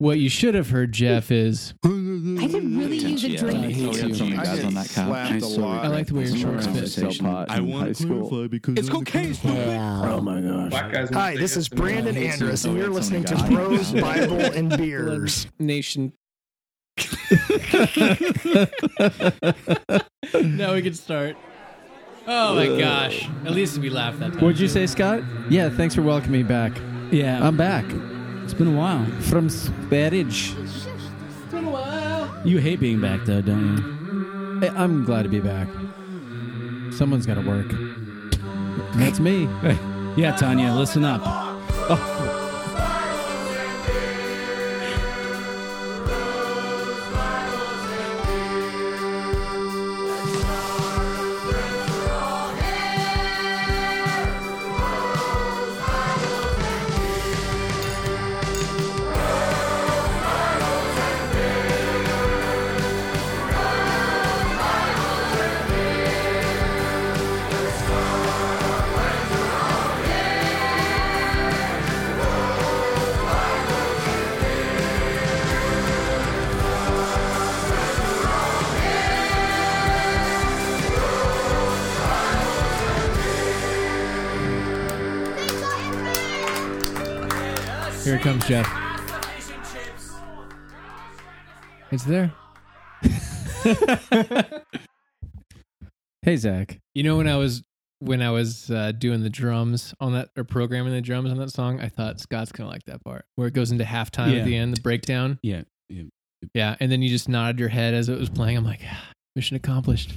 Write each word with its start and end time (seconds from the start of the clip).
What 0.00 0.20
you 0.20 0.28
should 0.28 0.54
have 0.54 0.70
heard, 0.70 0.92
Jeff, 0.92 1.32
is 1.32 1.74
I 1.84 1.88
could 1.88 2.72
really 2.72 2.98
use 2.98 3.24
a 3.24 3.30
Yeah, 3.30 3.40
drink. 3.40 3.58
Oh, 3.58 3.62
I 3.66 3.72
hate 3.72 4.14
so 4.14 4.24
many 4.26 4.36
I 4.38 4.44
guys 4.44 4.62
on 4.64 4.74
that 4.74 4.88
couch. 4.90 5.06
slapped 5.08 5.32
I 5.32 5.36
a 5.36 5.40
saw 5.40 5.60
lot. 5.60 5.84
I 5.84 5.88
like 5.88 6.06
the 6.06 6.14
way 6.14 6.24
your 6.26 6.36
shorts 6.36 6.66
fit. 6.68 7.20
I 7.24 7.58
want 7.58 7.96
to 7.96 8.06
clarify 8.06 8.46
because 8.46 8.74
It's 8.78 8.88
I'm 8.88 8.94
the 9.00 9.04
cocaine. 9.04 9.34
coolest 9.34 9.44
Oh 9.44 10.20
my 10.20 10.40
gosh. 10.40 11.08
Hi, 11.12 11.36
this 11.36 11.56
is 11.56 11.68
Brandon 11.68 12.14
Yeah. 12.14 12.30
Andrus, 12.30 12.64
and 12.64 12.76
you're 12.78 12.90
listening 12.90 13.24
to 13.24 13.34
Bros. 13.50 13.90
Bible, 13.90 14.40
and 14.40 14.68
Beers. 14.76 15.48
Nation. 15.58 16.12
now 20.34 20.74
we 20.74 20.82
can 20.82 20.94
start. 20.94 21.36
Oh 22.28 22.54
my 22.54 22.66
gosh! 22.78 23.28
At 23.44 23.52
least 23.52 23.78
we 23.78 23.88
laughed 23.90 24.20
that 24.20 24.32
time. 24.34 24.40
What'd 24.42 24.60
you 24.60 24.68
say, 24.68 24.86
Scott? 24.86 25.22
Yeah, 25.50 25.70
thanks 25.70 25.94
for 25.96 26.02
welcoming 26.02 26.42
me 26.42 26.46
back. 26.46 26.72
Yeah, 27.10 27.44
I'm 27.44 27.56
back 27.56 27.84
it's 28.50 28.56
been 28.56 28.68
a 28.68 28.78
while. 28.78 29.04
from 29.20 29.48
Sparridge. 29.48 30.54
You 32.46 32.58
hate 32.58 32.80
being 32.80 32.98
back 32.98 33.26
though, 33.26 33.42
don't 33.42 34.60
Hey, 34.62 34.70
I'm 34.70 35.04
glad 35.04 35.24
to 35.24 35.28
be 35.28 35.38
back. 35.38 35.68
Someone's 36.90 37.26
got 37.26 37.34
to 37.34 37.42
work. 37.42 37.68
That's 38.94 39.20
me. 39.20 39.42
you? 39.42 39.78
Yeah, 40.16 40.34
Tanya, 40.34 40.72
listen 40.72 41.04
up. 41.04 41.20
Oh. 41.24 42.17
Here 88.08 88.16
it 88.16 88.22
comes, 88.22 88.46
Jeff. 88.46 88.66
It's 91.90 92.04
there. 92.04 92.32
Hey, 96.22 96.36
Zach. 96.38 96.78
You 96.94 97.02
know 97.02 97.18
when 97.18 97.28
I 97.28 97.36
was 97.36 97.62
when 97.98 98.22
I 98.22 98.30
was 98.30 98.70
uh, 98.70 98.92
doing 98.92 99.22
the 99.22 99.28
drums 99.28 99.92
on 100.00 100.14
that 100.14 100.30
or 100.38 100.44
programming 100.44 100.94
the 100.94 101.02
drums 101.02 101.30
on 101.30 101.36
that 101.36 101.50
song, 101.50 101.80
I 101.82 101.90
thought 101.90 102.18
Scott's 102.18 102.50
gonna 102.50 102.70
like 102.70 102.84
that 102.86 103.04
part 103.04 103.26
where 103.34 103.46
it 103.46 103.52
goes 103.52 103.72
into 103.72 103.84
halftime 103.84 104.32
Yeah. 104.32 104.38
at 104.38 104.46
the 104.46 104.56
end, 104.56 104.74
the 104.74 104.80
breakdown. 104.80 105.38
Yeah, 105.42 105.64
yeah. 105.90 106.04
Yeah, 106.54 106.76
and 106.80 106.90
then 106.90 107.02
you 107.02 107.10
just 107.10 107.28
nodded 107.28 107.60
your 107.60 107.68
head 107.68 107.92
as 107.92 108.08
it 108.08 108.18
was 108.18 108.30
playing. 108.30 108.56
I'm 108.56 108.64
like, 108.64 108.80
ah, 108.90 109.10
mission 109.36 109.54
accomplished. 109.54 110.14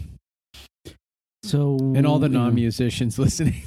So 1.44 1.76
And 1.78 2.08
all 2.08 2.20
the 2.20 2.30
non 2.30 2.56
musicians 2.56 3.20
listening 3.20 3.64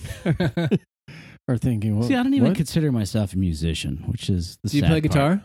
are 1.49 1.57
thinking, 1.59 1.99
well, 1.99 2.09
See, 2.09 2.15
I 2.15 2.23
don't 2.23 2.35
even 2.35 2.49
what? 2.49 2.57
consider 2.57 2.91
myself 2.93 3.33
a 3.35 3.39
musician, 3.39 4.05
which 4.07 4.31
is 4.31 4.59
the 4.63 4.71
Do 4.71 4.77
you 4.77 4.81
sad 4.83 4.89
play 4.89 5.01
part. 5.01 5.13
guitar? 5.13 5.45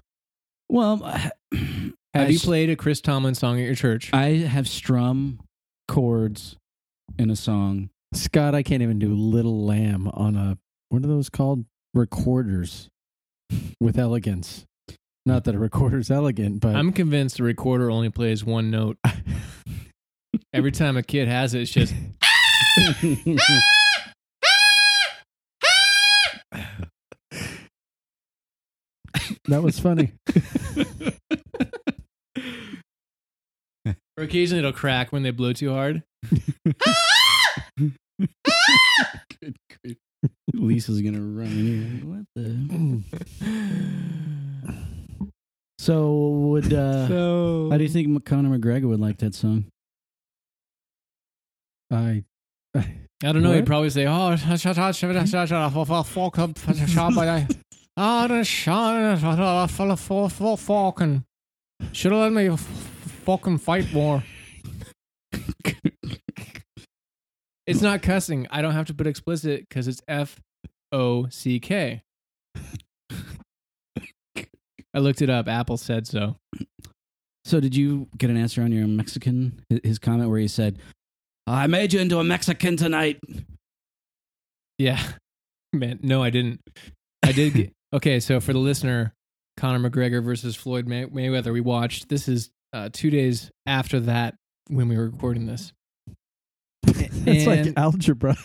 Well, 0.69 1.01
I- 1.03 1.31
Have 2.15 2.27
I 2.27 2.29
you 2.31 2.39
played 2.39 2.69
a 2.71 2.75
Chris 2.75 3.01
Tomlin 3.01 3.35
song 3.35 3.59
at 3.59 3.65
your 3.65 3.75
church? 3.75 4.09
I 4.13 4.29
have 4.37 4.67
strum 4.67 5.39
chords 5.87 6.55
in 7.19 7.29
a 7.29 7.35
song. 7.35 7.89
Scott, 8.15 8.55
I 8.55 8.63
can't 8.63 8.81
even 8.81 8.97
do 8.97 9.13
Little 9.13 9.63
Lamb 9.63 10.07
on 10.13 10.35
a, 10.35 10.57
what 10.89 11.03
are 11.03 11.07
those 11.07 11.29
called? 11.29 11.65
Recorders 11.93 12.89
with 13.79 13.99
elegance. 13.99 14.65
Not 15.25 15.43
that 15.43 15.53
a 15.53 15.59
recorder's 15.59 16.09
elegant, 16.09 16.61
but 16.61 16.75
I'm 16.75 16.91
convinced 16.93 17.37
the 17.37 17.43
recorder 17.43 17.91
only 17.91 18.09
plays 18.09 18.43
one 18.43 18.71
note. 18.71 18.97
Every 20.53 20.71
time 20.71 20.97
a 20.97 21.03
kid 21.03 21.27
has 21.27 21.53
it, 21.53 21.61
it's 21.61 21.71
just 21.71 21.93
that 29.49 29.61
was 29.63 29.79
funny. 29.79 30.13
or 34.17 34.23
occasionally 34.23 34.59
it'll 34.59 34.73
crack 34.73 35.11
when 35.11 35.23
they 35.23 35.31
blow 35.31 35.53
too 35.53 35.71
hard. 35.73 36.03
Lisa's 40.53 41.01
gonna 41.01 41.21
run 41.21 41.47
in 41.47 42.01
here. 42.01 42.05
What 42.05 42.25
the? 42.35 43.03
So 45.79 46.11
would 46.51 46.73
uh, 46.73 47.07
So 47.07 47.69
how 47.71 47.77
do 47.77 47.83
you 47.83 47.89
think 47.89 48.25
Conor 48.25 48.57
McGregor 48.57 48.89
would 48.89 48.99
like 48.99 49.17
that 49.19 49.33
song? 49.33 49.65
I, 51.91 52.23
I 52.75 52.83
don't 53.21 53.41
know. 53.41 53.53
He'd 53.53 53.65
probably 53.65 53.89
say, 53.89 54.05
"Oh, 54.05 54.35
ah 57.99 58.27
the 58.27 58.43
shot 58.45 59.69
full 59.69 59.91
of 59.91 59.99
full 59.99 60.29
full 60.29 60.57
fucking 60.57 61.25
should 61.91 62.11
have 62.11 62.21
let 62.21 62.31
me 62.33 62.55
fucking 63.25 63.57
fight 63.57 63.91
more." 63.93 64.23
It's 67.69 67.83
not 67.83 68.01
cussing. 68.01 68.47
I 68.49 68.63
don't 68.63 68.73
have 68.73 68.87
to 68.87 68.95
put 68.95 69.05
explicit 69.05 69.69
because 69.69 69.87
it's 69.87 70.01
F 70.07 70.41
O 70.91 71.27
C 71.29 71.59
K. 71.59 72.01
I 74.35 74.97
looked 74.97 75.21
it 75.21 75.29
up. 75.29 75.47
Apple 75.47 75.77
said 75.77 76.07
so. 76.07 76.35
So 77.45 77.59
did 77.59 77.75
you 77.75 78.07
get 78.17 78.31
an 78.31 78.37
answer 78.37 78.63
on 78.63 78.71
your 78.71 78.87
Mexican 78.87 79.63
his 79.83 79.99
comment 79.99 80.31
where 80.31 80.39
he 80.39 80.47
said, 80.47 80.79
"I 81.45 81.67
made 81.67 81.93
you 81.93 81.99
into 81.99 82.17
a 82.17 82.23
Mexican 82.23 82.75
tonight"? 82.75 83.19
Yeah. 84.79 84.99
Man, 85.73 85.99
no, 86.01 86.23
I 86.23 86.31
didn't. 86.31 86.61
I 87.21 87.33
did. 87.33 87.53
Get, 87.53 87.71
okay, 87.93 88.19
so 88.19 88.39
for 88.39 88.53
the 88.53 88.59
listener, 88.59 89.13
Conor 89.57 89.89
McGregor 89.89 90.23
versus 90.23 90.55
Floyd 90.55 90.87
May- 90.87 91.05
Mayweather, 91.05 91.51
we 91.53 91.61
watched. 91.61 92.09
This 92.09 92.27
is 92.27 92.49
uh, 92.73 92.89
two 92.91 93.09
days 93.09 93.51
after 93.65 93.99
that 94.01 94.35
when 94.67 94.87
we 94.87 94.97
were 94.97 95.09
recording 95.09 95.45
this. 95.45 95.73
it's 96.87 97.45
like 97.47 97.59
And- 97.67 97.77
algebra. 97.77 98.35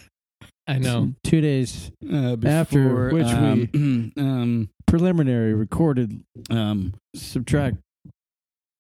I 0.66 0.78
know. 0.78 1.12
Two 1.24 1.42
days 1.42 1.90
Uh, 2.10 2.38
After 2.42 3.10
which 3.10 3.26
um, 3.26 4.12
um, 4.16 4.70
preliminary 4.86 5.52
recorded, 5.52 6.24
um, 6.48 6.94
subtract 7.14 7.76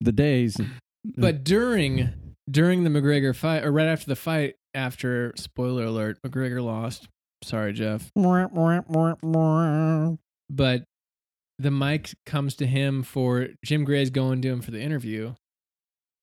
the 0.00 0.10
days. 0.12 0.56
But 1.04 1.44
during 1.44 2.08
during 2.50 2.84
the 2.84 2.90
McGregor 2.90 3.36
fight, 3.36 3.64
or 3.64 3.70
right 3.70 3.86
after 3.86 4.06
the 4.06 4.16
fight, 4.16 4.54
after 4.72 5.34
spoiler 5.36 5.84
alert, 5.84 6.16
McGregor 6.26 6.64
lost. 6.64 7.06
Sorry, 7.42 7.74
Jeff. 7.74 8.10
But 10.54 10.84
the 11.58 11.70
mic 11.70 12.14
comes 12.26 12.54
to 12.56 12.66
him 12.66 13.02
for 13.02 13.48
Jim 13.64 13.84
Gray's 13.84 14.10
going 14.10 14.42
to 14.42 14.48
him 14.48 14.60
for 14.60 14.70
the 14.70 14.80
interview. 14.80 15.34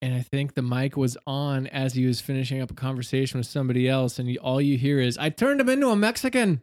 And 0.02 0.16
I 0.16 0.22
think 0.22 0.56
the 0.56 0.62
mic 0.62 0.98
was 0.98 1.16
on 1.28 1.68
as 1.68 1.94
he 1.94 2.06
was 2.06 2.22
finishing 2.22 2.60
up 2.62 2.72
a 2.72 2.74
conversation 2.74 3.38
with 3.40 3.48
somebody 3.48 3.88
else. 3.88 4.18
And 4.20 4.36
all 4.40 4.60
you 4.62 4.78
hear 4.78 5.00
is, 5.00 5.18
I 5.18 5.30
turned 5.30 5.62
him 5.62 5.70
into 5.70 5.90
a 5.90 5.96
Mexican. 5.96 6.62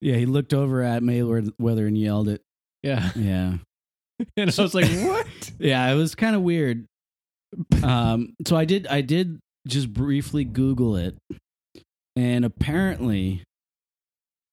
yeah, 0.00 0.16
he 0.16 0.24
looked 0.26 0.54
over 0.54 0.82
at 0.82 1.02
Mayweather 1.02 1.86
and 1.86 1.98
yelled 1.98 2.28
it. 2.28 2.42
Yeah. 2.82 3.10
Yeah, 3.16 3.56
And 4.36 4.54
I 4.58 4.62
was 4.62 4.74
like, 4.74 4.90
what? 5.06 5.26
yeah, 5.58 5.90
it 5.90 5.94
was 5.94 6.14
kind 6.14 6.36
of 6.36 6.42
weird. 6.42 6.86
Um, 7.82 8.34
so 8.46 8.54
I 8.56 8.64
did, 8.64 8.86
I 8.86 9.00
did 9.00 9.40
just 9.66 9.92
briefly 9.92 10.44
Google 10.44 10.96
it, 10.96 11.16
and 12.16 12.44
apparently, 12.44 13.42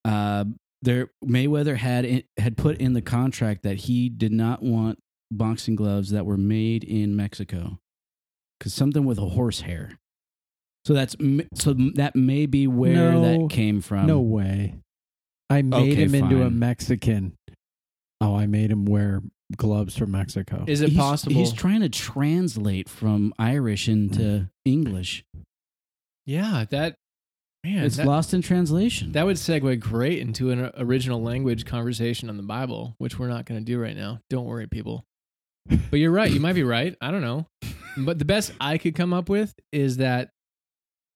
uh, 0.06 0.45
there 0.81 1.09
Mayweather 1.25 1.77
had 1.77 2.06
in, 2.06 2.24
had 2.38 2.57
put 2.57 2.77
in 2.77 2.94
the 2.94 3.01
contract 3.01 3.63
that 3.63 3.77
he 3.77 4.09
did 4.09 4.31
not 4.31 4.62
want 4.62 5.00
boxing 5.31 5.75
gloves 5.75 6.12
that 6.12 6.25
were 6.25 6.38
made 6.38 6.83
in 6.83 7.15
Mexico, 7.15 7.79
because 8.57 8.74
something 8.74 9.06
with 9.06 9.18
a 9.18 9.25
horse 9.29 9.62
hair. 9.62 9.97
So 10.85 10.94
that's 10.94 11.15
so 11.53 11.74
that 11.95 12.15
may 12.15 12.45
be 12.45 12.65
where 12.68 13.12
No. 13.12 13.21
that 13.21 13.50
came 13.50 13.81
from. 13.81 14.07
no 14.07 14.21
way. 14.21 14.75
I 15.50 15.62
made 15.62 15.94
Okay, 15.94 16.03
him 16.03 16.15
into 16.15 16.44
a. 16.44 16.50
Mexican. 16.50 17.33
Oh, 18.21 18.35
I 18.35 18.47
made 18.47 18.71
him 18.71 18.85
wear 18.85 19.21
gloves 19.56 19.97
from 19.97 20.12
Mexico. 20.12 20.65
Is 20.68 20.81
it 20.81 20.89
he's, 20.89 20.97
possible? 20.97 21.33
He's 21.35 21.53
trying 21.53 21.81
to 21.81 21.89
translate 21.89 22.89
from 22.89 23.33
Irish 23.39 23.88
into 23.88 24.39
hmm. 24.39 24.44
English. 24.65 25.24
yeah, 26.25 26.65
that, 26.69 26.95
man, 27.67 27.83
it's 27.83 27.97
that, 27.97 28.07
lost 28.07 28.33
in 28.33 28.41
translation. 28.41 29.11
that 29.13 29.25
would 29.25 29.37
segue 29.37 29.79
great 29.79 30.19
into 30.19 30.51
an 30.51 30.71
original 30.77 31.21
language 31.21 31.65
conversation 31.65 32.29
on 32.29 32.37
the 32.37 32.43
Bible, 32.43 32.95
which 32.97 33.19
we're 33.19 33.27
not 33.27 33.45
going 33.45 33.59
to 33.59 33.65
do 33.65 33.79
right 33.79 33.95
now. 33.95 34.19
Don't 34.29 34.45
worry, 34.45 34.67
people. 34.67 35.05
But 35.89 35.99
you're 35.99 36.11
right. 36.11 36.31
You 36.31 36.39
might 36.39 36.53
be 36.53 36.63
right. 36.63 36.95
I 37.01 37.11
don't 37.11 37.21
know. 37.21 37.47
But 37.97 38.19
the 38.19 38.25
best 38.25 38.53
I 38.61 38.77
could 38.77 38.95
come 38.95 39.13
up 39.13 39.27
with 39.27 39.53
is 39.71 39.97
that 39.97 40.29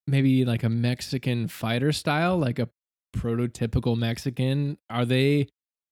maybe 0.08 0.44
like 0.46 0.64
a 0.64 0.70
Mexican 0.70 1.48
fighter 1.48 1.92
style, 1.92 2.38
like 2.38 2.60
a 2.60 2.70
prototypical 3.16 3.98
Mexican. 3.98 4.78
Are 4.90 5.06
they, 5.06 5.48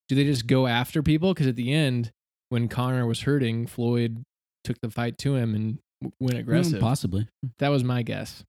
do 0.09 0.15
they 0.15 0.25
just 0.25 0.47
go 0.47 0.67
after 0.67 1.01
people? 1.01 1.33
Because 1.33 1.47
at 1.47 1.55
the 1.55 1.71
end, 1.71 2.11
when 2.49 2.67
Conor 2.67 3.05
was 3.05 3.21
hurting, 3.21 3.67
Floyd 3.67 4.23
took 4.63 4.81
the 4.81 4.89
fight 4.89 5.17
to 5.19 5.35
him 5.35 5.55
and 5.55 5.79
went 6.19 6.37
aggressive. 6.37 6.79
Mm, 6.79 6.81
possibly. 6.81 7.27
that 7.59 7.69
was 7.69 7.83
my 7.83 8.01
guess. 8.01 8.43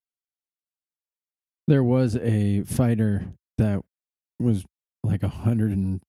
There 1.71 1.85
was 1.85 2.17
a 2.17 2.63
fighter 2.63 3.27
that 3.59 3.81
was 4.41 4.65
like 5.05 5.23
hundred 5.23 5.71
and 5.71 6.01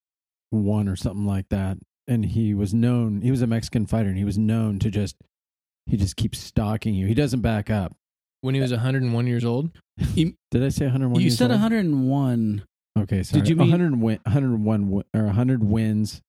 one 0.50 0.88
or 0.88 0.96
something 0.96 1.28
like 1.28 1.46
that, 1.50 1.78
and 2.08 2.25
he 2.25 2.56
was 2.56 2.74
known. 2.74 3.22
He 3.22 3.30
was 3.30 3.44
a 3.44 3.48
Mexican 3.48 3.86
fighter, 3.86 4.10
and 4.10 4.18
he 4.18 4.24
was 4.24 4.40
known 4.40 4.80
to 4.80 4.90
just 4.90 5.18
he 5.86 5.98
just 5.98 6.16
keeps 6.16 6.40
stalking 6.40 6.96
you. 6.96 7.06
He 7.06 7.13
doesn't 7.13 7.42
back 7.42 7.69
up. 7.69 7.96
When 8.42 8.56
he 8.56 8.62
was 8.62 8.72
101 8.72 9.28
years 9.28 9.46
old, 9.46 9.69
Did 10.16 10.34
I 10.56 10.69
say 10.69 10.86
101? 10.86 11.19
you 11.22 11.28
years 11.28 11.38
said 11.38 11.52
old? 11.52 11.62
101. 11.62 12.63
Okay, 12.98 13.22
sorry. 13.22 13.42
Did 13.42 13.50
you 13.50 13.56
mean- 13.56 13.69
100 13.69 14.02
win, 14.02 14.19
101 14.25 14.81
wi- 14.86 15.04
or 15.13 15.25
100 15.25 15.63
wins, 15.63 16.22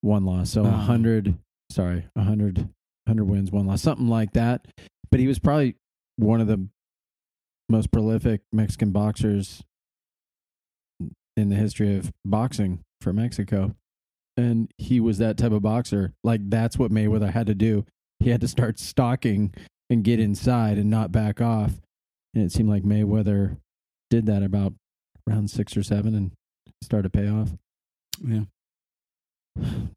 one 0.00 0.24
loss. 0.24 0.50
So 0.50 0.62
Oh. 0.62 0.66
Ah. 0.66 0.78
100, 0.78 1.38
sorry, 1.70 2.06
100, 2.14 2.58
100 2.58 3.24
wins, 3.24 3.52
one 3.52 3.68
loss, 3.68 3.82
something 3.82 4.08
like 4.08 4.32
that. 4.32 4.66
But 5.12 5.20
he 5.20 5.28
was 5.28 5.38
probably 5.38 5.76
one 6.16 6.40
of 6.40 6.48
the 6.48 6.66
most 7.68 7.90
prolific 7.90 8.42
Mexican 8.52 8.90
boxers 8.90 9.62
in 11.36 11.48
the 11.48 11.56
history 11.56 11.96
of 11.96 12.12
boxing 12.24 12.80
for 13.00 13.12
Mexico. 13.12 13.74
And 14.36 14.70
he 14.78 15.00
was 15.00 15.18
that 15.18 15.36
type 15.36 15.52
of 15.52 15.62
boxer. 15.62 16.12
Like 16.22 16.40
that's 16.48 16.78
what 16.78 16.90
Mayweather 16.90 17.30
had 17.30 17.46
to 17.46 17.54
do. 17.54 17.84
He 18.20 18.30
had 18.30 18.40
to 18.40 18.48
start 18.48 18.78
stalking 18.78 19.54
and 19.90 20.04
get 20.04 20.20
inside 20.20 20.78
and 20.78 20.90
not 20.90 21.12
back 21.12 21.40
off. 21.40 21.72
And 22.34 22.44
it 22.44 22.52
seemed 22.52 22.68
like 22.68 22.82
Mayweather 22.82 23.58
did 24.10 24.26
that 24.26 24.42
about 24.42 24.74
round 25.26 25.50
six 25.50 25.76
or 25.76 25.82
seven 25.82 26.14
and 26.14 26.32
started 26.82 27.12
to 27.12 27.18
pay 27.18 27.28
off. 27.28 27.50
Yeah. 28.24 28.44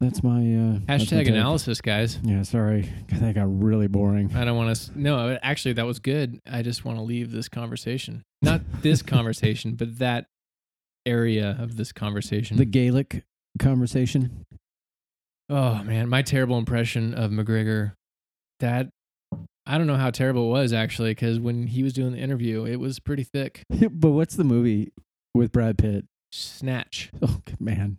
That's 0.00 0.22
my 0.22 0.38
uh, 0.38 0.78
that's 0.86 1.02
my 1.02 1.16
hashtag 1.16 1.24
take. 1.24 1.28
analysis, 1.28 1.80
guys. 1.80 2.18
Yeah, 2.22 2.42
sorry, 2.42 2.88
that 3.12 3.34
got 3.34 3.46
really 3.62 3.88
boring. 3.88 4.34
I 4.34 4.44
don't 4.44 4.56
want 4.56 4.76
to. 4.76 4.98
No, 4.98 5.36
actually, 5.42 5.74
that 5.74 5.86
was 5.86 5.98
good. 5.98 6.40
I 6.48 6.62
just 6.62 6.84
want 6.84 6.98
to 6.98 7.02
leave 7.02 7.32
this 7.32 7.48
conversation. 7.48 8.22
Not 8.40 8.60
this 8.82 9.02
conversation, 9.16 9.74
but 9.74 9.98
that 9.98 10.26
area 11.06 11.56
of 11.58 11.76
this 11.76 11.90
conversation. 11.92 12.56
The 12.56 12.64
Gaelic 12.64 13.24
conversation. 13.58 14.44
oh 15.50 15.82
man, 15.82 16.08
my 16.08 16.22
terrible 16.22 16.58
impression 16.58 17.14
of 17.14 17.30
McGregor. 17.32 17.92
That 18.60 18.90
I 19.66 19.76
don't 19.76 19.86
know 19.86 19.96
how 19.96 20.10
terrible 20.10 20.46
it 20.46 20.50
was 20.50 20.72
actually, 20.72 21.10
because 21.10 21.40
when 21.40 21.66
he 21.66 21.82
was 21.82 21.92
doing 21.92 22.12
the 22.12 22.18
interview, 22.18 22.64
it 22.64 22.76
was 22.76 23.00
pretty 23.00 23.24
thick. 23.24 23.62
but 23.90 24.10
what's 24.10 24.36
the 24.36 24.44
movie 24.44 24.92
with 25.34 25.50
Brad 25.50 25.78
Pitt? 25.78 26.06
Snatch. 26.30 27.10
Oh 27.22 27.40
man, 27.58 27.98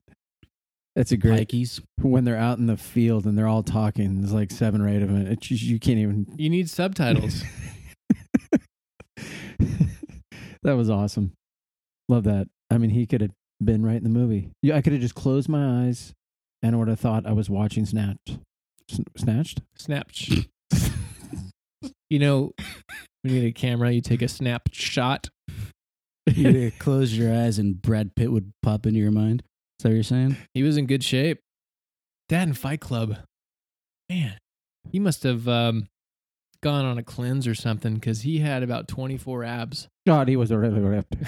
that's 0.96 1.12
a 1.12 1.18
great 1.18 1.48
Pikeys. 1.50 1.82
when 2.02 2.26
they're 2.26 2.38
out 2.38 2.58
in 2.58 2.66
the 2.68 2.78
field 2.78 3.26
and 3.26 3.38
they're 3.38 3.48
all 3.48 3.64
talking. 3.64 4.22
There's 4.22 4.34
like 4.34 4.52
seven 4.52 4.82
or 4.82 4.90
eight 4.90 5.02
of 5.02 5.10
them. 5.10 5.28
It's 5.28 5.48
just, 5.48 5.64
you 5.64 5.80
can't 5.80 6.00
even. 6.00 6.26
You 6.38 6.50
need 6.50 6.70
subtitles. 6.70 7.44
that 10.64 10.74
was 10.74 10.90
awesome. 10.90 11.34
Love 12.08 12.24
that. 12.26 12.48
I 12.72 12.78
mean, 12.78 12.90
he 12.90 13.06
could 13.06 13.22
have 13.22 13.32
been 13.64 13.86
right 13.86 13.96
in 13.98 14.04
the 14.04 14.10
movie. 14.10 14.50
Yeah, 14.62 14.76
I 14.76 14.82
could 14.82 14.94
have 14.94 15.02
just 15.02 15.16
closed 15.16 15.48
my 15.50 15.86
eyes 15.86 16.14
and 16.62 16.78
would 16.78 16.88
have 16.88 17.00
thought 17.00 17.26
I 17.26 17.32
was 17.34 17.50
watching 17.50 17.86
Snatched. 17.86 18.40
S- 18.92 19.00
Snatched? 19.18 19.62
Snatch. 19.78 20.48
you 22.10 22.20
know, 22.20 22.52
when 23.22 23.34
you 23.34 23.42
need 23.42 23.48
a 23.48 23.52
camera, 23.52 23.92
you 23.92 24.02
take 24.02 24.22
a 24.22 24.28
snapshot. 24.28 25.30
You 26.28 26.72
close 26.78 27.18
your 27.18 27.34
eyes 27.34 27.58
and 27.58 27.82
Brad 27.82 28.16
Pitt 28.16 28.32
would 28.32 28.52
pop 28.62 28.86
into 28.86 29.00
your 29.00 29.12
mind. 29.12 29.44
Is 29.80 29.84
that 29.84 29.90
what 29.90 29.94
you're 29.96 30.04
saying? 30.04 30.36
He 30.54 30.62
was 30.62 30.76
in 30.76 30.88
good 30.88 31.06
shape. 31.06 31.40
That 32.28 32.44
and 32.44 32.58
Fight 32.58 32.82
Club. 32.82 33.16
Man, 34.10 34.38
he 34.92 35.00
must 35.00 35.24
have 35.24 35.48
um, 35.48 35.88
gone 36.62 36.84
on 36.84 36.98
a 36.98 37.04
cleanse 37.04 37.48
or 37.48 37.56
something 37.56 37.94
because 37.94 38.22
he 38.22 38.40
had 38.40 38.62
about 38.62 38.90
24 38.90 39.46
abs. 39.46 39.88
God, 40.06 40.28
he 40.28 40.36
was 40.36 40.52
a 40.52 40.58
really 40.58 40.82
ripped. 40.82 41.16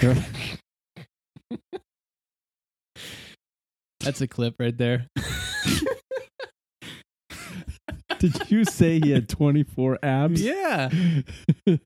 That's 4.00 4.20
a 4.20 4.26
clip 4.26 4.56
right 4.58 4.76
there. 4.76 5.06
Did 8.18 8.50
you 8.50 8.64
say 8.64 9.00
he 9.00 9.12
had 9.12 9.28
24 9.30 9.98
abs? 10.02 10.42
yeah. 10.42 10.90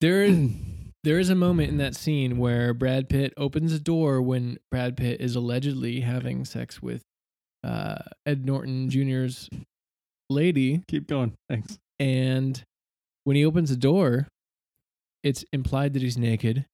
There 0.00 0.22
is, 0.22 0.48
there 1.08 1.18
is 1.18 1.30
a 1.30 1.34
moment 1.34 1.70
in 1.70 1.78
that 1.78 1.96
scene 1.96 2.36
where 2.36 2.74
Brad 2.74 3.08
Pitt 3.08 3.32
opens 3.38 3.72
a 3.72 3.80
door 3.80 4.20
when 4.20 4.58
Brad 4.70 4.94
Pitt 4.94 5.22
is 5.22 5.36
allegedly 5.36 6.02
having 6.02 6.44
sex 6.44 6.82
with 6.82 7.00
uh, 7.64 8.00
Ed 8.26 8.44
Norton 8.44 8.90
Jr.'s 8.90 9.48
lady. 10.28 10.82
Keep 10.86 11.06
going. 11.08 11.32
Thanks. 11.48 11.78
And 11.98 12.62
when 13.24 13.36
he 13.36 13.46
opens 13.46 13.70
the 13.70 13.76
door, 13.76 14.28
it's 15.24 15.46
implied 15.50 15.94
that 15.94 16.02
he's 16.02 16.18
naked, 16.18 16.66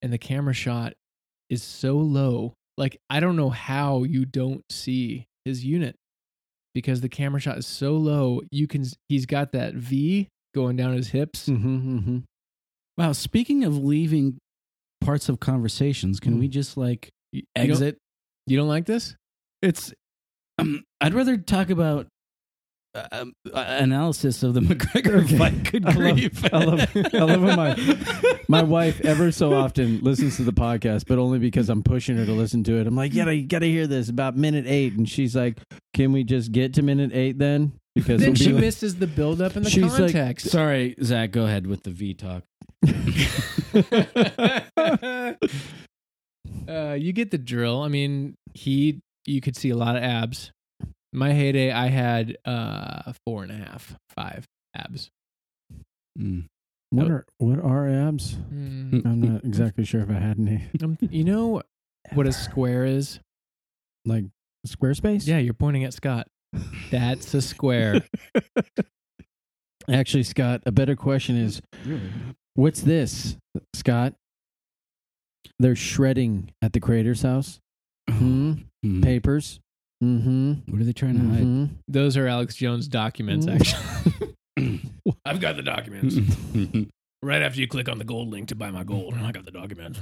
and 0.00 0.12
the 0.12 0.18
camera 0.18 0.54
shot 0.54 0.92
is 1.48 1.64
so 1.64 1.96
low. 1.96 2.54
Like, 2.78 2.96
I 3.10 3.18
don't 3.18 3.34
know 3.34 3.50
how 3.50 4.04
you 4.04 4.24
don't 4.24 4.62
see 4.70 5.26
his 5.44 5.64
unit 5.64 5.96
because 6.76 7.00
the 7.00 7.08
camera 7.08 7.40
shot 7.40 7.58
is 7.58 7.66
so 7.66 7.94
low. 7.94 8.42
You 8.52 8.68
can, 8.68 8.84
he's 9.08 9.26
got 9.26 9.50
that 9.50 9.74
V 9.74 10.28
going 10.54 10.76
down 10.76 10.94
his 10.94 11.08
hips. 11.08 11.48
Mm-hmm, 11.48 11.98
mm-hmm. 11.98 12.18
Wow. 13.00 13.12
Speaking 13.12 13.64
of 13.64 13.76
leaving 13.76 14.38
parts 15.00 15.28
of 15.28 15.40
conversations, 15.40 16.20
can 16.20 16.38
we 16.38 16.48
just 16.48 16.76
like 16.76 17.10
You- 17.32 17.40
you 17.40 17.44
don't- 17.54 17.70
exit? 17.70 17.98
You 18.46 18.56
don't 18.56 18.68
like 18.68 18.86
this? 18.86 19.14
It's. 19.62 19.92
Um, 20.58 20.82
I'd 21.00 21.14
rather 21.14 21.36
talk 21.36 21.70
about 21.70 22.06
uh, 22.94 23.06
um, 23.12 23.32
uh, 23.54 23.64
analysis 23.78 24.42
of 24.42 24.52
the 24.54 24.60
McGregor 24.68 25.24
Okay. 25.24 25.38
fight. 25.38 25.70
Good 25.70 25.86
I 25.86 25.92
love- 25.92 26.16
grief! 26.16 26.52
I 26.52 26.64
love- 26.64 26.96
I 27.14 27.18
love 27.18 27.42
when 27.42 27.56
my- 27.56 27.98
My 28.48 28.64
wife 28.64 29.00
ever 29.02 29.30
so 29.30 29.54
often 29.54 30.00
listens 30.00 30.36
to 30.38 30.42
the 30.42 30.52
podcast, 30.52 31.04
but 31.06 31.18
only 31.20 31.38
because 31.38 31.68
I'm 31.68 31.84
pushing 31.84 32.16
her 32.16 32.26
to 32.26 32.32
listen 32.32 32.64
to 32.64 32.80
it. 32.80 32.86
I'm 32.88 32.96
like, 32.96 33.14
yeah, 33.14 33.30
you 33.30 33.46
got 33.46 33.60
to 33.60 33.68
hear 33.70 33.86
this 33.86 34.08
about 34.08 34.36
minute 34.36 34.64
eight, 34.66 34.94
and 34.94 35.08
she's 35.08 35.36
like, 35.36 35.56
"Can 35.94 36.10
we 36.10 36.24
just 36.24 36.50
get 36.50 36.74
to 36.74 36.82
minute 36.82 37.12
eight 37.14 37.38
then?" 37.38 37.74
Because 37.94 38.20
Then 38.22 38.32
be 38.32 38.38
she 38.40 38.52
like- 38.52 38.60
misses 38.62 38.96
the 38.96 39.06
buildup 39.06 39.54
and 39.54 39.64
the 39.64 39.70
She's 39.70 39.84
like- 39.84 40.12
context. 40.12 40.48
Sorry, 40.50 40.96
Zach. 41.00 41.30
Go 41.30 41.44
ahead 41.44 41.68
with 41.68 41.84
the 41.84 41.90
V 41.90 42.12
talk. 42.12 42.42
Uh, 46.68 46.94
you 46.94 47.12
get 47.12 47.30
the 47.30 47.38
drill. 47.38 47.82
I 47.82 47.88
mean, 47.88 48.36
he 48.54 49.00
you 49.26 49.40
could 49.40 49.56
see 49.56 49.70
a 49.70 49.76
lot 49.76 49.96
of 49.96 50.02
abs. 50.02 50.52
My 51.12 51.32
heyday, 51.32 51.72
I 51.72 51.88
had 51.88 52.36
uh 52.44 53.12
four 53.26 53.42
and 53.42 53.52
a 53.52 53.56
half, 53.56 53.96
five 54.14 54.44
abs. 54.74 55.10
Mm. 56.18 56.46
what 56.90 57.08
are 57.08 57.24
what 57.38 57.58
are 57.58 57.88
abs? 57.88 58.34
Mm, 58.52 59.06
I'm 59.06 59.20
not 59.20 59.44
exactly 59.44 59.84
sure 59.84 60.00
if 60.00 60.10
I 60.10 60.14
had 60.14 60.38
any. 60.38 60.68
um, 60.82 60.98
you 61.00 61.24
know 61.24 61.62
what 62.12 62.26
a 62.26 62.32
square 62.32 62.84
is? 62.84 63.20
Like 64.04 64.24
Squarespace? 64.66 65.26
Yeah, 65.26 65.38
you're 65.38 65.54
pointing 65.54 65.84
at 65.84 65.94
Scott. 65.94 66.26
That's 66.90 67.32
a 67.34 67.42
square. 67.42 68.02
Actually, 69.90 70.24
Scott, 70.24 70.62
a 70.66 70.72
better 70.72 70.96
question 70.96 71.36
is, 71.36 71.62
what's 72.60 72.82
this, 72.82 73.36
Scott? 73.74 74.14
They're 75.58 75.76
shredding 75.76 76.50
at 76.62 76.72
the 76.72 76.80
creator's 76.80 77.22
house. 77.22 77.58
Hmm. 78.08 78.52
Mm. 78.84 79.02
Papers. 79.02 79.60
Mm-hmm. 80.02 80.52
What 80.72 80.80
are 80.80 80.84
they 80.84 80.92
trying 80.94 81.14
to 81.18 81.28
hide? 81.28 81.40
hmm 81.42 81.64
Those 81.88 82.16
are 82.16 82.26
Alex 82.26 82.54
Jones 82.54 82.88
documents, 82.88 83.46
Mm. 83.46 83.60
actually. 83.60 84.34
I've 85.24 85.40
got 85.40 85.56
the 85.56 85.62
documents. 85.62 86.16
Right 87.22 87.42
after 87.42 87.60
you 87.60 87.68
click 87.68 87.86
on 87.90 87.98
the 87.98 88.04
gold 88.04 88.30
link 88.30 88.48
to 88.48 88.54
buy 88.54 88.70
my 88.70 88.82
gold, 88.82 89.12
I 89.12 89.30
got 89.30 89.44
the 89.44 89.50
documents. 89.50 90.00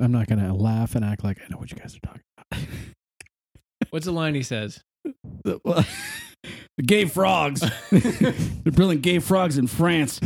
I'm 0.00 0.10
not 0.10 0.26
gonna 0.26 0.52
laugh 0.52 0.96
and 0.96 1.04
act 1.04 1.22
like 1.22 1.38
I 1.40 1.44
know 1.48 1.56
what 1.58 1.70
you 1.70 1.76
guys 1.76 1.94
are 1.96 2.00
talking 2.00 2.22
about. 2.50 2.66
What's 3.90 4.06
the 4.06 4.12
line 4.12 4.34
he 4.34 4.42
says? 4.42 4.80
The, 5.44 5.60
well, 5.64 5.84
the 6.76 6.82
gay 6.82 7.04
frogs. 7.04 7.62
They're 7.90 8.72
building 8.72 9.00
gay 9.00 9.18
frogs 9.18 9.58
in 9.58 9.66
France. 9.66 10.20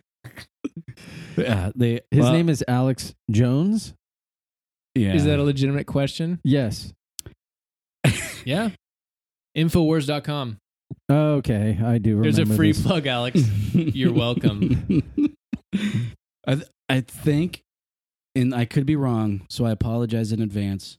yeah, 1.36 1.66
uh, 1.66 1.72
they. 1.74 2.00
His 2.10 2.20
well, 2.20 2.32
name 2.32 2.48
is 2.48 2.64
Alex 2.66 3.14
Jones. 3.30 3.94
Yeah. 4.94 5.14
Is 5.14 5.24
that 5.24 5.38
a 5.38 5.42
legitimate 5.42 5.86
question? 5.86 6.40
Yes. 6.44 6.92
Yeah. 8.44 8.70
Infowars.com. 9.56 10.58
Okay, 11.10 11.78
I 11.82 11.98
do. 11.98 12.22
There's 12.22 12.38
a 12.38 12.46
free 12.46 12.72
this. 12.72 12.82
plug, 12.82 13.06
Alex. 13.06 13.40
You're 13.74 14.12
welcome. 14.12 15.02
I 16.46 16.54
th- 16.56 16.68
I 16.88 17.00
think, 17.00 17.62
and 18.34 18.54
I 18.54 18.64
could 18.64 18.86
be 18.86 18.96
wrong, 18.96 19.46
so 19.48 19.64
I 19.64 19.70
apologize 19.70 20.32
in 20.32 20.40
advance. 20.42 20.98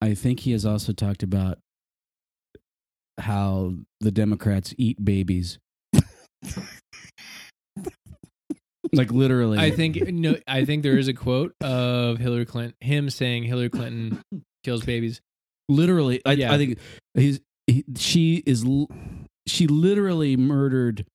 I 0.00 0.14
think 0.14 0.40
he 0.40 0.52
has 0.52 0.64
also 0.66 0.92
talked 0.92 1.22
about 1.22 1.58
how 3.18 3.74
the 4.00 4.10
Democrats 4.10 4.74
eat 4.76 5.04
babies. 5.04 5.58
like 8.92 9.10
literally. 9.12 9.58
I 9.58 9.70
think 9.70 9.96
no. 10.08 10.36
I 10.46 10.64
think 10.64 10.82
there 10.82 10.98
is 10.98 11.08
a 11.08 11.14
quote 11.14 11.54
of 11.62 12.18
Hillary 12.18 12.44
Clinton, 12.46 12.74
him 12.80 13.10
saying 13.10 13.44
Hillary 13.44 13.70
Clinton 13.70 14.20
kills 14.62 14.84
babies. 14.84 15.20
literally. 15.68 16.20
I, 16.24 16.32
Yeah. 16.32 16.52
I 16.52 16.58
think 16.58 16.78
he's 17.14 17.36
he, 17.36 17.42
she 17.96 18.42
is 18.46 18.64
she 19.46 19.66
literally 19.66 20.36
murdered 20.36 21.06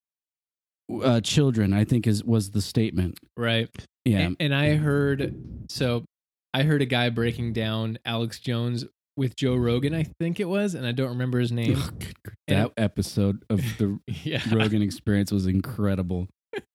uh, 1.03 1.21
children. 1.21 1.73
I 1.73 1.83
think 1.83 2.07
is 2.07 2.23
was 2.23 2.51
the 2.51 2.61
statement. 2.61 3.19
Right. 3.37 3.69
Yeah. 4.05 4.19
And, 4.19 4.37
and 4.39 4.55
I 4.55 4.75
heard 4.75 5.33
so 5.69 6.05
I 6.53 6.63
heard 6.63 6.81
a 6.81 6.85
guy 6.85 7.09
breaking 7.09 7.53
down 7.53 7.99
Alex 8.05 8.39
Jones 8.39 8.85
with 9.15 9.35
Joe 9.35 9.55
Rogan, 9.55 9.93
I 9.93 10.05
think 10.19 10.39
it 10.39 10.47
was, 10.47 10.73
and 10.75 10.87
I 10.87 10.93
don't 10.93 11.09
remember 11.09 11.39
his 11.39 11.51
name. 11.51 11.77
that 12.47 12.71
episode 12.77 13.43
of 13.49 13.59
the 13.77 13.99
yeah. 14.23 14.41
Rogan 14.49 14.81
experience 14.81 15.31
was 15.31 15.45
incredible. 15.45 16.27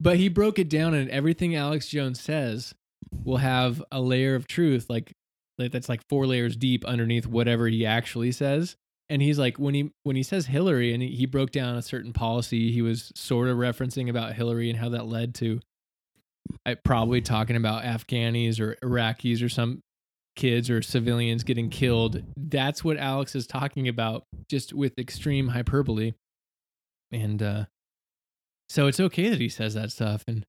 But 0.00 0.16
he 0.16 0.28
broke 0.28 0.58
it 0.58 0.68
down 0.68 0.92
and 0.92 1.08
everything 1.08 1.54
Alex 1.54 1.88
Jones 1.88 2.20
says 2.20 2.74
will 3.24 3.38
have 3.38 3.82
a 3.92 4.00
layer 4.00 4.34
of 4.34 4.46
truth 4.46 4.90
like 4.90 5.12
like 5.56 5.72
that's 5.72 5.88
like 5.88 6.02
four 6.10 6.26
layers 6.26 6.56
deep 6.56 6.84
underneath 6.84 7.26
whatever 7.26 7.68
he 7.68 7.86
actually 7.86 8.32
says. 8.32 8.76
And 9.10 9.20
he's 9.20 9.38
like 9.38 9.58
when 9.58 9.74
he 9.74 9.92
when 10.02 10.16
he 10.16 10.22
says 10.22 10.46
Hillary 10.46 10.94
and 10.94 11.02
he, 11.02 11.10
he 11.10 11.26
broke 11.26 11.50
down 11.50 11.76
a 11.76 11.82
certain 11.82 12.12
policy 12.12 12.72
he 12.72 12.82
was 12.82 13.12
sort 13.14 13.48
of 13.48 13.58
referencing 13.58 14.08
about 14.08 14.32
Hillary 14.34 14.70
and 14.70 14.78
how 14.78 14.88
that 14.90 15.06
led 15.06 15.34
to 15.36 15.60
I 16.64 16.74
probably 16.74 17.20
talking 17.20 17.56
about 17.56 17.84
Afghanis 17.84 18.60
or 18.60 18.76
Iraqis 18.82 19.44
or 19.44 19.48
some 19.48 19.80
kids 20.36 20.68
or 20.68 20.82
civilians 20.82 21.44
getting 21.44 21.70
killed. 21.70 22.22
That's 22.36 22.82
what 22.82 22.96
Alex 22.96 23.34
is 23.34 23.46
talking 23.46 23.88
about 23.88 24.24
just 24.48 24.72
with 24.72 24.98
extreme 24.98 25.48
hyperbole. 25.48 26.12
And 27.12 27.42
uh 27.42 27.64
so 28.68 28.86
it's 28.86 29.00
okay 29.00 29.28
that 29.28 29.40
he 29.40 29.48
says 29.48 29.74
that 29.74 29.92
stuff 29.92 30.24
and 30.26 30.44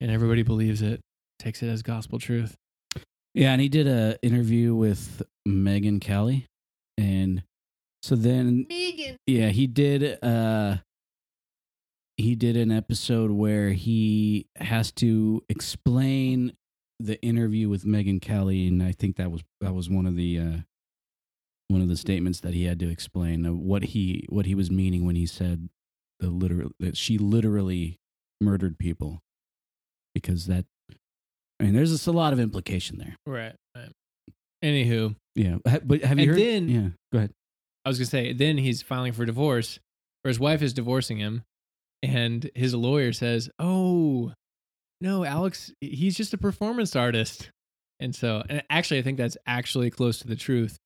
and 0.00 0.10
everybody 0.10 0.42
believes 0.42 0.82
it, 0.82 1.00
takes 1.38 1.62
it 1.62 1.68
as 1.68 1.82
gospel 1.82 2.18
truth. 2.18 2.56
Yeah, 3.34 3.52
and 3.52 3.60
he 3.60 3.68
did 3.68 3.86
a 3.86 4.16
interview 4.22 4.74
with 4.74 5.22
Megyn 5.46 6.00
Kelly, 6.00 6.46
and 6.96 7.42
so 8.04 8.14
then 8.16 8.66
Megyn. 8.70 9.16
yeah, 9.26 9.48
he 9.48 9.66
did. 9.66 10.22
uh 10.22 10.76
He 12.16 12.34
did 12.36 12.56
an 12.56 12.70
episode 12.70 13.30
where 13.30 13.70
he 13.70 14.46
has 14.56 14.92
to 14.92 15.42
explain 15.48 16.52
the 17.00 17.20
interview 17.22 17.68
with 17.68 17.84
Megyn 17.84 18.20
Kelly, 18.20 18.68
and 18.68 18.82
I 18.82 18.92
think 18.92 19.16
that 19.16 19.30
was 19.30 19.42
that 19.60 19.74
was 19.74 19.88
one 19.88 20.06
of 20.06 20.14
the 20.16 20.38
uh 20.38 20.56
one 21.68 21.80
of 21.80 21.88
the 21.88 21.96
statements 21.96 22.40
that 22.40 22.52
he 22.54 22.64
had 22.66 22.78
to 22.80 22.88
explain 22.90 23.46
of 23.46 23.58
what 23.58 23.82
he 23.82 24.26
what 24.28 24.46
he 24.46 24.54
was 24.54 24.70
meaning 24.70 25.04
when 25.06 25.16
he 25.16 25.26
said 25.26 25.68
the 26.20 26.28
literal 26.30 26.70
that 26.78 26.96
she 26.96 27.18
literally 27.18 27.98
murdered 28.40 28.78
people 28.78 29.22
because 30.14 30.46
that 30.46 30.66
I 31.58 31.64
mean 31.64 31.72
there's 31.74 31.90
just 31.90 32.06
a 32.06 32.12
lot 32.12 32.32
of 32.34 32.38
implication 32.38 32.98
there. 32.98 33.16
Right. 33.26 33.54
right. 33.74 33.90
Anywho, 34.62 35.16
Yeah, 35.34 35.56
but 35.64 36.02
have 36.04 36.18
you 36.18 36.24
And 36.24 36.30
heard? 36.30 36.38
then- 36.38 36.68
yeah, 36.68 36.88
go 37.12 37.18
ahead. 37.18 37.32
I 37.84 37.88
was 37.90 37.98
gonna 37.98 38.06
say 38.06 38.32
then 38.32 38.58
he's 38.58 38.82
filing 38.82 39.12
for 39.12 39.24
divorce, 39.24 39.78
or 40.24 40.28
his 40.28 40.40
wife 40.40 40.62
is 40.62 40.72
divorcing 40.72 41.18
him, 41.18 41.42
and 42.02 42.50
his 42.54 42.74
lawyer 42.74 43.12
says, 43.12 43.50
"Oh, 43.58 44.32
no, 45.00 45.24
Alex, 45.24 45.72
he's 45.80 46.16
just 46.16 46.34
a 46.34 46.38
performance 46.38 46.96
artist." 46.96 47.50
And 48.00 48.14
so, 48.14 48.42
and 48.48 48.62
actually, 48.70 48.98
I 48.98 49.02
think 49.02 49.18
that's 49.18 49.36
actually 49.46 49.90
close 49.90 50.18
to 50.20 50.28
the 50.28 50.36
truth. 50.36 50.78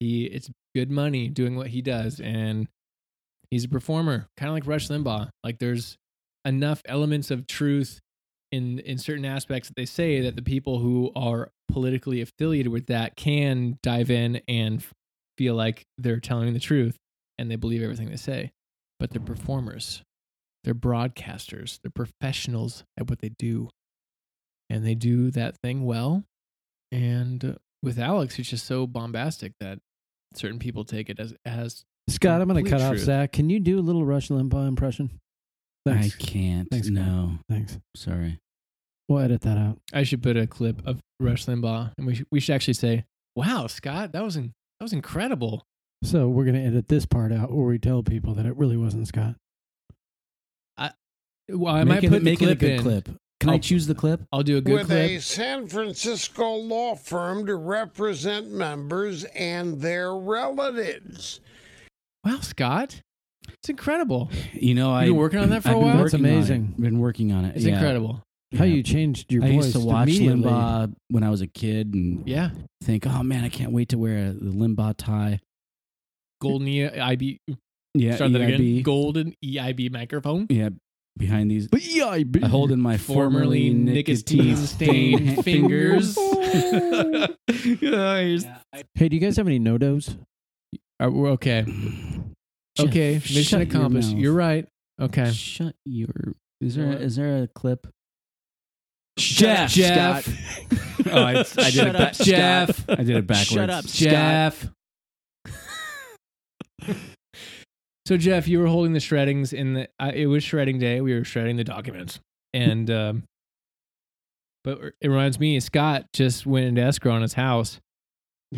He 0.00 0.24
it's 0.24 0.50
good 0.74 0.90
money 0.90 1.28
doing 1.28 1.56
what 1.56 1.68
he 1.68 1.82
does, 1.82 2.20
and 2.20 2.68
he's 3.50 3.64
a 3.64 3.68
performer, 3.68 4.26
kind 4.36 4.48
of 4.48 4.54
like 4.54 4.66
Rush 4.66 4.88
Limbaugh. 4.88 5.30
Like 5.44 5.58
there's 5.58 5.96
enough 6.44 6.82
elements 6.86 7.30
of 7.30 7.46
truth 7.46 8.00
in 8.52 8.78
in 8.80 8.98
certain 8.98 9.24
aspects 9.24 9.68
that 9.68 9.76
they 9.76 9.86
say 9.86 10.20
that 10.22 10.36
the 10.36 10.42
people 10.42 10.78
who 10.78 11.10
are 11.16 11.50
politically 11.68 12.20
affiliated 12.20 12.72
with 12.72 12.86
that 12.86 13.16
can 13.16 13.78
dive 13.82 14.10
in 14.10 14.40
and 14.48 14.84
feel 15.38 15.54
like 15.54 15.84
they're 15.98 16.20
telling 16.20 16.52
the 16.52 16.60
truth 16.60 16.96
and 17.38 17.50
they 17.50 17.56
believe 17.56 17.82
everything 17.82 18.10
they 18.10 18.16
say. 18.16 18.50
But 18.98 19.10
they're 19.10 19.20
performers, 19.20 20.02
they're 20.64 20.74
broadcasters, 20.74 21.78
they're 21.82 21.90
professionals 21.94 22.84
at 22.98 23.10
what 23.10 23.20
they 23.20 23.30
do. 23.38 23.68
And 24.70 24.84
they 24.84 24.94
do 24.94 25.30
that 25.32 25.56
thing 25.62 25.84
well. 25.84 26.24
And 26.90 27.44
uh, 27.44 27.52
with 27.82 27.98
Alex, 27.98 28.38
it's 28.38 28.48
just 28.50 28.66
so 28.66 28.86
bombastic 28.86 29.52
that 29.60 29.78
certain 30.34 30.58
people 30.58 30.84
take 30.84 31.08
it 31.08 31.20
as 31.20 31.34
as 31.44 31.84
Scott, 32.08 32.40
I'm 32.40 32.48
going 32.48 32.64
to 32.64 32.68
Complete 32.70 32.86
cut 32.86 32.94
off. 32.94 33.00
Zach. 33.00 33.32
Can 33.32 33.50
you 33.50 33.60
do 33.60 33.78
a 33.78 33.82
little 33.82 34.04
Rush 34.04 34.28
Limbaugh 34.28 34.66
impression? 34.68 35.10
Thanks. 35.84 36.14
I 36.14 36.18
can't. 36.18 36.68
Thanks, 36.70 36.88
no, 36.88 37.38
Thanks. 37.48 37.78
sorry. 37.96 38.38
We'll 39.08 39.20
edit 39.20 39.42
that 39.42 39.56
out. 39.58 39.78
I 39.92 40.02
should 40.02 40.22
put 40.22 40.36
a 40.36 40.46
clip 40.46 40.84
of 40.86 41.00
Rush 41.20 41.46
Limbaugh, 41.46 41.92
and 41.96 42.06
we 42.06 42.14
should, 42.16 42.26
we 42.32 42.40
should 42.40 42.54
actually 42.54 42.74
say, 42.74 43.04
"Wow, 43.36 43.66
Scott, 43.68 44.12
that 44.12 44.22
was 44.24 44.36
in, 44.36 44.52
that 44.78 44.84
was 44.84 44.92
incredible." 44.92 45.64
So 46.02 46.28
we're 46.28 46.44
going 46.44 46.56
to 46.56 46.62
edit 46.64 46.88
this 46.88 47.06
part 47.06 47.32
out 47.32 47.50
where 47.52 47.66
we 47.66 47.78
tell 47.78 48.02
people 48.02 48.34
that 48.34 48.46
it 48.46 48.56
really 48.56 48.76
wasn't 48.76 49.08
Scott. 49.08 49.34
I, 50.76 50.90
well, 51.48 51.74
I 51.74 51.84
make 51.84 51.88
might 51.88 52.04
it, 52.04 52.10
put 52.10 52.18
the 52.18 52.24
make 52.24 52.42
it 52.42 52.48
a 52.50 52.54
good 52.54 52.70
in. 52.72 52.82
clip. 52.82 53.08
Can 53.40 53.50
I 53.50 53.54
I'll- 53.54 53.58
choose 53.58 53.86
the 53.86 53.94
clip? 53.94 54.22
I'll 54.32 54.42
do 54.42 54.56
a 54.58 54.60
good 54.60 54.74
with 54.74 54.86
clip. 54.88 55.10
a 55.10 55.18
San 55.20 55.68
Francisco 55.68 56.54
law 56.56 56.94
firm 56.94 57.46
to 57.46 57.56
represent 57.56 58.50
members 58.50 59.24
and 59.24 59.80
their 59.80 60.14
relatives. 60.14 61.40
Wow, 62.24 62.40
Scott, 62.40 63.00
it's 63.48 63.68
incredible. 63.68 64.30
You 64.52 64.74
know, 64.74 64.90
I've 64.92 65.06
been 65.06 65.16
working 65.16 65.38
on 65.38 65.50
that 65.50 65.62
for 65.62 65.68
a 65.68 65.72
I've 65.72 65.76
been 65.76 65.84
while? 65.86 65.96
That's 65.98 66.12
working 66.12 66.26
on 66.26 66.30
it. 66.32 66.34
amazing. 66.34 66.74
Been 66.78 66.98
working 66.98 67.32
on 67.32 67.44
it. 67.44 67.56
It's 67.56 67.64
yeah. 67.64 67.74
incredible. 67.74 68.22
How 68.56 68.64
Yeah. 68.64 68.74
you 68.76 68.82
changed 68.82 69.32
your 69.32 69.44
I 69.44 69.48
voice 69.52 69.66
used 69.66 69.72
to 69.76 69.80
watch. 69.80 70.08
Limbaugh 70.08 70.94
when 71.08 71.22
I 71.22 71.30
was 71.30 71.40
a 71.40 71.46
kid 71.46 71.94
and 71.94 72.26
Yeah, 72.28 72.50
think, 72.82 73.06
oh 73.06 73.22
man, 73.22 73.44
I 73.44 73.48
can't 73.48 73.72
wait 73.72 73.88
to 73.90 73.98
wear 73.98 74.32
the 74.32 74.50
Limbaugh 74.50 74.96
tie. 74.96 75.40
golden 76.40 76.68
EIB. 76.68 77.38
Yeah, 77.94 78.16
Start 78.16 78.32
that 78.32 78.42
again. 78.42 78.60
EIB. 78.60 78.82
Golden 78.82 79.34
EIB 79.42 79.90
microphone. 79.90 80.46
Yeah, 80.50 80.68
behind 81.16 81.50
these. 81.50 81.66
But 81.68 81.82
yeah, 81.84 82.06
I, 82.06 82.24
I 82.42 82.46
hold 82.48 82.70
in 82.72 82.80
my 82.80 82.98
Formerly 82.98 83.70
formerly 83.70 83.70
nicotine-stained 83.70 85.24
nicotine 85.26 85.42
fingers. 85.42 86.18
Hey, 87.48 89.08
do 89.08 89.16
you 89.16 89.20
guys 89.20 89.36
have 89.36 89.46
any 89.46 89.58
NoDoz? 89.60 90.18
Uh, 91.02 91.10
we're 91.10 91.30
okay. 91.30 91.64
Jeff, 92.76 92.86
Okay, 92.88 93.14
mission 93.14 93.42
shut 93.42 93.60
your 93.60 93.68
accomplished. 93.68 94.10
You're 94.16 94.32
right. 94.34 94.66
Okay. 95.00 95.30
Shut 95.32 95.74
your. 95.84 96.08
Is 96.60 96.74
there 96.74 96.88
What? 96.88 97.00
is 97.02 97.16
there 97.16 97.42
a 97.42 97.46
clip? 97.48 97.86
Jeff. 99.16 99.70
Jeff. 99.70 100.28
Oh, 101.08 101.22
I, 101.22 101.30
I 101.30 101.34
did 101.34 101.46
Shut 101.46 101.86
it 101.86 101.94
up, 101.94 102.00
back. 102.00 102.14
Jeff. 102.14 102.84
I 102.90 102.96
did 102.96 103.10
it 103.10 103.26
backwards. 103.28 103.48
Shut 103.48 103.70
up, 103.70 103.84
Jeff. 103.84 104.68
so 108.06 108.16
Jeff, 108.16 108.48
you 108.48 108.58
were 108.58 108.66
holding 108.66 108.92
the 108.92 108.98
shreddings 108.98 109.52
in 109.52 109.74
the. 109.74 109.88
Uh, 110.00 110.10
it 110.12 110.26
was 110.26 110.42
shredding 110.42 110.80
day. 110.80 111.00
We 111.00 111.14
were 111.14 111.22
shredding 111.22 111.56
the 111.56 111.62
documents, 111.62 112.18
and 112.52 112.90
um, 112.90 113.22
but 114.64 114.80
it 115.00 115.08
reminds 115.08 115.38
me, 115.38 115.60
Scott 115.60 116.06
just 116.12 116.44
went 116.44 116.66
into 116.66 116.82
escrow 116.82 117.12
on 117.12 117.22
his 117.22 117.34
house. 117.34 117.78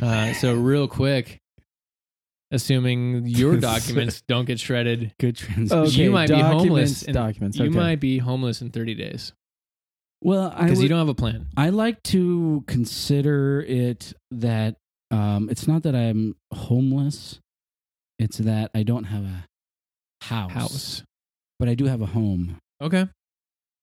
Uh, 0.01 0.33
so 0.33 0.55
real 0.55 0.89
quick, 0.89 1.39
assuming 2.51 3.27
your 3.27 3.57
documents 3.61 4.23
don't 4.27 4.47
get 4.47 4.59
shredded, 4.59 5.13
Good 5.21 5.37
transition. 5.37 5.79
Okay, 5.79 6.05
you 6.05 6.11
might 6.11 6.31
be 6.31 6.41
homeless. 6.41 7.03
In, 7.03 7.13
documents. 7.13 7.59
You 7.59 7.71
might 7.71 8.01
be 8.01 8.17
homeless 8.17 8.63
in 8.63 8.71
thirty 8.71 8.95
days 8.95 9.35
Well, 10.23 10.53
I 10.55 10.65
because 10.65 10.83
you 10.83 10.89
don't 10.89 10.99
have 10.99 11.09
a 11.09 11.15
plan. 11.15 11.47
I 11.57 11.71
like 11.71 12.03
to 12.05 12.65
consider 12.67 13.61
it 13.63 14.13
that 14.33 14.77
um, 15.11 15.49
it's 15.51 15.69
not 15.69 15.85
that 15.85 15.95
I'm 15.95 16.35
homeless; 16.53 17.39
it's 18.19 18.39
that 18.39 18.71
I 18.75 18.83
don't 18.83 19.05
have 19.05 19.25
a 19.25 19.45
house, 20.25 20.53
House. 20.53 21.03
but 21.59 21.69
I 21.69 21.75
do 21.75 21.85
have 21.87 22.01
a 22.01 22.07
home. 22.07 22.57
Okay. 22.81 23.07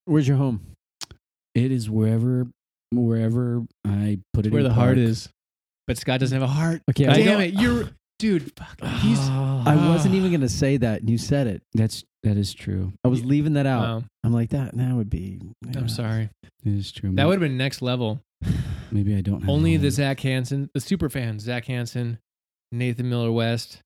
Where's 0.05 0.27
your 0.27 0.37
home? 0.37 0.61
It 1.55 1.71
is 1.71 1.89
wherever 1.89 2.47
wherever 2.91 3.63
I 3.85 4.19
put 4.33 4.45
it. 4.45 4.51
Where 4.51 4.61
in 4.61 4.67
the 4.67 4.73
heart 4.73 4.97
is. 4.97 5.29
But 5.87 5.97
Scott 5.97 6.19
doesn't 6.19 6.35
have 6.39 6.47
a 6.47 6.51
heart. 6.51 6.81
Okay, 6.89 7.05
God 7.05 7.13
I 7.15 7.17
damn 7.23 7.25
don't- 7.39 7.41
it. 7.41 7.53
You're 7.53 7.89
dude, 8.19 8.51
fuck. 8.57 8.81
He's 9.01 9.19
I 9.19 9.75
wasn't 9.89 10.15
even 10.15 10.31
going 10.31 10.41
to 10.41 10.49
say 10.49 10.77
that, 10.77 11.01
and 11.01 11.09
you 11.09 11.17
said 11.17 11.47
it. 11.47 11.63
That's 11.73 12.03
that 12.23 12.37
is 12.37 12.53
true. 12.53 12.93
I 13.03 13.07
was 13.07 13.23
leaving 13.23 13.53
that 13.53 13.65
out. 13.67 13.81
wow. 13.81 14.03
I'm 14.23 14.33
like 14.33 14.49
that. 14.49 14.75
That 14.75 14.93
would 14.95 15.09
be. 15.09 15.39
yeah. 15.65 15.79
I'm 15.79 15.89
sorry. 15.89 16.29
It 16.43 16.73
is 16.73 16.91
true. 16.91 17.11
That 17.13 17.27
would 17.27 17.33
have 17.33 17.41
been 17.41 17.57
next 17.57 17.81
level. 17.81 18.21
maybe 18.91 19.15
I 19.15 19.21
don't 19.21 19.41
have 19.41 19.49
Only 19.49 19.77
the. 19.77 19.91
Zach 19.91 20.19
Hansen, 20.21 20.69
the 20.73 20.79
super 20.79 21.09
fans, 21.09 21.43
Zach 21.43 21.65
Hansen, 21.65 22.19
Nathan 22.71 23.09
Miller 23.09 23.31
West, 23.31 23.81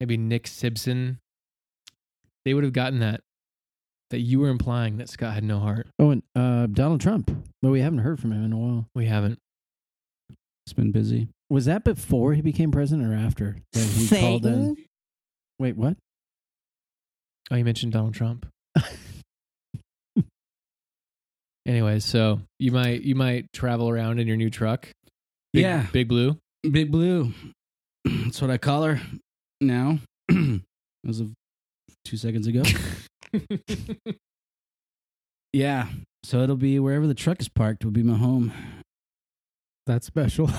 maybe 0.00 0.16
Nick 0.16 0.46
Simpson, 0.46 1.18
they 2.44 2.54
would 2.54 2.64
have 2.64 2.72
gotten 2.72 3.00
that. 3.00 3.20
That 4.10 4.20
you 4.20 4.40
were 4.40 4.48
implying 4.48 4.96
that 4.98 5.10
Scott 5.10 5.34
had 5.34 5.44
no 5.44 5.58
heart. 5.58 5.86
Oh, 5.98 6.10
and 6.10 6.22
uh, 6.34 6.66
Donald 6.66 7.02
Trump. 7.02 7.30
But 7.60 7.70
we 7.70 7.82
haven't 7.82 7.98
heard 7.98 8.18
from 8.18 8.32
him 8.32 8.42
in 8.42 8.54
a 8.54 8.56
while. 8.56 8.88
We 8.94 9.04
haven't. 9.04 9.38
It's 10.64 10.72
been 10.72 10.92
busy. 10.92 11.28
Was 11.50 11.64
that 11.64 11.82
before 11.84 12.34
he 12.34 12.42
became 12.42 12.70
president 12.70 13.08
or 13.10 13.14
after 13.14 13.56
that 13.72 13.80
he 13.84 14.08
called 14.20 14.44
in? 14.46 14.76
Wait, 15.58 15.76
what? 15.76 15.96
Oh, 17.50 17.56
you 17.56 17.64
mentioned 17.64 17.92
Donald 17.92 18.14
Trump. 18.14 18.46
Anyways, 21.66 22.04
so 22.04 22.40
you 22.58 22.72
might 22.72 23.02
you 23.02 23.14
might 23.14 23.52
travel 23.52 23.88
around 23.90 24.18
in 24.20 24.26
your 24.26 24.36
new 24.36 24.50
truck. 24.50 24.88
Big, 25.52 25.62
Yeah. 25.62 25.86
Big 25.92 26.08
Blue. 26.08 26.36
Big 26.70 26.90
Blue. 26.90 27.32
That's 28.04 28.40
what 28.40 28.50
I 28.50 28.58
call 28.58 28.84
her 28.84 29.00
now. 29.60 29.98
As 31.08 31.20
of 31.20 31.32
two 32.04 32.16
seconds 32.16 32.46
ago. 32.46 32.62
Yeah. 35.54 35.88
So 36.24 36.40
it'll 36.42 36.56
be 36.56 36.78
wherever 36.78 37.06
the 37.06 37.14
truck 37.14 37.40
is 37.40 37.48
parked 37.48 37.82
will 37.82 37.90
be 37.90 38.02
my 38.02 38.18
home. 38.18 38.52
That's 39.88 40.06
special. 40.06 40.50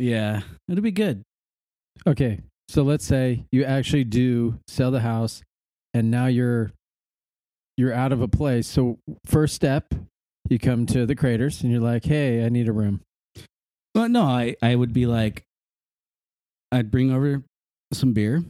yeah. 0.00 0.40
It'll 0.68 0.82
be 0.82 0.90
good. 0.90 1.22
Okay, 2.04 2.40
so 2.68 2.82
let's 2.82 3.06
say 3.06 3.44
you 3.52 3.62
actually 3.64 4.02
do 4.02 4.58
sell 4.66 4.90
the 4.90 4.98
house, 4.98 5.42
and 5.94 6.10
now 6.10 6.26
you're 6.26 6.72
you're 7.76 7.94
out 7.94 8.10
of 8.10 8.20
a 8.20 8.26
place. 8.26 8.66
So 8.66 8.98
first 9.24 9.54
step, 9.54 9.94
you 10.48 10.58
come 10.58 10.84
to 10.86 11.06
the 11.06 11.14
craters, 11.14 11.62
and 11.62 11.70
you're 11.70 11.80
like, 11.80 12.04
"Hey, 12.04 12.44
I 12.44 12.48
need 12.48 12.66
a 12.66 12.72
room." 12.72 13.00
Well, 13.94 14.08
no, 14.08 14.22
I, 14.22 14.56
I 14.60 14.74
would 14.74 14.92
be 14.92 15.06
like, 15.06 15.44
I'd 16.72 16.90
bring 16.90 17.12
over 17.12 17.44
some 17.92 18.12
beer. 18.12 18.42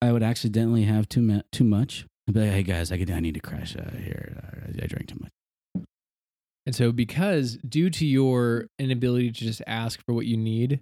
I 0.00 0.12
would 0.12 0.22
accidentally 0.22 0.84
have 0.84 1.08
too 1.08 1.22
ma- 1.22 1.42
too 1.50 1.64
much. 1.64 2.06
I'd 2.28 2.34
be 2.34 2.40
like, 2.42 2.50
hey 2.50 2.62
guys, 2.62 2.92
I, 2.92 2.98
could, 2.98 3.10
I 3.10 3.18
need 3.18 3.34
to 3.34 3.40
crash 3.40 3.74
uh, 3.76 3.90
here. 3.96 4.40
I, 4.40 4.84
I 4.84 4.86
drank 4.86 5.08
too 5.08 5.18
much. 5.20 5.32
And 6.66 6.74
so, 6.74 6.90
because 6.92 7.56
due 7.68 7.90
to 7.90 8.04
your 8.04 8.66
inability 8.78 9.30
to 9.30 9.44
just 9.44 9.62
ask 9.68 10.04
for 10.04 10.12
what 10.14 10.26
you 10.26 10.36
need, 10.36 10.80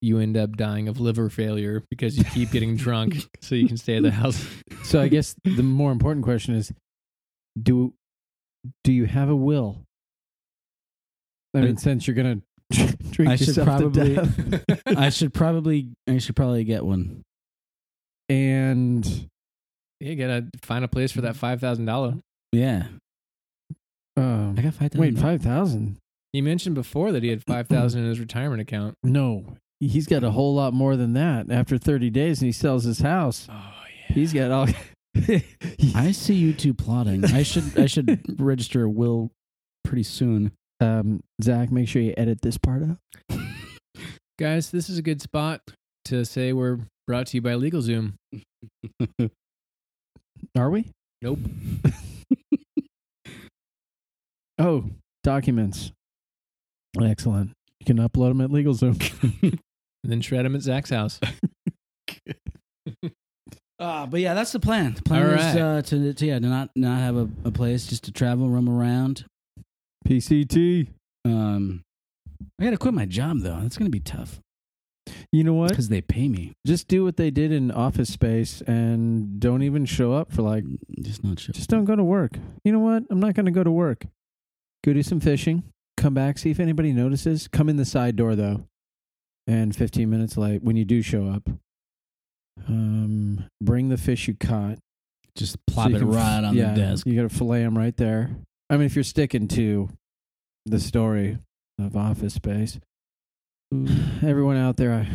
you 0.00 0.18
end 0.18 0.36
up 0.36 0.56
dying 0.56 0.86
of 0.86 1.00
liver 1.00 1.28
failure 1.28 1.82
because 1.90 2.16
you 2.16 2.22
keep 2.24 2.50
getting 2.52 2.76
drunk 2.76 3.16
so 3.40 3.54
you 3.54 3.66
can 3.66 3.76
stay 3.76 3.96
at 3.96 4.02
the 4.04 4.10
house. 4.12 4.46
So 4.84 5.00
I 5.00 5.08
guess 5.08 5.34
the 5.44 5.62
more 5.62 5.90
important 5.92 6.24
question 6.24 6.54
is, 6.54 6.72
do 7.60 7.94
do 8.84 8.92
you 8.92 9.06
have 9.06 9.28
a 9.28 9.36
will? 9.36 9.82
I 11.54 11.60
mean, 11.62 11.72
I- 11.76 11.80
since 11.80 12.06
you're 12.06 12.14
gonna 12.16 12.40
drink 13.10 13.30
I 13.32 13.36
should 13.36 13.48
yourself 13.48 13.66
probably- 13.66 14.14
to 14.14 14.26
death, 14.56 14.82
I 14.86 15.08
should 15.08 15.34
probably 15.34 15.88
I 16.08 16.18
should 16.18 16.36
probably 16.36 16.64
get 16.64 16.84
one. 16.84 17.22
and 18.28 19.28
you 20.00 20.16
gotta 20.16 20.46
find 20.62 20.84
a 20.84 20.88
place 20.88 21.12
for 21.12 21.22
that 21.22 21.36
five 21.36 21.60
thousand 21.60 21.86
dollar. 21.86 22.14
Yeah, 22.52 22.86
um, 24.16 24.54
I 24.58 24.62
got 24.62 24.74
five 24.74 24.92
thousand. 24.92 25.00
wait, 25.00 25.18
five 25.18 25.42
thousand? 25.42 25.96
You 26.32 26.42
mentioned 26.42 26.74
before 26.74 27.12
that 27.12 27.22
he 27.22 27.28
had 27.30 27.42
five 27.44 27.68
thousand 27.68 28.00
in 28.04 28.08
his 28.08 28.20
retirement 28.20 28.60
account. 28.60 28.96
No, 29.02 29.56
he's 29.80 30.06
got 30.06 30.24
a 30.24 30.30
whole 30.30 30.54
lot 30.54 30.72
more 30.74 30.96
than 30.96 31.12
that. 31.14 31.50
After 31.50 31.78
thirty 31.78 32.10
days, 32.10 32.40
and 32.40 32.46
he 32.46 32.52
sells 32.52 32.84
his 32.84 33.00
house. 33.00 33.48
Oh 33.50 33.54
yeah. 34.08 34.14
He's 34.14 34.32
got 34.32 34.50
all. 34.50 34.68
I 35.94 36.10
see 36.12 36.34
you 36.34 36.52
two 36.52 36.74
plotting. 36.74 37.24
I 37.26 37.42
should 37.44 37.78
I 37.78 37.86
should 37.86 38.20
register 38.40 38.82
a 38.84 38.90
will 38.90 39.30
pretty 39.84 40.02
soon. 40.02 40.52
um, 40.80 41.22
Zach, 41.42 41.70
make 41.70 41.88
sure 41.88 42.02
you 42.02 42.14
edit 42.16 42.42
this 42.42 42.58
part 42.58 42.82
out. 42.82 42.98
Guys, 44.40 44.70
this 44.72 44.88
is 44.90 44.98
a 44.98 45.02
good 45.02 45.22
spot 45.22 45.60
to 46.06 46.24
say 46.24 46.52
we're 46.52 46.80
brought 47.06 47.28
to 47.28 47.36
you 47.36 47.40
by 47.42 47.52
LegalZoom. 47.52 48.14
Are 50.56 50.70
we? 50.70 50.90
Nope. 51.22 51.38
Oh, 54.58 54.84
documents. 55.22 55.92
Excellent. 57.00 57.52
You 57.80 57.86
can 57.86 57.98
upload 57.98 58.28
them 58.30 58.40
at 58.40 58.50
LegalZoom. 58.50 59.58
And 60.04 60.12
then 60.12 60.20
shred 60.20 60.44
them 60.44 60.54
at 60.54 60.60
Zach's 60.60 60.90
house. 60.90 61.18
Uh, 63.78 64.06
but 64.06 64.20
yeah, 64.20 64.34
that's 64.34 64.52
the 64.52 64.60
plan. 64.60 64.92
The 64.92 65.00
plan 65.02 65.22
All 65.22 65.30
is 65.32 65.42
right. 65.42 65.58
uh, 65.58 65.80
to, 65.80 66.12
to 66.12 66.26
yeah 66.26 66.38
to 66.38 66.46
not 66.46 66.68
not 66.76 66.98
have 66.98 67.16
a, 67.16 67.26
a 67.46 67.50
place 67.50 67.86
just 67.86 68.04
to 68.04 68.12
travel, 68.12 68.50
roam 68.50 68.68
around. 68.68 69.24
PCT. 70.06 70.88
Um, 71.24 71.80
I 72.60 72.64
got 72.64 72.70
to 72.72 72.76
quit 72.76 72.92
my 72.92 73.06
job 73.06 73.38
though. 73.40 73.58
That's 73.62 73.78
gonna 73.78 73.88
be 73.88 74.00
tough 74.00 74.40
You 75.32 75.42
know 75.42 75.54
what? 75.54 75.70
because 75.70 75.88
they 75.88 76.02
pay 76.02 76.28
me. 76.28 76.52
Just 76.66 76.86
do 76.86 77.02
what 77.02 77.16
they 77.16 77.30
did 77.30 77.50
in 77.50 77.70
Office 77.70 78.12
Space 78.12 78.60
and 78.66 79.40
don't 79.40 79.62
even 79.62 79.86
show 79.86 80.12
up 80.12 80.32
for 80.32 80.42
like. 80.42 80.64
Just 81.00 81.24
not 81.24 81.40
sure. 81.40 81.54
Just 81.54 81.70
don't 81.70 81.86
go 81.86 81.96
to 81.96 82.04
work. 82.04 82.32
You 82.62 82.72
know 82.72 82.80
what? 82.80 83.04
I'm 83.08 83.20
not 83.20 83.32
going 83.32 83.46
to 83.46 83.52
go 83.52 83.64
to 83.64 83.70
work. 83.70 84.04
Go 84.84 84.92
do 84.92 85.02
some 85.02 85.18
fishing. 85.18 85.62
Come 85.96 86.12
back. 86.12 86.36
See 86.36 86.50
if 86.50 86.60
anybody 86.60 86.92
notices. 86.92 87.48
Come 87.48 87.70
in 87.70 87.76
the 87.76 87.86
side 87.86 88.16
door 88.16 88.36
though. 88.36 88.66
And 89.46 89.74
15 89.74 90.10
minutes 90.10 90.36
late 90.36 90.62
when 90.62 90.76
you 90.76 90.84
do 90.84 91.00
show 91.00 91.26
up. 91.26 91.48
Um, 92.68 93.46
bring 93.62 93.88
the 93.88 93.96
fish 93.96 94.28
you 94.28 94.34
caught. 94.34 94.78
Just 95.36 95.56
plop 95.66 95.88
you 95.88 95.96
it 95.96 95.98
can 96.00 96.08
f- 96.10 96.14
right 96.14 96.44
on 96.44 96.54
yeah, 96.54 96.74
the 96.74 96.80
desk. 96.80 97.06
You 97.06 97.16
got 97.16 97.28
to 97.28 97.34
fillet 97.34 97.62
them 97.62 97.78
right 97.78 97.96
there. 97.96 98.36
I 98.68 98.76
mean, 98.76 98.84
if 98.84 98.94
you're 98.94 99.04
sticking 99.04 99.48
to 99.48 99.88
the 100.66 100.78
story 100.78 101.38
of 101.78 101.96
Office 101.96 102.34
Space, 102.34 102.78
everyone 104.26 104.56
out 104.56 104.76
there, 104.76 104.92
I, 104.92 105.08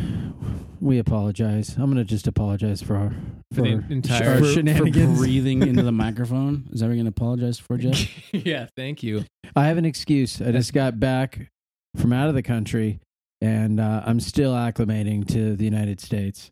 we 0.80 0.98
apologize. 0.98 1.76
I'm 1.76 1.90
gonna 1.90 2.04
just 2.04 2.26
apologize 2.26 2.82
for 2.82 2.96
our 2.96 3.12
For 3.54 3.62
the 3.62 3.84
entire- 3.90 4.28
our 4.30 4.38
for, 4.38 4.44
for 4.44 4.52
shenanigans. 4.52 5.18
breathing 5.20 5.62
into 5.62 5.82
the 5.82 5.92
microphone. 5.92 6.68
Is 6.72 6.80
that 6.80 6.86
what 6.86 6.90
you're 6.92 6.98
gonna 6.98 7.08
apologize 7.10 7.58
for, 7.58 7.76
Jeff? 7.76 8.08
yeah, 8.32 8.66
thank 8.76 9.02
you. 9.02 9.24
I 9.56 9.66
have 9.66 9.78
an 9.78 9.84
excuse. 9.84 10.40
I 10.40 10.52
just 10.52 10.72
got 10.72 11.00
back 11.00 11.50
from 11.96 12.12
out 12.12 12.28
of 12.28 12.34
the 12.34 12.42
country, 12.42 13.00
and 13.40 13.80
uh, 13.80 14.02
I'm 14.06 14.20
still 14.20 14.52
acclimating 14.52 15.26
to 15.28 15.56
the 15.56 15.64
United 15.64 16.00
States. 16.00 16.50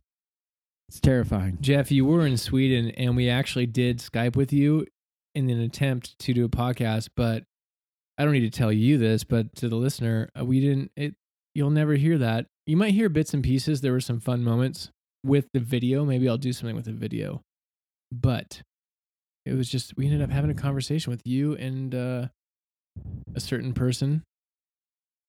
It's 0.88 1.00
terrifying. 1.00 1.58
Jeff, 1.60 1.92
you 1.92 2.06
were 2.06 2.26
in 2.26 2.38
Sweden 2.38 2.90
and 2.92 3.14
we 3.14 3.28
actually 3.28 3.66
did 3.66 3.98
Skype 3.98 4.36
with 4.36 4.54
you 4.54 4.86
in 5.34 5.50
an 5.50 5.60
attempt 5.60 6.18
to 6.20 6.32
do 6.32 6.46
a 6.46 6.48
podcast, 6.48 7.10
but 7.14 7.44
I 8.16 8.24
don't 8.24 8.32
need 8.32 8.50
to 8.50 8.58
tell 8.58 8.72
you 8.72 8.96
this, 8.96 9.22
but 9.22 9.54
to 9.56 9.68
the 9.68 9.76
listener, 9.76 10.30
uh, 10.38 10.46
we 10.46 10.60
didn't 10.60 10.90
it 10.96 11.14
you'll 11.54 11.70
never 11.70 11.94
hear 11.94 12.18
that. 12.18 12.46
You 12.66 12.76
might 12.76 12.94
hear 12.94 13.08
bits 13.08 13.34
and 13.34 13.42
pieces. 13.42 13.80
There 13.80 13.92
were 13.92 14.00
some 14.00 14.20
fun 14.20 14.44
moments 14.44 14.90
with 15.24 15.46
the 15.52 15.60
video. 15.60 16.04
Maybe 16.04 16.28
I'll 16.28 16.38
do 16.38 16.52
something 16.52 16.76
with 16.76 16.84
the 16.84 16.92
video. 16.92 17.42
But 18.12 18.62
it 19.46 19.54
was 19.54 19.68
just 19.68 19.96
we 19.96 20.06
ended 20.06 20.22
up 20.22 20.30
having 20.30 20.50
a 20.50 20.54
conversation 20.54 21.10
with 21.10 21.22
you 21.24 21.54
and 21.54 21.94
uh 21.94 22.28
a 23.34 23.40
certain 23.40 23.72
person. 23.72 24.22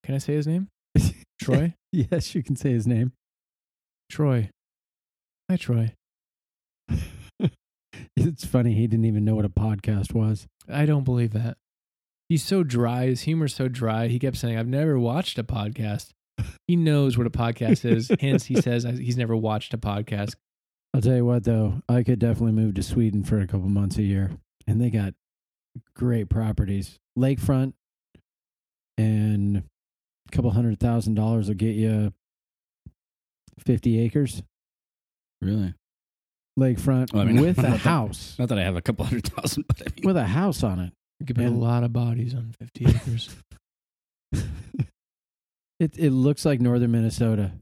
Can 0.03 0.15
I 0.15 0.17
say 0.17 0.33
his 0.33 0.47
name? 0.47 0.67
Troy? 1.41 1.73
yes, 1.91 2.35
you 2.35 2.43
can 2.43 2.55
say 2.55 2.71
his 2.71 2.87
name. 2.87 3.13
Troy. 4.09 4.49
Hi 5.49 5.57
Troy. 5.57 5.93
It's 8.15 8.45
funny. 8.45 8.73
He 8.73 8.85
didn't 8.85 9.05
even 9.05 9.23
know 9.23 9.35
what 9.35 9.45
a 9.45 9.49
podcast 9.49 10.13
was. 10.13 10.45
I 10.67 10.85
don't 10.85 11.05
believe 11.05 11.31
that. 11.31 11.57
He's 12.29 12.43
so 12.43 12.63
dry. 12.63 13.07
His 13.07 13.21
humor's 13.21 13.55
so 13.55 13.67
dry. 13.67 14.07
He 14.07 14.19
kept 14.19 14.37
saying, 14.37 14.57
I've 14.57 14.67
never 14.67 14.99
watched 14.99 15.37
a 15.39 15.43
podcast. 15.43 16.09
He 16.67 16.75
knows 16.75 17.17
what 17.17 17.25
a 17.27 17.31
podcast 17.31 17.83
is. 17.85 18.11
Hence, 18.19 18.45
he 18.45 18.61
says 18.61 18.83
he's 18.83 19.17
never 19.17 19.35
watched 19.35 19.73
a 19.73 19.77
podcast. 19.77 20.35
I'll 20.93 21.01
tell 21.01 21.15
you 21.15 21.25
what, 21.25 21.43
though, 21.43 21.81
I 21.89 22.03
could 22.03 22.19
definitely 22.19 22.53
move 22.53 22.75
to 22.75 22.83
Sweden 22.83 23.23
for 23.23 23.39
a 23.39 23.47
couple 23.47 23.67
months 23.67 23.97
a 23.97 24.03
year, 24.03 24.31
and 24.67 24.79
they 24.79 24.89
got 24.89 25.13
great 25.95 26.29
properties, 26.29 26.97
lakefront, 27.17 27.73
and 28.97 29.57
a 29.57 30.31
couple 30.35 30.51
hundred 30.51 30.79
thousand 30.79 31.15
dollars 31.15 31.47
will 31.47 31.55
get 31.55 31.75
you 31.75 32.13
fifty 33.59 33.99
acres 33.99 34.41
Really? 35.41 35.73
lakefront 36.59 37.13
Well, 37.13 37.21
I 37.23 37.25
mean, 37.25 37.41
with 37.41 37.59
a 37.59 37.61
not 37.63 37.71
that- 37.71 37.77
house, 37.81 38.35
Not 38.39 38.49
that 38.49 38.57
I 38.59 38.63
have 38.63 38.75
a 38.75 38.81
couple 38.81 39.05
hundred 39.05 39.27
thousand, 39.27 39.65
but 39.67 39.81
I 39.81 39.85
mean, 39.95 40.05
with 40.07 40.17
a 40.17 40.25
house 40.25 40.63
on 40.63 40.79
it. 40.79 40.93
You 41.19 41.25
could 41.25 41.35
put 41.35 41.45
a 41.45 41.49
lot 41.49 41.83
of 41.83 41.91
bodies 41.93 42.33
on 42.33 42.53
50 42.59 42.85
acres. 42.85 43.35
It 45.79 45.97
it 45.97 46.09
looks 46.11 46.43
like 46.45 46.59
northern 46.59 46.91
Minnesota. 46.91 47.53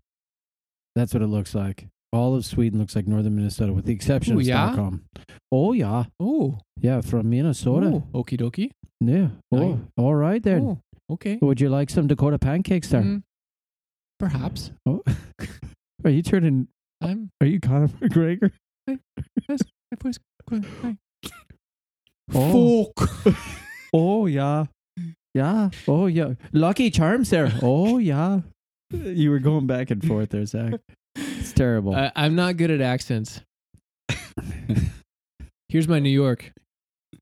That's 0.95 1.13
what 1.13 1.21
it 1.21 1.27
looks 1.27 1.53
like. 1.53 1.85
All 2.11 2.35
of 2.35 2.45
Sweden 2.45 2.79
looks 2.79 2.95
like 2.95 3.05
northern 3.05 3.35
Minnesota, 3.35 3.73
with 3.73 3.85
the 3.85 3.93
exception 3.93 4.35
Ooh, 4.35 4.39
of 4.39 4.45
yeah? 4.47 4.71
Stockholm. 4.71 5.03
Oh 5.51 5.73
yeah, 5.73 6.05
oh, 6.19 6.57
yeah, 6.81 7.01
from 7.01 7.29
Minnesota. 7.29 7.87
oh, 8.13 8.23
okie 8.23 8.39
dokie. 8.39 8.71
Yeah. 8.99 9.27
Oh, 9.51 9.73
Nice. 9.73 9.79
all 9.97 10.15
right 10.15 10.41
then. 10.41 10.61
Oh, 10.63 11.13
okay. 11.13 11.37
Would 11.41 11.61
you 11.61 11.69
like 11.69 11.91
some 11.91 12.07
Dakota 12.07 12.39
pancakes, 12.39 12.89
sir? 12.89 13.01
Mm, 13.03 13.21
perhaps. 14.19 14.71
Oh, 14.87 15.03
are 16.03 16.09
you 16.09 16.23
turning? 16.23 16.69
I'm. 17.01 17.29
Are 17.39 17.45
you 17.45 17.59
Conor 17.59 17.89
McGregor? 17.89 18.51
My 18.87 18.97
voice. 20.01 20.17
Hi. 20.81 20.97
Oh. 22.33 22.91
Oh 23.93 24.25
yeah, 24.25 24.65
yeah. 25.33 25.69
Oh 25.87 26.07
yeah. 26.07 26.33
Lucky 26.51 26.91
Charms 26.91 27.29
there. 27.29 27.51
Oh 27.61 27.99
yeah. 27.99 28.41
You 28.91 29.31
were 29.31 29.39
going 29.39 29.65
back 29.65 29.91
and 29.91 30.05
forth 30.05 30.29
there, 30.29 30.45
Zach. 30.45 30.73
It's 31.15 31.53
terrible. 31.53 31.95
I, 31.95 32.11
I'm 32.13 32.35
not 32.35 32.57
good 32.57 32.69
at 32.69 32.81
accents. 32.81 33.41
Here's 35.69 35.87
my 35.87 35.99
New 35.99 36.09
York. 36.11 36.51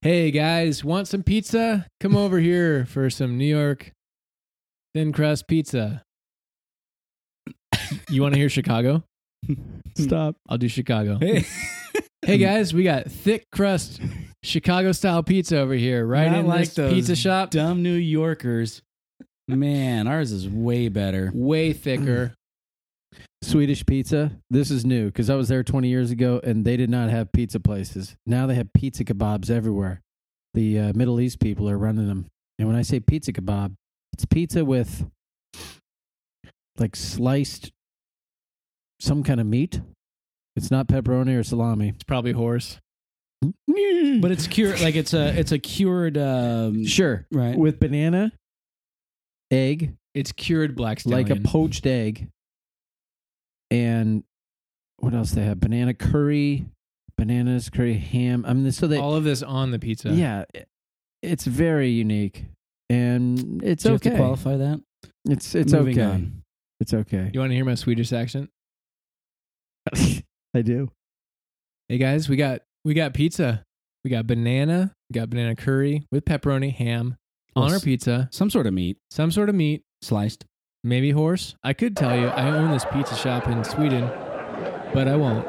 Hey 0.02 0.32
guys, 0.32 0.84
want 0.84 1.08
some 1.08 1.22
pizza? 1.22 1.86
Come 2.00 2.18
over 2.18 2.39
here 2.39 2.86
for 2.88 3.12
some 3.12 3.38
New 3.38 3.46
York 3.46 3.91
thin 4.96 5.13
crust 5.13 5.48
pizza. 5.48 6.02
You 8.10 8.24
want 8.24 8.34
to 8.34 8.39
hear 8.39 8.50
Chicago? 8.50 9.04
Stop. 9.96 10.36
I'll 10.50 10.58
do 10.58 10.68
Chicago. 10.68 11.20
Hey, 11.20 11.46
Hey 12.26 12.38
guys, 12.39 12.74
we 12.74 12.84
got 12.84 13.06
thick 13.12 13.46
crust 13.52 14.02
Chicago 14.45 14.91
style 14.91 15.23
pizza 15.23 15.58
over 15.58 15.73
here, 15.73 16.05
right 16.05 16.29
Not 16.29 16.39
in 16.39 16.47
like 16.47 16.60
this 16.60 16.73
those 16.75 16.93
pizza 16.93 17.15
shop. 17.15 17.49
dumb 17.49 17.81
New 17.81 17.95
Yorkers. 17.95 18.81
Man, 19.47 20.08
ours 20.08 20.31
is 20.31 20.47
way 20.47 20.88
better. 20.89 21.31
Way 21.34 21.73
thicker. 21.73 22.34
Swedish 23.41 23.86
pizza. 23.86 24.31
This 24.49 24.71
is 24.71 24.86
new 24.86 25.05
because 25.08 25.29
I 25.29 25.36
was 25.36 25.47
there 25.49 25.63
20 25.63 25.88
years 25.88 26.12
ago 26.12 26.41
and 26.43 26.65
they 26.65 26.77
did 26.77 26.89
not 26.89 27.10
have 27.10 27.31
pizza 27.31 27.60
places. 27.60 28.15
Now 28.25 28.47
they 28.47 28.55
have 28.55 28.73
pizza 28.73 29.03
kebabs 29.03 29.49
everywhere. 29.49 30.01
The 30.53 30.79
uh, 30.79 30.93
Middle 30.95 31.19
East 31.19 31.39
people 31.39 31.69
are 31.69 31.77
running 31.77 32.08
them. 32.08 32.25
And 32.58 32.67
when 32.67 32.77
I 32.77 32.81
say 32.81 32.99
pizza 32.99 33.34
kebab, 33.34 33.73
it's 34.13 34.25
pizza 34.25 34.63
with 34.63 35.05
like 36.77 36.95
sliced 36.95 37.71
some 38.99 39.23
kind 39.23 39.39
of 39.39 39.45
meat. 39.45 39.81
It's 40.55 40.71
not 40.71 40.88
pepperoni 40.88 41.38
or 41.38 41.43
salami. 41.43 41.89
It's 41.89 42.03
probably 42.03 42.31
horse. 42.31 42.79
But 43.67 44.31
it's 44.31 44.47
cured 44.47 44.81
like 44.81 44.95
it's 44.95 45.13
a 45.13 45.38
it's 45.38 45.51
a 45.51 45.60
cured 45.60 46.17
um 46.17 46.86
sure, 46.86 47.25
right. 47.31 47.58
with 47.58 47.79
banana, 47.79 48.31
egg, 49.51 49.95
It's 50.13 50.31
cured 50.31 50.75
black 50.75 50.99
stallion. 51.01 51.27
like 51.27 51.38
a 51.38 51.41
poached 51.41 51.86
egg, 51.86 52.29
and 53.71 54.23
what 54.97 55.13
else 55.13 55.31
they 55.31 55.43
have? 55.43 55.60
Banana 55.60 55.93
curry, 55.93 56.65
bananas, 57.17 57.69
curry, 57.69 57.95
ham. 57.95 58.45
I 58.47 58.53
mean, 58.53 58.71
so 58.71 58.88
they 58.88 58.97
All 58.97 59.15
of 59.15 59.23
this 59.23 59.43
on 59.43 59.71
the 59.71 59.79
pizza. 59.79 60.10
yeah, 60.12 60.45
it- 60.53 60.67
it's 61.21 61.45
very 61.45 61.89
unique, 61.89 62.45
and 62.89 63.62
it's 63.63 63.84
Do 63.84 63.89
you 63.89 63.93
have 63.93 64.01
okay. 64.01 64.10
to 64.12 64.15
qualify 64.17 64.58
that? 64.58 64.81
It's 65.27 65.55
it's 65.55 65.73
Moving 65.73 65.99
okay. 65.99 66.10
on. 66.10 66.43
It's 66.79 66.93
okay. 66.93 67.31
You 67.34 67.39
want 67.39 67.49
to 67.51 67.55
hear 67.55 67.65
my 67.65 67.75
Swedish 67.75 68.13
accent? 68.13 68.49
I 69.93 70.62
do. 70.62 70.91
Hey 71.89 71.97
guys, 71.97 72.27
we 72.29 72.36
got 72.36 72.62
we 72.86 72.93
got 72.93 73.13
pizza. 73.13 73.63
We 74.06 74.12
got 74.12 74.28
banana. 74.28 74.93
We 75.10 75.15
got 75.19 75.30
banana 75.30 75.56
curry 75.56 76.06
with 76.12 76.24
pepperoni, 76.24 76.71
ham 76.74 77.17
on 77.56 77.74
our 77.74 77.80
pizza. 77.80 78.30
Some 78.32 78.50
sort 78.50 78.67
of 78.67 78.74
meat 78.74 78.98
Some 79.10 79.32
sort 79.32 79.50
of 79.50 79.56
meat, 79.56 79.82
sliced. 80.02 80.45
maybe 80.84 81.12
horse. 81.12 81.56
I 81.63 81.74
could 81.74 81.98
tell 81.98 82.15
you 82.17 82.28
I 82.28 82.50
own 82.52 82.71
this 82.71 82.86
pizza 82.93 83.15
shop 83.15 83.48
in 83.48 83.63
Sweden, 83.63 84.08
but 84.93 85.08
I 85.08 85.15
won't. 85.15 85.48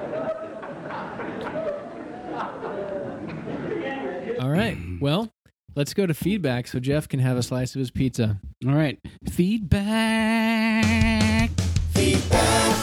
All 4.40 4.50
right. 4.50 4.76
Mm-hmm. 4.76 4.98
Well, 5.00 5.30
let's 5.74 5.92
go 5.92 6.06
to 6.06 6.14
feedback 6.14 6.66
so 6.66 6.78
Jeff 6.80 7.06
can 7.08 7.20
have 7.20 7.36
a 7.36 7.42
slice 7.42 7.74
of 7.74 7.80
his 7.80 7.90
pizza. 7.90 8.40
All 8.66 8.74
right. 8.74 8.98
Feedback. 9.30 10.70
Feedback. 11.90 12.76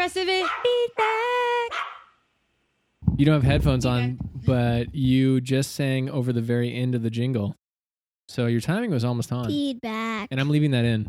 I 0.00 0.08
don't 0.08 0.16
know 0.16 0.24
the 0.24 0.42
rest 0.42 0.50
of 0.62 0.62
it. 0.62 1.68
Feedback. 1.68 3.18
You 3.18 3.26
don't 3.26 3.34
have 3.34 3.42
headphones 3.42 3.84
on, 3.84 4.18
but 4.46 4.94
you 4.94 5.42
just 5.42 5.74
sang 5.74 6.08
over 6.08 6.32
the 6.32 6.40
very 6.40 6.74
end 6.74 6.94
of 6.94 7.02
the 7.02 7.10
jingle. 7.10 7.54
So 8.28 8.46
your 8.46 8.62
timing 8.62 8.92
was 8.92 9.04
almost 9.04 9.30
on. 9.30 9.48
Feedback. 9.48 10.28
And 10.30 10.40
I'm 10.40 10.48
leaving 10.48 10.70
that 10.70 10.86
in. 10.86 11.08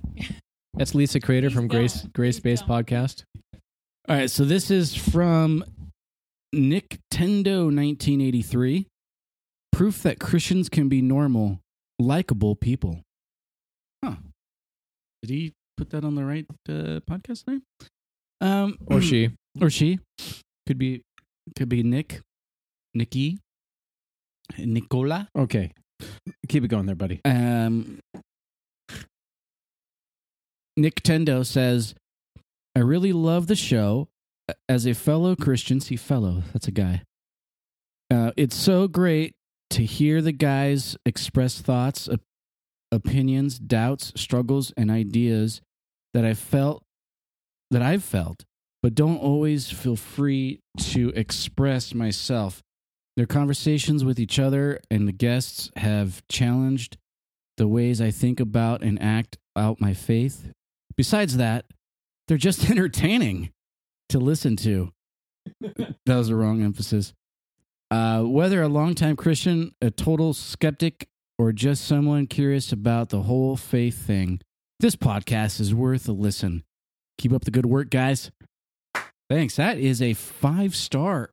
That's 0.73 0.93
Lisa 0.93 1.21
Crater 1.21 1.47
Please 1.49 1.55
from 1.55 1.67
Grace 1.69 2.01
don't. 2.01 2.13
Grace 2.13 2.39
Please 2.39 2.61
Based. 2.61 2.67
Podcast. 2.67 3.23
All 4.09 4.15
right, 4.17 4.29
so 4.29 4.43
this 4.43 4.69
is 4.69 4.93
from 4.93 5.63
Nintendo 6.53 7.65
1983. 7.73 8.87
Proof 9.71 10.03
that 10.03 10.19
Christians 10.19 10.67
can 10.67 10.89
be 10.89 11.01
normal, 11.01 11.59
likable 11.97 12.55
people. 12.55 13.03
Huh. 14.03 14.15
Did 15.21 15.29
he 15.29 15.53
put 15.77 15.91
that 15.91 16.03
on 16.03 16.15
the 16.15 16.25
right 16.25 16.45
uh, 16.67 16.99
podcast 17.09 17.47
name? 17.47 17.61
Um, 18.41 18.77
Or 18.87 19.01
she. 19.01 19.29
or 19.61 19.69
she 19.69 19.99
could 20.67 20.77
be 20.77 21.03
could 21.55 21.69
be 21.69 21.83
Nick, 21.83 22.21
Nikki, 22.93 23.37
Nicola. 24.57 25.27
Okay, 25.37 25.71
keep 26.47 26.63
it 26.63 26.67
going 26.69 26.85
there, 26.87 26.95
buddy. 26.95 27.21
Um, 27.25 27.99
Nick 30.77 31.01
Tendo 31.03 31.45
says, 31.45 31.93
I 32.75 32.79
really 32.79 33.13
love 33.13 33.47
the 33.47 33.55
show. 33.55 34.07
As 34.67 34.85
a 34.85 34.93
fellow 34.93 35.35
Christian, 35.35 35.79
see, 35.79 35.95
fellow, 35.95 36.43
that's 36.53 36.67
a 36.67 36.71
guy. 36.71 37.03
Uh, 38.09 38.31
it's 38.35 38.55
so 38.55 38.87
great 38.87 39.33
to 39.69 39.83
hear 39.85 40.21
the 40.21 40.31
guys 40.33 40.97
express 41.05 41.61
thoughts, 41.61 42.09
op- 42.09 42.21
opinions, 42.91 43.59
doubts, 43.59 44.11
struggles, 44.19 44.73
and 44.75 44.89
ideas 44.91 45.61
that 46.13 46.25
I 46.25 46.33
felt, 46.33 46.83
that 47.71 47.81
I've 47.81 48.03
felt, 48.03 48.45
but 48.83 48.93
don't 48.93 49.17
always 49.17 49.69
feel 49.71 49.95
free 49.95 50.59
to 50.77 51.09
express 51.15 51.93
myself. 51.93 52.61
Their 53.17 53.25
conversations 53.25 54.03
with 54.05 54.19
each 54.19 54.39
other 54.39 54.79
and 54.89 55.07
the 55.07 55.13
guests 55.13 55.71
have 55.77 56.21
challenged 56.29 56.97
the 57.57 57.67
ways 57.67 58.01
I 58.01 58.11
think 58.11 58.39
about 58.39 58.81
and 58.83 59.01
act 59.01 59.37
out 59.55 59.81
my 59.81 59.93
faith. 59.93 60.51
Besides 60.95 61.37
that, 61.37 61.65
they're 62.27 62.37
just 62.37 62.69
entertaining 62.69 63.51
to 64.09 64.19
listen 64.19 64.55
to. 64.57 64.91
that 65.61 66.15
was 66.15 66.27
the 66.27 66.35
wrong 66.35 66.61
emphasis. 66.61 67.13
Uh, 67.89 68.23
whether 68.23 68.61
a 68.61 68.69
longtime 68.69 69.17
Christian, 69.17 69.73
a 69.81 69.91
total 69.91 70.33
skeptic, 70.33 71.07
or 71.37 71.51
just 71.51 71.85
someone 71.85 72.27
curious 72.27 72.71
about 72.71 73.09
the 73.09 73.23
whole 73.23 73.57
faith 73.57 74.05
thing, 74.05 74.39
this 74.79 74.95
podcast 74.95 75.59
is 75.59 75.73
worth 75.73 76.07
a 76.07 76.13
listen. 76.13 76.63
Keep 77.21 77.33
up 77.33 77.45
the 77.45 77.51
good 77.51 77.67
work, 77.67 77.91
guys. 77.91 78.31
Thanks. 79.29 79.57
That 79.57 79.77
is 79.77 80.01
a 80.01 80.15
five 80.15 80.75
star. 80.75 81.29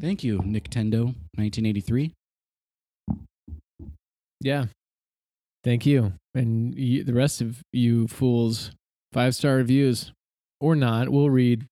Thank 0.00 0.24
you, 0.24 0.38
Nintendo, 0.38 1.14
1983. 1.36 2.14
Yeah. 4.40 4.64
Thank 5.62 5.84
you. 5.84 6.14
And 6.34 6.74
you, 6.74 7.04
the 7.04 7.12
rest 7.12 7.42
of 7.42 7.60
you 7.70 8.08
fools, 8.08 8.70
five 9.12 9.34
star 9.34 9.56
reviews 9.56 10.10
or 10.58 10.74
not, 10.74 11.10
we'll 11.10 11.28
read. 11.28 11.66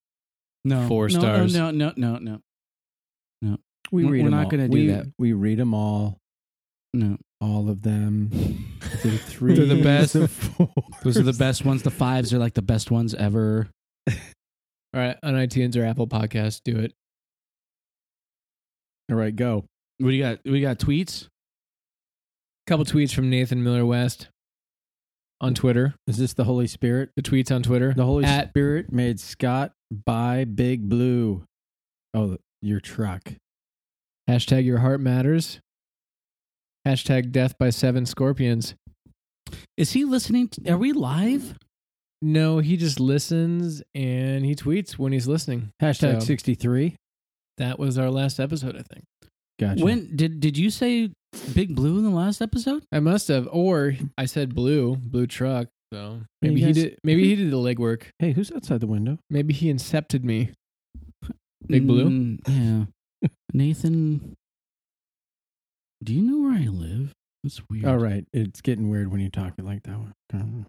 No, 0.62 0.86
Four 0.88 1.08
no, 1.08 1.16
oh, 1.16 1.20
stars. 1.20 1.54
No, 1.54 1.70
no, 1.70 1.94
no, 1.96 2.18
no, 2.18 2.40
no. 3.40 3.56
We 3.90 4.04
We're- 4.04 4.12
read 4.12 4.24
we're 4.24 4.30
them 4.30 4.38
not 4.38 4.50
gonna 4.50 4.68
do 4.68 4.74
we, 4.74 4.86
that. 4.88 5.06
We 5.18 5.32
read 5.32 5.58
them 5.58 5.72
all, 5.72 6.18
No. 6.92 7.16
All 7.40 7.68
of 7.70 7.82
them. 7.82 8.28
The 9.02 9.16
three. 9.18 9.54
They're 9.56 9.66
the 9.66 9.82
best. 9.82 10.12
the. 10.14 10.28
Those 11.02 11.16
are 11.16 11.22
the 11.22 11.32
best 11.32 11.64
ones. 11.64 11.82
The 11.82 11.90
fives 11.90 12.32
are 12.34 12.38
like 12.38 12.54
the 12.54 12.62
best 12.62 12.90
ones 12.90 13.14
ever. 13.14 13.68
All 14.08 14.14
right. 15.00 15.16
On 15.22 15.34
iTunes 15.34 15.76
or 15.76 15.84
Apple 15.84 16.06
Podcasts, 16.08 16.60
do 16.64 16.76
it. 16.78 16.92
All 19.10 19.16
right, 19.16 19.34
go. 19.34 19.64
What 19.98 20.10
do 20.10 20.14
you 20.14 20.22
got? 20.22 20.38
We 20.44 20.60
got 20.60 20.78
tweets. 20.78 21.26
couple 22.66 22.84
tweets 22.84 23.12
from 23.14 23.28
Nathan 23.30 23.62
Miller 23.62 23.84
West 23.84 24.28
on 25.40 25.54
Twitter. 25.54 25.94
Is 26.06 26.16
this 26.18 26.34
the 26.34 26.44
Holy 26.44 26.66
Spirit? 26.66 27.10
The 27.16 27.22
tweets 27.22 27.54
on 27.54 27.62
Twitter. 27.62 27.92
The 27.94 28.04
Holy 28.04 28.24
At- 28.24 28.50
Spirit 28.50 28.92
made 28.92 29.18
Scott 29.20 29.72
buy 29.90 30.44
Big 30.44 30.88
Blue. 30.88 31.44
Oh, 32.14 32.36
your 32.62 32.80
truck. 32.80 33.32
Hashtag 34.28 34.64
your 34.64 34.78
heart 34.78 35.00
matters. 35.00 35.60
Hashtag 36.86 37.30
death 37.32 37.56
by 37.58 37.70
seven 37.70 38.06
scorpions. 38.06 38.74
Is 39.76 39.92
he 39.92 40.04
listening? 40.04 40.48
To, 40.48 40.72
are 40.72 40.78
we 40.78 40.92
live? 40.92 41.56
No, 42.22 42.58
he 42.58 42.76
just 42.76 43.00
listens 43.00 43.82
and 43.94 44.44
he 44.44 44.54
tweets 44.54 44.92
when 44.98 45.12
he's 45.12 45.26
listening. 45.28 45.70
Hashtag 45.82 46.20
So- 46.20 46.26
63. 46.26 46.96
That 47.58 47.78
was 47.78 47.98
our 47.98 48.10
last 48.10 48.40
episode, 48.40 48.76
I 48.76 48.82
think. 48.94 49.04
Gotcha. 49.58 49.84
When 49.84 50.16
did 50.16 50.40
did 50.40 50.56
you 50.56 50.70
say 50.70 51.10
Big 51.54 51.74
Blue 51.76 51.98
in 51.98 52.04
the 52.04 52.10
last 52.10 52.40
episode? 52.40 52.82
I 52.90 53.00
must 53.00 53.28
have, 53.28 53.46
or 53.52 53.94
I 54.16 54.24
said 54.24 54.54
blue, 54.54 54.96
blue 54.96 55.26
truck. 55.26 55.68
So 55.92 56.20
Hey, 56.40 56.48
maybe 56.48 56.60
you 56.60 56.66
he 56.68 56.72
guys- 56.72 56.82
did. 56.84 56.98
Maybe 57.04 57.24
he 57.28 57.36
did 57.36 57.50
the 57.50 57.58
legwork. 57.58 58.04
Hey, 58.18 58.32
who's 58.32 58.50
outside 58.52 58.80
the 58.80 58.86
window? 58.86 59.18
Maybe 59.28 59.52
he 59.52 59.70
incepted 59.70 60.24
me. 60.24 60.52
Big 61.66 61.86
Blue? 61.86 62.08
Mm, 62.08 62.38
yeah. 63.22 63.28
Nathan, 63.52 64.34
do 66.02 66.14
you 66.14 66.22
know 66.22 66.48
where 66.48 66.58
I 66.58 66.66
live? 66.66 67.12
That's 67.42 67.60
weird. 67.70 67.84
All 67.84 67.98
right. 67.98 68.26
It's 68.32 68.60
getting 68.60 68.90
weird 68.90 69.10
when 69.10 69.20
you 69.20 69.30
talk 69.30 69.54
it 69.58 69.64
like 69.64 69.82
that 69.84 69.96
one. 69.96 70.66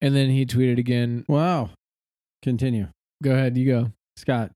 And 0.00 0.14
then 0.14 0.30
he 0.30 0.46
tweeted 0.46 0.78
again. 0.78 1.24
Wow. 1.28 1.70
Continue. 2.42 2.88
Go 3.22 3.32
ahead, 3.32 3.56
you 3.56 3.66
go. 3.66 3.92
Scott? 4.16 4.52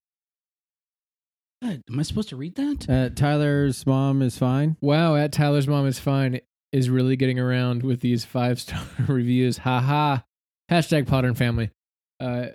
Am 1.63 1.81
I 1.99 2.03
supposed 2.03 2.29
to 2.31 2.37
read 2.37 2.57
that? 2.57 2.89
Uh, 2.89 3.09
Tyler's 3.15 3.87
mom 3.87 4.21
is 4.21 4.37
fine. 4.37 4.77
Wow, 4.81 5.15
at 5.15 5.33
Tyler's 5.33 5.69
mom 5.69 5.87
is 5.87 5.99
fine 5.99 6.41
is 6.73 6.91
really 6.91 7.17
getting 7.17 7.39
around 7.39 7.83
with 7.83 8.01
these 8.01 8.25
five 8.25 8.61
star 8.61 8.83
reviews. 9.07 9.59
Ha 9.59 9.81
ha. 9.81 10.25
Hashtag 10.71 11.07
Potter 11.07 11.29
and 11.29 11.39
family. 11.39 11.71
Uh, 12.19 12.49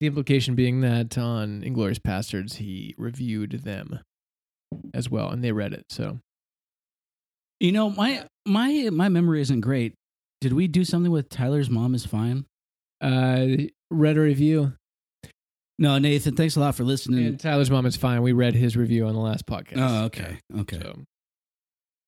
the 0.00 0.06
implication 0.06 0.54
being 0.54 0.80
that 0.80 1.16
on 1.16 1.62
Inglorious 1.62 1.98
Bastards 1.98 2.56
he 2.56 2.94
reviewed 2.98 3.62
them 3.64 4.00
as 4.94 5.08
well, 5.10 5.30
and 5.30 5.42
they 5.42 5.52
read 5.52 5.72
it. 5.72 5.84
So 5.90 6.18
You 7.60 7.72
know, 7.72 7.90
my 7.90 8.24
my 8.46 8.88
my 8.92 9.08
memory 9.08 9.40
isn't 9.40 9.60
great. 9.60 9.94
Did 10.40 10.52
we 10.52 10.68
do 10.68 10.84
something 10.84 11.10
with 11.12 11.28
Tyler's 11.28 11.68
mom 11.70 11.94
is 11.94 12.06
fine? 12.06 12.44
uh, 13.00 13.46
read 13.90 14.16
a 14.16 14.20
review. 14.20 14.72
No, 15.78 15.96
Nathan. 15.98 16.34
Thanks 16.34 16.56
a 16.56 16.60
lot 16.60 16.74
for 16.74 16.82
listening. 16.84 17.24
And 17.26 17.40
Tyler's 17.40 17.70
mom 17.70 17.86
is 17.86 17.96
fine. 17.96 18.22
We 18.22 18.32
read 18.32 18.54
his 18.54 18.76
review 18.76 19.06
on 19.06 19.14
the 19.14 19.20
last 19.20 19.46
podcast. 19.46 19.76
oh, 19.78 20.04
okay, 20.06 20.38
okay. 20.60 20.80
So 20.80 21.02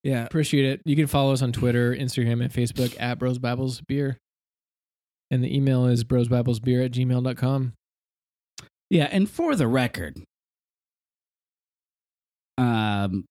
Yeah, 0.02 0.24
appreciate 0.24 0.64
it. 0.64 0.82
You 0.84 0.96
can 0.96 1.06
follow 1.06 1.32
us 1.32 1.42
on 1.42 1.52
Twitter, 1.52 1.94
Instagram, 1.94 2.42
and 2.42 2.52
Facebook 2.52 2.96
at 3.00 3.18
Bros 3.20 3.38
Bibles 3.38 3.80
Beer. 3.86 4.16
And 5.30 5.44
the 5.44 5.54
email 5.54 5.86
is 5.86 6.02
brosbiblesbeer 6.02 6.84
at 6.84 6.90
gmail.com. 6.90 7.72
yeah. 8.90 9.08
And 9.12 9.30
for 9.30 9.54
the 9.54 9.68
record, 9.68 10.20
um, 12.60 13.24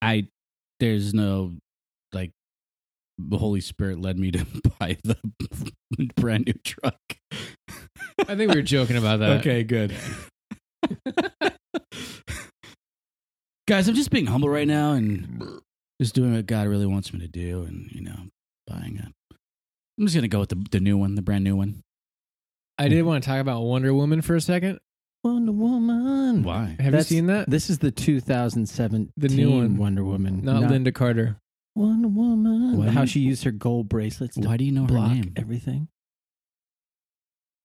I 0.00 0.28
there's 0.78 1.12
no 1.12 1.56
like 2.12 2.30
the 3.18 3.38
Holy 3.38 3.60
Spirit 3.60 4.00
led 4.00 4.18
me 4.18 4.30
to 4.30 4.46
buy 4.78 4.96
the 5.02 5.16
brand 6.16 6.46
new 6.46 6.54
truck. 6.64 7.00
I 8.20 8.36
think 8.36 8.50
we 8.52 8.56
were 8.56 8.62
joking 8.62 8.96
about 8.96 9.18
that. 9.20 9.40
Okay, 9.40 9.64
good. 9.64 9.92
Guys, 13.66 13.88
I'm 13.88 13.94
just 13.94 14.10
being 14.10 14.26
humble 14.26 14.50
right 14.50 14.68
now 14.68 14.92
and 14.92 15.60
just 16.00 16.14
doing 16.14 16.34
what 16.34 16.46
God 16.46 16.68
really 16.68 16.86
wants 16.86 17.12
me 17.12 17.20
to 17.20 17.28
do, 17.28 17.62
and 17.62 17.90
you 17.90 18.02
know, 18.02 18.28
buying 18.66 18.98
a. 18.98 19.10
I'm 19.98 20.06
just 20.06 20.14
gonna 20.14 20.28
go 20.28 20.40
with 20.40 20.50
the 20.50 20.64
the 20.70 20.80
new 20.80 20.96
one, 20.96 21.14
the 21.16 21.22
brand 21.22 21.44
new 21.44 21.56
one. 21.56 21.82
I 22.78 22.88
did 22.88 23.02
want 23.04 23.22
to 23.22 23.30
talk 23.30 23.40
about 23.40 23.62
Wonder 23.62 23.94
Woman 23.94 24.20
for 24.20 24.34
a 24.34 24.40
second. 24.40 24.80
Wonder 25.24 25.52
Woman. 25.52 26.42
Why? 26.42 26.66
Have 26.80 26.92
That's- 26.92 27.10
you 27.10 27.16
seen 27.16 27.26
that? 27.26 27.48
This 27.48 27.70
is 27.70 27.78
the 27.78 27.90
2017 27.90 29.10
The 29.16 29.28
new 29.28 29.50
one. 29.50 29.76
Wonder 29.78 30.04
Woman, 30.04 30.42
Not, 30.44 30.64
Lynda 30.64 30.94
Carter. 30.94 31.38
Wonder 31.74 32.08
Woman. 32.08 32.76
Why 32.76 32.84
do 32.86 32.90
How 32.92 33.00
you- 33.02 33.06
she 33.06 33.20
used 33.20 33.42
her 33.44 33.50
gold 33.50 33.88
bracelets 33.88 34.36
to 34.36 34.46
Why 34.46 34.56
do 34.58 34.64
you 34.64 34.72
know 34.72 34.86
her 34.86 35.08
name? 35.08 35.32
everything. 35.36 35.88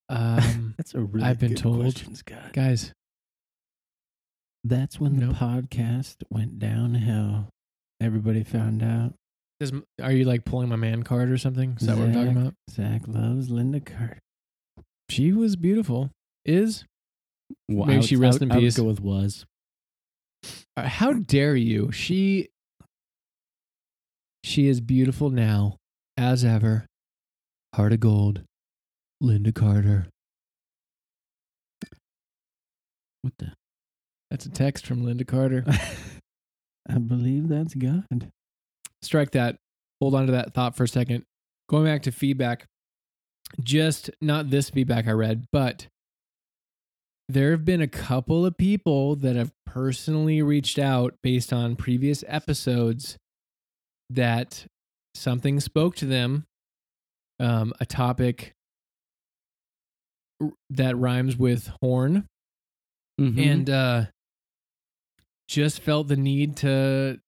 Um, 0.08 0.74
That's 0.78 0.94
a 0.96 1.02
really 1.02 1.26
I've 1.28 1.40
been 1.40 1.50
good 1.50 1.58
told. 1.58 1.82
question, 1.82 2.16
Scott. 2.16 2.54
guys, 2.54 2.94
That's 4.64 5.00
when 5.00 5.18
the 5.20 5.28
Nope. 5.28 5.36
podcast 5.36 6.16
went 6.30 6.60
downhill. 6.60 7.50
Everybody 8.02 8.44
found 8.44 8.82
out. 8.82 9.14
does, 9.60 9.72
are 10.02 10.12
you 10.14 10.24
like 10.26 10.46
pulling 10.46 10.70
my 10.70 10.76
man 10.78 11.04
card 11.04 11.30
or 11.30 11.38
something? 11.38 11.76
Is 11.80 11.88
that 11.88 11.98
what 11.98 12.08
we're 12.08 12.14
talking 12.14 12.34
Zach- 12.34 12.42
about? 12.42 12.54
Zach 12.72 13.08
loves 13.08 13.50
Lynda 13.50 13.86
Carter. 13.86 14.20
She 15.10 15.34
was 15.34 15.56
beautiful. 15.58 16.10
Is 16.46 16.86
Well, 17.68 17.88
May 17.88 17.94
I 17.94 17.98
would- 17.98 18.06
she 18.06 18.16
rest 18.16 18.40
would- 18.40 18.52
in 18.52 18.60
peace. 18.60 18.78
go 18.78 18.84
with 18.86 19.00
was. 19.02 19.46
Uh, 20.78 20.88
how 20.88 21.14
dare 21.14 21.56
you? 21.56 21.92
She 21.92 22.48
she 24.44 24.68
is 24.68 24.80
beautiful 24.82 25.30
now 25.30 25.78
as 26.18 26.46
ever. 26.46 26.86
Heart 27.76 27.94
of 27.94 28.00
gold. 28.00 28.44
Lynda 29.22 29.54
Carter. 29.54 30.08
What 33.22 33.34
the? 33.38 33.52
That's 34.32 34.46
a 34.46 34.50
text 34.50 34.86
from 34.86 35.04
Lynda 35.04 35.28
Carter. 35.28 35.66
I 36.90 36.98
believe 36.98 37.50
that's 37.50 37.74
God. 37.76 38.32
Strike 39.02 39.32
that. 39.32 39.58
Hold 40.02 40.16
on 40.16 40.26
to 40.28 40.32
that 40.32 40.54
thought 40.54 40.76
for 40.76 40.84
a 40.84 40.88
second. 40.88 41.24
Going 41.70 41.86
back 41.86 42.04
to 42.04 42.12
feedback. 42.12 42.66
Just 43.62 44.10
not 44.22 44.50
this 44.50 44.70
feedback 44.70 45.08
I 45.08 45.12
read, 45.12 45.46
but 45.52 45.88
there 47.30 47.52
have 47.52 47.64
been 47.64 47.82
a 47.82 47.88
couple 47.88 48.44
of 48.46 48.58
people 48.58 49.16
that 49.16 49.36
have 49.36 49.52
personally 49.66 50.42
reached 50.42 50.80
out 50.80 51.14
based 51.22 51.54
on 51.54 51.76
previous 51.76 52.24
episodes 52.28 53.18
that 54.10 54.66
something 55.14 55.60
spoke 55.60 55.96
to 55.98 56.06
them 56.08 56.46
um, 57.40 57.72
a 57.80 57.86
topic 57.86 58.54
that 60.70 60.98
rhymes 60.98 61.38
with 61.38 61.70
horn 61.82 62.26
Mhm. 63.20 63.38
and 63.38 63.70
uh 63.70 64.06
just 65.50 65.82
felt 65.82 66.08
the 66.08 66.16
need 66.16 66.56
to 66.58 67.20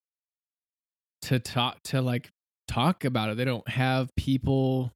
to 1.24 1.40
talk 1.40 1.82
to 1.84 2.02
like 2.02 2.30
talk 2.68 3.04
about 3.04 3.30
it 3.30 3.36
they 3.38 3.44
don't 3.46 3.68
have 3.68 4.10
people 4.16 4.92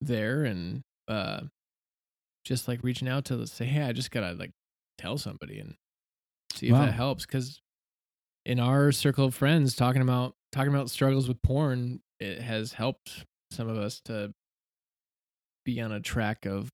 there 0.00 0.44
and 0.44 0.80
uh 1.08 1.42
just 2.46 2.68
like 2.68 2.82
reaching 2.82 3.08
out 3.08 3.24
to 3.26 3.46
say 3.46 3.64
hey 3.64 3.82
i 3.82 3.92
just 3.92 4.10
gotta 4.10 4.32
like 4.34 4.52
tell 4.98 5.18
somebody 5.18 5.58
and 5.58 5.74
see 6.54 6.68
if 6.68 6.72
Wow. 6.72 6.86
that 6.86 6.92
helps 6.92 7.26
because 7.26 7.60
in 8.44 8.60
our 8.60 8.92
circle 8.92 9.24
of 9.26 9.34
friends 9.34 9.74
talking 9.74 10.00
about 10.00 10.32
talking 10.52 10.72
about 10.72 10.88
struggles 10.88 11.26
with 11.28 11.42
porn 11.42 12.00
it 12.20 12.40
has 12.40 12.72
helped 12.72 13.24
some 13.50 13.68
of 13.68 13.76
us 13.76 14.00
to 14.04 14.32
be 15.64 15.80
on 15.80 15.90
a 15.92 16.00
track 16.00 16.46
of 16.46 16.68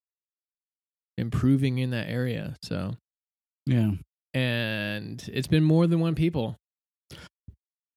improving 1.19 1.79
in 1.79 1.91
that 1.91 2.09
area 2.09 2.55
so 2.63 2.95
yeah. 3.67 3.93
and 4.35 5.29
it's 5.33 5.47
been 5.49 5.65
more 5.65 5.87
than 5.87 6.01
one 6.01 6.15
people. 6.15 6.57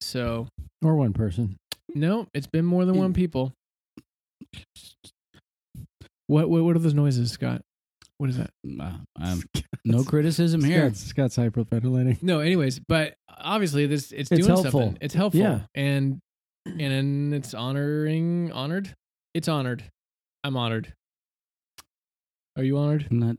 So 0.01 0.47
Or 0.83 0.95
one 0.95 1.11
person. 1.13 1.57
no, 1.93 2.27
it's 2.33 2.47
been 2.47 2.65
more 2.65 2.85
than 2.85 2.97
one 2.97 3.13
people. 3.13 3.51
What 6.27 6.49
what 6.49 6.63
what 6.63 6.75
are 6.75 6.79
those 6.79 6.93
noises, 6.93 7.31
Scott? 7.31 7.61
What 8.17 8.29
is 8.29 8.37
that? 8.37 8.49
Uh, 8.79 8.93
um, 9.19 9.43
no 9.85 10.03
criticism 10.03 10.63
here. 10.63 10.85
Scott's, 10.89 11.03
Scott's 11.03 11.37
hyperventilating. 11.37 12.23
No, 12.23 12.39
anyways, 12.39 12.79
but 12.79 13.15
obviously 13.29 13.85
this 13.87 14.11
it's, 14.11 14.31
It's 14.31 14.45
doing 14.45 14.45
helpful. 14.47 14.81
something. 14.81 14.97
It's 15.01 15.13
helpful. 15.13 15.41
Yeah. 15.41 15.61
And 15.75 16.19
and 16.65 17.33
it's 17.33 17.53
honoring 17.53 18.51
honored. 18.51 18.95
It's 19.33 19.47
honored. 19.47 19.83
I'm 20.43 20.55
honored. 20.57 20.93
Are 22.57 22.63
you 22.63 22.77
honored? 22.77 23.07
I'm 23.11 23.19
not 23.19 23.35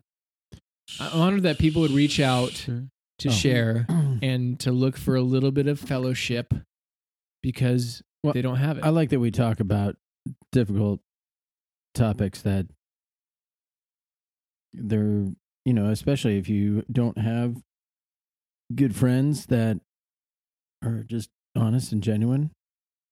I'm 1.00 1.20
honored 1.20 1.42
that 1.44 1.58
people 1.58 1.82
would 1.82 1.90
reach 1.90 2.20
out 2.20 2.52
sure. 2.52 2.84
to 3.20 3.28
Oh. 3.28 3.32
share 3.32 3.86
and 4.22 4.60
to 4.60 4.70
look 4.72 4.96
for 4.96 5.16
a 5.16 5.22
little 5.22 5.50
bit 5.50 5.66
of 5.66 5.80
fellowship 5.80 6.52
because 7.42 8.02
Well, 8.22 8.34
they 8.34 8.42
don't 8.42 8.56
have 8.56 8.78
it. 8.78 8.84
I 8.84 8.90
like 8.90 9.08
that 9.10 9.20
we 9.20 9.30
talk 9.30 9.60
about 9.60 9.96
difficult 10.52 11.00
topics 11.94 12.42
that 12.42 12.66
they're, 14.76 15.26
you 15.64 15.72
know, 15.72 15.86
especially 15.90 16.38
if 16.38 16.48
you 16.48 16.84
don't 16.90 17.18
have 17.18 17.56
good 18.74 18.94
friends 18.94 19.46
that 19.46 19.80
are 20.84 21.02
just 21.02 21.30
honest 21.56 21.92
and 21.92 22.02
genuine. 22.02 22.50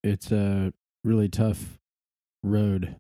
It's 0.03 0.31
a 0.31 0.73
really 1.03 1.29
tough 1.29 1.79
road. 2.43 2.97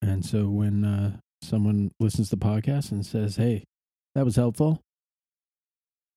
And 0.00 0.24
so 0.24 0.48
when 0.48 0.84
uh, 0.84 1.18
someone 1.42 1.92
listens 2.00 2.30
to 2.30 2.36
the 2.36 2.44
podcast 2.44 2.90
and 2.90 3.06
says, 3.06 3.36
hey, 3.36 3.64
that 4.14 4.24
was 4.24 4.36
helpful, 4.36 4.80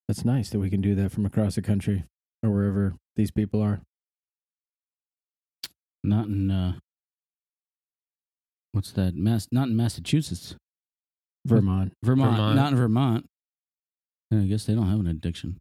that's 0.07 0.25
nice 0.25 0.49
that 0.49 0.59
we 0.59 0.69
can 0.69 0.81
do 0.81 0.95
that 0.95 1.11
from 1.11 1.25
across 1.25 1.55
the 1.55 1.61
country 1.61 2.05
or 2.43 2.51
wherever 2.51 2.95
these 3.15 3.31
people 3.31 3.61
are. 3.61 3.81
Not 6.03 6.27
in 6.27 6.51
uh 6.51 6.73
what's 8.71 8.91
that? 8.91 9.15
Mass 9.15 9.47
not 9.51 9.69
in 9.69 9.75
Massachusetts. 9.75 10.55
Vermont. 11.45 11.93
Vermont. 12.03 12.31
Vermont. 12.35 12.55
Not 12.55 12.71
in 12.73 12.77
Vermont. 12.77 13.25
Yeah, 14.31 14.39
I 14.39 14.45
guess 14.45 14.65
they 14.65 14.73
don't 14.73 14.89
have 14.89 14.99
an 14.99 15.07
addiction. 15.07 15.59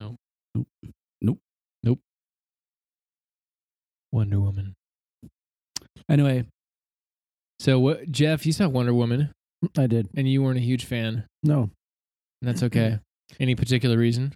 No. 0.00 0.16
Nope. 0.54 0.66
Nope. 1.22 1.38
Nope. 1.82 2.00
Wonder 4.12 4.40
Woman. 4.40 4.74
Anyway, 6.08 6.44
So 7.58 7.78
what 7.78 8.10
Jeff, 8.10 8.44
you 8.46 8.52
saw 8.52 8.68
Wonder 8.68 8.92
Woman 8.94 9.32
I 9.78 9.86
did. 9.86 10.08
and 10.16 10.28
you 10.28 10.42
weren't 10.42 10.58
a 10.58 10.62
huge 10.62 10.84
fan. 10.84 11.24
No. 11.42 11.70
And 12.42 12.48
that's 12.48 12.62
okay. 12.64 12.98
Any 13.40 13.54
particular 13.54 13.96
reason? 13.96 14.34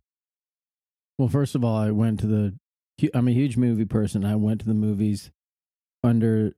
Well, 1.19 1.29
first 1.29 1.55
of 1.55 1.65
all, 1.65 1.77
I 1.77 1.91
went 1.91 2.21
to 2.21 2.27
the. 2.27 2.55
hu- 3.01 3.11
I'm 3.13 3.29
a 3.29 3.33
huge 3.33 3.57
movie 3.57 3.85
person. 3.85 4.25
I 4.25 4.37
went 4.37 4.61
to 4.61 4.67
the 4.67 4.75
movies 4.75 5.31
under 6.03 6.53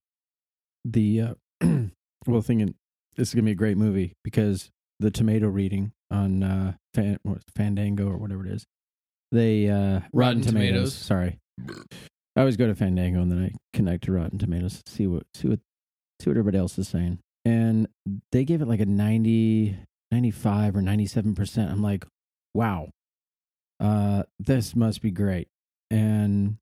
the. 0.85 1.21
Uh, 1.21 1.35
well, 2.27 2.43
thinking 2.43 2.75
this 3.17 3.29
is 3.29 3.35
gonna 3.35 3.45
be 3.45 3.53
a 3.53 3.57
great 3.57 3.77
movie 3.77 4.15
because 4.25 4.71
the 4.99 5.11
tomato 5.11 5.49
reading 5.49 5.93
on 6.11 6.43
uh, 6.43 6.73
Fan, 6.95 7.19
Fandango 7.57 8.09
or 8.09 8.17
whatever 8.17 8.45
it 8.47 8.53
is, 8.53 8.67
they 9.33 9.69
uh, 9.69 10.01
Rotten, 10.13 10.43
Tomatoes. 10.43 10.45
Tomatoes. 10.45 10.95
Sorry, 10.95 11.39
I 12.37 12.41
always 12.41 12.57
go 12.57 12.67
to 12.67 12.75
Fandango 12.75 13.21
and 13.21 13.31
then 13.31 13.45
I 13.45 13.77
connect 13.77 14.05
to 14.05 14.13
Rotten 14.13 14.39
Tomatoes 14.39 14.83
see 14.87 15.07
what 15.07 15.25
see 15.35 15.49
what 15.49 15.61
see 16.21 16.31
what 16.31 16.37
everybody 16.37 16.59
else 16.59 16.79
is 16.79 16.89
saying, 16.89 17.19
and 17.45 17.89
they 18.33 18.45
gave 18.45 18.61
it 18.63 18.69
like 18.69 18.81
a 18.81 18.87
90, 18.87 19.77
95 20.11 20.77
or 20.77 20.83
ninety 20.83 21.07
seven 21.07 21.35
percent. 21.35 21.71
I'm 21.71 21.83
like, 21.83 22.05
wow, 22.55 22.89
uh, 23.81 24.25
this 24.39 24.77
must 24.77 25.01
be 25.03 25.11
great. 25.11 25.49
And 25.91 26.59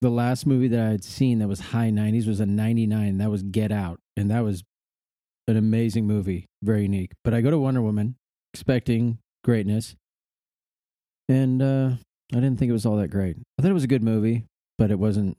the 0.00 0.10
last 0.10 0.46
movie 0.46 0.68
that 0.68 0.80
I 0.80 0.90
had 0.90 1.04
seen 1.04 1.40
that 1.40 1.48
was 1.48 1.60
high 1.60 1.90
90s 1.90 2.26
was 2.26 2.40
a 2.40 2.46
99. 2.46 3.18
That 3.18 3.30
was 3.30 3.42
Get 3.42 3.72
Out. 3.72 4.00
And 4.16 4.30
that 4.30 4.40
was 4.40 4.62
an 5.46 5.56
amazing 5.56 6.06
movie, 6.06 6.46
very 6.62 6.82
unique. 6.82 7.12
But 7.22 7.34
I 7.34 7.40
go 7.40 7.50
to 7.50 7.58
Wonder 7.58 7.82
Woman 7.82 8.16
expecting 8.52 9.18
greatness. 9.42 9.94
And 11.28 11.62
uh, 11.62 11.90
I 12.32 12.36
didn't 12.36 12.58
think 12.58 12.70
it 12.70 12.74
was 12.74 12.86
all 12.86 12.96
that 12.96 13.08
great. 13.08 13.36
I 13.58 13.62
thought 13.62 13.70
it 13.70 13.74
was 13.74 13.84
a 13.84 13.88
good 13.88 14.02
movie, 14.02 14.44
but 14.78 14.90
it 14.90 14.98
wasn't 14.98 15.36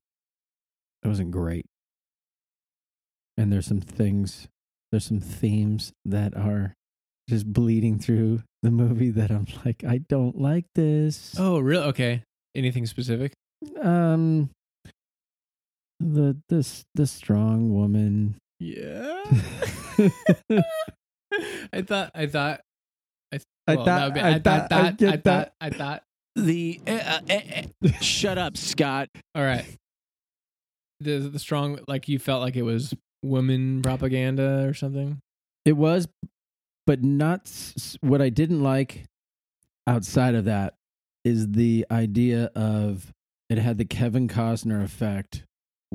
it 1.03 1.07
wasn't 1.07 1.31
great. 1.31 1.65
And 3.37 3.51
there's 3.51 3.67
some 3.67 3.81
things, 3.81 4.47
there's 4.91 5.05
some 5.05 5.19
themes 5.19 5.91
that 6.05 6.35
are 6.35 6.73
just 7.29 7.51
bleeding 7.51 7.99
through 7.99 8.43
the 8.63 8.71
movie 8.71 9.11
that 9.11 9.29
I'm 9.29 9.45
like, 9.65 9.83
I 9.83 9.99
don't 9.99 10.39
like 10.39 10.65
this. 10.73 11.35
Oh, 11.37 11.59
really? 11.59 11.85
Okay. 11.87 12.23
Anything 12.55 12.85
specific? 12.85 13.33
Um, 13.81 14.49
the 15.99 16.37
this 16.49 16.83
the 16.95 17.07
strong 17.07 17.73
woman. 17.73 18.35
Yeah. 18.65 19.23
I 21.73 21.82
thought. 21.82 22.12
I 22.15 22.28
thought. 22.28 22.62
I, 23.34 23.39
I 23.67 23.75
well, 23.75 23.86
thought- 23.86 23.86
that 23.86 24.13
be- 24.13 24.19
I 24.21 24.30
I 24.30 24.39
thought- 24.39 24.69
thought. 24.69 24.84
I 24.84 24.88
I 24.88 24.91
get 24.91 25.23
thought. 25.23 25.23
that. 25.23 25.54
I 25.62 25.69
thought. 25.69 26.04
The 26.38 26.82
uh, 26.86 26.91
uh, 26.91 27.34
uh, 27.86 27.91
shut 28.01 28.38
up, 28.38 28.58
Scott. 28.58 29.10
All 29.36 29.43
right. 29.43 29.65
The 30.99 31.19
the 31.19 31.39
strong 31.39 31.80
like 31.88 32.08
you 32.10 32.19
felt 32.19 32.41
like 32.41 32.56
it 32.56 32.63
was 32.63 32.93
women 33.23 33.82
propaganda 33.82 34.65
or 34.67 34.73
something. 34.73 35.19
It 35.65 35.73
was, 35.73 36.08
but 36.86 37.04
not 37.04 37.41
s- 37.45 37.97
what 38.01 38.21
I 38.21 38.30
didn't 38.30 38.62
like. 38.63 39.06
Outside 39.88 40.34
of 40.36 40.45
that, 40.45 40.73
is 41.23 41.51
the 41.51 41.86
idea 41.91 42.45
of 42.56 43.12
it 43.49 43.60
had 43.60 43.78
the 43.78 43.86
Kevin 43.86 44.28
Costner 44.28 44.84
effect, 44.84 45.43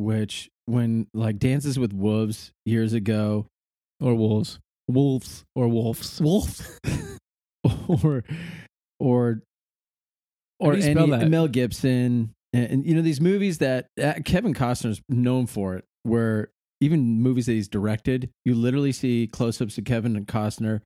which 0.01 0.49
when 0.67 1.07
like 1.15 1.39
Dances 1.39 1.79
with 1.79 1.93
Wolves 1.93 2.53
years 2.65 2.93
ago, 2.93 3.47
Or 4.01 4.15
wolves. 4.15 4.59
wolves 4.89 5.45
Or 5.55 5.69
wolves. 5.69 6.21
wolves 6.21 6.79
or 7.89 8.25
or 8.99 9.43
or 10.59 10.73
do 10.73 10.79
you 10.79 10.83
spell 10.93 11.13
any? 11.15 11.29
Mel 11.29 11.49
Gibson 11.49 12.33
and, 12.53 12.71
and, 12.71 12.87
you 12.87 12.95
know 12.95 13.03
these 13.03 13.21
movies 13.21 13.59
that 13.59 13.87
uh, 14.03 14.15
Kevin 14.25 14.55
Costner's 14.55 15.01
known 15.09 15.47
for 15.47 15.77
it 15.77 15.85
where 16.03 16.49
even 16.81 17.21
movies 17.23 17.47
that 17.47 17.53
he's 17.53 17.69
directed 17.69 18.31
you 18.45 18.55
literally 18.55 18.93
see 18.93 19.27
close-ups 19.27 19.79
of 19.79 19.85
Kevin 19.85 20.17
and 20.17 20.27
Costner 20.27 20.81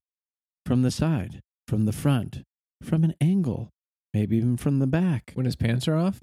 from 0.66 0.83
the 0.83 0.90
side 0.90 1.40
from 1.68 1.85
the 1.87 1.92
front 1.92 2.42
from 2.83 3.05
an 3.05 3.14
angle 3.20 3.70
maybe 4.12 4.37
even 4.37 4.57
from 4.57 4.79
the 4.79 4.87
back 4.87 5.33
When 5.35 5.46
his 5.46 5.57
pants 5.57 5.88
are 5.88 5.96
off. 5.96 6.20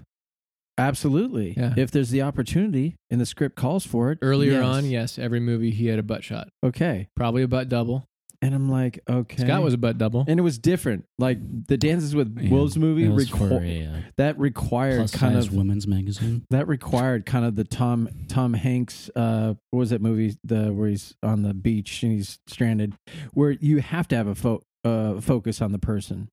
Absolutely 0.87 1.53
Yeah. 1.57 1.73
if 1.77 1.91
there's 1.91 2.09
the 2.09 2.21
opportunity 2.23 2.95
and 3.09 3.19
the 3.21 3.25
script 3.25 3.55
calls 3.55 3.85
for 3.85 4.11
it 4.11 4.19
Earlier 4.21 4.53
yes. 4.53 4.63
on, 4.65 4.85
yes, 4.89 5.19
every 5.19 5.39
movie 5.39 5.71
he 5.71 5.87
had 5.87 5.99
a 5.99 6.03
butt 6.03 6.23
shot. 6.23 6.49
okay 6.63 7.07
Probably 7.15 7.43
a 7.43 7.47
butt 7.47 7.69
double. 7.69 8.05
and 8.41 8.55
I'm 8.55 8.69
like 8.69 8.99
okay 9.09 9.43
Scott 9.43 9.61
was 9.63 9.73
a 9.73 9.77
butt 9.77 9.97
double. 9.97 10.25
and 10.27 10.39
it 10.39 10.43
was 10.43 10.57
different 10.57 11.05
like 11.19 11.37
the 11.67 11.77
Dances 11.77 12.15
with 12.15 12.37
Yeah, 12.39 12.49
Wolves 12.49 12.77
movie 12.77 13.05
It 13.05 13.09
was 13.09 13.29
for 13.29 13.61
a 13.63 13.85
uh, 13.85 13.97
that 14.17 14.37
required 14.39 14.97
plus 14.97 15.15
kind 15.15 15.35
size 15.35 15.47
of 15.47 15.53
women's 15.53 15.87
magazine. 15.87 16.45
that 16.49 16.67
required 16.67 17.25
kind 17.25 17.45
of 17.45 17.55
the 17.55 17.63
Tom 17.63 18.09
Tom 18.27 18.53
Hanks 18.53 19.09
uh 19.15 19.53
what 19.69 19.79
was 19.79 19.89
that 19.91 20.01
movie 20.01 20.35
the 20.43 20.73
where 20.73 20.89
he's 20.89 21.15
on 21.21 21.43
the 21.43 21.53
beach 21.53 22.01
and 22.03 22.11
he's 22.11 22.39
stranded 22.47 22.93
where 23.33 23.51
you 23.51 23.79
have 23.81 24.07
to 24.09 24.15
have 24.15 24.27
a 24.27 24.35
fo- 24.35 24.61
uh 24.83 25.19
focus 25.21 25.61
on 25.61 25.71
the 25.71 25.79
person. 25.79 26.29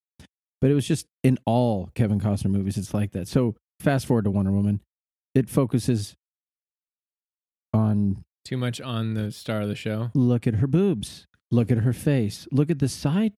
But 0.60 0.70
it 0.72 0.74
was 0.74 0.86
just 0.88 1.06
in 1.22 1.38
all 1.46 1.90
Kevin 1.94 2.18
Costner 2.20 2.50
movies 2.50 2.76
it's 2.78 2.92
like 2.92 3.12
that. 3.12 3.28
So 3.28 3.54
fast 3.80 4.06
forward 4.06 4.24
to 4.24 4.30
Wonder 4.30 4.52
Woman, 4.52 4.80
it 5.34 5.48
focuses 5.48 6.14
on 7.72 8.24
Too 8.44 8.56
much 8.56 8.80
on 8.80 9.14
the 9.14 9.30
star 9.30 9.60
of 9.62 9.68
the 9.68 9.74
show. 9.74 10.10
look 10.14 10.46
at 10.46 10.56
her 10.56 10.66
boobs, 10.66 11.26
look 11.50 11.70
at 11.70 11.78
her 11.78 11.92
face, 11.92 12.46
look 12.50 12.70
at 12.70 12.78
the 12.78 12.88
side 12.88 13.32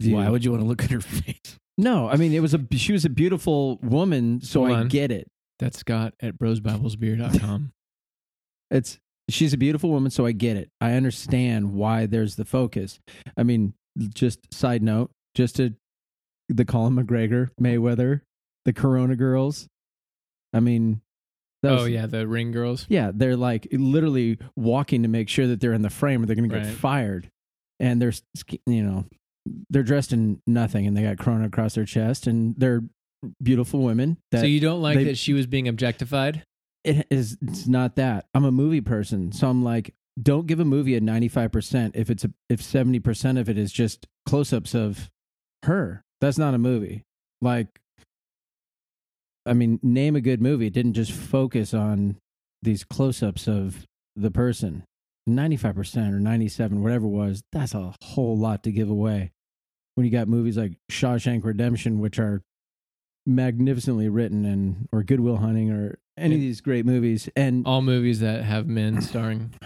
view. 0.00 0.14
Why 0.16 0.28
would 0.28 0.44
you 0.44 0.50
want 0.50 0.62
to 0.62 0.66
look 0.68 0.82
at 0.84 0.90
her 0.90 1.00
face? 1.00 1.58
No, 1.76 2.08
I 2.08 2.16
mean 2.16 2.32
it 2.32 2.40
was 2.40 2.54
a 2.54 2.60
she 2.72 2.92
was 2.92 3.04
a 3.04 3.10
beautiful 3.10 3.78
woman, 3.82 4.40
so 4.40 4.60
Hold 4.60 4.72
I 4.72 4.80
on. 4.80 4.88
get 4.88 5.10
it. 5.10 5.26
That's 5.58 5.78
Scott 5.78 6.14
at 6.20 6.38
brosbiblesbeer.com. 6.38 7.72
It's 8.70 8.98
she's 9.28 9.52
a 9.52 9.56
beautiful 9.58 9.90
woman, 9.90 10.10
so 10.10 10.26
I 10.26 10.32
get 10.32 10.56
it. 10.56 10.68
I 10.80 10.92
understand 10.94 11.74
why 11.74 12.06
there's 12.06 12.34
the 12.34 12.44
focus. 12.44 12.98
I 13.36 13.42
mean, 13.44 13.74
just 14.14 14.52
side 14.52 14.82
note, 14.82 15.10
just 15.34 15.56
to 15.56 15.74
the 16.48 16.64
Conor 16.64 17.04
McGregor, 17.04 17.50
Mayweather, 17.60 18.22
the 18.64 18.72
Corona 18.72 19.14
girls. 19.16 19.68
I 20.54 20.60
mean, 20.60 21.00
oh 21.64 21.84
yeah, 21.84 22.06
the 22.06 22.26
ring 22.26 22.52
girls. 22.52 22.86
yeah, 22.88 23.10
they're 23.12 23.36
like 23.36 23.66
literally 23.72 24.38
walking 24.56 25.02
to 25.02 25.08
make 25.08 25.28
sure 25.28 25.46
that 25.48 25.60
they're 25.60 25.72
in 25.72 25.82
the 25.82 25.90
frame, 25.90 26.22
or 26.22 26.26
they're 26.26 26.36
going 26.36 26.48
to 26.48 26.60
get 26.60 26.66
fired. 26.66 27.30
And 27.80 28.00
they're, 28.00 28.12
you 28.66 28.82
know, 28.82 29.04
they're 29.68 29.82
dressed 29.82 30.12
in 30.12 30.40
nothing, 30.46 30.86
and 30.86 30.96
they 30.96 31.02
got 31.02 31.18
Corona 31.18 31.46
across 31.46 31.74
their 31.74 31.84
chest, 31.84 32.26
and 32.26 32.54
they're 32.56 32.82
beautiful 33.42 33.80
women. 33.80 34.18
That 34.30 34.40
so 34.40 34.46
you 34.46 34.60
don't 34.60 34.80
like 34.80 34.96
they- 34.96 35.04
that 35.04 35.18
she 35.18 35.32
was 35.32 35.46
being 35.46 35.68
objectified? 35.68 36.44
it 36.84 37.06
is 37.08 37.38
it's 37.40 37.66
not 37.66 37.96
that 37.96 38.26
i'm 38.34 38.44
a 38.44 38.52
movie 38.52 38.82
person 38.82 39.32
so 39.32 39.48
i'm 39.48 39.64
like 39.64 39.94
don't 40.22 40.46
give 40.46 40.60
a 40.60 40.64
movie 40.66 40.94
a 40.94 41.00
95% 41.00 41.92
if 41.94 42.10
it's 42.10 42.24
a, 42.24 42.30
if 42.50 42.60
70% 42.62 43.40
of 43.40 43.48
it 43.48 43.56
is 43.58 43.72
just 43.72 44.06
close-ups 44.26 44.74
of 44.74 45.10
her 45.64 46.04
that's 46.20 46.36
not 46.38 46.52
a 46.54 46.58
movie 46.58 47.02
like 47.40 47.80
i 49.46 49.52
mean 49.52 49.78
name 49.82 50.16
a 50.16 50.20
good 50.20 50.40
movie 50.40 50.66
it 50.66 50.72
didn't 50.72 50.94
just 50.94 51.12
focus 51.12 51.74
on 51.74 52.16
these 52.62 52.84
close-ups 52.84 53.46
of 53.46 53.84
the 54.16 54.30
person 54.30 54.84
95% 55.28 56.12
or 56.12 56.20
97 56.20 56.82
whatever 56.82 57.06
it 57.06 57.10
was 57.10 57.42
that's 57.52 57.74
a 57.74 57.94
whole 58.02 58.36
lot 58.36 58.62
to 58.62 58.72
give 58.72 58.90
away 58.90 59.32
when 59.94 60.04
you 60.04 60.12
got 60.12 60.28
movies 60.28 60.56
like 60.56 60.72
shawshank 60.90 61.44
redemption 61.44 61.98
which 61.98 62.18
are 62.18 62.42
magnificently 63.26 64.08
written 64.08 64.44
and 64.44 64.88
or 64.92 65.02
goodwill 65.02 65.38
hunting 65.38 65.70
or 65.70 65.98
any 66.16 66.34
of 66.36 66.40
these 66.40 66.60
great 66.60 66.86
movies 66.86 67.28
and 67.36 67.66
All 67.66 67.82
movies 67.82 68.20
that 68.20 68.44
have 68.44 68.66
men 68.68 69.00
starring. 69.00 69.52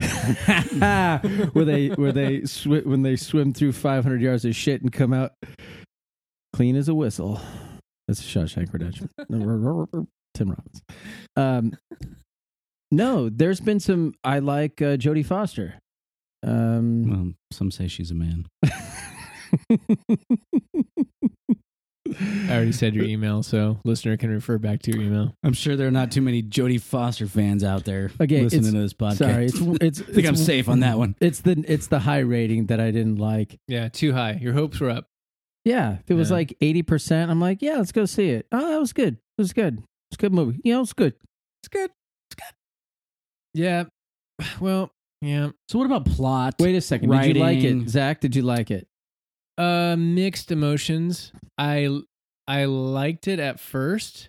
where 1.52 1.64
they 1.64 1.88
where 1.88 2.12
they 2.12 2.42
sw- 2.44 2.84
when 2.84 3.02
they 3.02 3.16
swim 3.16 3.52
through 3.52 3.72
500 3.72 4.20
yards 4.20 4.44
of 4.44 4.54
shit 4.54 4.82
and 4.82 4.92
come 4.92 5.12
out 5.12 5.32
clean 6.52 6.76
as 6.76 6.88
a 6.88 6.94
whistle. 6.94 7.40
That's 8.08 8.22
Shawshank 8.22 8.72
Redemption. 8.72 9.10
Tim 10.34 10.50
Robbins. 10.50 10.82
Um, 11.36 11.72
no, 12.90 13.28
there's 13.28 13.60
been 13.60 13.80
some. 13.80 14.14
I 14.22 14.38
like 14.38 14.80
uh, 14.80 14.96
Jodie 14.96 15.24
Foster. 15.26 15.74
Um, 16.46 17.08
Well, 17.10 17.32
some 17.52 17.70
say 17.70 17.88
she's 17.88 18.10
a 18.10 18.14
man. 18.14 18.46
I 22.18 22.50
already 22.54 22.72
said 22.72 22.94
your 22.94 23.04
email, 23.04 23.42
so 23.42 23.80
listener 23.84 24.16
can 24.16 24.30
refer 24.30 24.58
back 24.58 24.80
to 24.82 24.92
your 24.92 25.02
email. 25.02 25.34
I'm 25.42 25.52
sure 25.52 25.74
there 25.74 25.88
are 25.88 25.92
not 25.92 26.12
too 26.12 26.20
many 26.22 26.42
Jodie 26.42 26.80
Foster 26.80 27.26
fans 27.26 27.64
out 27.64 27.84
there 27.84 28.10
Okay, 28.20 28.42
listening 28.42 28.72
to 28.72 28.78
this 28.78 28.94
podcast. 28.94 29.16
Sorry, 29.16 29.46
it's 29.46 29.58
it's. 29.60 30.00
I 30.08 30.12
think 30.12 30.26
I'm 30.26 30.36
safe 30.36 30.68
on 30.68 30.80
that 30.80 30.98
one. 30.98 31.16
It's 31.20 31.40
the 31.40 31.62
it's 31.66 31.88
the 31.88 31.98
high 31.98 32.20
rating 32.20 32.66
that 32.66 32.78
I 32.78 32.92
didn't 32.92 33.16
like. 33.16 33.58
Yeah, 33.66 33.88
too 33.88 34.12
high. 34.12 34.38
Your 34.40 34.52
hopes 34.52 34.78
were 34.78 34.90
up. 34.90 35.08
Yeah, 35.66 35.98
if 35.98 36.10
it 36.10 36.14
was 36.14 36.30
Yeah. 36.30 36.36
like 36.36 36.56
eighty 36.62 36.82
percent, 36.82 37.30
I'm 37.30 37.40
like, 37.40 37.60
yeah, 37.60 37.76
let's 37.76 37.92
go 37.92 38.04
see 38.06 38.30
it. 38.30 38.46
Oh, 38.52 38.70
that 38.70 38.78
was 38.80 38.92
good. 38.94 39.14
It 39.14 39.20
was 39.42 39.52
good. 39.52 39.78
It's 40.10 40.16
a 40.16 40.20
good 40.20 40.32
movie. 40.32 40.60
You 40.64 40.74
know, 40.74 40.80
it's 40.82 40.92
good. 40.92 41.14
It's 41.62 41.68
good. 41.68 41.90
It's 42.30 42.36
good. 42.36 42.54
Yeah. 43.60 43.84
Well, 44.60 44.90
yeah. 45.22 45.50
So 45.68 45.78
what 45.78 45.86
about 45.86 46.06
plot? 46.06 46.54
Wait 46.60 46.76
a 46.76 46.80
second. 46.80 47.10
Did 47.10 47.36
you 47.36 47.42
like 47.42 47.56
Writing. 47.56 47.82
it, 47.82 47.88
Zach? 47.88 48.20
Did 48.20 48.36
you 48.36 48.42
like 48.42 48.70
it? 48.70 48.86
Uh 49.58 49.96
mixed 49.98 50.50
emotions. 50.52 51.32
I 51.58 51.88
I 52.46 52.66
liked 52.66 53.26
it 53.26 53.40
at 53.40 53.58
first 53.58 54.28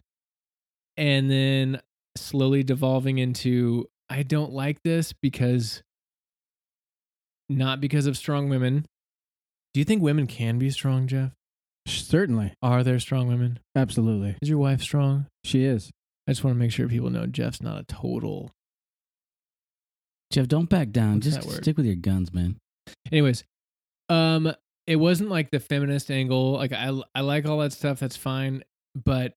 and 0.96 1.30
then 1.30 1.82
slowly 2.18 2.64
devolving 2.64 3.20
into 3.20 3.88
I 4.10 4.24
don't 4.24 4.54
like 4.54 4.82
this 4.84 5.14
because 5.14 5.84
not 7.50 7.80
because 7.82 8.08
of 8.08 8.18
strong 8.18 8.50
women. 8.50 8.86
Do 9.74 9.80
you 9.80 9.86
think 9.86 10.02
women 10.02 10.28
can 10.28 10.58
be 10.58 10.70
strong, 10.70 11.08
Jeff? 11.08 11.32
Certainly, 11.88 12.54
Are 12.62 12.84
there 12.84 13.00
strong 13.00 13.28
women? 13.28 13.60
absolutely. 13.76 14.36
Is 14.42 14.50
your 14.50 14.58
wife 14.58 14.82
strong? 14.82 15.28
She 15.44 15.64
is. 15.64 15.92
I 16.28 16.32
just 16.32 16.44
want 16.44 16.56
to 16.56 16.60
make 16.60 16.72
sure 16.72 16.88
people 16.90 17.10
know 17.10 17.26
Jeff's 17.26 17.62
not 17.62 17.80
a 17.80 17.84
total. 17.84 18.52
Jeff, 20.32 20.48
don't 20.48 20.70
back 20.70 20.92
down. 20.92 21.16
What's 21.16 21.28
Just 21.28 21.42
that 21.42 21.48
word? 21.48 21.64
stick 21.64 21.78
with 21.78 21.86
your 21.86 21.96
guns, 21.96 22.34
man. 22.34 22.58
Anyways, 23.12 23.44
um, 24.10 24.52
it 24.86 24.98
wasn't 24.98 25.30
like 25.30 25.52
the 25.52 25.60
feminist 25.62 26.12
angle. 26.12 26.54
Like 26.54 26.74
I, 26.74 26.92
I 27.16 27.22
like 27.22 27.46
all 27.46 27.60
that 27.60 27.72
stuff. 27.72 28.00
That's 28.00 28.18
fine. 28.18 28.64
But 28.96 29.34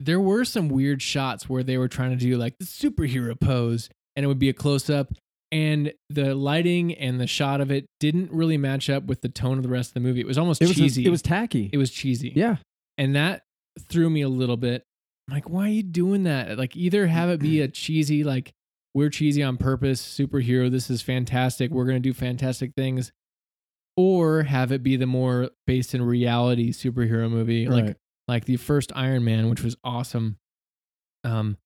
there 0.00 0.18
were 0.20 0.44
some 0.44 0.68
weird 0.68 1.00
shots 1.00 1.48
where 1.48 1.62
they 1.62 1.78
were 1.78 1.88
trying 1.88 2.10
to 2.10 2.16
do 2.16 2.36
like 2.36 2.54
the 2.58 2.64
superhero 2.64 3.38
pose, 3.38 3.88
and 4.16 4.24
it 4.24 4.26
would 4.26 4.40
be 4.40 4.48
a 4.48 4.52
close 4.54 4.90
up, 4.90 5.12
and 5.52 5.92
the 6.10 6.34
lighting 6.34 6.94
and 6.94 7.20
the 7.20 7.26
shot 7.28 7.60
of 7.60 7.70
it 7.70 7.86
didn't 8.00 8.32
really 8.32 8.56
match 8.56 8.90
up 8.90 9.04
with 9.04 9.20
the 9.20 9.28
tone 9.28 9.58
of 9.58 9.62
the 9.62 9.68
rest 9.68 9.90
of 9.90 9.94
the 9.94 10.00
movie. 10.00 10.20
It 10.20 10.26
was 10.26 10.38
almost 10.38 10.60
It 10.62 10.66
was 10.68 10.76
cheesy. 10.76 11.04
it 11.06 11.10
was 11.10 11.22
tacky. 11.22 11.70
it 11.72 11.76
was 11.76 11.90
cheesy. 11.92 12.32
yeah. 12.34 12.56
and 12.98 13.14
that 13.14 13.42
threw 13.88 14.10
me 14.10 14.22
a 14.22 14.28
little 14.28 14.56
bit. 14.56 14.82
I'm 15.28 15.34
like, 15.34 15.48
why 15.48 15.66
are 15.66 15.68
you 15.68 15.82
doing 15.84 16.24
that? 16.24 16.58
Like, 16.58 16.76
either 16.76 17.06
have 17.06 17.28
it 17.30 17.38
be 17.40 17.60
a 17.60 17.68
cheesy, 17.82 18.24
like 18.24 18.52
we're 18.94 19.08
cheesy 19.10 19.42
on 19.42 19.56
purpose, 19.58 20.02
superhero. 20.02 20.70
This 20.70 20.90
is 20.90 21.00
fantastic. 21.02 21.70
We're 21.70 21.84
gonna 21.86 22.00
do 22.00 22.12
fantastic 22.12 22.72
things, 22.76 23.12
or 23.96 24.42
have 24.42 24.72
it 24.72 24.82
be 24.82 24.96
the 24.96 25.06
more 25.06 25.50
based 25.66 25.94
in 25.94 26.02
reality 26.02 26.72
superhero 26.72 27.30
movie, 27.30 27.66
like 27.68 27.96
like 28.28 28.44
the 28.46 28.56
first 28.56 28.90
Iron 28.94 29.24
Man, 29.24 29.48
which 29.48 29.62
was 29.62 29.76
awesome. 29.84 30.36
Um, 31.24 31.56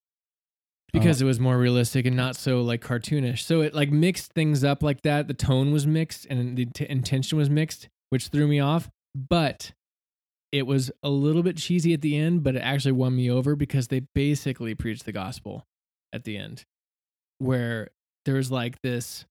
Uh, 0.93 0.99
because 0.99 1.21
it 1.21 1.25
was 1.25 1.39
more 1.39 1.57
realistic 1.57 2.05
and 2.05 2.15
not 2.15 2.35
so 2.35 2.61
like 2.61 2.81
cartoonish. 2.81 3.39
So 3.39 3.61
it 3.61 3.73
like 3.73 3.91
mixed 3.91 4.33
things 4.33 4.63
up 4.63 4.81
like 4.81 5.01
that. 5.01 5.27
The 5.27 5.33
tone 5.33 5.71
was 5.71 5.85
mixed 5.85 6.25
and 6.27 6.55
the 6.57 6.65
t- 6.65 6.85
intention 6.89 7.37
was 7.37 7.49
mixed, 7.49 7.89
which 8.09 8.29
threw 8.29 8.47
me 8.47 8.59
off. 8.59 8.89
But 9.13 9.73
it 10.51 10.65
was 10.65 10.91
a 11.03 11.09
little 11.09 11.43
bit 11.43 11.57
cheesy 11.57 11.93
at 11.93 12.01
the 12.01 12.15
end, 12.17 12.43
but 12.43 12.55
it 12.55 12.59
actually 12.59 12.93
won 12.93 13.15
me 13.15 13.29
over 13.29 13.55
because 13.55 13.89
they 13.89 14.01
basically 14.15 14.75
preached 14.75 15.05
the 15.05 15.11
gospel 15.11 15.65
at 16.13 16.23
the 16.23 16.37
end, 16.37 16.63
where 17.39 17.89
there's 18.25 18.49
like 18.51 18.81
this. 18.81 19.25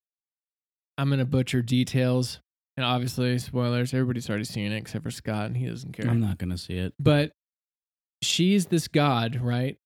I'm 0.99 1.09
gonna 1.11 1.25
butcher 1.25 1.63
details, 1.63 2.41
and 2.77 2.85
obviously 2.85 3.39
spoilers. 3.39 3.95
Everybody's 3.95 4.29
already 4.29 4.45
seen 4.45 4.73
it 4.73 4.77
except 4.77 5.05
for 5.05 5.11
Scott, 5.11 5.47
and 5.47 5.57
he 5.57 5.67
doesn't 5.67 5.93
care. 5.93 6.11
I'm 6.11 6.21
not 6.21 6.39
gonna 6.39 6.59
see 6.59 6.75
it. 6.75 6.93
But 6.99 7.33
she's 8.23 8.67
this 8.67 8.89
god, 8.89 9.37
right? 9.37 9.79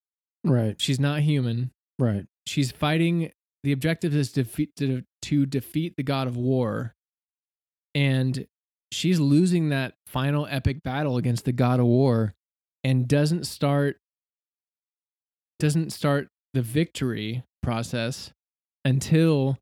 Right. 0.45 0.81
She's 0.81 1.01
not 1.01 1.21
human. 1.21 1.71
Right. 1.99 2.27
She's 2.47 2.73
fighting. 2.73 3.33
The 3.63 3.73
objective 3.73 4.15
is 4.15 4.33
defeat 4.33 4.75
to, 4.77 5.03
to 5.23 5.47
defeat 5.47 5.97
the 5.97 6.03
god 6.03 6.27
of 6.27 6.37
war, 6.37 6.95
and 7.95 8.47
she's 8.91 9.21
losing 9.21 9.69
that 9.69 9.95
final 10.07 10.47
epic 10.51 10.83
battle 10.83 11.19
against 11.19 11.45
the 11.45 11.53
god 11.53 11.79
of 11.79 11.87
war, 11.87 12.35
and 12.83 13.07
doesn't 13.07 13.47
start 13.47 13.99
doesn't 15.59 15.91
start 15.91 16.29
the 16.55 16.63
victory 16.63 17.45
process 17.63 18.33
until 18.85 19.59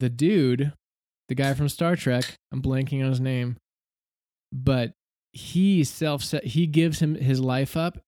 the 0.00 0.10
dude, 0.10 0.72
the 1.28 1.36
guy 1.36 1.54
from 1.54 1.68
Star 1.68 1.94
Trek, 1.94 2.36
I'm 2.52 2.60
blanking 2.60 3.02
on 3.04 3.10
his 3.10 3.20
name, 3.20 3.58
but 4.52 4.92
he 5.32 5.84
self 5.84 6.28
he 6.42 6.66
gives 6.66 6.98
him 6.98 7.14
his 7.14 7.40
life 7.40 7.76
up 7.76 7.98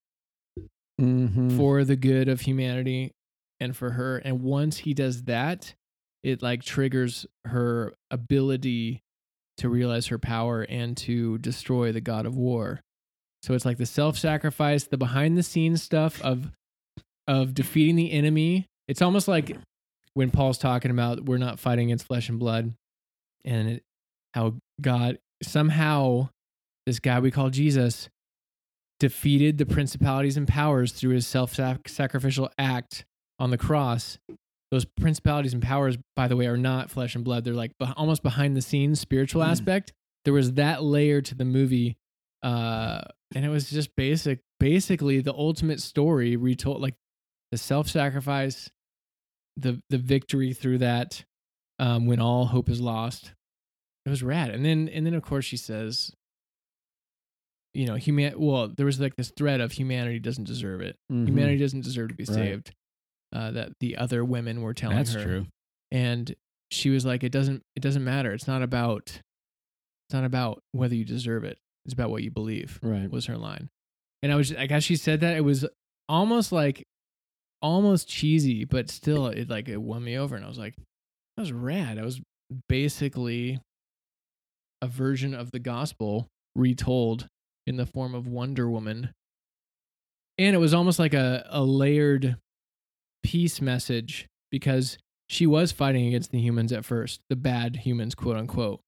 Mm-hmm. 1.00 1.56
for 1.56 1.84
the 1.84 1.96
good 1.96 2.28
of 2.28 2.42
humanity 2.42 3.12
and 3.58 3.76
for 3.76 3.90
her. 3.92 4.18
And 4.18 4.42
once 4.42 4.78
he 4.78 4.94
does 4.94 5.24
that, 5.24 5.74
it 6.22 6.42
like 6.42 6.62
triggers 6.62 7.26
her 7.46 7.94
ability 8.10 9.02
to 9.56 9.68
realize 9.68 10.08
her 10.08 10.18
power 10.18 10.62
and 10.62 10.96
to 10.98 11.38
destroy 11.38 11.92
the 11.92 12.00
god 12.00 12.26
of 12.26 12.36
war. 12.36 12.82
So 13.42 13.54
it's 13.54 13.64
like 13.64 13.78
the 13.78 13.86
self-sacrifice, 13.86 14.84
the 14.84 14.98
behind 14.98 15.36
the 15.36 15.42
scenes 15.42 15.82
stuff 15.82 16.20
of 16.22 16.52
of 17.26 17.54
defeating 17.54 17.96
the 17.96 18.12
enemy. 18.12 18.66
It's 18.86 19.02
almost 19.02 19.28
like 19.28 19.56
when 20.14 20.30
Paul's 20.30 20.58
talking 20.58 20.90
about 20.90 21.24
we're 21.24 21.38
not 21.38 21.58
fighting 21.58 21.86
against 21.86 22.06
flesh 22.06 22.28
and 22.28 22.38
blood 22.38 22.74
and 23.44 23.68
it, 23.70 23.82
how 24.34 24.54
God 24.80 25.18
somehow 25.42 26.28
this 26.86 27.00
guy 27.00 27.18
we 27.18 27.30
call 27.30 27.50
Jesus 27.50 28.08
defeated 29.02 29.58
the 29.58 29.66
principalities 29.66 30.36
and 30.36 30.46
powers 30.46 30.92
through 30.92 31.12
his 31.12 31.26
self 31.26 31.52
sacrificial 31.52 32.48
act 32.56 33.04
on 33.40 33.50
the 33.50 33.58
cross. 33.58 34.16
Those 34.70 34.84
principalities 34.84 35.52
and 35.52 35.60
powers, 35.60 35.98
by 36.14 36.28
the 36.28 36.36
way, 36.36 36.46
are 36.46 36.56
not 36.56 36.88
flesh 36.88 37.16
and 37.16 37.24
blood. 37.24 37.42
They're 37.42 37.52
like 37.52 37.72
almost 37.96 38.22
behind 38.22 38.56
the 38.56 38.62
scenes 38.62 39.00
spiritual 39.00 39.42
aspect. 39.42 39.92
There 40.24 40.32
was 40.32 40.52
that 40.52 40.84
layer 40.84 41.20
to 41.20 41.34
the 41.34 41.44
movie, 41.44 41.96
uh, 42.44 43.00
and 43.34 43.44
it 43.44 43.48
was 43.48 43.68
just 43.68 43.90
basic, 43.96 44.38
basically 44.60 45.20
the 45.20 45.34
ultimate 45.34 45.80
story 45.80 46.36
retold, 46.36 46.80
like 46.80 46.94
the 47.50 47.58
self 47.58 47.88
sacrifice, 47.88 48.70
the 49.56 49.82
the 49.90 49.98
victory 49.98 50.52
through 50.52 50.78
that, 50.78 51.24
um, 51.80 52.06
when 52.06 52.20
all 52.20 52.44
hope 52.46 52.68
is 52.68 52.80
lost. 52.80 53.34
It 54.06 54.10
was 54.10 54.22
rad, 54.22 54.50
and 54.50 54.64
then 54.64 54.88
and 54.88 55.04
then 55.04 55.14
of 55.14 55.24
course 55.24 55.44
she 55.44 55.56
says, 55.56 56.12
you 57.74 57.86
know, 57.86 57.94
human. 57.94 58.38
Well, 58.38 58.68
there 58.76 58.86
was 58.86 59.00
like 59.00 59.16
this 59.16 59.32
thread 59.36 59.60
of 59.60 59.72
humanity 59.72 60.18
doesn't 60.18 60.44
deserve 60.44 60.80
it. 60.82 60.96
Mhm. 61.10 61.26
Humanity 61.28 61.58
doesn't 61.58 61.80
deserve 61.82 62.08
to 62.10 62.14
be 62.14 62.24
Right. 62.24 62.34
saved. 62.34 62.72
Uh, 63.34 63.50
that 63.52 63.72
the 63.80 63.96
other 63.96 64.22
women 64.24 64.60
were 64.60 64.74
telling 64.74 64.96
That's 64.98 65.14
her, 65.14 65.24
true. 65.24 65.46
and 65.90 66.34
she 66.70 66.90
was 66.90 67.06
like, 67.06 67.24
"It 67.24 67.32
doesn't. 67.32 67.62
It 67.74 67.80
doesn't 67.80 68.04
matter. 68.04 68.32
It's 68.32 68.46
not 68.46 68.62
about. 68.62 69.20
It's 70.08 70.12
not 70.14 70.24
about 70.24 70.60
whether 70.72 70.94
you 70.94 71.04
deserve 71.06 71.44
it. 71.44 71.56
It's 71.86 71.94
about 71.94 72.10
what 72.10 72.22
you 72.22 72.30
believe." 72.30 72.78
Right. 72.82 73.10
Was 73.10 73.26
her 73.26 73.38
line, 73.38 73.70
and 74.22 74.30
I 74.30 74.36
was 74.36 74.52
like, 74.52 74.70
as 74.70 74.84
she 74.84 74.96
said 74.96 75.20
that, 75.20 75.34
it 75.34 75.40
was 75.40 75.66
almost 76.10 76.52
like, 76.52 76.84
almost 77.62 78.06
cheesy, 78.06 78.66
but 78.66 78.90
still, 78.90 79.28
it 79.28 79.48
like 79.48 79.68
it 79.70 79.80
won 79.80 80.04
me 80.04 80.18
over, 80.18 80.36
and 80.36 80.44
I 80.44 80.48
was 80.48 80.58
like, 80.58 80.74
that 80.76 81.42
was 81.42 81.52
rad. 81.52 81.96
I 81.98 82.02
was 82.04 82.20
basically 82.68 83.58
a 84.82 84.88
version 84.88 85.32
of 85.32 85.50
the 85.52 85.58
gospel 85.58 86.26
retold 86.54 87.28
in 87.66 87.76
the 87.76 87.86
form 87.86 88.14
of 88.14 88.26
Wonder 88.26 88.68
Woman. 88.68 89.12
And 90.38 90.54
it 90.54 90.58
was 90.58 90.74
almost 90.74 90.98
like 90.98 91.14
a, 91.14 91.46
a 91.50 91.62
layered 91.62 92.36
peace 93.22 93.60
message 93.60 94.28
because 94.50 94.98
she 95.28 95.46
was 95.46 95.72
fighting 95.72 96.06
against 96.06 96.30
the 96.30 96.40
humans 96.40 96.72
at 96.72 96.84
first, 96.84 97.20
the 97.28 97.36
bad 97.36 97.76
humans, 97.76 98.14
quote 98.14 98.36
unquote, 98.36 98.80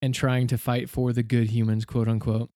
and 0.00 0.14
trying 0.14 0.46
to 0.48 0.58
fight 0.58 0.88
for 0.88 1.12
the 1.12 1.22
good 1.22 1.50
humans, 1.50 1.84
quote 1.84 2.08
unquote. 2.08 2.50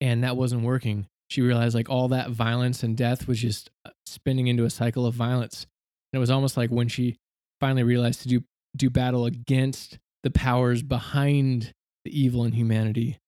And 0.00 0.22
that 0.24 0.36
wasn't 0.36 0.62
working. 0.62 1.06
She 1.30 1.40
realized 1.40 1.74
like 1.74 1.88
all 1.88 2.08
that 2.08 2.30
violence 2.30 2.82
and 2.82 2.96
death 2.96 3.26
was 3.26 3.40
just 3.40 3.70
uh, 3.86 3.90
spinning 4.04 4.48
into 4.48 4.64
a 4.64 4.70
cycle 4.70 5.06
of 5.06 5.14
violence. 5.14 5.66
And 6.12 6.18
it 6.18 6.20
was 6.20 6.30
almost 6.30 6.56
like 6.56 6.70
when 6.70 6.88
she 6.88 7.16
finally 7.60 7.84
realized 7.84 8.22
to 8.22 8.28
do 8.28 8.44
do 8.76 8.90
battle 8.90 9.26
against 9.26 9.98
the 10.22 10.30
powers 10.30 10.82
behind 10.82 11.72
the 12.04 12.20
evil 12.20 12.44
in 12.44 12.52
humanity 12.52 13.18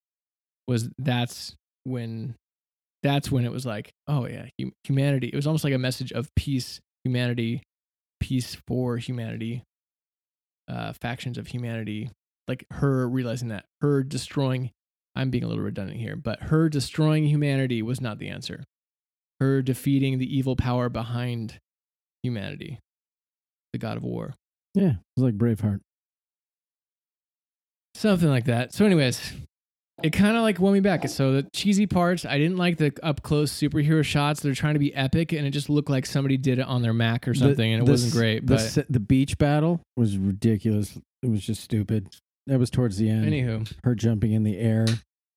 was 0.66 0.88
that's 0.98 1.54
when 1.84 2.34
that's 3.02 3.30
when 3.30 3.44
it 3.44 3.52
was 3.52 3.66
like 3.66 3.92
oh 4.08 4.26
yeah 4.26 4.46
humanity 4.84 5.28
it 5.28 5.36
was 5.36 5.46
almost 5.46 5.64
like 5.64 5.74
a 5.74 5.78
message 5.78 6.10
of 6.12 6.28
peace 6.36 6.80
humanity 7.04 7.62
peace 8.20 8.56
for 8.66 8.96
humanity 8.96 9.62
uh 10.68 10.92
factions 11.00 11.36
of 11.36 11.48
humanity 11.48 12.10
like 12.48 12.64
her 12.70 13.06
realizing 13.08 13.48
that 13.48 13.66
her 13.82 14.02
destroying 14.02 14.70
i'm 15.14 15.28
being 15.30 15.44
a 15.44 15.48
little 15.48 15.62
redundant 15.62 16.00
here 16.00 16.16
but 16.16 16.44
her 16.44 16.70
destroying 16.70 17.24
humanity 17.24 17.82
was 17.82 18.00
not 18.00 18.18
the 18.18 18.28
answer 18.28 18.64
her 19.40 19.60
defeating 19.60 20.18
the 20.18 20.36
evil 20.36 20.56
power 20.56 20.88
behind 20.88 21.58
humanity 22.22 22.78
the 23.74 23.78
god 23.78 23.98
of 23.98 24.02
war 24.02 24.32
Yeah. 24.74 24.92
It 24.92 24.98
was 25.16 25.24
like 25.24 25.36
Braveheart. 25.36 25.80
Something 27.94 28.28
like 28.28 28.46
that. 28.46 28.72
So, 28.72 28.84
anyways, 28.84 29.20
it 30.02 30.10
kind 30.10 30.36
of 30.36 30.42
like 30.42 30.58
won 30.58 30.72
me 30.72 30.80
back. 30.80 31.08
So 31.08 31.32
the 31.32 31.42
cheesy 31.54 31.86
parts, 31.86 32.24
I 32.24 32.36
didn't 32.38 32.56
like 32.56 32.78
the 32.78 32.92
up 33.02 33.22
close 33.22 33.52
superhero 33.52 34.04
shots. 34.04 34.40
They're 34.40 34.54
trying 34.54 34.74
to 34.74 34.80
be 34.80 34.94
epic, 34.94 35.32
and 35.32 35.46
it 35.46 35.50
just 35.50 35.70
looked 35.70 35.88
like 35.90 36.04
somebody 36.06 36.36
did 36.36 36.58
it 36.58 36.66
on 36.66 36.82
their 36.82 36.92
Mac 36.92 37.28
or 37.28 37.34
something, 37.34 37.72
and 37.72 37.82
it 37.82 37.86
The- 37.86 37.92
wasn't 37.92 38.12
great. 38.14 38.46
The, 38.46 38.72
But 38.76 38.86
the 38.90 39.00
beach 39.00 39.38
battle 39.38 39.80
was 39.96 40.18
ridiculous. 40.18 40.98
It 41.22 41.28
was 41.30 41.42
just 41.46 41.62
stupid. 41.62 42.08
That 42.46 42.58
was 42.58 42.70
towards 42.70 42.98
the 42.98 43.08
end. 43.08 43.24
anywho, 43.26 43.72
Her 43.84 43.94
jumping 43.94 44.32
in 44.32 44.42
the 44.42 44.58
air. 44.58 44.86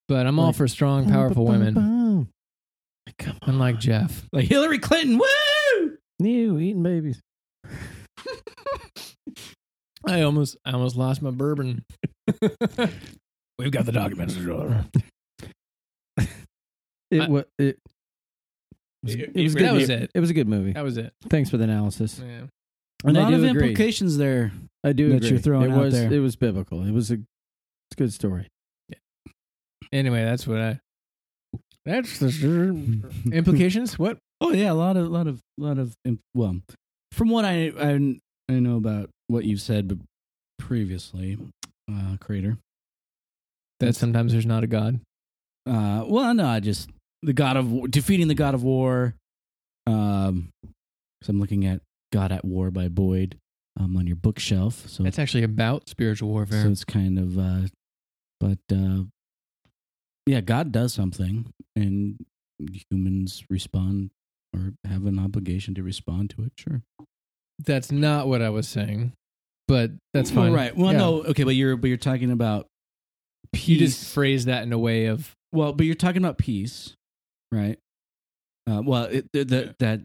but 0.09 0.25
I'm 0.27 0.39
all 0.39 0.47
Like, 0.47 0.55
for 0.55 0.67
strong, 0.67 1.07
powerful 1.09 1.45
boom, 1.45 1.59
women, 1.59 1.73
boom. 1.75 2.29
Come 3.19 3.37
on. 3.43 3.49
unlike 3.51 3.79
Jeff. 3.79 4.27
Like 4.33 4.45
Hillary 4.45 4.79
Clinton. 4.79 5.17
Woo! 5.19 5.97
New 6.19 6.59
eating 6.59 6.83
babies. 6.83 7.21
I 10.05 10.21
almost, 10.21 10.57
I 10.65 10.71
almost 10.71 10.95
lost 10.95 11.21
my 11.21 11.31
bourbon. 11.31 11.83
We've 13.59 13.71
got 13.71 13.85
the 13.85 13.91
documents. 13.91 14.35
It 17.09 17.21
I- 17.21 17.27
was 17.29 17.45
it. 17.57 17.79
was- 19.03 19.15
It- 19.15 19.31
It 19.35 19.43
was 19.43 19.53
that 19.53 19.59
good. 19.61 19.73
was 19.73 19.89
It 19.89 20.11
it. 20.13 20.19
was 20.19 20.29
a 20.29 20.33
good 20.33 20.47
movie. 20.49 20.73
That 20.73 20.83
was 20.83 20.97
it. 20.97 21.13
Thanks 21.29 21.49
for 21.49 21.55
the 21.57 21.63
analysis. 21.63 22.19
Yeah. 22.19 22.47
A 23.03 23.07
And 23.07 23.17
I 23.17 23.21
lot 23.23 23.33
of 23.33 23.43
agree. 23.45 23.69
implications 23.69 24.17
there. 24.17 24.51
I 24.83 24.91
do 24.91 25.09
that 25.09 25.15
agree. 25.17 25.29
you're 25.29 25.39
throwing 25.39 25.71
it 25.71 25.73
out 25.73 25.79
was 25.85 25.93
there. 25.93 26.11
it 26.11 26.19
was 26.19 26.35
biblical. 26.35 26.83
It 26.83 26.91
was 26.91 27.09
a 27.11 27.13
it's 27.13 27.93
a 27.93 27.95
good 27.95 28.11
story. 28.13 28.47
Yeah. 28.89 28.97
Anyway, 29.93 30.23
that's 30.25 30.45
what 30.45 30.59
I. 30.59 30.79
That's 31.85 32.19
the 32.19 33.01
implications. 33.31 33.97
What? 33.97 34.17
Oh 34.41 34.51
yeah, 34.51 34.71
a 34.71 34.73
lot 34.73 34.97
of, 34.97 35.07
lot 35.07 35.27
of, 35.27 35.39
lot 35.57 35.77
of. 35.79 35.95
Well, 36.33 36.59
from 37.13 37.29
what 37.29 37.45
I 37.45 37.71
I, 37.79 38.19
I 38.49 38.59
know 38.59 38.75
about 38.75 39.09
what 39.27 39.45
you've 39.45 39.61
said 39.61 40.01
previously, 40.59 41.37
uh, 41.89 42.17
creator. 42.19 42.57
That 43.79 43.95
sometimes 43.95 44.31
there's 44.31 44.45
not 44.45 44.63
a 44.63 44.67
god. 44.67 44.99
Uh, 45.65 46.03
well, 46.07 46.33
no, 46.33 46.45
I 46.47 46.59
just 46.59 46.89
the 47.21 47.33
God 47.33 47.57
of 47.57 47.71
War- 47.71 47.87
defeating 47.87 48.27
the 48.27 48.35
God 48.35 48.53
of 48.55 48.63
War. 48.63 49.15
Um, 49.85 50.49
so 51.23 51.29
I'm 51.29 51.39
looking 51.39 51.65
at 51.65 51.81
God 52.11 52.31
at 52.31 52.45
War 52.45 52.71
by 52.71 52.87
Boyd. 52.89 53.37
um, 53.79 53.95
on 53.95 54.07
your 54.07 54.15
bookshelf. 54.15 54.85
So 54.89 55.05
It's 55.05 55.19
actually 55.19 55.43
about 55.43 55.87
spiritual 55.87 56.29
warfare. 56.29 56.63
so 56.63 56.69
it's 56.69 56.83
kind 56.83 57.19
of 57.19 57.37
uh 57.37 57.67
but 58.39 58.57
uh 58.73 59.03
yeah 60.25 60.41
god 60.41 60.71
does 60.71 60.93
something 60.95 61.45
and 61.75 62.23
humans 62.89 63.43
respond 63.51 64.09
or 64.53 64.73
have 64.83 65.05
an 65.05 65.19
obligation 65.19 65.75
to 65.75 65.83
respond 65.83 66.31
to 66.31 66.41
it 66.43 66.51
sure 66.57 66.81
that's 67.63 67.91
not 67.91 68.27
what 68.27 68.41
I 68.41 68.49
was 68.49 68.67
saying, 68.67 69.13
but 69.67 69.91
that's 70.13 70.31
Well, 70.31 70.45
fine. 70.45 70.53
right 70.53 70.75
well 70.75 70.91
Yeah. 70.91 70.97
no 70.99 71.23
okay 71.25 71.43
but 71.43 71.53
you're 71.55 71.77
but 71.77 71.87
you're 71.87 71.97
talking 71.97 72.31
about 72.31 72.65
peace 73.51 73.67
You 73.67 73.77
just 73.77 74.13
phrase 74.13 74.45
that 74.45 74.63
in 74.63 74.73
a 74.73 74.77
way 74.77 75.05
of 75.05 75.35
well 75.51 75.73
but 75.73 75.85
you're 75.85 75.95
talking 75.95 76.21
about 76.21 76.37
peace 76.37 76.95
right? 77.51 77.79
Uh 78.69 78.81
well 78.83 79.03
it, 79.05 79.31
the, 79.33 79.43
the, 79.43 79.75
that 79.79 80.01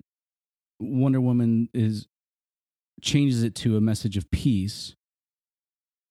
wonder 0.80 1.20
woman 1.20 1.68
is 1.74 2.06
changes 3.00 3.42
it 3.42 3.54
to 3.56 3.76
a 3.76 3.80
message 3.80 4.16
of 4.16 4.30
peace 4.30 4.94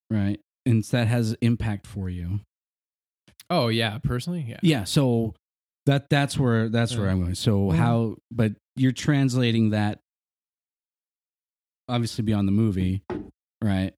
right? 0.10 0.40
And 0.66 0.84
that 0.86 1.08
has 1.08 1.36
impact 1.42 1.88
for 1.88 2.10
you. 2.10 2.42
Oh 3.50 3.70
yeah, 3.70 3.98
personally? 3.98 4.46
Yeah. 4.48 4.60
yeah 4.62 4.84
so 4.84 5.34
that 5.86 6.10
that's 6.10 6.38
where 6.38 6.70
that's 6.70 6.96
where 6.96 7.10
i'm 7.10 7.22
going. 7.22 7.36
So 7.36 7.72
how 7.72 8.18
but 8.32 8.54
you're 8.76 8.92
translating 8.92 9.72
that 9.72 10.00
obviously 11.90 12.24
beyond 12.24 12.48
the 12.48 12.52
movie 12.54 13.04
right? 13.62 13.94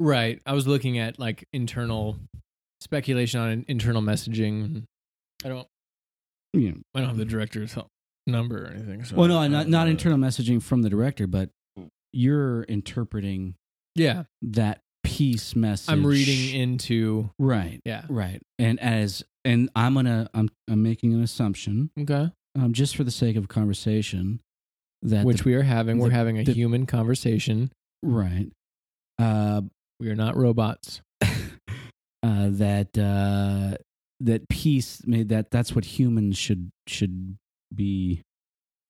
Right. 0.00 0.40
I 0.46 0.52
was 0.52 0.66
looking 0.66 0.98
at 0.98 1.18
like 1.18 1.46
internal 1.52 2.18
speculation 2.80 3.40
on 3.40 3.64
internal 3.68 4.02
messaging. 4.02 4.84
I 5.44 5.48
don't. 5.48 5.66
yeah 6.52 6.72
I 6.94 7.00
don't 7.00 7.08
have 7.08 7.16
the 7.18 7.24
director's 7.24 7.74
help 7.74 7.88
number 8.26 8.64
or 8.64 8.68
anything. 8.68 9.04
So 9.04 9.16
well 9.16 9.28
no 9.28 9.46
not 9.48 9.68
not 9.68 9.88
internal 9.88 10.18
messaging 10.18 10.62
from 10.62 10.82
the 10.82 10.90
director 10.90 11.26
but 11.26 11.50
you're 12.12 12.62
interpreting 12.64 13.54
Yeah, 13.94 14.24
that 14.42 14.80
peace 15.04 15.54
message 15.56 15.90
I'm 15.92 16.04
reading 16.06 16.54
into. 16.60 17.30
right 17.38 17.80
Yeah. 17.84 18.04
right 18.08 18.40
and 18.58 18.78
as 18.80 19.22
and 19.44 19.70
i'm 19.74 19.94
gonna 19.94 20.28
i'm 20.34 20.48
i'm 20.68 20.82
making 20.82 21.14
an 21.14 21.22
assumption 21.22 21.90
Okay. 21.98 22.30
um 22.58 22.72
just 22.72 22.96
for 22.96 23.04
the 23.04 23.10
sake 23.10 23.36
of 23.36 23.48
conversation 23.48 24.40
that 25.02 25.24
Which 25.24 25.38
the- 25.42 25.44
we 25.50 25.54
are 25.54 25.62
having. 25.62 25.98
We're 25.98 26.10
having 26.10 26.38
a 26.38 26.44
the- 26.44 26.52
human 26.52 26.84
conversation. 26.86 27.70
right 28.02 28.50
uh 29.18 29.62
We 30.00 30.10
are 30.10 30.16
not 30.16 30.36
robots. 30.36 31.00
Uh, 32.28 32.48
that 32.50 32.98
uh, 32.98 33.76
that 34.20 34.48
peace 34.48 35.00
made 35.06 35.28
that 35.30 35.50
that's 35.50 35.74
what 35.74 35.84
humans 35.84 36.36
should 36.36 36.70
should 36.86 37.36
be 37.74 38.22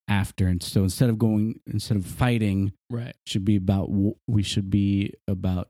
after 0.09 0.47
and 0.47 0.63
so 0.63 0.83
instead 0.85 1.11
of 1.11 1.19
going 1.19 1.61
instead 1.67 1.97
of 1.97 2.07
fighting 2.07 2.73
Right. 2.91 3.15
should 3.27 3.45
be 3.45 3.57
about 3.57 3.91
we 4.27 4.43
should 4.43 4.71
be 4.71 5.13
about 5.29 5.69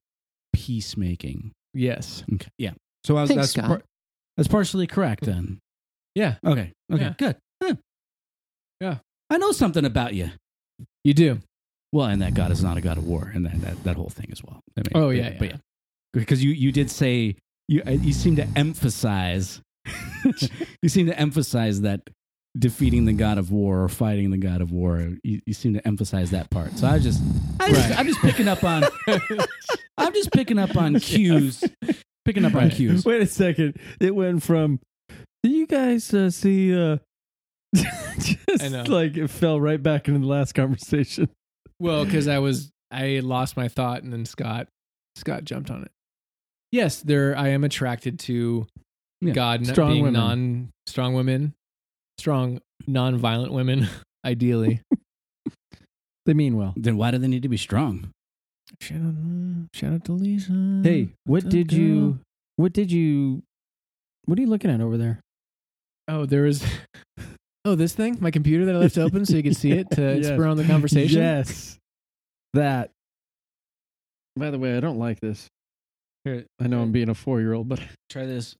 peacemaking 0.52 1.52
Yes. 1.74 2.22
okay 2.34 2.48
yeah 2.58 2.72
so 3.04 3.16
I 3.16 3.22
was, 3.22 3.28
Thanks, 3.30 3.40
that's 3.42 3.52
Scott. 3.52 3.66
par- 3.66 3.82
that's 4.36 4.48
partially 4.48 4.86
correct 4.86 5.24
then 5.24 5.58
Yeah. 6.14 6.36
okay 6.44 6.72
okay 6.92 7.02
Yeah. 7.02 7.14
good 7.18 7.36
Huh. 7.62 7.74
Yeah. 8.80 8.98
i 9.30 9.38
know 9.38 9.50
something 9.52 9.84
about 9.84 10.14
you 10.14 10.30
You 11.04 11.14
do. 11.14 11.38
well 11.92 12.06
and 12.06 12.22
that 12.22 12.34
god 12.34 12.50
is 12.52 12.62
not 12.62 12.76
a 12.76 12.80
god 12.80 12.96
of 12.98 13.04
war 13.06 13.30
and 13.34 13.44
that 13.46 13.60
that, 13.62 13.84
that 13.84 13.96
whole 13.96 14.10
thing 14.10 14.28
as 14.30 14.42
well 14.44 14.60
I 14.76 14.80
mean, 14.82 14.92
Oh 14.94 15.08
but- 15.08 15.16
yeah. 15.16 15.34
but 15.38 15.48
yeah. 15.50 15.56
because 16.12 16.44
you 16.44 16.50
you 16.52 16.70
did 16.70 16.90
say 16.90 17.36
you 17.68 17.82
uh, 17.86 17.90
you 17.90 18.12
seem 18.12 18.36
to 18.36 18.46
emphasize 18.56 19.60
you 20.82 20.88
seem 20.88 21.06
to 21.06 21.18
emphasize 21.18 21.82
that 21.82 22.00
defeating 22.58 23.04
the 23.04 23.12
god 23.12 23.38
of 23.38 23.50
war 23.52 23.82
or 23.84 23.88
fighting 23.88 24.30
the 24.30 24.36
god 24.38 24.60
of 24.60 24.72
war 24.72 25.12
you, 25.22 25.40
you 25.46 25.52
seem 25.54 25.74
to 25.74 25.86
emphasize 25.86 26.30
that 26.30 26.50
part 26.50 26.76
so 26.78 26.86
i 26.86 26.98
just, 26.98 27.22
I 27.60 27.70
just 27.70 27.88
Right. 27.90 27.98
i'm 27.98 28.06
just 28.06 28.20
picking 28.20 28.48
up 28.48 28.64
on 28.64 28.84
i'm 29.98 30.12
just 30.14 30.32
picking 30.32 30.58
up 30.58 30.76
on 30.76 30.98
cues 30.98 31.62
picking 32.24 32.44
up 32.44 32.54
on 32.54 32.64
Right. 32.64 32.72
cues 32.72 33.04
Wait 33.04 33.22
a 33.22 33.26
second. 33.26 33.78
It 34.00 34.14
went 34.14 34.42
from. 34.42 34.80
Do 35.42 35.48
you 35.50 35.66
guys 35.66 36.12
uh, 36.12 36.30
see? 36.30 36.74
Uh, 36.78 36.98
just 37.74 38.62
I 38.62 38.68
know. 38.68 38.82
like 38.82 39.16
it 39.16 39.28
fell 39.28 39.58
right 39.60 39.82
back 39.82 40.08
into 40.08 40.20
the 40.20 40.26
last 40.26 40.52
conversation. 40.54 41.28
Well, 41.80 42.04
because 42.04 42.28
I 42.28 42.38
was 42.40 42.70
I 42.90 43.20
lost 43.22 43.56
my 43.56 43.68
thought 43.68 44.02
and 44.02 44.12
then 44.12 44.26
Scott 44.26 44.66
Scott 45.16 45.44
jumped 45.44 45.70
on 45.70 45.82
it. 45.84 45.90
Yes, 46.72 47.00
there 47.00 47.36
I 47.36 47.48
am 47.48 47.64
attracted 47.64 48.18
to 48.20 48.66
Yeah. 49.20 49.32
God 49.32 49.66
Strong 49.66 49.90
being 49.92 50.04
women. 50.04 50.20
non 50.20 50.68
strong 50.86 51.14
women, 51.14 51.54
strong 52.18 52.60
non-violent 52.86 53.52
women, 53.52 53.88
ideally. 54.24 54.82
They 56.26 56.34
mean 56.34 56.56
well. 56.58 56.74
then 56.76 56.98
why 56.98 57.10
do 57.10 57.16
they 57.16 57.26
need 57.26 57.42
to 57.44 57.48
be 57.48 57.56
strong 57.56 58.10
shout, 58.82 59.00
out, 59.00 59.14
shout 59.72 59.92
out 59.94 60.04
to 60.04 60.12
Lisa. 60.12 60.82
Hey, 60.84 61.08
what 61.24 61.44
up, 61.46 61.50
did 61.50 61.72
you? 61.72 62.18
What 62.56 62.74
did 62.74 62.92
you? 62.92 63.42
What 64.26 64.38
are 64.38 64.42
you 64.42 64.48
looking 64.48 64.70
at 64.70 64.82
over 64.82 64.98
there? 64.98 65.20
Oh, 66.06 66.26
there 66.26 66.42
was. 66.42 66.62
Oh, 67.64 67.74
this 67.74 67.92
thing, 67.94 68.16
my 68.20 68.30
computer 68.30 68.64
that 68.66 68.74
I 68.74 68.78
left 68.78 68.96
open 68.96 69.26
so 69.26 69.36
you 69.36 69.42
could 69.42 69.56
see 69.56 69.72
it 69.72 69.90
to 69.90 70.16
Yes. 70.16 70.26
spur 70.28 70.46
on 70.46 70.56
the 70.56 70.64
conversation. 70.64 71.20
Yes, 71.20 71.76
that. 72.54 72.90
By 74.36 74.50
the 74.50 74.58
way, 74.58 74.76
I 74.76 74.80
don't 74.80 74.98
like 74.98 75.20
this. 75.20 75.48
Here, 76.28 76.44
I 76.60 76.66
know 76.66 76.82
I'm 76.82 76.92
being 76.92 77.08
a 77.08 77.14
four-year-old, 77.14 77.68
but 77.68 77.80
try 78.10 78.26
this 78.26 78.54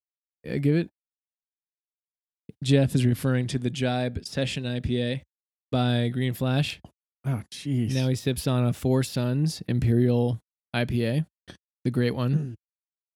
Uh, 0.49 0.59
give 0.59 0.77
it. 0.77 0.89
Jeff 2.65 2.95
is 2.95 3.05
referring 3.05 3.47
to 3.49 3.59
the 3.59 3.71
Jibe 3.71 4.25
Session 4.25 4.65
IPA 4.65 5.21
by 5.71 6.09
Green 6.09 6.33
Flash. 6.35 6.81
oh, 7.27 7.43
jeez. 7.53 7.95
Now 7.95 8.09
he 8.09 8.15
sips 8.15 8.47
on 8.47 8.65
a 8.67 8.73
Four 8.73 9.03
Sons 9.03 9.63
Imperial 9.69 10.39
IPA, 10.75 11.27
the 11.85 11.91
great 11.91 12.15
one, 12.15 12.55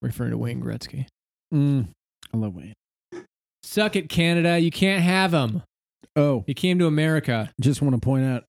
referring 0.02 0.30
to 0.32 0.38
Wayne 0.38 0.62
Gretzky. 0.62 1.06
Mm, 1.52 1.88
I 2.32 2.36
love 2.36 2.54
Wayne. 2.54 2.74
Suck 3.62 3.96
it, 3.96 4.08
Canada. 4.08 4.58
You 4.58 4.70
can't 4.70 5.02
have 5.02 5.32
him. 5.32 5.62
Oh, 6.14 6.44
He 6.46 6.52
came 6.54 6.78
to 6.78 6.86
America. 6.86 7.50
just 7.60 7.80
want 7.80 7.94
to 7.94 8.00
point 8.00 8.26
out, 8.26 8.44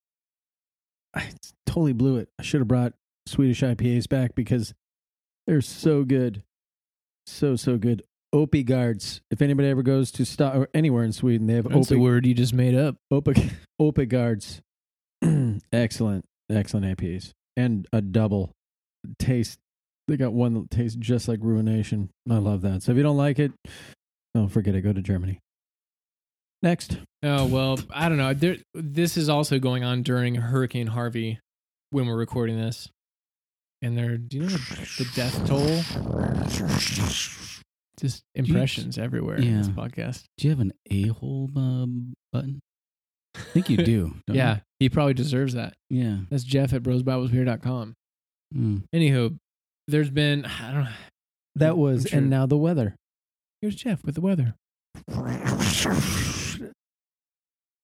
I 1.15 1.29
totally 1.65 1.93
blew 1.93 2.17
it. 2.17 2.27
I 2.39 2.43
should 2.43 2.59
have 2.59 2.67
brought 2.67 2.93
Swedish 3.25 3.61
IPAs 3.61 4.09
back 4.09 4.35
because 4.35 4.73
they're 5.47 5.61
so 5.61 6.03
good, 6.03 6.43
so 7.25 7.55
so 7.55 7.77
good. 7.77 8.03
Oppigårds. 8.33 9.21
If 9.29 9.41
anybody 9.41 9.69
ever 9.69 9.83
goes 9.83 10.11
to 10.13 10.25
stop 10.25 10.55
or 10.55 10.67
anywhere 10.73 11.03
in 11.03 11.13
Sweden, 11.13 11.45
they 11.45 11.53
have 11.53 11.69
That's 11.69 11.91
Opie 11.91 11.99
word 11.99 12.25
you 12.25 12.33
just 12.33 12.53
made 12.53 12.75
up. 12.75 12.95
Opie 13.11 13.51
Oppigårds. 13.81 14.61
excellent, 15.71 16.25
excellent 16.49 16.97
IPAs 16.97 17.31
and 17.55 17.87
a 17.93 18.01
double 18.01 18.51
taste. 19.19 19.59
They 20.07 20.17
got 20.17 20.33
one 20.33 20.53
that 20.55 20.71
tastes 20.71 20.97
just 20.99 21.27
like 21.27 21.39
Ruination. 21.41 22.09
I 22.29 22.37
love 22.37 22.61
that. 22.61 22.83
So 22.83 22.91
if 22.91 22.97
you 22.97 23.03
don't 23.03 23.17
like 23.17 23.39
it, 23.39 23.53
don't 24.33 24.49
forget 24.49 24.75
it. 24.75 24.81
Go 24.81 24.91
to 24.91 25.01
Germany. 25.01 25.39
Next. 26.61 26.97
Oh 27.21 27.45
well, 27.45 27.79
I 27.93 28.09
don't 28.09 28.17
know. 28.17 28.33
There, 28.33 28.57
this 28.73 29.17
is 29.17 29.29
also 29.29 29.59
going 29.59 29.83
on 29.83 30.01
during 30.01 30.35
Hurricane 30.35 30.87
Harvey 30.87 31.39
when 31.91 32.07
we're 32.07 32.17
recording 32.17 32.57
this, 32.57 32.89
and 33.84 33.97
there. 33.97 34.17
Do 34.17 34.38
you 34.38 34.43
know 34.43 34.49
the, 34.49 35.03
the 35.03 35.09
death 35.13 35.45
toll? 35.47 35.84
Just 37.99 38.23
impressions 38.36 38.97
everywhere 38.97 39.36
in 39.36 39.57
this 39.57 39.67
Yeah. 39.67 39.73
podcast. 39.73 40.23
do 40.38 40.47
you 40.47 40.51
have 40.51 40.59
an 40.59 40.73
a-hole 40.89 41.49
um, 41.55 42.13
button 42.34 42.59
i 43.36 43.39
think 43.53 43.69
you 43.69 43.77
do 43.77 44.15
don't 44.27 44.36
Yeah, 44.36 44.59
he 44.79 44.89
probably 44.89 45.13
deserves 45.13 45.53
that. 45.53 45.73
yeah 45.89 46.17
That's 46.29 46.43
Jeff 46.43 46.73
at 46.73 46.81
brosbiblesbeer.com. 46.84 47.93
Mm. 48.55 48.84
Anywho, 48.93 49.38
there's 49.88 50.09
been 50.09 50.45
I 50.45 50.71
don't 50.73 50.84
know. 50.86 50.89
That 51.55 51.77
was 51.77 52.07
sure- 52.09 52.19
and 52.19 52.29
now 52.29 52.45
the 52.47 52.57
weather. 52.57 52.95
Here's 53.61 53.75
Jeff 53.75 54.03
with 54.03 54.15
the 54.15 54.21
weather. 54.21 54.55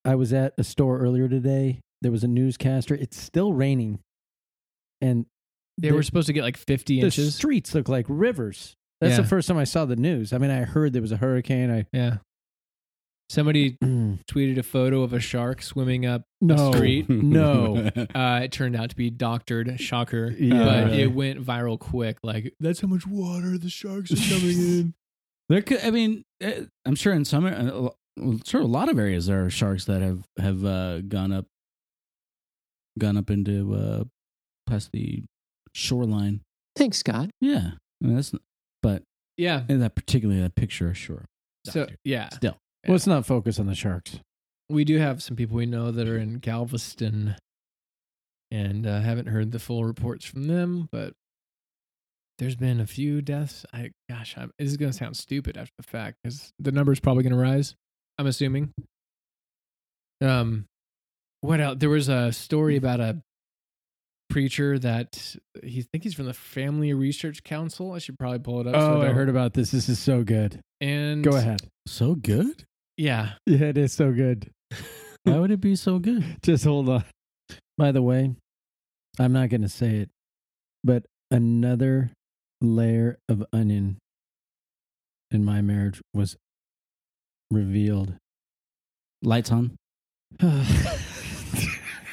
I 0.05 0.15
was 0.15 0.33
at 0.33 0.53
a 0.57 0.63
store 0.63 0.99
earlier 0.99 1.27
today. 1.29 1.79
There 2.01 2.11
was 2.11 2.23
a 2.23 2.27
newscaster. 2.27 2.95
It's 2.95 3.17
still 3.19 3.53
raining, 3.53 3.99
and 5.01 5.25
They 5.79 5.89
the, 5.89 5.95
were 5.95 6.03
supposed 6.03 6.27
to 6.27 6.33
get 6.33 6.43
like 6.43 6.57
50 6.57 6.99
the 6.99 7.05
inches. 7.05 7.35
streets 7.35 7.73
look 7.73 7.87
like 7.89 8.05
rivers. 8.09 8.75
That's 9.01 9.11
Yeah. 9.15 9.21
the 9.21 9.27
first 9.27 9.47
time 9.47 9.57
I 9.57 9.63
saw 9.63 9.85
the 9.85 9.95
news. 9.95 10.33
I 10.33 10.37
mean, 10.37 10.51
I 10.51 10.63
heard 10.63 10.93
there 10.93 11.01
was 11.01 11.11
a 11.11 11.17
hurricane. 11.17 11.71
I 11.71 11.85
Yeah. 11.93 12.17
Somebody 13.29 13.77
tweeted 13.83 14.57
a 14.57 14.63
photo 14.63 15.03
of 15.03 15.13
a 15.13 15.19
shark 15.19 15.61
swimming 15.61 16.05
up 16.05 16.23
no, 16.41 16.71
street. 16.71 17.07
no. 17.09 17.89
Uh, 18.15 18.41
it 18.43 18.51
turned 18.51 18.75
out 18.75 18.89
to 18.89 18.95
be 18.95 19.09
doctored. 19.09 19.79
Shocker. 19.79 20.31
Yeah, 20.39 20.65
but 20.65 20.85
really. 20.85 21.01
it 21.03 21.13
went 21.13 21.43
viral 21.45 21.79
quick. 21.79 22.17
Like, 22.23 22.53
that's 22.59 22.81
how 22.81 22.87
much 22.87 23.05
water 23.05 23.57
the 23.57 23.69
sharks 23.69 24.11
are 24.11 24.15
coming 24.39 24.57
in. 24.57 24.93
There 25.47 25.61
could, 25.61 25.79
I 25.83 25.91
mean, 25.91 26.23
eh, 26.41 26.65
I'm 26.85 26.95
sure 26.95 27.13
in 27.13 27.23
some, 27.25 27.45
uh, 27.45 27.89
well, 28.17 28.39
sure, 28.45 28.61
a 28.61 28.65
lot 28.65 28.89
of 28.89 28.97
areas 28.99 29.27
there 29.27 29.45
are 29.45 29.49
sharks 29.49 29.85
that 29.85 30.01
have 30.01 30.23
have 30.39 30.65
uh, 30.65 31.01
gone 31.01 31.31
up, 31.31 31.45
gone 32.97 33.15
up 33.17 33.29
into 33.29 33.73
uh, 33.73 34.03
past 34.67 34.91
the 34.91 35.23
shoreline. 35.79 36.41
Thanks, 36.75 36.97
Scott. 36.97 37.29
Yeah, 37.41 37.71
I 38.03 38.05
mean, 38.05 38.15
that's, 38.15 38.33
but 38.83 39.03
Yeah. 39.37 39.63
in 39.69 39.79
that 39.79 39.95
particularly 39.95 40.41
that 40.41 40.55
picture, 40.55 40.93
sure. 40.93 41.25
So, 41.65 41.87
yeah. 42.03 42.29
Still, 42.29 42.57
Let's 42.87 43.07
not 43.07 43.25
focus 43.25 43.59
on 43.59 43.65
the 43.67 43.75
sharks. 43.75 44.19
We 44.69 44.85
do 44.85 44.97
have 44.99 45.21
some 45.21 45.35
people 45.35 45.57
we 45.57 45.65
know 45.65 45.91
that 45.91 46.07
are 46.07 46.17
in 46.17 46.35
Galveston. 46.39 47.35
and 48.51 48.87
uh, 48.87 49.01
haven't 49.01 49.27
heard 49.27 49.51
the 49.51 49.59
full 49.59 49.83
reports 49.85 50.25
from 50.25 50.47
them, 50.47 50.87
but 50.91 51.13
there's 52.39 52.55
been 52.55 52.79
a 52.79 52.85
few 52.87 53.21
deaths. 53.21 53.65
I 53.73 53.91
gosh, 54.09 54.35
I'm, 54.37 54.51
this 54.57 54.69
is 54.69 54.77
gonna 54.77 54.93
sound 54.93 55.17
stupid 55.17 55.55
after 55.57 55.73
the 55.77 55.83
fact 55.83 56.17
because 56.23 56.51
the 56.57 56.71
number's 56.71 56.99
probably 56.99 57.21
gonna 57.23 57.35
rise. 57.37 57.75
I'm 58.17 58.25
assuming. 58.27 58.71
Um, 60.21 60.65
what 61.41 61.59
else? 61.61 61.77
There 61.79 61.89
was 61.89 62.09
a 62.09 62.31
story 62.31 62.75
about 62.75 62.99
a 62.99 63.21
preacher 64.29 64.77
that 64.79 65.35
he 65.63 65.81
think 65.81 66.03
he's 66.03 66.13
from 66.13 66.25
the 66.25 66.33
Family 66.33 66.93
Research 66.93 67.43
Council. 67.43 67.93
I 67.93 67.99
should 67.99 68.17
probably 68.19 68.39
pull 68.39 68.61
it 68.61 68.67
up. 68.67 68.75
so 68.75 68.97
Oh, 68.97 69.01
I 69.01 69.09
heard 69.09 69.29
about 69.29 69.53
this. 69.53 69.71
This 69.71 69.89
is 69.89 69.99
so 69.99 70.23
good. 70.23 70.59
And 70.79 71.23
Go 71.23 71.35
ahead. 71.35 71.61
So 71.87 72.15
good? 72.15 72.63
Yeah, 72.97 73.31
Yeah, 73.45 73.67
it 73.67 73.77
is 73.77 73.93
so 73.93 74.11
good. 74.11 74.51
Why 75.23 75.37
would 75.37 75.51
it 75.51 75.61
be 75.61 75.75
so 75.75 75.99
good? 75.99 76.37
Just 76.43 76.63
hold 76.65 76.89
on. 76.89 77.03
By 77.77 77.91
the 77.91 78.01
way, 78.01 78.35
I'm 79.17 79.33
not 79.33 79.49
going 79.49 79.61
to 79.61 79.69
say 79.69 79.97
it, 79.97 80.09
but 80.83 81.05
another 81.31 82.11
layer 82.61 83.17
of 83.29 83.43
onion 83.53 83.97
in 85.31 85.45
my 85.45 85.61
marriage 85.61 86.01
was 86.13 86.35
revealed. 87.51 88.15
Lights 89.21 89.51
on. 89.51 89.75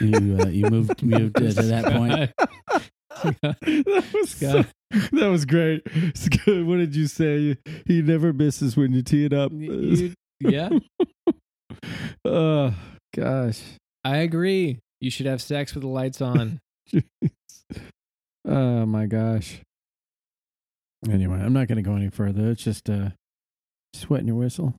You 0.00 0.38
uh, 0.40 0.46
you 0.48 0.66
moved 0.70 1.02
moved 1.02 1.36
to 1.36 1.52
that 1.52 1.84
point. 1.92 2.30
that 3.42 4.04
was 4.14 4.30
Scott. 4.30 4.66
that 5.12 5.28
was 5.28 5.44
great. 5.44 5.82
Scott, 6.14 6.64
what 6.66 6.76
did 6.76 6.94
you 6.94 7.06
say? 7.06 7.56
He 7.86 8.02
never 8.02 8.32
misses 8.32 8.76
when 8.76 8.92
you 8.92 9.02
tee 9.02 9.24
it 9.24 9.32
up. 9.32 9.52
You- 9.52 10.12
yeah, 10.40 10.68
oh 12.24 12.74
gosh. 13.14 13.62
I 14.04 14.18
agree. 14.18 14.78
You 15.00 15.10
should 15.10 15.26
have 15.26 15.40
sex 15.42 15.74
with 15.74 15.82
the 15.82 15.88
lights 15.88 16.20
on. 16.20 16.60
oh 18.46 18.86
my 18.86 19.06
gosh. 19.06 19.60
Anyway, 21.10 21.38
I'm 21.38 21.52
not 21.52 21.68
going 21.68 21.76
to 21.76 21.82
go 21.82 21.96
any 21.96 22.10
further. 22.10 22.50
It's 22.50 22.62
just 22.62 22.88
uh, 22.90 23.10
sweating 23.94 24.26
your 24.28 24.36
whistle. 24.36 24.74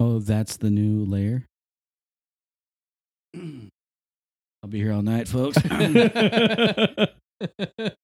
Oh, 0.00 0.18
that's 0.18 0.56
the 0.56 0.70
new 0.70 1.04
layer. 1.04 1.44
I'll 3.34 4.68
be 4.68 4.78
here 4.78 4.92
all 4.92 5.02
night, 5.02 5.28
folks. 5.28 5.56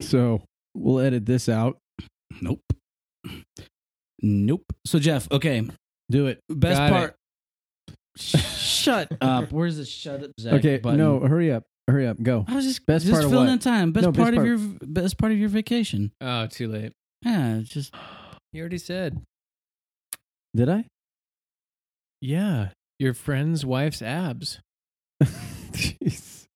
So 0.00 0.42
we'll 0.74 1.00
edit 1.00 1.26
this 1.26 1.48
out. 1.48 1.78
nope. 2.40 2.60
Nope. 4.22 4.64
So 4.86 4.98
Jeff, 4.98 5.30
okay. 5.30 5.68
Do 6.10 6.26
it. 6.26 6.40
Best 6.48 6.78
Got 6.78 6.86
it. 6.86 6.90
part. 6.92 7.14
Shut 8.16 9.08
up. 9.20 9.52
Where's 9.52 9.76
the 9.76 9.84
shut 9.84 10.22
up 10.24 10.30
Zach 10.38 10.54
Okay. 10.54 10.78
button? 10.78 10.98
No, 10.98 11.20
hurry 11.20 11.52
up. 11.52 11.64
Hurry 11.88 12.06
up. 12.06 12.22
Go. 12.22 12.44
I 12.48 12.54
was 12.54 12.64
just 12.64 12.86
Best 12.86 13.04
just 13.04 13.12
part 13.14 13.24
of 13.24 13.30
filling 13.30 13.46
what? 13.46 13.52
in 13.54 13.58
time. 13.58 13.92
Best 13.92 14.04
No, 14.04 14.12
best 14.12 14.22
part 14.22 14.34
of 14.34 14.44
your 14.44 14.58
best 14.82 15.18
part 15.18 15.32
of 15.32 15.38
your 15.38 15.48
vacation. 15.48 16.12
oh, 16.20 16.46
too 16.46 16.68
late. 16.68 16.92
Yeah, 17.22 17.58
it's 17.58 17.68
just 17.68 17.94
You 18.52 18.60
already 18.60 18.78
said. 18.78 19.22
Did 20.54 20.68
I? 20.68 20.86
Yeah, 22.20 22.70
your 22.98 23.14
friend's 23.14 23.64
wife's 23.64 24.02
abs. 24.02 24.60
Jeez. 25.72 26.46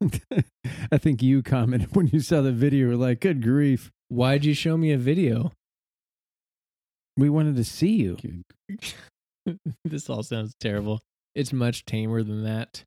I 0.92 0.98
think 0.98 1.22
you 1.22 1.42
commented 1.42 1.94
when 1.94 2.08
you 2.08 2.20
saw 2.20 2.40
the 2.40 2.52
video. 2.52 2.88
You're 2.88 2.96
like, 2.96 3.20
good 3.20 3.42
grief. 3.42 3.90
Why'd 4.08 4.44
you 4.44 4.54
show 4.54 4.76
me 4.76 4.92
a 4.92 4.98
video? 4.98 5.52
We 7.16 7.28
wanted 7.28 7.56
to 7.56 7.64
see 7.64 7.92
you. 7.92 8.16
this 9.84 10.08
all 10.08 10.22
sounds 10.22 10.54
terrible. 10.60 11.00
It's 11.34 11.52
much 11.52 11.84
tamer 11.84 12.22
than 12.22 12.44
that. 12.44 12.84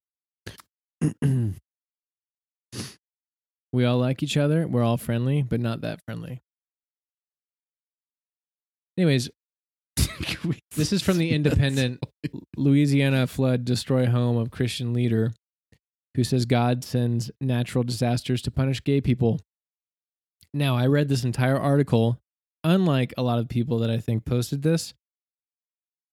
We 3.74 3.86
all 3.86 3.98
like 3.98 4.22
each 4.22 4.38
other. 4.38 4.68
We're 4.68 4.84
all 4.84 4.98
friendly, 4.98 5.42
but 5.42 5.60
not 5.60 5.82
that 5.82 6.00
friendly. 6.06 6.43
Anyways, 8.98 9.30
this 10.76 10.94
is 10.94 11.02
from 11.02 11.18
the 11.18 11.32
Independent. 11.32 12.04
Louisiana 12.58 13.28
flood 13.28 13.66
destroy 13.66 14.06
home 14.06 14.38
of 14.38 14.52
Christian 14.52 14.94
leader 14.94 15.34
who 16.16 16.24
says 16.24 16.46
God 16.46 16.84
sends 16.84 17.32
natural 17.42 17.84
disasters 17.84 18.42
to 18.44 18.52
punish 18.52 18.84
gay 18.84 19.02
people. 19.02 19.40
Now, 20.54 20.76
I 20.76 20.86
read 20.86 21.10
this 21.10 21.24
entire 21.24 21.58
article, 21.58 22.20
unlike 22.64 23.14
a 23.18 23.24
lot 23.24 23.40
of 23.40 23.50
people 23.50 23.80
that 23.80 23.90
I 23.90 23.98
think 23.98 24.24
posted 24.24 24.62
this, 24.62 24.94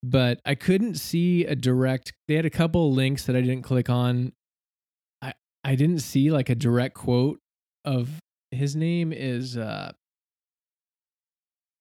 but 0.03 0.41
I 0.47 0.55
couldn't 0.55 0.95
see 0.95 1.45
a 1.45 1.55
direct. 1.55 2.14
They 2.28 2.37
had 2.37 2.47
a 2.47 2.51
couple 2.51 2.93
links 2.93 3.24
that 3.26 3.37
I 3.37 3.43
didn't 3.43 3.62
click 3.62 3.91
on. 3.91 4.33
I 5.20 5.35
I 5.62 5.74
didn't 5.74 5.99
see 6.01 6.31
like 6.31 6.49
a 6.49 6.55
direct 6.55 6.95
quote 6.95 7.39
of 7.85 8.18
his 8.51 8.74
name 8.74 9.12
is 9.12 9.59
uh 9.59 9.93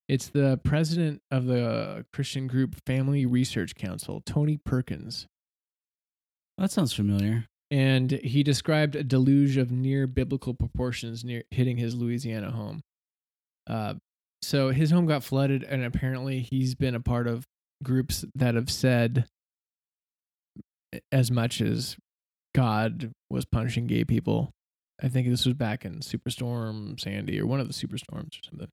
it's 0.10 0.28
the 0.30 0.60
president 0.64 1.22
of 1.30 1.46
the 1.46 2.04
Christian 2.12 2.48
group 2.48 2.76
Family 2.88 3.28
Research 3.28 3.76
Council, 3.76 4.22
Tony 4.26 4.58
Perkins. 4.58 5.28
that 6.58 6.72
sounds 6.72 6.94
familiar. 6.94 7.46
And 7.70 8.12
he 8.12 8.42
described 8.42 8.96
a 8.96 9.04
deluge 9.04 9.58
of 9.58 9.72
near 9.72 10.08
biblical 10.08 10.56
proportions 10.56 11.24
near 11.24 11.44
hitting 11.52 11.78
his 11.78 11.94
Louisiana 11.94 12.50
home. 12.50 12.82
Uh, 13.70 13.94
so 14.42 14.72
his 14.72 14.90
home 14.90 15.06
got 15.06 15.24
flooded, 15.24 15.64
and 15.64 15.84
apparently 15.84 16.40
he's 16.40 16.74
been 16.74 16.96
a 16.96 17.00
part 17.00 17.28
of 17.28 17.46
groups 17.84 18.26
that 18.34 18.56
have 18.56 18.72
said 18.72 19.26
as 21.12 21.30
much 21.30 21.62
as 21.62 21.98
God 22.56 23.12
was 23.30 23.46
punishing 23.46 23.86
gay 23.86 24.06
people. 24.06 24.50
I 25.04 25.08
think 25.08 25.28
this 25.30 25.46
was 25.46 25.54
back 25.54 25.86
in 25.86 26.00
Superstorm 26.00 27.00
Sandy 27.00 27.40
or 27.40 27.46
one 27.46 27.60
of 27.60 27.68
the 27.68 27.74
superstorms 27.74 28.40
or 28.40 28.50
something. 28.50 28.70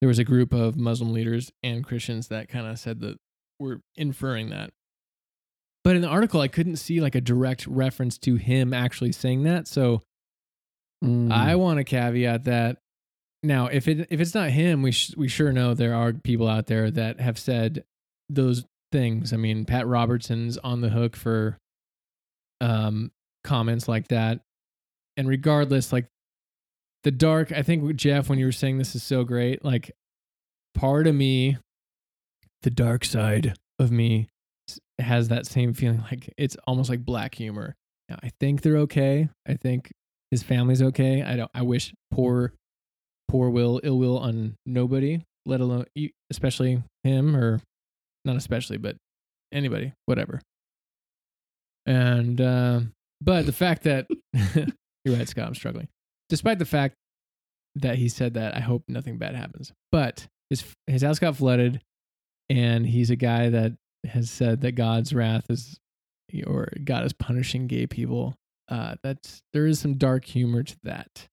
There 0.00 0.08
was 0.08 0.18
a 0.18 0.24
group 0.24 0.52
of 0.52 0.76
Muslim 0.76 1.12
leaders 1.12 1.52
and 1.62 1.84
Christians 1.84 2.28
that 2.28 2.48
kind 2.48 2.66
of 2.66 2.78
said 2.78 3.00
that 3.00 3.16
were 3.58 3.80
inferring 3.96 4.50
that. 4.50 4.70
But 5.84 5.96
in 5.96 6.02
the 6.02 6.08
article, 6.08 6.40
I 6.40 6.48
couldn't 6.48 6.76
see 6.76 7.00
like 7.00 7.14
a 7.14 7.20
direct 7.20 7.66
reference 7.66 8.18
to 8.18 8.36
him 8.36 8.72
actually 8.72 9.12
saying 9.12 9.42
that. 9.44 9.66
So 9.68 10.02
Mm. 11.02 11.32
I 11.32 11.56
want 11.56 11.78
to 11.78 11.84
caveat 11.84 12.44
that. 12.44 12.76
Now, 13.42 13.68
if 13.68 13.88
it 13.88 14.06
if 14.10 14.20
it's 14.20 14.34
not 14.34 14.50
him, 14.50 14.82
we 14.82 14.92
sh- 14.92 15.14
we 15.16 15.28
sure 15.28 15.50
know 15.50 15.72
there 15.72 15.94
are 15.94 16.12
people 16.12 16.46
out 16.46 16.66
there 16.66 16.90
that 16.90 17.20
have 17.20 17.38
said 17.38 17.84
those 18.28 18.64
things. 18.92 19.32
I 19.32 19.38
mean, 19.38 19.64
Pat 19.64 19.86
Robertson's 19.86 20.58
on 20.58 20.82
the 20.82 20.90
hook 20.90 21.16
for 21.16 21.56
um 22.60 23.10
comments 23.44 23.88
like 23.88 24.08
that. 24.08 24.40
And 25.16 25.26
regardless, 25.26 25.90
like 25.90 26.06
the 27.04 27.10
dark, 27.10 27.52
I 27.52 27.62
think 27.62 27.96
Jeff, 27.96 28.28
when 28.28 28.38
you 28.38 28.46
were 28.46 28.52
saying 28.52 28.78
this 28.78 28.94
is 28.94 29.02
so 29.02 29.24
great, 29.24 29.64
like 29.64 29.90
part 30.74 31.06
of 31.06 31.14
me, 31.14 31.58
the 32.62 32.70
dark 32.70 33.04
side 33.04 33.54
of 33.78 33.90
me 33.90 34.28
has 34.98 35.28
that 35.28 35.46
same 35.46 35.72
feeling 35.72 36.02
like 36.10 36.32
it's 36.36 36.56
almost 36.66 36.90
like 36.90 37.04
black 37.04 37.34
humor. 37.34 37.74
Now, 38.08 38.18
I 38.22 38.30
think 38.40 38.62
they're 38.62 38.78
okay. 38.78 39.28
I 39.48 39.54
think 39.54 39.90
his 40.30 40.42
family's 40.42 40.82
okay. 40.82 41.22
I 41.22 41.36
don't. 41.36 41.50
I 41.54 41.62
wish 41.62 41.94
poor, 42.10 42.52
poor 43.28 43.50
will, 43.50 43.80
ill 43.82 43.98
will 43.98 44.18
on 44.18 44.56
nobody, 44.66 45.22
let 45.46 45.60
alone 45.60 45.86
especially 46.30 46.82
him 47.04 47.36
or 47.36 47.60
not 48.24 48.36
especially, 48.36 48.76
but 48.76 48.96
anybody, 49.52 49.92
whatever. 50.06 50.40
And 51.86 52.40
uh, 52.40 52.80
but 53.20 53.46
the 53.46 53.52
fact 53.52 53.84
that 53.84 54.06
you're 55.04 55.16
right, 55.16 55.28
Scott, 55.28 55.46
I'm 55.48 55.54
struggling. 55.54 55.88
Despite 56.30 56.58
the 56.58 56.64
fact 56.64 56.94
that 57.74 57.96
he 57.96 58.08
said 58.08 58.34
that, 58.34 58.56
I 58.56 58.60
hope 58.60 58.84
nothing 58.88 59.18
bad 59.18 59.34
happens. 59.34 59.72
But 59.92 60.28
his 60.48 60.64
his 60.86 61.02
house 61.02 61.18
got 61.18 61.36
flooded, 61.36 61.82
and 62.48 62.86
he's 62.86 63.10
a 63.10 63.16
guy 63.16 63.50
that 63.50 63.72
has 64.04 64.30
said 64.30 64.62
that 64.62 64.72
God's 64.72 65.12
wrath 65.12 65.50
is, 65.50 65.78
or 66.46 66.72
God 66.82 67.04
is 67.04 67.12
punishing 67.12 67.66
gay 67.66 67.86
people. 67.86 68.36
Uh, 68.68 68.94
that's 69.02 69.42
there 69.52 69.66
is 69.66 69.80
some 69.80 69.98
dark 69.98 70.24
humor 70.24 70.62
to 70.62 70.76
that. 70.84 71.28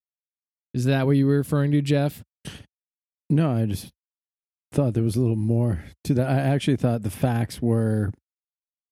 Is 0.73 0.85
that 0.85 1.05
what 1.05 1.15
you 1.15 1.27
were 1.27 1.37
referring 1.37 1.71
to, 1.71 1.81
Jeff? 1.81 2.23
No, 3.29 3.51
I 3.51 3.65
just 3.65 3.91
thought 4.71 4.93
there 4.93 5.03
was 5.03 5.15
a 5.15 5.21
little 5.21 5.35
more 5.35 5.83
to 6.05 6.13
that. 6.15 6.29
I 6.29 6.39
actually 6.39 6.77
thought 6.77 7.03
the 7.03 7.09
facts 7.09 7.61
were 7.61 8.11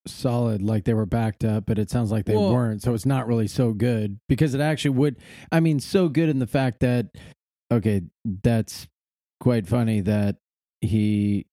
solid, 0.08 0.62
like 0.62 0.84
they 0.86 0.94
were 0.94 1.06
backed 1.06 1.44
up, 1.44 1.66
but 1.66 1.80
it 1.80 1.90
sounds 1.90 2.12
like 2.12 2.26
they 2.26 2.36
Well- 2.36 2.54
weren't. 2.54 2.82
So 2.82 2.94
it's 2.94 3.06
not 3.06 3.28
really 3.28 3.48
so 3.48 3.74
good 3.74 4.20
because 4.30 4.54
it 4.54 4.62
actually 4.62 4.92
would. 4.98 5.18
I 5.52 5.60
mean, 5.60 5.80
so 5.80 6.10
good 6.10 6.30
in 6.30 6.40
the 6.40 6.48
fact 6.48 6.80
that, 6.82 7.08
okay, 7.72 8.02
that's 8.44 8.88
quite 9.40 9.68
funny 9.68 10.02
that 10.02 10.38
he, 10.82 11.46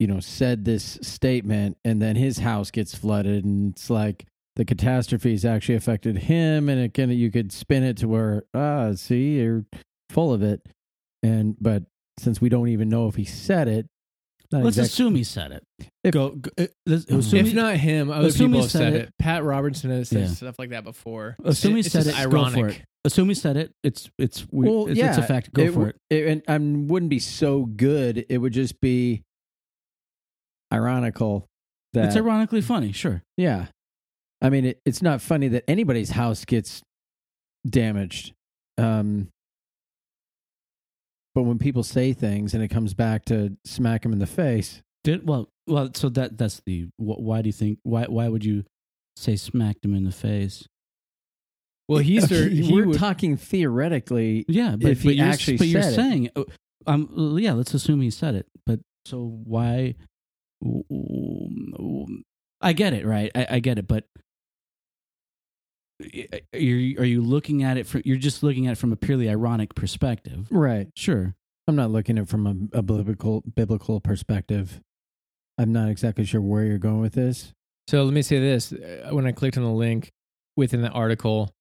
you 0.00 0.06
know, 0.06 0.20
said 0.20 0.64
this 0.64 0.98
statement 1.02 1.76
and 1.84 2.00
then 2.02 2.16
his 2.16 2.38
house 2.38 2.70
gets 2.70 2.94
flooded 2.94 3.44
and 3.44 3.72
it's 3.72 3.90
like 3.90 4.26
the 4.56 4.64
catastrophes 4.64 5.44
actually 5.44 5.74
affected 5.74 6.16
him 6.18 6.68
and 6.68 6.80
it 6.80 6.94
of, 7.10 7.16
you 7.16 7.30
could 7.30 7.52
spin 7.52 7.82
it 7.82 7.96
to 7.98 8.08
where, 8.08 8.44
ah, 8.54 8.92
see, 8.94 9.38
you're 9.38 9.64
full 10.10 10.32
of 10.32 10.42
it. 10.42 10.66
And, 11.22 11.56
but 11.60 11.84
since 12.18 12.40
we 12.40 12.48
don't 12.48 12.68
even 12.68 12.88
know 12.88 13.08
if 13.08 13.16
he 13.16 13.24
said 13.24 13.68
it. 13.68 13.86
Not 14.54 14.64
Let's 14.64 14.78
exact- 14.78 14.92
assume 14.94 15.14
he 15.14 15.24
said 15.24 15.52
it. 15.52 15.62
If- 16.02 16.12
go, 16.12 16.30
go 16.30 16.50
uh, 16.58 16.66
let's 16.86 17.04
Mhm. 17.04 17.18
assume 17.18 17.40
if 17.40 17.46
he- 17.48 17.52
not 17.52 17.76
him, 17.76 18.10
other 18.10 18.28
assume 18.28 18.52
people 18.52 18.60
he 18.60 18.62
have 18.64 18.70
said 18.70 18.78
said 18.78 18.92
it. 18.94 19.02
it. 19.08 19.14
Pat 19.18 19.44
Robertson 19.44 19.90
has 19.90 20.08
said 20.08 20.20
Yeah. 20.20 20.26
stuff 20.28 20.58
like 20.58 20.70
that 20.70 20.84
before. 20.84 21.36
Assume 21.44 21.74
he 21.74 21.80
It's 21.80 21.90
said 21.90 22.04
just 22.04 22.18
it, 22.18 22.24
go 22.24 22.30
for 22.30 22.36
ironic. 22.58 22.76
it. 22.80 22.84
assume 23.04 23.28
he 23.28 23.34
said 23.34 23.56
it. 23.58 23.72
It's 23.82 24.08
it's 24.18 24.46
we, 24.50 24.66
Well, 24.68 24.86
it's, 24.86 24.98
yeah, 24.98 25.08
it's 25.10 25.18
a 25.18 25.22
fact. 25.22 25.52
Go 25.52 25.66
for 25.66 25.72
w- 25.72 25.92
it. 26.10 26.26
and 26.26 26.42
I 26.48 26.56
wouldn't 26.58 27.10
be 27.10 27.18
so 27.18 27.66
good. 27.66 28.24
It 28.30 28.38
would 28.38 28.52
just 28.54 28.80
be 28.80 29.22
ironical 30.72 31.46
that 31.92 32.06
It's 32.06 32.16
ironically 32.16 32.60
funny. 32.60 32.92
Sure. 32.92 33.22
Yeah. 33.36 33.66
I 34.42 34.50
mean, 34.50 34.64
it, 34.66 34.80
it's 34.84 35.00
not 35.02 35.20
funny 35.20 35.48
that 35.48 35.64
anybody's 35.68 36.10
house 36.10 36.44
gets 36.44 36.82
damaged. 37.68 38.32
Um, 38.78 39.28
but 41.34 41.42
when 41.42 41.58
people 41.58 41.82
say 41.82 42.12
things 42.12 42.54
and 42.54 42.62
it 42.62 42.68
comes 42.68 42.94
back 42.94 43.24
to 43.26 43.56
smack 43.64 44.02
them 44.02 44.12
in 44.12 44.18
the 44.18 44.26
face, 44.26 44.82
Did 45.02 45.26
well. 45.26 45.48
Well, 45.66 45.90
so 45.94 46.08
that 46.10 46.36
that's 46.38 46.60
the. 46.66 46.88
Why 46.98 47.42
do 47.42 47.48
you 47.48 47.52
think? 47.52 47.78
Why 47.82 48.04
why 48.04 48.28
would 48.28 48.44
you 48.44 48.64
say 49.16 49.36
smacked 49.36 49.84
him 49.84 49.94
in 49.94 50.04
the 50.04 50.12
face? 50.12 50.68
Well, 51.88 51.98
he's 51.98 52.24
Okay, 52.32 52.48
he 52.50 52.72
we're 52.72 52.86
would, 52.86 52.98
talking 52.98 53.36
theoretically. 53.36 54.44
Yeah, 54.48 54.76
but, 54.78 54.90
If 54.90 55.02
he 55.02 55.08
but 55.10 55.16
you're, 55.16 55.26
actually 55.26 55.56
but 55.58 55.66
you're 55.66 55.80
it. 55.82 55.94
saying, 55.94 56.30
uh, 56.36 56.44
um, 56.86 57.36
yeah. 57.38 57.52
Let's 57.52 57.74
assume 57.74 58.00
he 58.00 58.10
said 58.10 58.34
it. 58.34 58.46
But 58.66 58.80
so 59.04 59.40
why? 59.44 59.96
I 62.60 62.72
get 62.72 62.94
it, 62.94 63.04
right? 63.04 63.30
I, 63.34 63.46
I 63.50 63.58
get 63.58 63.78
it, 63.78 63.86
but 63.86 64.04
are 66.00 66.58
you 66.58 66.98
are 66.98 67.04
you 67.04 67.22
looking 67.22 67.62
at 67.62 67.76
it 67.76 67.86
from? 67.86 68.02
You're 68.04 68.16
just 68.16 68.42
looking 68.42 68.66
at 68.66 68.72
it 68.72 68.78
from 68.78 68.92
a 68.92 68.96
purely 68.96 69.28
ironic 69.28 69.74
perspective. 69.74 70.48
Right. 70.50 70.88
Sure. 70.96 71.34
I'm 71.66 71.76
not 71.76 71.90
looking 71.90 72.18
at 72.18 72.24
it 72.24 72.28
from 72.28 72.46
a, 72.46 72.78
a 72.78 72.82
biblical 72.82 73.42
biblical 73.54 74.00
perspective. 74.00 74.80
I'm 75.56 75.72
not 75.72 75.88
exactly 75.88 76.24
sure 76.24 76.40
where 76.40 76.64
you're 76.64 76.78
going 76.78 77.00
with 77.00 77.14
this. 77.14 77.52
So 77.88 78.02
let 78.02 78.12
me 78.12 78.22
say 78.22 78.40
this: 78.40 78.72
Uh, 78.72 79.08
when 79.10 79.26
I 79.26 79.32
clicked 79.32 79.56
on 79.56 79.62
the 79.62 79.70
link 79.70 80.10
within 80.56 80.82
the 80.82 80.90
article, 80.90 81.52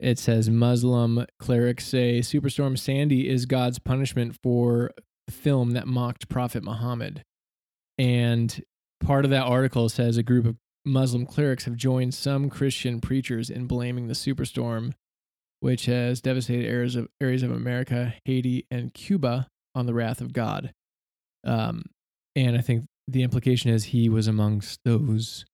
it 0.00 0.18
says 0.18 0.50
Muslim 0.50 1.24
clerics 1.38 1.86
say 1.86 2.18
Superstorm 2.18 2.78
Sandy 2.78 3.28
is 3.28 3.46
God's 3.46 3.78
punishment 3.78 4.36
for 4.42 4.90
a 5.28 5.30
film 5.30 5.72
that 5.72 5.86
mocked 5.86 6.28
Prophet 6.28 6.64
Muhammad, 6.64 7.22
and 7.96 8.60
part 9.00 9.24
of 9.24 9.30
that 9.30 9.44
article 9.44 9.88
says 9.88 10.16
a 10.16 10.22
group 10.24 10.46
of 10.46 10.56
Muslim 10.88 11.26
clerics 11.26 11.64
have 11.64 11.76
joined 11.76 12.14
some 12.14 12.48
Christian 12.50 13.00
preachers 13.00 13.50
in 13.50 13.66
blaming 13.66 14.08
the 14.08 14.14
superstorm, 14.14 14.92
which 15.60 15.86
has 15.86 16.20
devastated 16.20 16.66
areas 16.68 16.96
of 16.96 17.08
areas 17.20 17.42
of 17.42 17.50
America, 17.50 18.14
Haiti, 18.24 18.66
and 18.70 18.92
Cuba 18.94 19.48
on 19.74 19.86
the 19.86 19.94
wrath 19.94 20.20
of 20.20 20.32
God. 20.32 20.72
Um, 21.44 21.84
and 22.34 22.56
I 22.56 22.60
think 22.60 22.84
the 23.06 23.22
implication 23.22 23.70
is 23.70 23.84
he 23.86 24.08
was 24.08 24.26
amongst 24.26 24.80
those 24.84 25.44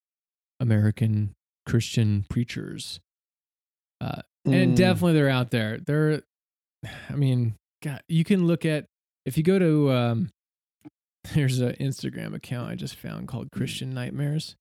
American 0.60 1.34
Christian 1.66 2.24
preachers. 2.28 3.00
Uh, 4.00 4.22
and 4.44 4.72
Mm. 4.72 4.76
definitely 4.76 5.14
they're 5.14 5.28
out 5.28 5.50
there. 5.50 5.78
They're, 5.78 6.22
I 7.08 7.14
mean, 7.14 7.54
God, 7.82 8.02
you 8.08 8.24
can 8.24 8.46
look 8.46 8.64
at, 8.64 8.86
if 9.24 9.36
you 9.38 9.42
go 9.42 9.58
to, 9.58 9.90
um, 9.92 10.30
there's 11.34 11.60
an 11.60 11.74
Instagram 11.80 12.34
account 12.34 12.70
I 12.70 12.74
just 12.74 12.96
found 12.96 13.28
called 13.28 13.50
Christian 13.50 13.94
Nightmares. 13.94 14.56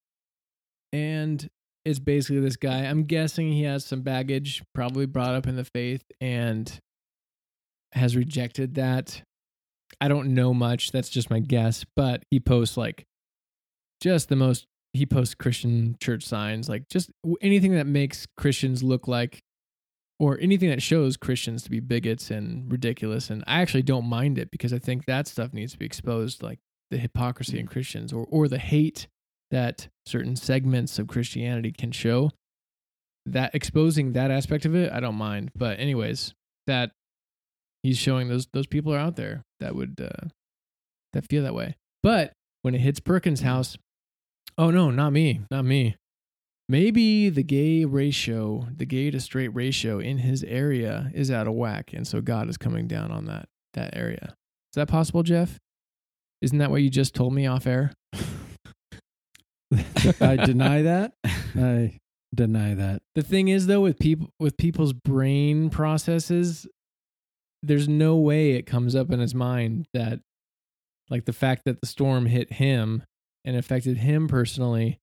And 0.94 1.48
it's 1.84 1.98
basically 1.98 2.40
this 2.40 2.56
guy. 2.56 2.84
I'm 2.84 3.02
guessing 3.02 3.50
he 3.50 3.64
has 3.64 3.84
some 3.84 4.02
baggage, 4.02 4.62
probably 4.74 5.06
brought 5.06 5.34
up 5.34 5.48
in 5.48 5.56
the 5.56 5.64
faith, 5.64 6.04
and 6.20 6.72
has 7.92 8.16
rejected 8.16 8.76
that. 8.76 9.20
I 10.00 10.06
don't 10.06 10.34
know 10.34 10.54
much. 10.54 10.92
That's 10.92 11.08
just 11.08 11.30
my 11.30 11.40
guess. 11.40 11.84
But 11.96 12.22
he 12.30 12.38
posts 12.38 12.76
like 12.76 13.04
just 14.00 14.28
the 14.28 14.36
most, 14.36 14.66
he 14.92 15.04
posts 15.04 15.34
Christian 15.34 15.96
church 16.00 16.22
signs, 16.22 16.68
like 16.68 16.88
just 16.88 17.10
anything 17.40 17.74
that 17.74 17.86
makes 17.86 18.26
Christians 18.36 18.84
look 18.84 19.08
like, 19.08 19.40
or 20.20 20.38
anything 20.40 20.70
that 20.70 20.80
shows 20.80 21.16
Christians 21.16 21.64
to 21.64 21.70
be 21.70 21.80
bigots 21.80 22.30
and 22.30 22.70
ridiculous. 22.70 23.30
And 23.30 23.42
I 23.48 23.62
actually 23.62 23.82
don't 23.82 24.06
mind 24.06 24.38
it 24.38 24.52
because 24.52 24.72
I 24.72 24.78
think 24.78 25.06
that 25.06 25.26
stuff 25.26 25.52
needs 25.52 25.72
to 25.72 25.78
be 25.78 25.86
exposed, 25.86 26.40
like 26.40 26.60
the 26.92 26.98
hypocrisy 26.98 27.58
in 27.58 27.66
mm. 27.66 27.70
Christians 27.70 28.12
or, 28.12 28.26
or 28.30 28.46
the 28.46 28.58
hate 28.58 29.08
that 29.50 29.88
certain 30.06 30.36
segments 30.36 30.98
of 30.98 31.08
Christianity 31.08 31.72
can 31.72 31.92
show. 31.92 32.30
That 33.26 33.54
exposing 33.54 34.12
that 34.12 34.30
aspect 34.30 34.66
of 34.66 34.74
it, 34.74 34.92
I 34.92 35.00
don't 35.00 35.14
mind. 35.14 35.50
But 35.54 35.78
anyways, 35.80 36.34
that 36.66 36.92
he's 37.82 37.98
showing 37.98 38.28
those 38.28 38.48
those 38.52 38.66
people 38.66 38.92
are 38.92 38.98
out 38.98 39.16
there 39.16 39.42
that 39.60 39.74
would 39.74 40.00
uh, 40.00 40.28
that 41.12 41.26
feel 41.28 41.42
that 41.44 41.54
way. 41.54 41.76
But 42.02 42.32
when 42.62 42.74
it 42.74 42.80
hits 42.80 43.00
Perkins' 43.00 43.40
house, 43.40 43.78
oh 44.58 44.70
no, 44.70 44.90
not 44.90 45.12
me, 45.12 45.40
not 45.50 45.64
me. 45.64 45.96
Maybe 46.68 47.28
the 47.28 47.42
gay 47.42 47.84
ratio, 47.84 48.66
the 48.74 48.86
gay 48.86 49.10
to 49.10 49.20
straight 49.20 49.48
ratio 49.48 49.98
in 49.98 50.18
his 50.18 50.42
area 50.44 51.10
is 51.14 51.30
out 51.30 51.46
of 51.46 51.54
whack, 51.54 51.92
and 51.92 52.06
so 52.06 52.20
God 52.20 52.48
is 52.48 52.56
coming 52.56 52.86
down 52.86 53.10
on 53.10 53.26
that 53.26 53.48
that 53.74 53.96
area. 53.96 54.34
Is 54.72 54.76
that 54.76 54.88
possible, 54.88 55.22
Jeff? 55.22 55.58
Isn't 56.40 56.58
that 56.58 56.70
what 56.70 56.82
you 56.82 56.90
just 56.90 57.14
told 57.14 57.32
me 57.32 57.46
off 57.46 57.66
air? 57.66 57.92
I 60.20 60.36
deny 60.36 60.82
that. 60.82 61.14
I 61.24 61.98
deny 62.34 62.74
that. 62.74 63.02
The 63.14 63.22
thing 63.22 63.48
is 63.48 63.66
though 63.66 63.80
with 63.80 63.98
people 63.98 64.30
with 64.38 64.56
people's 64.56 64.92
brain 64.92 65.70
processes 65.70 66.66
there's 67.62 67.88
no 67.88 68.16
way 68.16 68.52
it 68.52 68.66
comes 68.66 68.94
up 68.94 69.10
in 69.10 69.20
his 69.20 69.34
mind 69.34 69.88
that 69.94 70.20
like 71.08 71.24
the 71.24 71.32
fact 71.32 71.64
that 71.64 71.80
the 71.80 71.86
storm 71.86 72.26
hit 72.26 72.52
him 72.52 73.02
and 73.44 73.56
affected 73.56 73.96
him 73.98 74.28
personally 74.28 75.00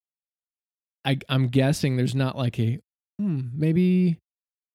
I 1.05 1.19
I'm 1.29 1.47
guessing 1.47 1.97
there's 1.97 2.15
not 2.15 2.37
like 2.37 2.59
a 2.59 2.79
hmm, 3.19 3.41
maybe 3.53 4.19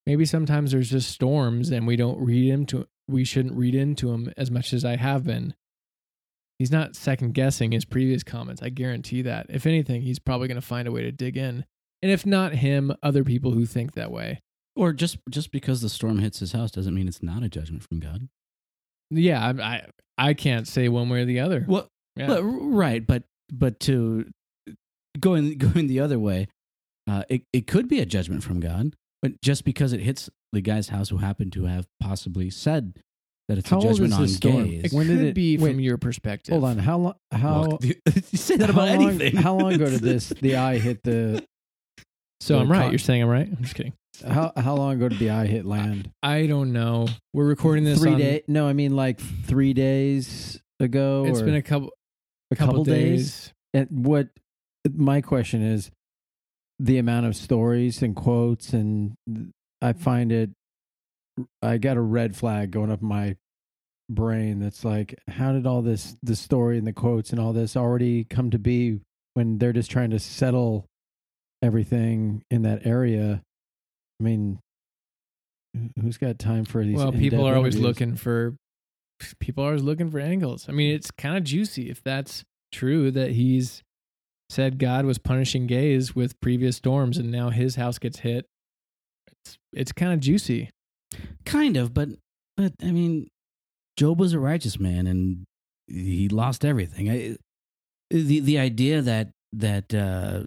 maybe 0.06 0.24
sometimes 0.24 0.72
there's 0.72 0.90
just 0.90 1.10
storms 1.10 1.70
and 1.70 1.86
we 1.86 1.96
don't 1.96 2.18
read 2.18 2.50
into 2.50 2.86
we 3.08 3.24
shouldn't 3.24 3.56
read 3.56 3.74
into 3.74 4.10
them 4.10 4.32
as 4.36 4.50
much 4.50 4.72
as 4.72 4.84
I 4.84 4.96
have 4.96 5.24
been. 5.24 5.54
He's 6.58 6.70
not 6.70 6.96
second 6.96 7.34
guessing 7.34 7.72
his 7.72 7.84
previous 7.84 8.22
comments. 8.22 8.62
I 8.62 8.70
guarantee 8.70 9.22
that. 9.22 9.46
If 9.50 9.66
anything, 9.66 10.02
he's 10.02 10.18
probably 10.18 10.48
going 10.48 10.60
to 10.60 10.66
find 10.66 10.88
a 10.88 10.92
way 10.92 11.02
to 11.02 11.12
dig 11.12 11.36
in. 11.36 11.64
And 12.02 12.10
if 12.12 12.24
not 12.24 12.54
him, 12.54 12.92
other 13.02 13.24
people 13.24 13.52
who 13.52 13.66
think 13.66 13.92
that 13.92 14.10
way. 14.10 14.40
Or 14.74 14.92
just 14.92 15.18
just 15.30 15.52
because 15.52 15.80
the 15.80 15.88
storm 15.88 16.18
hits 16.18 16.38
his 16.38 16.52
house 16.52 16.70
doesn't 16.70 16.94
mean 16.94 17.08
it's 17.08 17.22
not 17.22 17.42
a 17.42 17.48
judgment 17.48 17.82
from 17.82 17.98
God. 18.00 18.28
Yeah, 19.10 19.42
I 19.44 19.62
I, 19.62 19.86
I 20.18 20.34
can't 20.34 20.68
say 20.68 20.88
one 20.88 21.08
way 21.08 21.22
or 21.22 21.24
the 21.24 21.40
other. 21.40 21.64
Well, 21.66 21.88
yeah. 22.14 22.26
But- 22.26 22.42
right, 22.42 23.06
but 23.06 23.24
but 23.50 23.80
to 23.80 24.26
going 25.18 25.56
going 25.58 25.86
the 25.86 26.00
other 26.00 26.18
way, 26.18 26.48
uh, 27.08 27.24
it 27.28 27.42
it 27.52 27.66
could 27.66 27.88
be 27.88 28.00
a 28.00 28.06
judgment 28.06 28.42
from 28.42 28.60
God, 28.60 28.94
but 29.22 29.40
just 29.42 29.64
because 29.64 29.92
it 29.92 30.00
hits 30.00 30.28
the 30.52 30.60
guy's 30.60 30.88
house 30.88 31.08
who 31.08 31.18
happened 31.18 31.52
to 31.54 31.64
have 31.64 31.86
possibly 32.00 32.50
said 32.50 33.00
that 33.48 33.58
it's 33.58 33.68
How 33.70 33.78
a 33.78 33.80
old 33.82 33.90
is 33.92 33.98
judgment 33.98 34.14
on 34.14 34.22
this 34.22 34.36
storm? 34.36 34.64
gays. 34.68 34.84
it 34.84 34.92
when 34.92 35.06
could 35.06 35.18
did 35.18 35.26
it- 35.28 35.34
be 35.34 35.56
wait, 35.58 35.70
from 35.72 35.80
your 35.80 35.98
perspective. 35.98 36.52
Hold 36.52 36.64
on. 36.64 36.78
How 36.78 36.98
long? 36.98 37.14
How? 37.32 37.60
Well, 37.68 37.78
you 37.82 37.94
say 38.38 38.56
that 38.56 38.70
about 38.70 38.88
long, 38.88 39.08
anything. 39.20 39.36
How 39.36 39.54
long 39.56 39.72
ago 39.72 39.88
did 39.90 40.00
this? 40.02 40.28
The 40.30 40.56
eye 40.56 40.78
hit 40.78 41.02
the. 41.04 41.44
So 42.40 42.54
the 42.56 42.60
I'm 42.60 42.70
right. 42.72 42.82
con- 42.82 42.90
You're 42.90 42.98
saying 42.98 43.22
I'm 43.22 43.28
right. 43.28 43.48
I'm 43.48 43.62
just 43.62 43.74
kidding. 43.74 43.92
How 44.26 44.52
how 44.56 44.74
long 44.76 44.94
ago 44.94 45.08
did 45.08 45.18
the 45.18 45.30
eye 45.30 45.46
hit 45.46 45.64
land? 45.66 46.10
I 46.22 46.46
don't 46.46 46.72
know. 46.72 47.06
We're 47.34 47.44
recording 47.46 47.84
this 47.84 48.00
three 48.00 48.12
on. 48.12 48.18
days? 48.18 48.42
No, 48.48 48.66
I 48.66 48.72
mean 48.72 48.96
like 48.96 49.20
three 49.20 49.74
days 49.74 50.60
ago. 50.80 51.24
It's 51.26 51.42
been 51.42 51.54
a 51.54 51.62
couple 51.62 51.90
a 52.50 52.56
couple, 52.56 52.84
days. 52.84 53.52
And 53.74 53.88
what 54.06 54.28
my 54.94 55.20
question 55.20 55.62
is, 55.62 55.90
the 56.78 56.96
amount 56.98 57.26
of 57.26 57.36
stories 57.36 58.00
and 58.02 58.14
quotes, 58.16 58.72
and 58.72 59.14
I 59.82 59.92
find 59.92 60.32
it. 60.32 60.50
I 61.62 61.78
got 61.78 61.96
a 61.96 62.00
red 62.00 62.36
flag 62.36 62.70
going 62.70 62.90
up 62.90 63.02
my 63.02 63.36
brain. 64.08 64.60
That's 64.60 64.84
like, 64.84 65.18
how 65.28 65.52
did 65.52 65.66
all 65.66 65.82
this, 65.82 66.16
the 66.22 66.36
story 66.36 66.78
and 66.78 66.86
the 66.86 66.92
quotes 66.92 67.30
and 67.30 67.40
all 67.40 67.52
this 67.52 67.76
already 67.76 68.24
come 68.24 68.50
to 68.50 68.58
be 68.58 69.00
when 69.34 69.58
they're 69.58 69.72
just 69.72 69.90
trying 69.90 70.10
to 70.10 70.18
settle 70.18 70.86
everything 71.62 72.42
in 72.50 72.62
that 72.62 72.86
area? 72.86 73.42
I 74.20 74.24
mean, 74.24 74.60
who's 76.00 76.16
got 76.16 76.38
time 76.38 76.64
for 76.64 76.82
these? 76.84 76.96
Well, 76.96 77.12
people 77.12 77.44
are 77.46 77.54
always 77.54 77.76
looking 77.76 78.16
for 78.16 78.56
people 79.40 79.64
are 79.64 79.68
always 79.68 79.82
looking 79.82 80.10
for 80.10 80.20
angles. 80.20 80.66
I 80.68 80.72
mean, 80.72 80.94
it's 80.94 81.10
kind 81.10 81.36
of 81.36 81.44
juicy 81.44 81.90
if 81.90 82.02
that's 82.02 82.44
true 82.72 83.10
that 83.10 83.32
he's 83.32 83.82
said 84.50 84.78
God 84.78 85.04
was 85.04 85.18
punishing 85.18 85.66
gays 85.66 86.14
with 86.14 86.38
previous 86.40 86.76
storms 86.76 87.18
and 87.18 87.30
now 87.30 87.50
his 87.50 87.76
house 87.76 87.98
gets 87.98 88.20
hit. 88.20 88.46
It's 89.26 89.58
it's 89.72 89.92
kind 89.92 90.12
of 90.12 90.20
juicy. 90.20 90.70
Kind 91.44 91.76
of, 91.76 91.94
but 91.94 92.08
but 92.56 92.72
I 92.82 92.90
mean, 92.90 93.28
Job 93.96 94.18
was 94.18 94.32
a 94.32 94.38
righteous 94.38 94.78
man 94.78 95.06
and 95.06 95.44
he 95.86 96.28
lost 96.28 96.64
everything. 96.64 97.10
I, 97.10 97.36
the 98.10 98.40
the 98.40 98.58
idea 98.58 99.02
that 99.02 99.30
that 99.52 99.94
uh, 99.94 100.44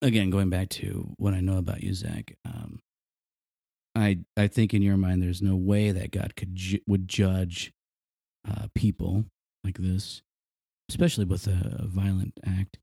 again 0.00 0.30
going 0.30 0.50
back 0.50 0.68
to 0.70 1.12
what 1.16 1.34
I 1.34 1.40
know 1.40 1.58
about 1.58 1.82
you, 1.82 1.94
Zach. 1.94 2.34
Um, 2.44 2.80
I 3.94 4.20
I 4.36 4.46
think 4.48 4.74
in 4.74 4.82
your 4.82 4.96
mind, 4.96 5.22
there's 5.22 5.42
no 5.42 5.56
way 5.56 5.90
that 5.92 6.10
God 6.10 6.34
could 6.36 6.54
ju- 6.54 6.80
would 6.86 7.08
judge 7.08 7.72
uh, 8.48 8.66
people 8.74 9.24
like 9.64 9.78
this, 9.78 10.22
especially 10.88 11.24
with 11.24 11.46
a, 11.46 11.78
a 11.80 11.86
violent 11.86 12.38
act. 12.46 12.78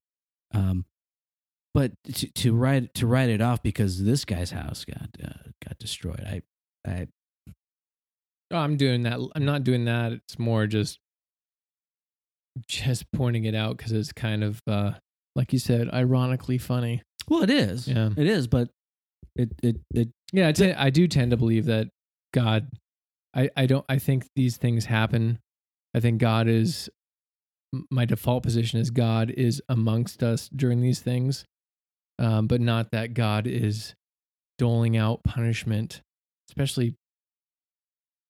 Um, 0.53 0.85
but 1.73 1.91
to, 2.13 2.31
to 2.33 2.53
write 2.53 2.93
to 2.95 3.07
write 3.07 3.29
it 3.29 3.41
off 3.41 3.61
because 3.61 4.03
this 4.03 4.25
guy's 4.25 4.51
house 4.51 4.85
got 4.85 5.09
uh, 5.23 5.48
got 5.65 5.77
destroyed. 5.79 6.23
I 6.25 6.41
I 6.89 7.07
Oh, 8.51 8.57
I'm 8.57 8.77
doing 8.77 9.03
that. 9.03 9.19
I'm 9.35 9.45
not 9.45 9.63
doing 9.63 9.85
that. 9.85 10.11
It's 10.11 10.39
more 10.39 10.65
just 10.65 10.99
just 12.67 13.05
pointing 13.11 13.45
it 13.45 13.55
out 13.55 13.77
because 13.77 13.91
it's 13.91 14.11
kind 14.11 14.43
of 14.43 14.61
uh, 14.67 14.93
like 15.35 15.53
you 15.53 15.59
said, 15.59 15.89
ironically 15.93 16.57
funny. 16.57 17.03
well, 17.27 17.43
it 17.43 17.49
is. 17.49 17.87
Yeah. 17.87 18.09
It 18.17 18.27
is, 18.27 18.47
but 18.47 18.69
it 19.35 19.51
it 19.61 19.77
it 19.93 20.09
Yeah, 20.33 20.51
I 20.77 20.89
do 20.89 21.07
tend 21.07 21.31
to 21.31 21.37
believe 21.37 21.65
that 21.65 21.89
God. 22.33 22.69
I 23.35 23.49
I 23.55 23.67
don't. 23.67 23.85
I 23.87 23.99
think 23.99 24.25
these 24.35 24.57
things 24.57 24.85
happen. 24.85 25.39
I 25.93 25.99
think 25.99 26.19
God 26.19 26.47
is. 26.47 26.89
My 27.91 28.05
default 28.05 28.41
position 28.41 28.79
is 28.79 28.89
God 28.89 29.29
is 29.29 29.61
amongst 29.69 30.23
us 30.23 30.49
during 30.49 30.81
these 30.81 31.01
things, 31.01 31.45
um, 32.17 32.47
but 32.47 32.61
not 32.61 32.89
that 32.91 33.13
God 33.13 33.45
is 33.45 33.93
doling 34.59 34.95
out 34.95 35.23
punishment, 35.23 36.01
especially. 36.51 36.95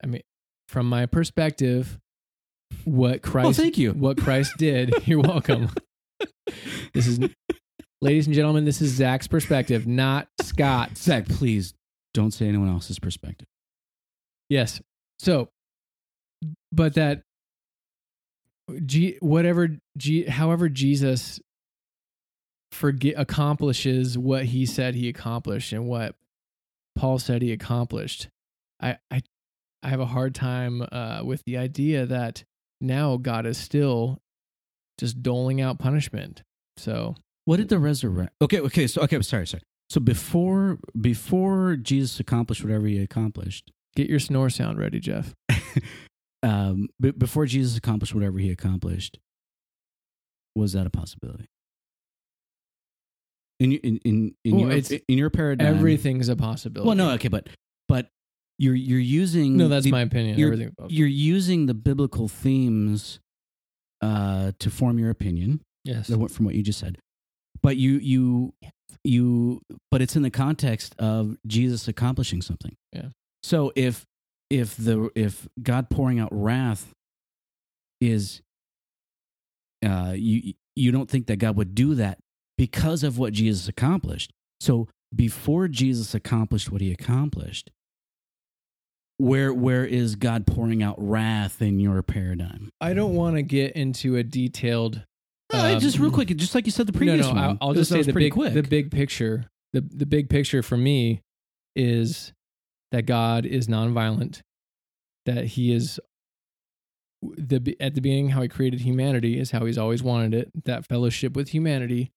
I 0.02 0.08
mean, 0.08 0.22
from 0.70 0.88
my 0.88 1.08
perspective, 1.08 2.00
what 2.86 3.16
oh, 3.16 3.30
Christ 3.30 3.46
well, 3.46 3.54
thank 3.54 3.78
you. 3.78 3.92
what 3.92 4.18
Christ 4.18 4.54
did. 4.58 4.94
You're 5.06 5.20
welcome. 5.20 5.70
This 6.94 7.06
is, 7.06 7.20
ladies 8.02 8.28
and 8.28 8.36
gentlemen, 8.36 8.64
this 8.64 8.82
is 8.82 8.92
Zach's 8.92 9.28
perspective, 9.28 9.86
not 9.86 10.28
Scott's. 10.42 11.02
Zach, 11.02 11.28
please 11.28 11.74
don't 12.14 12.32
say 12.32 12.48
anyone 12.48 12.70
else's 12.70 13.00
perspective. 13.00 13.48
Yes. 14.48 14.82
So, 15.20 15.50
but 16.72 16.94
that, 16.94 17.24
G, 18.86 19.18
whatever, 19.20 19.78
G, 19.98 20.24
however 20.26 20.70
Jesus 20.70 21.40
forget 22.72 23.16
accomplishes 23.18 24.18
what 24.18 24.46
he 24.46 24.66
said 24.66 24.96
he 24.96 25.10
accomplished 25.10 25.74
and 25.74 25.88
what 25.88 26.16
Paul 26.96 27.20
said 27.20 27.42
he 27.42 27.52
accomplished. 27.52 28.30
I, 28.82 28.98
I, 29.12 29.22
I 29.84 29.90
have 29.90 30.00
a 30.00 30.06
hard 30.06 30.36
time 30.36 30.86
uh, 30.92 31.22
with 31.24 31.44
the 31.46 31.58
idea 31.58 32.06
that 32.06 32.44
now 32.82 33.18
God 33.18 33.46
is 33.46 33.58
still 33.58 34.20
just 34.98 35.22
doling 35.24 35.62
out 35.62 35.80
punishment. 35.80 36.44
So 36.78 37.16
What 37.46 37.58
did 37.58 37.70
the 37.70 37.80
resurrect? 37.80 38.34
Okay, 38.42 38.60
okay, 38.60 38.88
so 38.88 39.02
okay, 39.02 39.22
sorry, 39.22 39.48
sorry. 39.48 39.64
So 39.90 40.00
before 40.00 40.78
before 41.00 41.76
Jesus 41.76 42.20
accomplished 42.20 42.64
whatever 42.64 42.86
he 42.86 43.00
accomplished, 43.00 43.72
get 43.96 44.10
your 44.10 44.20
snore 44.20 44.50
sound 44.50 44.78
ready, 44.78 45.00
Jeff. 45.00 45.34
um, 46.44 46.90
b- 47.02 47.12
before 47.12 47.46
Jesus 47.46 47.78
accomplished 47.78 48.14
whatever 48.14 48.38
he 48.38 48.52
accomplished, 48.52 49.20
was 50.56 50.74
that 50.74 50.86
a 50.86 50.90
possibility? 50.90 51.48
In 53.60 53.74
in 53.74 53.98
in 54.06 54.36
in, 54.46 54.56
Well, 54.56 54.62
your, 54.62 54.72
it's- 54.72 55.02
in 55.08 55.18
your 55.18 55.30
paradigm, 55.30 55.76
Everything's 55.76 56.30
a 56.30 56.36
possibility. 56.36 56.88
Well, 56.88 56.96
no, 56.96 57.12
okay, 57.12 57.28
but 57.28 57.50
but 57.88 58.10
you're 58.58 58.76
you're 58.76 59.00
using 59.00 59.58
no, 59.58 59.68
that's 59.68 59.86
the- 59.86 59.92
my 59.92 60.02
opinion. 60.02 60.38
you're- 60.40 60.72
you're 60.88 61.08
using 61.08 61.66
the 61.66 61.74
biblical 61.74 62.28
themes 62.28 63.20
uh, 64.02 64.54
to 64.60 64.70
form 64.70 64.98
your 64.98 65.10
opinion 65.10 65.62
yes. 65.84 66.08
from 66.08 66.46
what 66.46 66.56
you 66.56 66.64
just 66.64 66.80
said. 66.80 66.98
But 67.62 67.76
you 67.76 67.98
you 67.98 68.54
you 69.04 69.62
but 69.92 70.02
it's 70.02 70.16
in 70.16 70.22
the 70.22 70.32
context 70.32 70.96
of 70.98 71.38
Jesus 71.46 71.88
accomplishing 71.88 72.42
something. 72.42 72.76
Yeah. 72.94 73.10
So 73.44 73.74
if 73.76 74.06
if 74.50 74.78
the 74.78 75.10
if 75.16 75.48
God 75.62 75.90
pouring 75.90 76.20
out 76.20 76.30
wrath 76.32 76.94
is 78.00 78.42
uh 79.86 80.14
you 80.16 80.54
you 80.76 80.92
don't 80.92 81.10
think 81.10 81.28
that 81.28 81.38
God 81.38 81.58
would 81.58 81.76
do 81.76 81.96
that 81.96 82.20
because 82.60 83.04
of 83.04 83.18
what 83.18 83.32
Jesus 83.32 83.70
accomplished. 83.70 84.34
So 84.60 84.90
before 85.16 85.70
Jesus 85.70 86.14
accomplished 86.14 86.70
what 86.70 86.82
he 86.82 86.92
accomplished, 86.92 87.72
where 89.16 89.54
where 89.54 89.86
is 89.86 90.18
God 90.18 90.46
pouring 90.46 90.84
out 90.84 90.96
wrath 90.98 91.62
in 91.62 91.80
your 91.80 92.04
paradigm? 92.04 92.70
I 92.82 92.94
don't 92.94 93.16
want 93.16 93.38
to 93.38 93.44
get 93.44 93.78
into 93.78 94.18
a 94.18 94.24
detailed. 94.24 95.04
Um, 95.52 95.80
just 95.80 96.00
real 96.00 96.12
quick, 96.12 96.28
just 96.36 96.54
like 96.54 96.66
you 96.66 96.72
said 96.72 96.86
the 96.86 96.94
previous 96.94 97.28
no, 97.28 97.34
no, 97.34 97.42
one. 97.42 97.58
I'll, 97.62 97.70
I'll 97.70 97.74
just 97.74 97.90
say 97.90 98.04
the 98.04 98.12
big, 98.12 98.34
quick. 98.34 98.54
the 98.54 98.62
big 98.62 98.92
picture. 98.92 99.46
the 99.72 99.80
The 99.80 100.06
big 100.06 100.30
picture 100.30 100.62
for 100.62 100.76
me 100.76 101.22
is 101.78 102.34
that 102.92 103.06
God 103.06 103.46
is 103.46 103.68
nonviolent. 103.68 104.42
That 105.26 105.46
He 105.46 105.74
is 105.74 105.98
the 107.22 107.78
at 107.80 107.96
the 107.96 108.02
beginning 108.02 108.30
how 108.30 108.42
He 108.42 108.50
created 108.50 108.82
humanity 108.82 109.40
is 109.40 109.52
how 109.52 109.66
He's 109.66 109.78
always 109.78 110.04
wanted 110.04 110.34
it. 110.34 110.66
That 110.66 110.86
fellowship 110.86 111.36
with 111.36 111.50
humanity, 111.50 112.12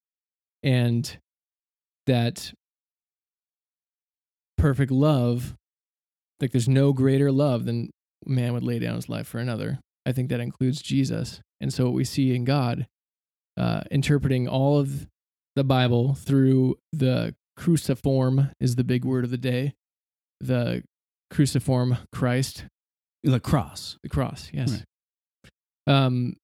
and 0.63 1.17
that 2.07 2.53
perfect 4.59 4.93
love. 4.93 5.55
Like 6.41 6.53
there's 6.53 6.69
no 6.69 6.93
greater 6.93 7.31
love 7.31 7.65
than 7.65 7.91
man 8.27 8.53
would 8.53 8.63
lay 8.63 8.79
down 8.79 8.97
his 8.97 9.09
life 9.09 9.27
for 9.27 9.39
another. 9.39 9.79
I 10.05 10.13
think 10.13 10.29
that 10.31 10.41
includes 10.41 10.83
Jesus. 10.83 11.41
And 11.61 11.73
so 11.73 11.85
what 11.85 11.95
we 11.95 12.05
see 12.05 12.35
in 12.35 12.45
God, 12.45 12.87
uh, 13.57 13.83
interpreting 13.91 14.49
all 14.49 14.79
of 14.79 15.07
the 15.55 15.65
Bible 15.65 16.15
through 16.15 16.77
the 16.93 17.35
cruciform 17.57 18.51
is 18.59 18.77
the 18.77 18.85
big 18.85 19.05
word 19.05 19.25
of 19.25 19.31
the 19.31 19.39
day. 19.39 19.75
The 20.41 20.83
cruciform 21.31 21.99
Christ, 22.13 22.65
the 23.23 23.41
cross. 23.41 23.99
the 24.03 24.09
cross. 24.09 24.51
Yes. 24.53 24.83
Um, 25.87 26.37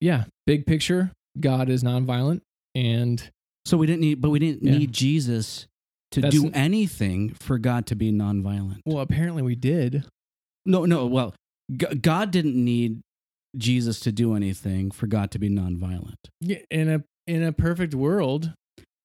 yeah. 0.00 0.24
Big 0.46 0.66
picture. 0.66 1.12
God 1.38 1.68
is 1.68 1.82
nonviolent, 1.82 2.40
and 2.74 3.30
So 3.66 3.76
we 3.78 3.86
didn't 3.86 4.02
need, 4.02 4.20
but 4.20 4.28
we 4.30 4.38
didn't 4.38 4.62
Yeah. 4.62 4.76
need 4.78 4.92
Jesus 4.92 5.66
to 6.10 6.20
That's- 6.20 6.40
do 6.40 6.50
anything 6.52 7.30
for 7.30 7.58
God 7.58 7.86
to 7.86 7.94
be 7.96 8.12
nonviolent. 8.12 8.80
well, 8.84 9.00
apparently 9.00 9.42
we 9.42 9.54
did. 9.54 10.04
No, 10.66 10.84
no. 10.84 11.06
Well, 11.06 11.34
G- 11.74 11.94
God 11.96 12.30
didn't 12.30 12.62
need 12.62 13.00
Jesus 13.56 14.00
to 14.00 14.12
do 14.12 14.34
anything 14.34 14.90
for 14.90 15.06
God 15.06 15.30
to 15.30 15.38
be 15.38 15.48
nonviolent. 15.48 16.16
Yeah, 16.40 16.58
in 16.70 16.88
a 16.90 17.04
in 17.26 17.42
a 17.42 17.52
perfect 17.52 17.94
world. 17.94 18.52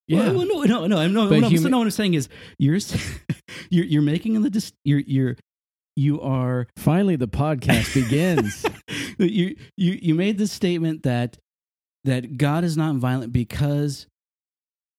Yeah. 0.08 0.32
Well, 0.32 0.46
no, 0.46 0.62
no, 0.64 0.86
no. 0.86 0.98
I'm 0.98 1.12
no. 1.14 1.28
What 1.30 1.44
I'm, 1.44 1.50
human- 1.50 1.70
no, 1.70 1.78
what 1.78 1.84
I'm 1.84 1.90
saying 1.90 2.14
is, 2.14 2.28
you're 2.58 2.78
you're 3.70 3.84
you're 3.86 4.02
making 4.02 4.40
the 4.42 4.50
dis- 4.50 4.72
you're 4.84 4.98
you're 5.00 5.36
you 5.96 6.20
are 6.20 6.66
Finally, 6.76 7.16
the 7.16 7.28
podcast 7.28 7.94
begins. 7.94 8.64
you 9.18 9.56
you 9.76 9.98
you 10.02 10.14
made 10.14 10.36
the 10.38 10.46
statement 10.46 11.02
that 11.04 11.38
that 12.04 12.38
God 12.38 12.64
is 12.64 12.76
not 12.76 12.96
violent 12.96 13.32
because 13.32 14.06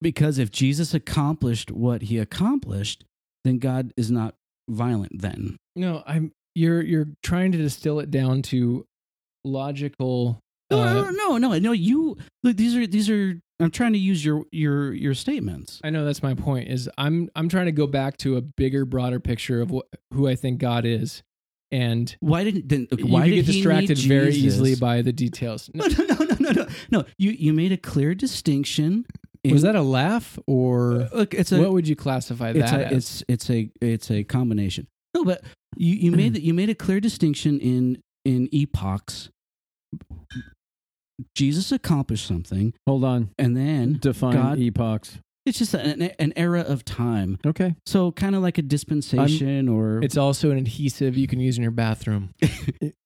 because 0.01 0.39
if 0.39 0.51
Jesus 0.51 0.93
accomplished 0.93 1.71
what 1.71 2.03
he 2.03 2.17
accomplished, 2.17 3.05
then 3.43 3.59
God 3.59 3.93
is 3.95 4.09
not 4.09 4.35
violent 4.69 5.21
then. 5.21 5.57
No, 5.75 6.03
I'm 6.05 6.31
you're 6.55 6.81
you're 6.81 7.07
trying 7.23 7.51
to 7.53 7.57
distill 7.57 7.99
it 7.99 8.11
down 8.11 8.41
to 8.43 8.85
logical 9.43 10.39
No, 10.69 10.81
uh, 10.81 10.93
no, 10.93 11.09
no, 11.09 11.37
no, 11.37 11.59
no. 11.59 11.71
You 11.71 12.17
look. 12.43 12.57
These 12.57 12.75
are 12.75 12.87
these 12.87 13.09
are. 13.09 13.39
I'm 13.59 13.71
trying 13.71 13.93
to 13.93 13.99
use 13.99 14.25
your 14.25 14.45
your 14.51 14.93
your 14.93 15.13
statements. 15.13 15.79
I 15.83 15.91
know 15.91 16.03
that's 16.03 16.23
my 16.23 16.33
point 16.33 16.69
is 16.69 16.89
I'm 16.97 17.29
I'm 17.35 17.47
trying 17.47 17.67
to 17.67 17.71
go 17.71 17.87
back 17.87 18.17
to 18.17 18.37
a 18.37 18.41
bigger 18.41 18.85
broader 18.85 19.19
picture 19.19 19.61
of 19.61 19.69
what, 19.69 19.85
who 20.13 20.27
I 20.27 20.35
think 20.35 20.59
God 20.59 20.85
is 20.85 21.21
and 21.71 22.15
Why 22.19 22.43
didn't 22.43 22.67
then? 22.69 22.87
you 22.97 23.07
Why 23.07 23.21
could 23.23 23.29
did 23.35 23.45
get 23.45 23.45
he 23.45 23.51
distracted 23.61 23.97
need 23.97 24.07
very 24.07 24.31
Jesus? 24.31 24.55
easily 24.55 24.75
by 24.75 25.01
the 25.01 25.13
details. 25.13 25.69
No, 25.73 25.85
No, 25.87 26.03
no, 26.05 26.15
no, 26.25 26.35
no, 26.39 26.51
no, 26.51 26.67
no. 26.91 27.05
You 27.17 27.31
you 27.31 27.53
made 27.53 27.71
a 27.71 27.77
clear 27.77 28.13
distinction. 28.15 29.05
in- 29.43 29.53
was 29.53 29.61
that 29.63 29.75
a 29.75 29.81
laugh 29.81 30.37
or 30.47 31.01
uh, 31.03 31.09
Look, 31.13 31.33
it's 31.33 31.51
a 31.51 31.59
what 31.59 31.71
would 31.71 31.87
you 31.87 31.95
classify 31.95 32.53
that 32.53 32.61
it's 32.63 32.71
a, 32.71 32.85
as? 32.87 32.93
it's 32.93 33.23
it's 33.27 33.49
a 33.49 33.71
it's 33.81 34.11
a 34.11 34.23
combination. 34.23 34.87
No, 35.15 35.23
but 35.25 35.43
you, 35.77 35.93
you 35.95 36.11
made 36.11 36.37
you 36.47 36.53
made 36.53 36.69
a 36.69 36.75
clear 36.75 36.99
distinction 36.99 37.59
in 37.59 38.01
in 38.25 38.47
epochs. 38.53 39.29
Jesus 41.35 41.71
accomplished 41.71 42.25
something, 42.25 42.73
Hold 42.87 43.03
on. 43.03 43.29
and 43.37 43.55
then 43.55 43.97
Define 44.01 44.33
God- 44.33 44.59
epochs. 44.59 45.19
It's 45.45 45.57
just 45.57 45.73
an, 45.73 46.01
an 46.01 46.33
era 46.35 46.61
of 46.61 46.85
time. 46.85 47.39
Okay. 47.45 47.75
So 47.85 48.11
kind 48.11 48.35
of 48.35 48.41
like 48.41 48.57
a 48.57 48.61
dispensation 48.61 49.67
or 49.67 50.03
it's 50.03 50.17
also 50.17 50.51
an 50.51 50.57
adhesive 50.57 51.17
you 51.17 51.27
can 51.27 51.39
use 51.39 51.57
in 51.57 51.63
your 51.63 51.71
bathroom. 51.71 52.33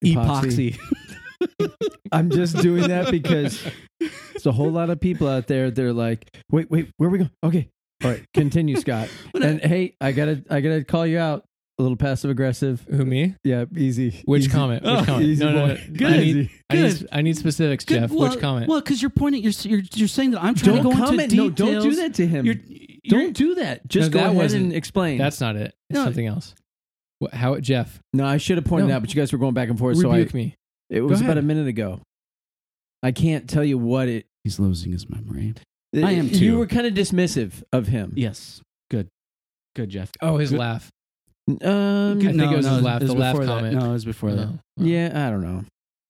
epoxy. 0.04 0.78
I'm 2.12 2.30
just 2.30 2.58
doing 2.58 2.88
that 2.90 3.12
because 3.12 3.62
there's 4.00 4.46
a 4.46 4.52
whole 4.52 4.72
lot 4.72 4.90
of 4.90 5.00
people 5.00 5.28
out 5.28 5.48
there. 5.48 5.72
They're 5.72 5.94
like, 5.94 6.28
wait, 6.52 6.70
wait, 6.70 6.90
where 6.98 7.10
we 7.10 7.20
go? 7.20 7.30
Okay. 7.44 7.70
All 8.04 8.12
right. 8.12 8.26
Continue, 8.34 8.76
Scott. 8.78 9.10
and 9.34 9.62
hey, 9.62 9.96
I 10.02 10.12
gotta, 10.12 10.44
I 10.50 10.62
gotta 10.62 10.84
call 10.84 11.08
you 11.08 11.18
out. 11.18 11.45
A 11.78 11.82
little 11.82 11.98
passive 11.98 12.32
aggressive. 12.32 12.86
Who 12.90 13.04
me? 13.04 13.36
Yeah, 13.44 13.66
easy. 13.76 14.22
Which 14.26 14.44
Easy. 14.44 14.52
comment? 14.52 14.84
Which 14.84 14.94
Oh, 14.94 15.04
comment? 15.06 15.26
easy 15.26 15.44
no, 15.44 15.52
no, 15.52 15.68
no. 15.68 15.78
Good. 15.92 16.08
I 16.08 16.18
need, 16.18 16.36
Easy. 16.38 16.52
I 16.70 16.76
need, 16.76 16.82
Good. 17.00 17.10
I 17.12 17.22
need 17.22 17.38
specifics, 17.38 17.84
Good. 17.84 18.00
Jeff. 18.00 18.12
Well, 18.12 18.30
Which 18.30 18.40
comment? 18.40 18.70
Well, 18.70 18.80
because 18.80 19.02
you're 19.02 19.10
pointing, 19.12 19.44
you're, 19.44 19.52
you're 19.64 19.82
you're 19.94 20.08
saying 20.08 20.32
that 20.32 20.42
I'm 20.42 20.56
trying 20.56 20.78
Don't 20.82 20.92
to 20.92 20.98
go 20.98 21.06
comment. 21.06 21.34
into 21.34 21.36
No, 21.36 21.50
don't 21.50 21.82
do 21.84 21.96
that 21.98 22.14
to 22.14 22.26
him. 22.26 22.46
You're, 22.46 22.56
you're, 22.66 22.88
don't 23.10 23.34
do 23.34 23.56
that. 23.56 23.86
Just 23.90 24.12
No, 24.12 24.14
go 24.14 24.20
that 24.20 24.26
ahead 24.28 24.38
wasn't- 24.38 24.64
and 24.66 24.74
explain. 24.74 25.18
That's 25.18 25.42
not 25.42 25.58
it. 25.58 25.76
It's 25.90 25.98
No. 25.98 26.06
something 26.06 26.26
else. 26.26 26.56
What, 27.20 27.34
how 27.34 27.60
Jeff? 27.60 28.00
no, 28.14 28.26
I 28.26 28.38
should 28.38 28.58
have 28.58 28.66
pointed 28.66 28.88
No. 28.88 28.96
out, 28.96 29.02
but 29.02 29.14
you 29.14 29.20
guys 29.22 29.34
were 29.34 29.40
going 29.40 29.54
back 29.54 29.68
and 29.70 29.78
forth. 29.78 29.98
So 29.98 30.10
I, 30.12 30.18
Rebuke 30.20 30.34
me. 30.34 30.56
It 30.90 31.02
was 31.02 31.20
about 31.20 31.38
a 31.38 31.42
minute 31.42 31.68
ago. 31.68 32.00
I 33.04 33.12
can't 33.12 33.50
tell 33.50 33.64
you 33.66 33.78
what 33.78 34.08
it. 34.08 34.26
He's 34.46 34.60
losing 34.60 34.92
his 34.94 35.10
memory. 35.10 35.56
I 35.96 36.12
am 36.14 36.30
too. 36.30 36.44
You 36.46 36.58
were 36.58 36.68
kind 36.68 36.88
of 36.88 36.94
dismissive 36.94 37.64
of 37.74 37.88
him. 37.88 38.14
Yes. 38.16 38.62
Good. 38.92 39.08
Good, 39.76 39.90
Jeff. 39.90 40.12
Oh, 40.22 40.38
his 40.38 40.52
Good. 40.52 40.60
laugh. 40.60 40.90
Um. 41.48 42.18
I 42.18 42.22
think 42.22 42.42
it 42.52 42.58
was 42.58 42.66
his 42.66 42.82
laugh, 42.82 43.02
the 43.02 43.14
laugh 43.14 43.34
before 43.34 43.46
that. 43.46 43.52
comment. 43.54 43.76
No, 43.76 43.90
it 43.90 43.94
was 43.94 44.06
before 44.06 44.32
that. 44.34 44.48
Oh. 44.48 44.60
Yeah, 44.78 45.28
I 45.28 45.30
don't 45.30 45.42
know. 45.42 45.64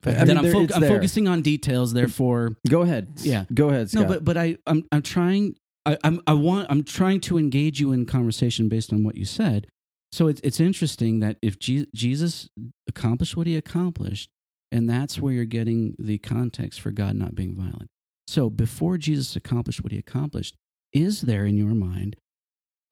I 0.07 0.11
then 0.11 0.27
mean, 0.27 0.37
I'm, 0.37 0.43
there- 0.43 0.53
fo- 0.53 0.75
I'm 0.75 0.81
focusing 0.83 1.27
on 1.27 1.41
details. 1.41 1.91
Therefore, 1.93 2.55
Go 2.69 2.83
ahead. 2.83 3.07
Yeah. 3.17 3.45
Go 3.53 3.69
ahead, 3.69 3.89
Scott. 3.89 4.03
no, 4.03 4.07
but 4.07 4.23
but 4.23 4.37
I 4.37 4.57
I'm 4.67 4.85
I'm 4.91 5.01
trying. 5.01 5.55
I, 5.85 5.97
I'm 6.03 6.21
I 6.27 6.33
want 6.33 6.67
I'm 6.69 6.83
trying 6.83 7.21
to 7.21 7.37
engage 7.37 7.79
you 7.79 7.91
in 7.91 8.05
conversation 8.05 8.69
based 8.69 8.93
on 8.93 9.03
what 9.03 9.15
you 9.17 9.25
said. 9.25 9.67
So 10.11 10.27
it's 10.27 10.39
it's 10.41 10.59
interesting 10.59 11.19
that 11.21 11.37
if 11.41 11.57
Je- 11.59 11.87
Jesus 11.93 12.47
accomplished 12.87 13.35
what 13.35 13.47
he 13.47 13.57
accomplished, 13.57 14.29
and 14.71 14.87
that's 14.89 15.19
where 15.19 15.33
you're 15.33 15.45
getting 15.45 15.95
the 15.99 16.17
context 16.19 16.79
for 16.81 16.91
God 16.91 17.15
not 17.15 17.33
being 17.35 17.55
violent. 17.55 17.87
So 18.27 18.49
before 18.49 18.97
Jesus 18.97 19.35
accomplished 19.35 19.83
what 19.83 19.91
he 19.91 19.97
accomplished, 19.97 20.55
is 20.93 21.21
there 21.21 21.45
in 21.45 21.57
your 21.57 21.73
mind 21.75 22.15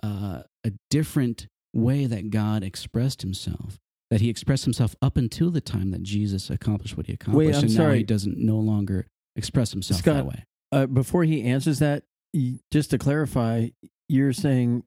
uh, 0.04 0.42
a 0.66 0.72
different 0.90 1.48
way 1.74 2.06
that 2.06 2.30
God 2.30 2.64
expressed 2.64 3.22
himself? 3.22 3.80
That 4.12 4.22
he 4.22 4.30
expressed 4.30 4.64
himself 4.64 4.96
up 5.02 5.18
until 5.18 5.50
the 5.50 5.62
time 5.62 5.92
that 5.92 6.04
Jesus 6.04 6.50
accomplished 6.50 6.96
what 6.96 7.08
he 7.08 7.14
accomplished, 7.14 7.58
I'm 7.60 7.66
and 7.66 7.78
now 7.78 7.92
he 7.92 8.04
doesn't 8.04 8.38
no 8.38 8.58
longer 8.58 9.08
express 9.36 9.72
himself 9.72 10.04
that 10.04 10.26
way. 10.26 10.46
uh, 10.72 10.86
before 10.86 11.24
he 11.24 11.44
answers 11.44 11.80
that, 11.80 12.04
just 12.72 12.92
to 12.92 12.98
clarify, 12.98 13.70
you're 14.08 14.34
saying 14.34 14.84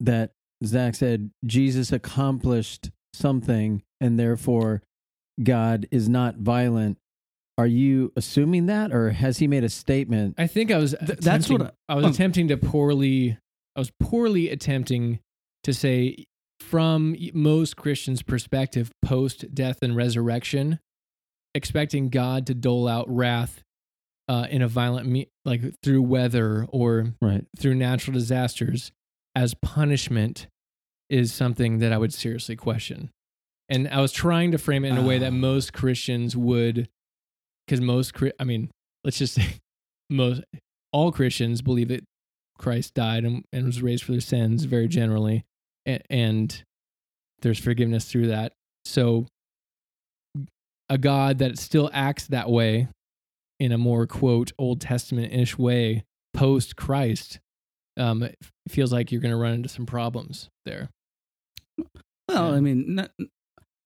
that 0.00 0.32
Zack 0.64 0.94
said 0.94 1.30
Jesus 1.44 1.90
accomplished 1.92 2.90
something, 3.14 3.82
and 4.00 4.18
therefore 4.18 4.82
God 5.42 5.88
is 5.90 6.08
not 6.08 6.36
violent. 6.36 6.98
Are 7.56 7.66
you 7.66 8.12
assuming 8.16 8.66
that, 8.66 8.92
or 8.92 9.10
has 9.10 9.38
he 9.38 9.48
made 9.48 9.64
a 9.64 9.68
statement? 9.68 10.36
I 10.38 10.46
think 10.46 10.70
I 10.70 10.78
was. 10.78 10.94
Th- 11.04 11.18
that's 11.18 11.48
what 11.48 11.62
attempting- 11.62 11.76
I 11.88 11.94
was 11.96 12.04
oh. 12.04 12.08
attempting 12.10 12.48
to 12.48 12.56
poorly. 12.56 13.38
I 13.74 13.80
was 13.80 13.90
poorly 13.98 14.48
attempting 14.50 15.18
to 15.68 15.74
say 15.74 16.24
from 16.60 17.14
most 17.34 17.76
Christians' 17.76 18.22
perspective, 18.22 18.90
post 19.02 19.54
death 19.54 19.78
and 19.82 19.94
resurrection, 19.94 20.80
expecting 21.54 22.08
God 22.08 22.46
to 22.46 22.54
dole 22.54 22.88
out 22.88 23.06
wrath 23.08 23.62
uh, 24.28 24.46
in 24.50 24.60
a 24.60 24.68
violent, 24.68 25.06
me- 25.08 25.28
like 25.44 25.62
through 25.82 26.02
weather 26.02 26.66
or 26.70 27.14
Right. 27.22 27.44
through 27.58 27.74
natural 27.76 28.12
disasters 28.14 28.90
as 29.34 29.54
punishment 29.54 30.48
is 31.08 31.32
something 31.32 31.78
that 31.78 31.92
I 31.92 31.98
would 31.98 32.12
seriously 32.12 32.56
question. 32.56 33.10
And 33.70 33.88
I 33.88 34.00
was 34.00 34.12
trying 34.12 34.50
to 34.52 34.58
frame 34.58 34.84
it 34.84 34.90
in 34.90 34.98
a 34.98 35.02
way 35.06 35.18
that 35.18 35.32
Ah. 35.32 35.36
most 35.36 35.72
Christians 35.72 36.36
would, 36.36 36.88
because 37.66 37.80
most, 37.80 38.12
I 38.38 38.44
mean, 38.44 38.70
let's 39.04 39.18
just 39.18 39.34
say 39.34 39.56
most, 40.10 40.42
all 40.92 41.12
Christians 41.12 41.62
believe 41.62 41.88
that 41.88 42.04
Christ 42.58 42.92
died 42.94 43.24
and, 43.24 43.44
and 43.52 43.64
was 43.66 43.80
raised 43.80 44.04
for 44.04 44.12
their 44.12 44.20
sins 44.20 44.64
very 44.64 44.88
generally, 44.88 45.44
and, 45.88 46.02
and 46.10 46.62
there's 47.42 47.58
forgiveness 47.58 48.04
through 48.04 48.28
that. 48.28 48.52
So, 48.84 49.26
a 50.88 50.98
God 50.98 51.38
that 51.38 51.58
still 51.58 51.90
acts 51.92 52.26
that 52.28 52.48
way 52.50 52.88
in 53.60 53.72
a 53.72 53.78
more 53.78 54.06
quote 54.06 54.52
Old 54.58 54.80
Testament 54.80 55.32
ish 55.32 55.58
way 55.58 56.04
post 56.34 56.76
Christ, 56.76 57.40
um, 57.96 58.22
it 58.22 58.36
feels 58.68 58.92
like 58.92 59.10
you're 59.10 59.20
going 59.20 59.32
to 59.32 59.36
run 59.38 59.54
into 59.54 59.68
some 59.68 59.86
problems 59.86 60.48
there. 60.64 60.88
Well, 62.28 62.50
Yeah. 62.50 62.56
I 62.56 62.60
mean, 62.60 62.94
not, 62.94 63.10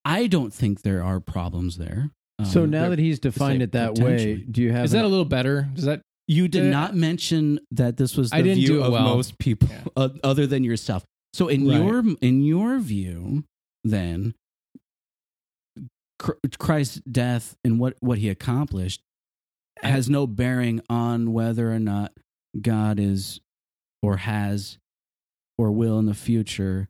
I 0.05 0.26
don't 0.26 0.53
think 0.53 0.82
there 0.82 1.03
are 1.03 1.20
problems 1.20 1.78
there. 1.78 2.11
so 2.44 2.64
Um, 2.64 2.70
now 2.70 2.88
that 2.90 2.98
he's 2.98 3.18
defined 3.18 3.62
it 3.62 3.72
that 3.72 3.98
way, 3.98 4.36
do 4.36 4.62
you 4.62 4.72
have? 4.72 4.84
Is 4.84 4.90
that 4.92 5.00
an- 5.00 5.05
a 5.07 5.09
little 5.09 5.24
better? 5.24 5.68
Does 5.74 5.84
that 5.84 6.03
you 6.28 6.46
did 6.48 6.66
Uh, 6.66 6.70
not 6.70 6.94
mention 6.94 7.59
that 7.72 7.96
this 7.96 8.16
was 8.16 8.30
the 8.30 8.36
I 8.36 8.42
didn't 8.42 8.59
view 8.59 8.68
do 8.78 8.82
of 8.84 8.92
well. 8.92 9.03
most 9.16 9.38
people, 9.38 9.68
Yeah. 9.70 9.84
uh, 9.96 10.09
other 10.22 10.46
than 10.46 10.62
yourself. 10.64 11.05
So 11.33 11.49
in 11.49 11.66
Right. 11.66 11.76
your 11.83 12.05
in 12.20 12.43
your 12.43 12.78
view, 12.78 13.45
then 13.85 14.35
Christ's 16.59 17.01
death 17.01 17.57
and 17.64 17.78
what 17.80 17.97
what 18.01 18.18
he 18.18 18.28
accomplished 18.28 19.03
has 19.83 20.09
no 20.09 20.26
bearing 20.26 20.80
on 20.89 21.33
whether 21.33 21.72
or 21.72 21.78
not 21.80 22.12
God 22.61 23.01
is 23.01 23.41
or 24.03 24.18
has 24.18 24.78
or 25.59 25.72
will 25.72 25.99
in 25.99 26.07
the 26.07 26.14
future 26.14 26.89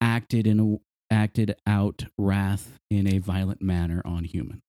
acted 0.00 0.46
in 0.46 0.60
a 0.60 1.14
acted 1.14 1.54
out 1.66 2.04
wrath 2.18 2.78
in 2.90 3.06
a 3.06 3.18
violent 3.18 3.62
manner 3.62 4.02
on 4.04 4.24
human. 4.24 4.62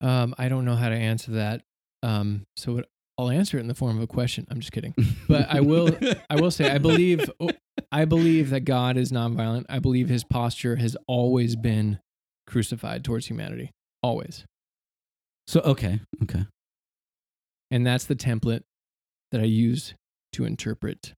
Um, 0.00 0.34
I 0.36 0.48
don't 0.48 0.64
know 0.64 0.74
how 0.76 0.88
to 0.88 0.94
answer 0.96 1.32
that. 1.32 1.62
Um, 2.02 2.46
so 2.56 2.78
it, 2.78 2.88
I'll 3.22 3.30
answer 3.30 3.56
it 3.56 3.60
in 3.60 3.68
the 3.68 3.74
form 3.74 3.96
of 3.96 4.02
a 4.02 4.06
question. 4.06 4.46
I'm 4.50 4.60
just 4.60 4.72
kidding. 4.72 4.94
But 5.28 5.46
I 5.48 5.60
will. 5.60 5.96
I 6.28 6.36
will 6.40 6.50
say 6.50 6.70
I 6.70 6.78
believe. 6.78 7.30
I 7.92 8.04
believe 8.04 8.50
that 8.50 8.60
God 8.60 8.96
is 8.96 9.12
nonviolent. 9.12 9.64
I 9.68 9.78
believe 9.78 10.08
His 10.08 10.24
posture 10.24 10.76
has 10.76 10.96
always 11.06 11.56
been 11.56 11.98
cruciform 12.46 13.00
towards 13.02 13.26
humanity. 13.26 13.70
Always, 14.02 14.44
So 15.46 15.60
okay, 15.60 16.00
okay. 16.24 16.44
and 17.70 17.86
that's 17.86 18.04
the 18.06 18.16
template 18.16 18.62
that 19.30 19.40
I 19.40 19.44
use 19.44 19.94
to 20.32 20.44
interpret 20.44 21.12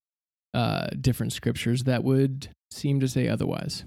uh, 0.53 0.89
different 1.01 1.33
scriptures 1.33 1.85
that 1.85 2.05
would 2.05 2.49
seem 2.71 3.01
to 3.01 3.09
say 3.09 3.27
otherwise. 3.29 3.85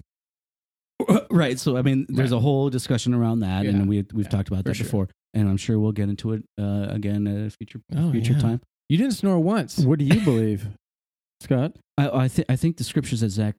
right. 1.30 1.60
So 1.60 1.78
I 1.78 1.84
mean, 1.84 2.06
there's 2.10 2.32
Right. 2.32 2.38
a 2.38 2.42
whole 2.42 2.70
discussion 2.70 3.14
around 3.14 3.42
that, 3.42 3.64
Yeah. 3.66 3.70
and 3.72 3.88
we 3.88 4.04
we've 4.14 4.26
Yeah, 4.26 4.30
talked 4.30 4.48
about 4.50 4.66
that 4.66 4.76
sure. 4.76 4.86
before, 4.86 5.10
and 5.34 5.48
I'm 5.50 5.58
sure 5.58 5.80
we'll 5.80 5.92
get 5.92 6.10
into 6.10 6.34
it 6.34 6.44
uh, 6.60 6.88
again 6.90 7.28
at 7.28 7.48
a 7.48 7.50
future 7.50 7.80
Oh, 7.96 8.12
future 8.12 8.34
yeah. 8.34 8.40
time. 8.40 8.62
You 8.90 8.98
didn't 8.98 9.14
snore 9.14 9.40
once. 9.40 9.80
What 9.80 10.00
do 10.00 10.06
you 10.06 10.20
believe, 10.22 10.68
Scott? 11.42 11.74
I 11.98 12.10
I, 12.24 12.28
th- 12.28 12.46
I 12.50 12.56
think 12.56 12.78
the 12.78 12.84
scriptures 12.84 13.22
that 13.22 13.30
Zack 13.30 13.56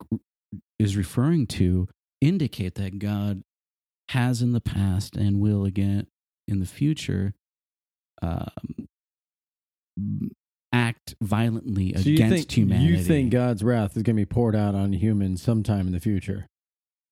is 0.78 0.96
referring 0.96 1.46
to 1.48 1.88
indicate 2.20 2.74
that 2.76 2.98
God 2.98 3.42
has 4.10 4.40
in 4.42 4.52
the 4.52 4.60
past 4.60 5.16
and 5.16 5.38
will 5.40 5.64
again 5.66 6.06
in 6.46 6.60
the 6.60 6.66
future 6.66 7.34
um, 8.22 8.48
act 10.72 11.14
violently 11.22 11.92
So 11.94 12.08
you 12.08 12.14
against 12.14 12.34
think 12.36 12.50
humanity. 12.52 12.92
you 12.92 13.02
think 13.02 13.30
God's 13.32 13.62
wrath 13.62 13.96
is 13.96 14.02
going 14.02 14.16
to 14.16 14.20
be 14.20 14.24
poured 14.26 14.56
out 14.56 14.74
on 14.74 14.92
humans 14.92 15.42
sometime 15.42 15.86
in 15.86 15.92
the 15.92 16.00
future? 16.00 16.46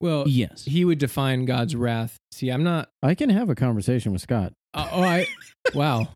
Well, 0.00 0.24
yes. 0.26 0.64
He 0.64 0.84
would 0.84 0.98
define 0.98 1.44
God's 1.44 1.74
wrath. 1.74 2.16
See, 2.32 2.50
I'm 2.50 2.62
not. 2.62 2.88
I 3.02 3.14
can 3.14 3.30
have 3.30 3.48
a 3.48 3.54
conversation 3.54 4.12
with 4.12 4.20
Scott. 4.20 4.52
Uh, 4.74 4.88
oh, 4.92 5.02
I. 5.02 5.26
Wow. 5.74 6.08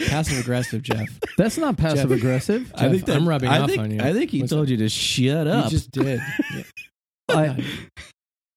Passive 0.00 0.38
aggressive, 0.40 0.82
Jeff. 0.82 1.18
That's 1.38 1.56
not 1.56 1.76
passive 1.76 2.10
Jeff. 2.10 2.18
aggressive. 2.18 2.72
I 2.74 2.88
think 2.88 3.06
that, 3.06 3.16
I'm 3.16 3.28
rubbing 3.28 3.48
I 3.48 3.60
off 3.60 3.70
think, 3.70 3.80
on 3.80 3.90
you. 3.90 4.00
I 4.00 4.12
think 4.12 4.30
he 4.30 4.40
What's 4.40 4.50
told 4.52 4.66
that? 4.66 4.72
you 4.72 4.76
to 4.78 4.88
shut 4.88 5.46
up. 5.46 5.64
You 5.64 5.70
just 5.70 5.90
did. 5.90 6.20
Yeah. 6.54 6.62
I, 7.28 7.64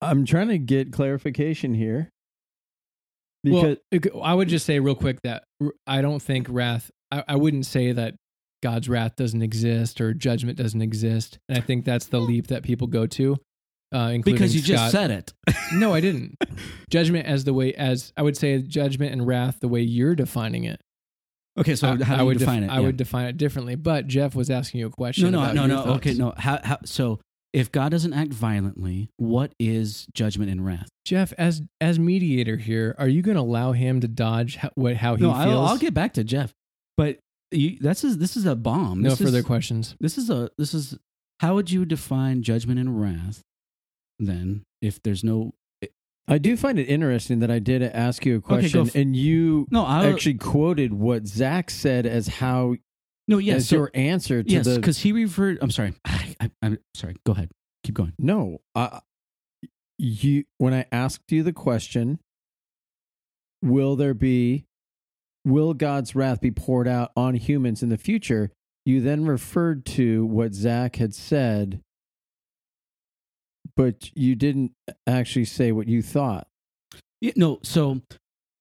I'm 0.02 0.26
trying 0.26 0.48
to 0.48 0.58
get 0.58 0.92
clarification 0.92 1.72
here. 1.72 2.10
Because 3.42 3.78
well, 4.12 4.22
I 4.22 4.34
would 4.34 4.48
just 4.48 4.66
say 4.66 4.80
real 4.80 4.96
quick 4.96 5.22
that 5.22 5.44
I 5.86 6.02
don't 6.02 6.20
think 6.20 6.48
wrath. 6.50 6.90
I, 7.12 7.22
I 7.28 7.36
wouldn't 7.36 7.64
say 7.64 7.92
that 7.92 8.16
God's 8.62 8.88
wrath 8.88 9.14
doesn't 9.16 9.42
exist 9.42 10.00
or 10.00 10.12
judgment 10.12 10.58
doesn't 10.58 10.82
exist, 10.82 11.38
and 11.48 11.56
I 11.56 11.60
think 11.60 11.84
that's 11.84 12.06
the 12.06 12.18
leap 12.18 12.48
that 12.48 12.64
people 12.64 12.88
go 12.88 13.06
to. 13.06 13.36
Uh, 13.94 14.10
including 14.12 14.34
because 14.34 14.54
you 14.54 14.60
just 14.62 14.90
said 14.90 15.10
it. 15.10 15.32
no, 15.74 15.94
I 15.94 16.00
didn't. 16.00 16.36
judgment 16.90 17.26
as 17.26 17.44
the 17.44 17.54
way 17.54 17.72
as 17.74 18.12
I 18.16 18.22
would 18.22 18.36
say 18.36 18.60
judgment 18.60 19.12
and 19.12 19.26
wrath 19.26 19.60
the 19.60 19.68
way 19.68 19.80
you're 19.80 20.14
defining 20.14 20.64
it. 20.64 20.80
Okay, 21.58 21.74
so 21.74 21.88
I, 21.88 21.90
how 21.90 21.96
do 21.96 22.04
I 22.14 22.18
you 22.18 22.26
would 22.26 22.38
def- 22.38 22.40
define 22.40 22.62
it? 22.64 22.68
I 22.70 22.74
Yeah. 22.76 22.80
would 22.80 22.96
define 22.96 23.26
it 23.26 23.36
differently. 23.36 23.76
But 23.76 24.06
Jeff 24.06 24.34
was 24.34 24.50
asking 24.50 24.80
you 24.80 24.86
a 24.88 24.90
question. 24.90 25.30
No, 25.30 25.46
no, 25.46 25.52
no, 25.52 25.66
no. 25.66 25.76
thoughts. 25.84 25.96
Okay, 25.98 26.14
no. 26.14 26.34
How, 26.36 26.60
how, 26.62 26.78
so 26.84 27.20
if 27.52 27.72
God 27.72 27.90
doesn't 27.92 28.12
act 28.12 28.32
violently, 28.32 29.08
what 29.16 29.52
is 29.58 30.06
judgment 30.12 30.50
and 30.50 30.66
wrath? 30.66 30.88
Jeff, 31.06 31.32
as 31.38 31.62
as 31.80 31.98
mediator 31.98 32.56
here, 32.56 32.94
are 32.98 33.08
you 33.08 33.22
going 33.22 33.36
to 33.36 33.40
allow 33.40 33.72
him 33.72 34.00
to 34.00 34.08
dodge 34.08 34.56
how, 34.56 34.70
what 34.74 34.96
how 34.96 35.16
he 35.16 35.22
no, 35.22 35.32
feels? 35.32 35.46
I'll, 35.46 35.66
I'll 35.66 35.78
get 35.78 35.94
back 35.94 36.12
to 36.14 36.24
Jeff. 36.24 36.52
But 36.98 37.18
you, 37.50 37.78
that's 37.80 38.04
is 38.04 38.18
this 38.18 38.36
is 38.36 38.44
a 38.44 38.56
bomb. 38.56 39.00
no 39.00 39.10
This 39.10 39.20
further 39.20 39.38
is, 39.38 39.44
questions. 39.46 39.96
This 40.00 40.18
is 40.18 40.28
a 40.28 40.50
this 40.58 40.74
is 40.74 40.98
how 41.40 41.54
would 41.54 41.70
you 41.70 41.86
define 41.86 42.42
judgment 42.42 42.78
and 42.78 43.00
wrath? 43.00 43.40
Then, 44.18 44.64
if 44.80 45.02
there's 45.02 45.22
no 45.24 45.52
eh, 45.82 45.88
I 46.28 46.38
do 46.38 46.56
find 46.56 46.78
it 46.78 46.84
interesting 46.84 47.40
that 47.40 47.50
I 47.50 47.58
did 47.58 47.82
ask 47.82 48.24
you 48.24 48.34
a 48.34 48.38
Okay, 48.38 48.46
question 48.46 48.86
f- 48.86 48.94
and 48.94 49.14
you 49.14 49.66
no, 49.70 49.84
I 49.84 50.06
actually 50.08 50.34
quoted 50.34 50.92
what 50.92 51.26
Zack 51.26 51.70
said 51.70 52.06
as 52.06 52.26
how 52.28 52.76
no 53.28 53.38
yes 53.38 53.56
as 53.56 53.68
so- 53.68 53.76
your 53.76 53.90
answer 53.94 54.42
to 54.42 54.50
yes 54.50 54.68
because 54.68 54.98
he 54.98 55.12
referred. 55.12 55.58
I'm 55.60 55.70
sorry. 55.70 55.94
I, 56.04 56.34
I, 56.40 56.50
I'm 56.62 56.78
sorry. 56.94 57.16
Go 57.26 57.32
ahead. 57.32 57.50
Keep 57.84 57.94
going. 57.94 58.12
No, 58.18 58.60
I, 58.74 59.00
you. 59.98 60.44
When 60.58 60.72
I 60.74 60.86
asked 60.90 61.30
you 61.30 61.42
the 61.42 61.52
question, 61.52 62.18
will 63.62 63.96
there 63.96 64.14
be, 64.14 64.64
will 65.44 65.74
God's 65.74 66.14
wrath 66.14 66.40
be 66.40 66.50
poured 66.50 66.88
out 66.88 67.12
on 67.16 67.34
humans 67.34 67.82
in 67.82 67.88
the 67.88 67.98
future? 67.98 68.50
You 68.84 69.00
then 69.00 69.26
referred 69.26 69.84
to 69.86 70.24
what 70.26 70.54
Zack 70.54 70.96
had 70.96 71.14
said, 71.14 71.80
but 73.76 74.10
you 74.16 74.34
didn't 74.34 74.72
actually 75.06 75.44
say 75.44 75.72
what 75.72 75.88
you 75.88 76.02
thought. 76.02 76.46
Yeah, 77.20 77.32
no, 77.36 77.60
so 77.62 78.00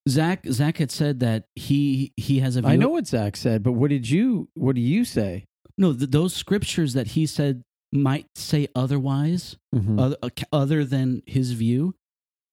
Zack 0.07 0.45
Zack 0.47 0.78
had 0.78 0.91
said 0.91 1.20
that 1.22 1.45
he 1.55 2.11
he 2.18 2.39
has 2.39 2.55
a 2.55 2.61
view. 2.61 2.70
I 2.70 2.76
know 2.76 2.89
what 2.89 3.07
Zack 3.07 3.36
said, 3.36 3.63
but 3.63 3.74
what 3.74 3.89
did 3.89 4.09
you? 4.09 4.49
What 4.53 4.76
do 4.76 4.82
you 4.82 5.05
say? 5.05 5.45
no 5.78 5.91
th- 5.93 6.09
those 6.11 6.34
scriptures 6.34 6.93
that 6.93 7.07
he 7.07 7.26
said 7.26 7.61
might 7.91 8.28
say 8.36 8.66
otherwise, 8.76 9.57
Mhm. 9.76 9.99
other, 9.99 10.16
uh, 10.24 10.30
other 10.53 10.86
than 10.86 11.22
his 11.26 11.51
view. 11.51 11.95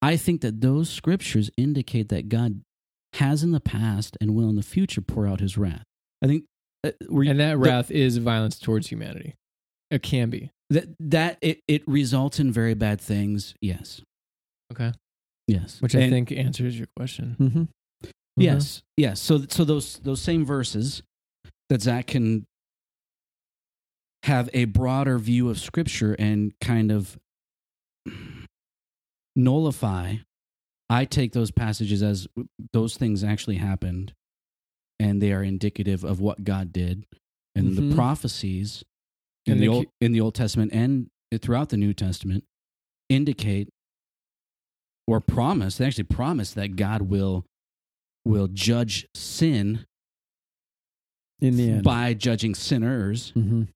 I 0.01 0.17
think 0.17 0.41
that 0.41 0.61
those 0.61 0.89
scriptures 0.91 1.49
indicate 1.57 2.09
that 2.09 2.29
God 2.29 2.63
has 3.15 3.45
in 3.45 3.53
the 3.53 3.61
past 3.61 4.17
and 4.21 4.35
will 4.35 4.49
in 4.49 4.57
the 4.57 4.63
future 4.65 5.01
pour 5.01 5.29
out 5.29 5.39
His 5.39 5.57
wrath. 5.57 5.85
I 6.21 6.27
think 6.27 6.45
uh, 6.83 6.91
were 7.09 7.23
you- 7.23 7.31
And 7.31 7.39
that 7.39 7.51
the- 7.53 7.59
wrath 7.59 7.91
is 7.93 8.17
violence 8.17 8.59
towards 8.59 8.89
humanity. 8.89 9.35
It 9.93 10.03
can 10.03 10.31
be. 10.31 10.51
that 10.71 10.87
that 10.99 11.39
it, 11.43 11.61
it 11.69 11.87
results 11.87 12.41
in 12.41 12.51
very 12.51 12.75
bad 12.75 13.01
things. 13.01 13.55
Yes, 13.61 14.01
Okay. 14.73 14.93
yes, 15.47 15.81
Which 15.83 15.95
I 15.95 16.01
And- 16.01 16.11
think 16.11 16.33
answers 16.33 16.77
your 16.79 16.89
question. 16.97 17.37
Mhm. 17.39 17.69
Yes, 18.37 18.83
yes. 18.97 19.21
So 19.21 19.45
so 19.49 19.65
those 19.65 19.99
those 19.99 20.21
same 20.23 20.45
verses 20.47 21.03
that 21.69 21.83
Zack 21.83 22.07
can 22.09 22.47
have 24.25 24.49
a 24.55 24.65
broader 24.65 25.19
view 25.19 25.51
of 25.51 25.59
Scripture 25.59 26.15
and 26.19 26.53
kind 26.61 26.91
of 26.91 27.19
nullify. 29.37 30.17
I 30.89 31.05
take 31.05 31.33
those 31.33 31.51
passages 31.51 32.03
as 32.03 32.27
those 32.73 32.97
things 32.97 33.25
actually 33.25 33.57
happened, 33.57 34.13
and 34.99 35.21
they 35.23 35.33
are 35.33 35.43
indicative 35.43 36.05
of 36.05 36.21
what 36.21 36.45
God 36.45 36.73
did, 36.73 37.05
and 37.55 37.77
the 37.77 37.83
Mhm. 37.83 37.95
prophecies 37.95 38.85
in 39.47 39.55
And 39.55 39.63
the 39.63 39.69
old 39.69 39.87
in 40.01 40.13
the 40.13 40.21
Old 40.21 40.35
Testament 40.35 40.73
and 40.73 41.09
throughout 41.41 41.71
the 41.71 41.77
New 41.77 41.95
Testament 41.95 42.45
indicate 43.09 43.69
or 45.07 45.21
promise. 45.21 45.77
They 45.79 45.87
actually 45.87 46.05
promise 46.05 46.53
that 46.53 46.77
God 46.77 47.03
will 47.03 47.45
will 48.25 48.49
judge 48.49 49.07
sin 49.15 49.85
In 51.41 51.57
the 51.57 51.71
end, 51.71 51.83
by 51.83 52.15
judging 52.15 52.55
sinners, 52.55 53.33
Mhm. 53.33 53.69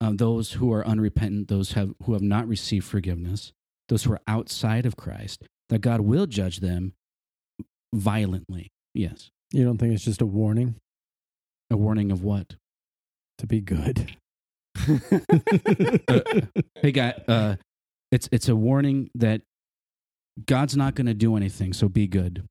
uh, 0.00 0.12
those 0.14 0.52
who 0.52 0.72
are 0.72 0.86
unrepentant, 0.86 1.48
those 1.48 1.72
have 1.72 1.94
who 2.04 2.12
have 2.12 2.22
not 2.22 2.46
received 2.46 2.84
forgiveness, 2.86 3.52
those 3.88 4.04
who 4.04 4.12
are 4.12 4.20
outside 4.28 4.86
of 4.86 4.96
Christ. 4.96 5.42
That 5.68 5.80
God 5.80 6.02
will 6.02 6.26
judge 6.26 6.60
them 6.60 6.92
violently. 7.94 8.70
Yes, 8.94 9.30
you 9.52 9.64
don't 9.64 9.78
think 9.78 9.94
it's 9.94 10.04
just 10.04 10.20
a 10.22 10.26
warning 10.26 10.76
a 11.70 11.76
warning 11.76 12.12
of 12.12 12.22
what? 12.22 12.56
to 13.38 13.46
be 13.46 13.60
good? 13.60 14.16
Hey, 16.82 16.90
guy, 16.90 17.14
uh, 17.28 17.56
it's 18.10 18.28
it's 18.32 18.48
a 18.48 18.56
warning 18.56 19.10
that 19.14 19.42
God's 20.46 20.76
not 20.76 20.96
going 20.96 21.06
to 21.06 21.14
do 21.14 21.36
anything. 21.36 21.72
So 21.72 21.88
be 21.88 22.08
good. 22.08 22.44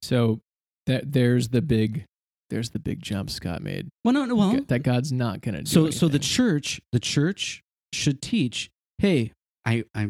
So 0.00 0.40
that 0.86 1.12
there's 1.12 1.48
the 1.48 1.60
big 1.60 2.06
there's 2.48 2.70
the 2.70 2.78
big 2.78 3.02
jump 3.02 3.28
Scott 3.28 3.62
made. 3.62 3.88
Well, 4.04 4.14
no, 4.14 4.24
no, 4.24 4.34
well, 4.34 4.60
that 4.68 4.82
God's 4.84 5.12
not 5.12 5.42
going 5.42 5.54
to 5.54 5.62
do 5.62 5.66
so 5.70 5.90
so 5.90 6.08
the 6.08 6.18
church 6.18 6.80
the 6.92 7.00
church 7.00 7.62
should 7.94 8.20
teach 8.20 8.70
hey 8.98 9.32
i 9.64 9.84
i 9.94 10.08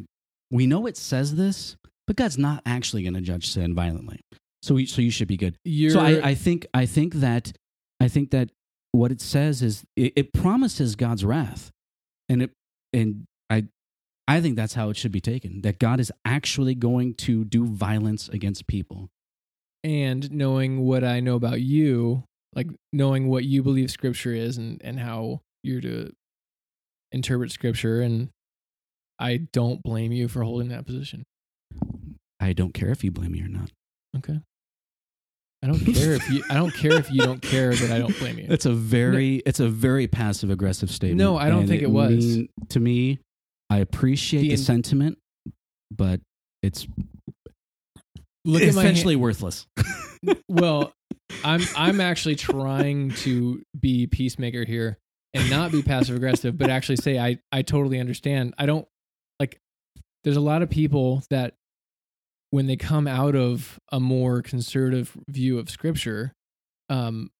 we 0.50 0.66
know 0.66 0.86
it 0.86 0.96
says 0.96 1.36
this 1.36 1.76
but 2.06 2.16
god's 2.16 2.38
not 2.38 2.62
actually 2.66 3.02
going 3.02 3.14
to 3.14 3.20
judge 3.20 3.48
sin 3.48 3.74
violently 3.74 4.20
so 4.62 4.74
we, 4.74 4.86
so 4.86 5.02
you 5.02 5.10
should 5.10 5.28
be 5.28 5.36
good 5.36 5.56
You're, 5.64 5.90
so 5.90 6.00
I, 6.00 6.30
I 6.30 6.34
think 6.34 6.66
i 6.72 6.86
think 6.86 7.14
that 7.14 7.52
i 8.00 8.08
think 8.08 8.30
that 8.30 8.50
what 8.94 9.10
it 9.12 9.20
says 9.20 9.62
is 9.62 9.84
it, 9.96 10.12
it 10.16 10.32
promises 10.32 10.96
god's 10.96 11.24
wrath 11.24 11.70
and 12.28 12.42
it 12.42 12.50
and 12.92 13.24
i 13.50 13.64
i 14.28 14.40
think 14.40 14.56
that's 14.56 14.74
how 14.74 14.88
it 14.90 14.96
should 14.96 15.12
be 15.12 15.20
taken 15.20 15.60
that 15.62 15.78
god 15.78 15.98
is 16.00 16.12
actually 16.24 16.74
going 16.74 17.12
to 17.14 17.44
do 17.44 17.66
violence 17.66 18.28
against 18.28 18.66
people 18.66 19.08
and 19.84 20.30
knowing 20.32 20.80
what 20.80 21.04
I 21.04 21.20
know 21.20 21.34
about 21.34 21.60
you, 21.60 22.24
like 22.54 22.68
knowing 22.90 23.28
what 23.28 23.44
you 23.44 23.62
believe 23.62 23.90
scripture 23.90 24.32
is 24.32 24.56
and, 24.56 24.80
and 24.82 24.98
how 24.98 25.42
you're 25.62 25.82
to 25.82 26.10
interpret 27.12 27.52
scripture 27.52 28.00
and 28.00 28.30
I 29.18 29.46
don't 29.52 29.82
blame 29.82 30.10
you 30.10 30.26
for 30.26 30.42
holding 30.42 30.68
that 30.70 30.86
position. 30.86 31.24
i 32.40 32.52
don't 32.54 32.72
care 32.74 32.90
if 32.90 33.04
you 33.04 33.10
blame 33.10 33.32
me 33.32 33.42
or 33.42 33.48
not 33.48 33.70
Okay. 34.16 34.40
I 35.64 35.66
don't 35.66 35.80
care 35.80 36.12
if 36.12 36.28
you 36.28 36.44
I 36.50 36.54
don't 36.54 36.74
care 36.74 36.92
if 36.92 37.10
you 37.10 37.22
don't 37.22 37.40
care 37.40 37.74
that 37.74 37.90
I 37.90 37.98
don't 37.98 38.16
blame 38.18 38.38
you. 38.38 38.46
It's 38.50 38.66
a 38.66 38.72
very 38.74 39.36
it's 39.46 39.60
a 39.60 39.68
very 39.68 40.06
passive 40.06 40.50
aggressive 40.50 40.90
statement. 40.90 41.16
No, 41.18 41.38
I 41.38 41.48
don't 41.48 41.60
and 41.60 41.68
think 41.68 41.80
it 41.80 41.90
was. 41.90 42.36
mean- 42.36 42.48
to 42.68 42.80
me, 42.80 43.18
I 43.70 43.78
appreciate 43.78 44.42
The 44.42 44.48
the, 44.48 44.52
in- 44.54 44.58
sentiment, 44.58 45.18
but 45.90 46.20
it's 46.62 46.86
Look 48.44 48.60
at 48.60 48.74
my 48.74 48.82
essentially 48.82 49.16
worthless. 49.16 49.66
well, 50.50 50.92
I'm 51.44 51.62
I'm 51.78 51.98
actually 51.98 52.36
trying 52.36 53.12
to 53.22 53.62
be 53.80 54.06
peacemaker 54.06 54.66
here 54.66 54.98
and 55.32 55.48
not 55.48 55.72
be 55.72 55.82
passive 55.82 56.14
aggressive, 56.14 56.58
but 56.58 56.68
actually 56.68 56.96
say 56.96 57.18
I 57.18 57.38
I 57.50 57.62
totally 57.62 58.00
understand. 58.00 58.52
I 58.58 58.66
don't 58.66 58.86
like 59.40 59.58
there's 60.24 60.36
a 60.36 60.42
lot 60.42 60.60
of 60.60 60.68
people 60.68 61.22
that 61.30 61.54
when 62.54 62.66
they 62.66 62.76
come 62.76 63.06
out 63.08 63.34
of 63.34 63.78
a 63.90 63.98
more 63.98 64.40
conservative 64.42 65.16
view 65.28 65.58
of 65.58 65.68
scripture, 65.68 66.32
um 66.88 67.30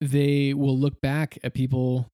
they 0.00 0.54
will 0.54 0.78
look 0.78 1.00
back 1.00 1.38
at 1.42 1.54
people 1.54 2.06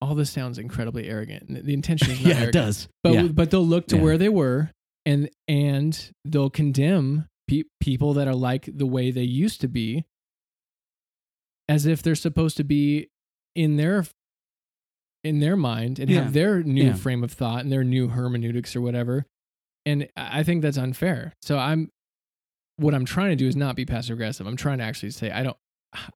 all 0.00 0.14
this 0.14 0.30
sounds 0.30 0.58
incredibly 0.58 1.08
arrogant. 1.08 1.64
The 1.64 1.72
intention 1.72 2.10
is 2.10 2.20
not 2.22 2.28
yeah, 2.28 2.34
arrogant. 2.36 2.56
it 2.56 2.58
does. 2.58 2.88
but 3.02 3.12
yeah. 3.14 3.22
but 3.28 3.50
they'll 3.50 3.66
look 3.66 3.86
to 3.88 3.96
Yeah. 3.96 4.02
where 4.02 4.18
they 4.18 4.28
were 4.28 4.70
and 5.04 5.30
and 5.48 6.10
they'll 6.24 6.50
condemn 6.50 7.26
pe- 7.48 7.62
people 7.80 8.14
that 8.14 8.26
are 8.28 8.34
like 8.34 8.68
the 8.72 8.86
way 8.86 9.10
they 9.10 9.22
used 9.22 9.60
to 9.62 9.68
be 9.68 10.04
as 11.68 11.86
if 11.86 12.02
they're 12.02 12.14
supposed 12.14 12.56
to 12.58 12.64
be 12.64 13.08
in 13.54 13.76
their 13.76 14.04
in 15.24 15.40
their 15.40 15.56
mind 15.56 15.98
and 15.98 16.10
Yeah. 16.10 16.22
have 16.24 16.32
their 16.32 16.62
new 16.62 16.92
frame 16.94 17.22
of 17.24 17.32
thought 17.32 17.60
and 17.62 17.72
their 17.72 17.84
new 17.84 18.08
hermeneutics 18.08 18.74
or 18.76 18.80
whatever 18.80 19.26
and 19.86 20.08
i 20.16 20.42
think 20.42 20.60
that's 20.60 20.76
unfair. 20.76 21.32
So 21.40 21.56
i'm 21.58 21.90
what 22.76 22.94
i'm 22.94 23.06
trying 23.06 23.30
to 23.30 23.36
do 23.36 23.48
is 23.48 23.56
not 23.56 23.74
be 23.76 23.86
passive 23.86 24.14
aggressive. 24.14 24.46
I'm 24.46 24.56
trying 24.56 24.78
to 24.78 24.84
actually 24.84 25.12
say 25.12 25.30
i 25.30 25.42
don't 25.42 25.56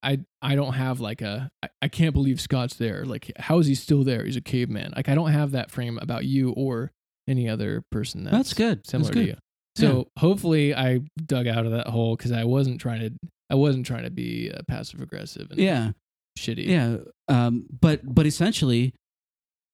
i 0.02 0.20
i 0.42 0.54
don't 0.54 0.74
have 0.74 1.00
like 1.00 1.22
a 1.22 1.50
I, 1.62 1.68
I 1.82 1.88
can't 1.88 2.12
believe 2.12 2.40
scott's 2.40 2.74
there. 2.74 3.06
Like 3.06 3.32
how 3.38 3.58
is 3.58 3.66
he 3.66 3.74
still 3.74 4.04
there? 4.04 4.24
He's 4.24 4.36
a 4.36 4.42
caveman. 4.42 4.92
Like 4.94 5.08
i 5.08 5.14
don't 5.14 5.30
have 5.32 5.52
that 5.52 5.70
frame 5.70 5.98
about 5.98 6.26
you 6.26 6.50
or 6.50 6.92
any 7.26 7.49
other 7.49 7.82
person 7.90 8.24
that's, 8.24 8.36
That's 8.36 8.54
good. 8.54 8.78
That's 8.78 8.90
similar 8.90 9.12
good. 9.12 9.20
to 9.20 9.26
you 9.28 9.36
so 9.76 10.08
hopefully 10.18 10.74
i 10.74 10.99
dug 11.24 11.46
out 11.46 11.64
of 11.64 11.70
that 11.70 11.86
hole 11.86 12.16
because 12.16 12.32
i 12.32 12.42
wasn't 12.42 12.80
trying 12.80 13.00
to 13.00 13.12
i 13.50 13.54
wasn't 13.54 13.86
trying 13.86 14.03
to 14.03 14.11
be 14.11 14.50
uh, 14.53 14.62
passive 14.66 15.00
aggressive 15.00 15.49
and 15.50 15.61
yeah, 15.61 15.92
shitty. 16.38 16.66
Yeah. 16.66 16.96
Um, 17.28 17.66
but 17.80 18.00
but 18.03 18.26
essentially, 18.26 18.95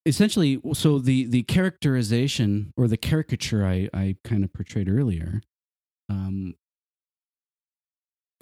essentially, 0.07 0.59
so 0.73 0.99
the 0.99 1.25
the 1.25 1.43
characterization 1.43 2.73
or 2.77 2.87
the 2.87 2.97
caricature 2.97 3.65
I 3.65 3.89
I 3.93 4.15
kind 4.23 4.43
of 4.43 4.53
portrayed 4.53 4.89
earlier, 4.89 5.41
um, 6.09 6.55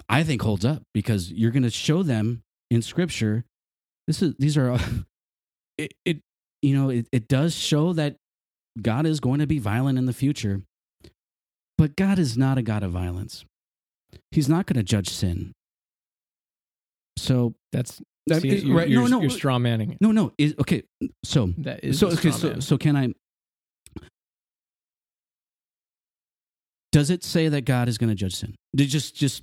I 0.08 0.22
think 0.22 0.42
holds 0.42 0.64
up 0.64 0.82
because 0.94 1.32
you're 1.32 1.50
going 1.50 1.64
to 1.64 1.70
show 1.70 2.02
them 2.02 2.42
in 2.70 2.82
Scripture. 2.82 3.44
This 4.06 4.22
is 4.22 4.34
these 4.38 4.56
are 4.56 4.78
it, 5.78 5.94
it 6.04 6.20
you 6.62 6.74
know 6.74 6.90
it, 6.90 7.08
it 7.12 7.28
does 7.28 7.54
show 7.54 7.92
that 7.94 8.16
God 8.80 9.06
is 9.06 9.20
going 9.20 9.40
to 9.40 9.46
be 9.46 9.58
violent 9.58 9.98
in 9.98 10.06
the 10.06 10.12
future, 10.12 10.62
but 11.76 11.96
God 11.96 12.18
is 12.18 12.38
not 12.38 12.58
a 12.58 12.62
God 12.62 12.82
of 12.82 12.92
violence. 12.92 13.44
He's 14.30 14.48
not 14.48 14.66
going 14.66 14.76
to 14.76 14.82
judge 14.82 15.08
sin. 15.08 15.52
So 17.16 17.54
that's 17.72 18.00
I 18.30 18.38
see, 18.40 18.48
you're, 18.58 18.76
right, 18.76 18.88
you're, 18.88 19.02
no, 19.02 19.06
no, 19.18 19.20
you're 19.20 19.30
straw 19.30 19.58
manning 19.58 19.92
it 19.92 19.98
no, 20.00 20.10
no. 20.10 20.32
Is 20.36 20.54
okay. 20.58 20.82
So, 21.24 21.52
that 21.58 21.84
is 21.84 21.98
so 21.98 22.08
okay. 22.08 22.32
So, 22.32 22.58
so 22.60 22.76
can 22.76 22.96
I? 22.96 23.08
Does 26.90 27.10
it 27.10 27.22
say 27.22 27.48
that 27.48 27.64
God 27.64 27.88
is 27.88 27.98
going 27.98 28.08
to 28.08 28.16
judge 28.16 28.34
sin? 28.34 28.54
Did 28.74 28.88
just 28.88 29.14
just 29.14 29.42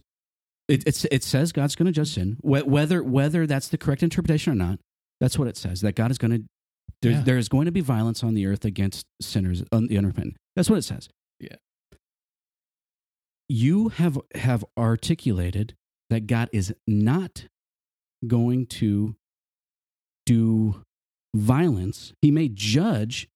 it 0.67 1.05
it 1.11 1.23
says 1.23 1.51
God's 1.51 1.75
going 1.75 1.85
to 1.85 1.91
judge 1.91 2.13
sin. 2.13 2.37
Whether 2.41 3.03
whether 3.03 3.45
that's 3.45 3.67
the 3.69 3.77
correct 3.77 4.03
interpretation 4.03 4.53
or 4.53 4.55
not, 4.55 4.79
that's 5.21 5.37
what 5.37 5.47
it 5.47 5.55
says. 5.55 5.81
That 5.81 5.95
God 5.95 6.11
is 6.11 6.17
going 6.17 6.31
to 6.31 6.43
there, 7.01 7.11
Yeah. 7.11 7.21
there 7.21 7.37
is 7.37 7.49
going 7.49 7.65
to 7.65 7.71
be 7.71 7.81
violence 7.81 8.23
on 8.23 8.33
the 8.33 8.47
earth 8.47 8.65
against 8.65 9.05
sinners, 9.21 9.63
on 9.71 9.87
the 9.87 9.97
unrepentant. 9.97 10.37
That's 10.55 10.69
what 10.69 10.79
it 10.79 10.83
says. 10.83 11.09
Yeah. 11.39 11.55
You 13.49 13.89
have 13.89 14.17
have 14.35 14.63
articulated 14.77 15.75
that 16.09 16.27
God 16.27 16.49
is 16.53 16.73
not 16.87 17.45
going 18.27 18.65
to 18.67 19.15
do 20.25 20.81
violence. 21.35 22.13
He 22.21 22.31
may 22.31 22.49
judge 22.49 23.27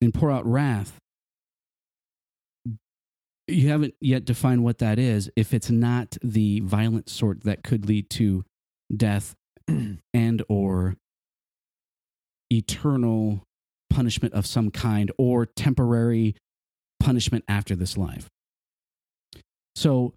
and 0.00 0.12
pour 0.12 0.30
out 0.30 0.46
wrath. 0.46 0.98
You 3.46 3.68
haven't 3.68 3.94
yet 4.00 4.24
defined 4.24 4.64
what 4.64 4.78
that 4.78 4.98
is. 4.98 5.30
If 5.36 5.52
it's 5.52 5.70
not 5.70 6.16
the 6.22 6.60
violent 6.60 7.08
sort 7.08 7.44
that 7.44 7.62
could 7.62 7.86
lead 7.86 8.08
to 8.10 8.44
death 8.94 9.34
and 9.68 10.42
or 10.48 10.96
eternal 12.50 13.42
punishment 13.90 14.34
of 14.34 14.46
some 14.46 14.70
kind 14.70 15.10
or 15.18 15.46
temporary 15.46 16.34
punishment 17.00 17.44
after 17.48 17.76
this 17.76 17.96
life. 17.96 18.28
So 19.76 20.14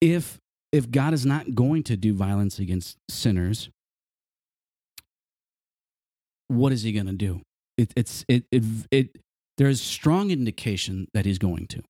if 0.00 0.38
if 0.72 0.90
God 0.90 1.12
is 1.12 1.26
not 1.26 1.54
going 1.54 1.82
to 1.84 1.96
do 1.96 2.14
violence 2.14 2.58
against 2.58 2.96
sinners, 3.08 3.70
what 6.48 6.72
is 6.72 6.82
he 6.82 6.92
going 6.92 7.06
to 7.06 7.12
do? 7.12 7.42
It, 7.78 7.92
it's 7.96 8.24
it, 8.28 8.44
it 8.50 8.62
it 8.90 9.18
there's 9.58 9.80
strong 9.80 10.30
indication 10.30 11.08
that 11.14 11.24
he's 11.24 11.38
going 11.38 11.66
to. 11.68 11.82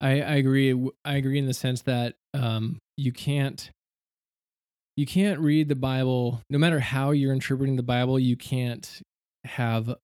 I, 0.00 0.20
I 0.20 0.34
agree. 0.34 0.90
I 1.04 1.14
agree 1.14 1.38
in 1.38 1.46
the 1.46 1.54
sense 1.54 1.82
that 1.82 2.14
um, 2.34 2.78
you 2.96 3.12
can't 3.12 3.70
you 4.96 5.06
can't 5.06 5.40
read 5.40 5.68
the 5.68 5.76
Bible 5.76 6.42
no 6.50 6.58
matter 6.58 6.80
how 6.80 7.10
you're 7.10 7.32
interpreting 7.32 7.76
the 7.76 7.82
Bible. 7.82 8.18
You 8.18 8.36
can't 8.36 9.02
have 9.44 9.94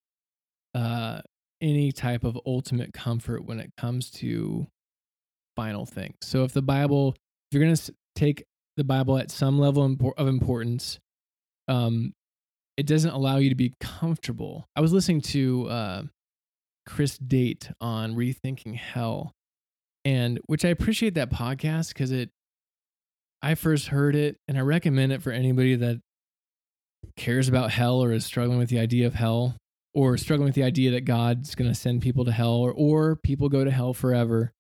uh, 0.75 1.21
any 1.61 1.93
type 1.93 2.25
of 2.25 2.39
ultimate 2.47 2.93
comfort 2.93 3.45
when 3.45 3.61
it 3.61 3.71
comes 3.77 4.11
to 4.11 4.67
final 5.57 5.87
things. 5.87 6.17
So 6.23 6.45
if 6.45 6.53
the 6.53 6.63
Bible, 6.63 7.15
if 7.53 7.57
you're 7.57 7.65
going 7.67 7.77
to 7.77 7.95
take 8.17 8.45
the 8.79 8.85
Bible 8.85 9.19
at 9.19 9.31
some 9.31 9.59
level 9.59 9.95
of 10.17 10.27
importance, 10.27 10.99
um, 11.69 12.15
it 12.79 12.87
doesn't 12.87 13.11
allow 13.11 13.37
you 13.37 13.51
to 13.51 13.55
be 13.55 13.75
comfortable. 13.79 14.65
I 14.75 14.81
was 14.81 14.95
listening 14.95 15.21
to 15.21 15.69
uh, 15.69 16.03
Chris 16.87 17.19
Date 17.19 17.71
on 17.79 18.17
Rethinking 18.17 18.75
Hell, 18.77 19.35
and 20.03 20.41
which 20.47 20.65
I 20.65 20.69
appreciate 20.69 21.13
that 21.17 21.31
podcast 21.31 21.89
because 21.89 22.11
it. 22.11 22.31
I 23.43 23.55
first 23.55 23.89
heard 23.89 24.17
it, 24.17 24.39
and 24.49 24.57
I 24.57 24.63
recommend 24.63 25.13
it 25.13 25.21
for 25.21 25.31
anybody 25.31 25.75
that 25.75 26.01
cares 27.19 27.51
about 27.51 27.71
hell 27.71 28.03
or 28.03 28.13
is 28.13 28.25
struggling 28.25 28.59
with 28.59 28.71
the 28.71 28.79
idea 28.79 29.07
of 29.07 29.13
hell 29.13 29.57
or 29.93 30.17
struggling 30.17 30.47
with 30.47 30.55
the 30.55 30.63
idea 30.63 30.93
that 30.93 31.05
God's 31.05 31.55
going 31.55 31.71
to 31.71 31.75
send 31.75 32.01
people 32.01 32.25
to 32.25 32.33
hell 32.33 32.55
or, 32.55 32.73
or 32.73 33.17
people 33.17 33.51
go 33.51 33.63
to 33.63 33.71
hell 33.71 33.93
forever. 33.93 34.55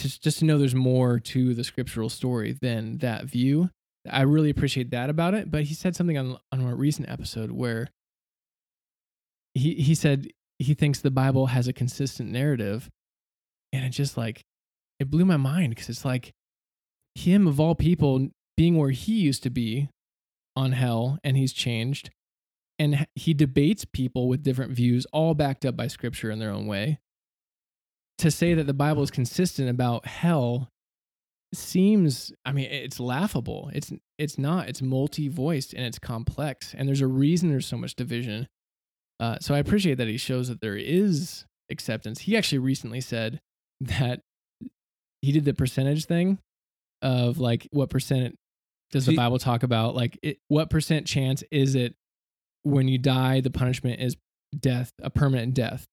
To, 0.00 0.20
just 0.20 0.38
to 0.40 0.44
know 0.44 0.58
there's 0.58 0.74
more 0.74 1.18
to 1.18 1.54
the 1.54 1.64
scriptural 1.64 2.08
story 2.08 2.56
than 2.60 2.98
that 2.98 3.24
view. 3.24 3.70
I 4.08 4.22
really 4.22 4.50
appreciate 4.50 4.90
that 4.90 5.10
about 5.10 5.34
it. 5.34 5.50
But 5.50 5.64
he 5.64 5.74
said 5.74 5.94
something 5.96 6.16
on 6.16 6.38
on 6.52 6.60
a 6.60 6.74
recent 6.74 7.08
episode 7.08 7.50
where 7.50 7.88
he 9.54 9.74
he 9.74 9.94
said 9.94 10.28
he 10.58 10.74
thinks 10.74 11.00
the 11.00 11.10
Bible 11.10 11.46
has 11.46 11.68
a 11.68 11.72
consistent 11.72 12.30
narrative, 12.30 12.90
and 13.72 13.84
it 13.84 13.90
just 13.90 14.16
like 14.16 14.42
it 14.98 15.10
blew 15.10 15.24
my 15.24 15.36
mind 15.36 15.70
because 15.70 15.88
it's 15.88 16.04
like 16.04 16.32
him 17.14 17.46
of 17.46 17.58
all 17.58 17.74
people 17.74 18.28
being 18.56 18.76
where 18.76 18.90
he 18.90 19.12
used 19.12 19.42
to 19.42 19.50
be 19.50 19.88
on 20.56 20.72
hell, 20.72 21.18
and 21.24 21.36
he's 21.36 21.52
changed, 21.52 22.10
and 22.78 23.06
he 23.14 23.32
debates 23.34 23.84
people 23.84 24.28
with 24.28 24.42
different 24.42 24.72
views, 24.72 25.06
all 25.12 25.34
backed 25.34 25.64
up 25.64 25.76
by 25.76 25.86
Scripture 25.86 26.30
in 26.30 26.38
their 26.38 26.50
own 26.50 26.66
way. 26.66 26.98
To 28.20 28.30
say 28.30 28.54
that 28.54 28.66
the 28.66 28.74
Bible 28.74 29.02
is 29.02 29.10
consistent 29.10 29.68
about 29.68 30.06
hell 30.06 30.68
seems 31.52 32.32
i 32.44 32.52
mean 32.52 32.70
it's 32.70 33.00
laughable. 33.00 33.70
It's 33.74 33.92
it's 34.18 34.38
not. 34.38 34.68
It's 34.68 34.82
multi-voiced 34.82 35.72
and 35.72 35.84
it's 35.84 35.98
complex 35.98 36.74
and 36.76 36.86
there's 36.86 37.00
a 37.00 37.06
reason 37.06 37.50
there's 37.50 37.66
so 37.66 37.76
much 37.76 37.94
division. 37.94 38.46
Uh, 39.18 39.38
so 39.40 39.54
i 39.54 39.58
appreciate 39.58 39.96
that 39.96 40.08
he 40.08 40.16
shows 40.16 40.48
that 40.48 40.60
there 40.60 40.76
is 40.76 41.44
acceptance. 41.70 42.20
He 42.20 42.36
actually 42.36 42.58
recently 42.58 43.00
said 43.00 43.40
that 43.80 44.20
he 45.22 45.32
did 45.32 45.44
the 45.44 45.54
percentage 45.54 46.06
thing 46.06 46.38
of 47.02 47.38
like 47.38 47.66
what 47.70 47.90
percent 47.90 48.36
does 48.92 49.06
the 49.06 49.16
bible 49.16 49.38
talk 49.38 49.62
about? 49.62 49.94
Like 49.94 50.18
it, 50.22 50.38
what 50.48 50.68
percent 50.68 51.06
chance 51.06 51.42
is 51.50 51.74
it 51.74 51.94
when 52.62 52.88
you 52.88 52.98
die 52.98 53.40
the 53.40 53.50
punishment 53.50 54.00
is 54.00 54.16
death 54.58 54.92
a 55.02 55.10
permanent 55.10 55.54
death? 55.54 55.86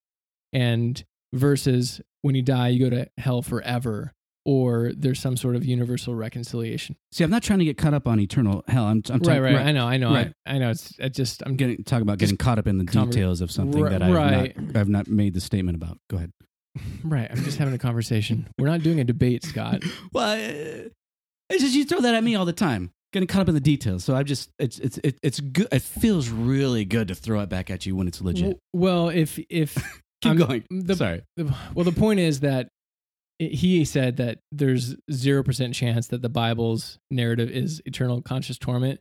And 0.53 1.03
versus 1.33 2.01
when 2.21 2.35
you 2.35 2.41
die 2.41 2.69
you 2.69 2.79
go 2.79 2.89
to 2.89 3.07
hell 3.17 3.41
forever 3.41 4.13
or 4.45 4.93
there's 4.95 5.19
some 5.19 5.35
sort 5.35 5.57
of 5.57 5.65
universal 5.65 6.15
reconciliation. 6.15 6.95
See, 7.11 7.23
I'm 7.25 7.29
not 7.29 7.43
trying 7.43 7.59
to 7.59 7.65
get 7.65 7.77
caught 7.77 7.93
up 7.93 8.07
on 8.07 8.17
eternal 8.21 8.63
hell. 8.69 8.85
I'm, 8.85 9.03
I'm 9.09 9.19
right, 9.19 9.23
talking- 9.23 9.41
right, 9.43 9.55
I 9.57 9.71
know, 9.73 9.85
I 9.85 9.97
know, 9.97 10.13
right. 10.13 10.31
I, 10.45 10.55
I 10.55 10.57
know. 10.57 10.69
It's 10.69 10.93
I 11.01 11.09
just 11.09 11.43
I'm 11.45 11.57
getting 11.57 11.83
talk 11.83 12.01
about 12.01 12.17
getting 12.17 12.37
caught 12.37 12.57
up 12.57 12.65
in 12.65 12.77
the 12.77 12.85
details 12.85 13.41
of 13.41 13.51
something 13.51 13.81
Ri- 13.81 13.89
that 13.89 14.01
I've 14.01 14.13
right. 14.13 14.57
not 14.57 14.77
I've 14.77 14.89
not 14.89 15.07
made 15.07 15.33
the 15.33 15.41
statement 15.41 15.75
about. 15.75 15.99
Go 16.09 16.15
ahead. 16.17 16.31
right. 17.03 17.27
I'm 17.29 17.43
just 17.43 17.57
having 17.57 17.73
a 17.73 17.77
conversation. 17.77 18.47
We're 18.57 18.67
not 18.69 18.83
doing 18.83 18.99
a 19.01 19.03
debate, 19.03 19.43
Scott. 19.43 19.83
Well, 20.13 20.31
uh, 20.31 20.89
it's 21.49 21.63
just 21.63 21.75
you 21.75 21.83
throw 21.85 21.99
that 22.01 22.15
at 22.15 22.23
me 22.23 22.35
all 22.35 22.45
the 22.45 22.53
time. 22.53 22.91
Getting 23.13 23.27
caught 23.27 23.41
up 23.41 23.49
in 23.49 23.53
the 23.55 23.61
details. 23.61 24.03
So 24.05 24.15
I'm 24.15 24.25
just 24.25 24.49
it's 24.59 24.79
it's 24.79 24.97
it, 25.03 25.17
it's 25.21 25.39
good. 25.41 25.67
It 25.73 25.81
feels 25.81 26.29
really 26.29 26.85
good 26.85 27.09
to 27.09 27.15
throw 27.15 27.41
it 27.41 27.49
back 27.49 27.69
at 27.69 27.85
you 27.85 27.95
when 27.97 28.07
it's 28.07 28.21
legit. 28.21 28.57
Well, 28.73 29.09
if 29.09 29.39
if 29.49 29.77
Keep 30.22 30.30
I'm- 30.31 30.38
going. 30.38 30.64
the- 30.69 30.95
Sorry. 30.95 31.22
the- 31.35 31.53
well, 31.76 31.85
the 31.85 31.91
point 31.91 32.19
is 32.19 32.39
that 32.41 32.69
it- 33.39 33.53
he 33.53 33.85
said 33.85 34.18
that 34.18 34.39
there's 34.52 34.95
zero 35.11 35.44
percent 35.44 35.73
chance 35.76 36.07
that 36.07 36.22
the 36.22 36.30
Bible's 36.30 36.98
narrative 37.11 37.49
is 37.52 37.81
eternal 37.85 38.22
conscious 38.22 38.57
torment, 38.57 38.99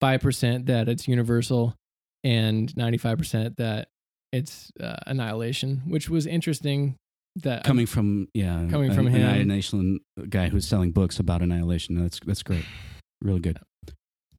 five 0.00 0.20
percent 0.20 0.66
that 0.66 0.88
it's 0.88 1.08
universal, 1.08 1.74
and 2.22 2.74
ninety 2.76 2.98
five 2.98 3.18
percent 3.18 3.56
that 3.56 3.88
it's 4.32 4.70
uh, 4.80 4.96
annihilation, 5.06 5.82
which 5.86 6.08
was 6.08 6.26
interesting. 6.26 6.96
That 7.42 7.64
Coming 7.64 7.86
from 7.86 8.28
yeah, 8.32 8.68
Coming 8.70 8.90
an- 8.90 8.94
from 8.96 9.06
him. 9.08 9.20
annihilation 9.22 9.98
guy 10.28 10.48
who's 10.50 10.68
selling 10.68 10.92
books 10.92 11.18
about 11.18 11.42
annihilation. 11.42 12.00
That's 12.00 12.20
that's 12.24 12.44
great. 12.44 12.64
Really 13.20 13.40
good. 13.40 13.58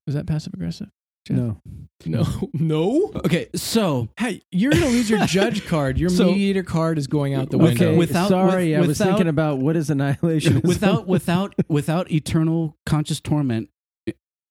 was 0.07 0.15
that 0.15 0.25
passive 0.27 0.53
aggressive? 0.53 0.87
Jeff? 1.25 1.37
No. 1.37 1.61
No, 2.05 2.25
no. 2.53 3.11
Okay, 3.25 3.47
so 3.55 4.09
Hey, 4.17 4.41
you're 4.51 4.71
gonna 4.71 4.87
lose 4.87 5.09
your 5.09 5.25
judge 5.25 5.65
card. 5.67 5.97
Your 5.97 6.09
So- 6.09 6.25
mediator 6.25 6.61
card 6.63 6.97
is 6.97 7.07
going 7.07 7.33
out 7.33 7.49
the 7.49 7.57
Okay, 7.57 7.65
window. 7.67 7.95
without- 7.97 8.29
sorry, 8.29 8.69
with- 8.69 8.77
I 8.77 8.79
was 8.81 8.87
without- 8.89 9.05
thinking 9.07 9.27
about 9.27 9.59
what 9.59 9.75
is 9.75 9.89
annihilation. 9.89 10.61
without 10.63 11.07
without 11.07 11.55
without 11.67 12.11
eternal 12.11 12.77
conscious 12.85 13.19
torment 13.19 13.69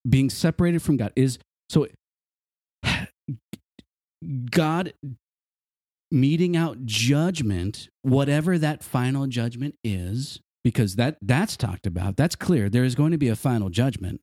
being 0.09 0.29
separated 0.31 0.83
from 0.83 0.97
God 0.97 1.13
is 1.17 1.39
so 1.69 1.87
God 4.51 4.93
meting 6.11 6.57
out 6.57 6.85
judgment 6.85 7.89
whatever 8.03 8.59
that 8.59 8.83
final 8.83 9.27
judgment 9.27 9.75
is 9.85 10.41
because 10.63 10.97
that 10.97 11.19
that's 11.21 11.57
talked 11.57 11.87
about 11.87 12.17
that's 12.17 12.37
clear 12.37 12.69
there 12.71 12.85
is 12.85 12.95
going 12.95 13.11
to 13.13 13.19
be 13.19 13.29
a 13.29 13.37
final 13.37 13.69
judgment 13.69 14.21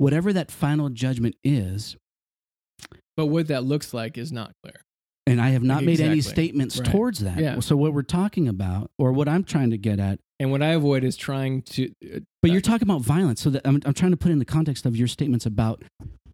whatever 0.00 0.32
that 0.32 0.50
final 0.50 0.88
judgment 0.88 1.36
is 1.44 1.96
but 3.16 3.26
what 3.26 3.48
that 3.48 3.64
looks 3.64 3.92
like 3.92 4.16
is 4.16 4.32
not 4.32 4.52
clear. 4.62 4.80
and 5.26 5.40
I 5.40 5.50
have 5.50 5.62
not 5.62 5.84
made 5.84 6.00
any 6.00 6.22
statements 6.22 6.78
Right. 6.78 6.90
towards 6.90 7.18
that 7.20 7.38
Yeah. 7.38 7.60
so 7.60 7.76
what 7.76 7.92
we're 7.92 8.02
talking 8.02 8.48
about 8.48 8.90
or 8.98 9.12
what 9.12 9.28
I'm 9.28 9.44
trying 9.44 9.70
to 9.70 9.78
get 9.78 10.00
at 10.00 10.18
And 10.38 10.50
what 10.50 10.62
I 10.62 10.68
avoid 10.68 11.04
is 11.04 11.16
trying 11.18 11.60
to. 11.62 11.90
uh, 12.14 12.20
But 12.40 12.50
you're 12.50 12.62
talking 12.62 12.86
about 12.88 13.02
violence, 13.02 13.42
so 13.42 13.50
that 13.50 13.60
I'm, 13.66 13.78
I'm 13.84 13.92
trying 13.92 14.12
to 14.12 14.16
put 14.16 14.32
in 14.32 14.38
the 14.38 14.46
context 14.46 14.86
of 14.86 14.96
your 14.96 15.06
statements 15.06 15.44
about 15.44 15.82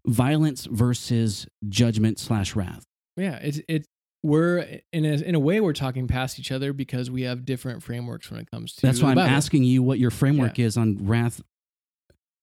violence 0.07 0.65
versus 0.71 1.45
judgment 1.67 2.17
slash 2.19 2.55
wrath. 2.55 2.83
Yeah, 3.17 3.35
it's 3.35 3.59
it's 3.67 3.85
we're 4.23 4.79
in 4.93 5.03
a 5.05 5.13
in 5.29 5.35
a 5.35 5.39
way 5.39 5.59
we're 5.59 5.73
talking 5.73 6.07
past 6.07 6.39
each 6.39 6.51
other 6.53 6.71
because 6.71 7.11
we 7.11 7.23
have 7.23 7.43
different 7.43 7.83
frameworks 7.83 8.31
when 8.31 8.39
it 8.39 8.47
comes 8.49 8.73
to. 8.75 8.81
That's 8.87 9.01
why 9.01 9.11
I'm 9.11 9.17
asking 9.19 9.63
you 9.65 9.83
what 9.83 9.99
your 9.99 10.11
framework 10.11 10.57
is 10.57 10.77
on 10.77 11.05
wrath 11.05 11.41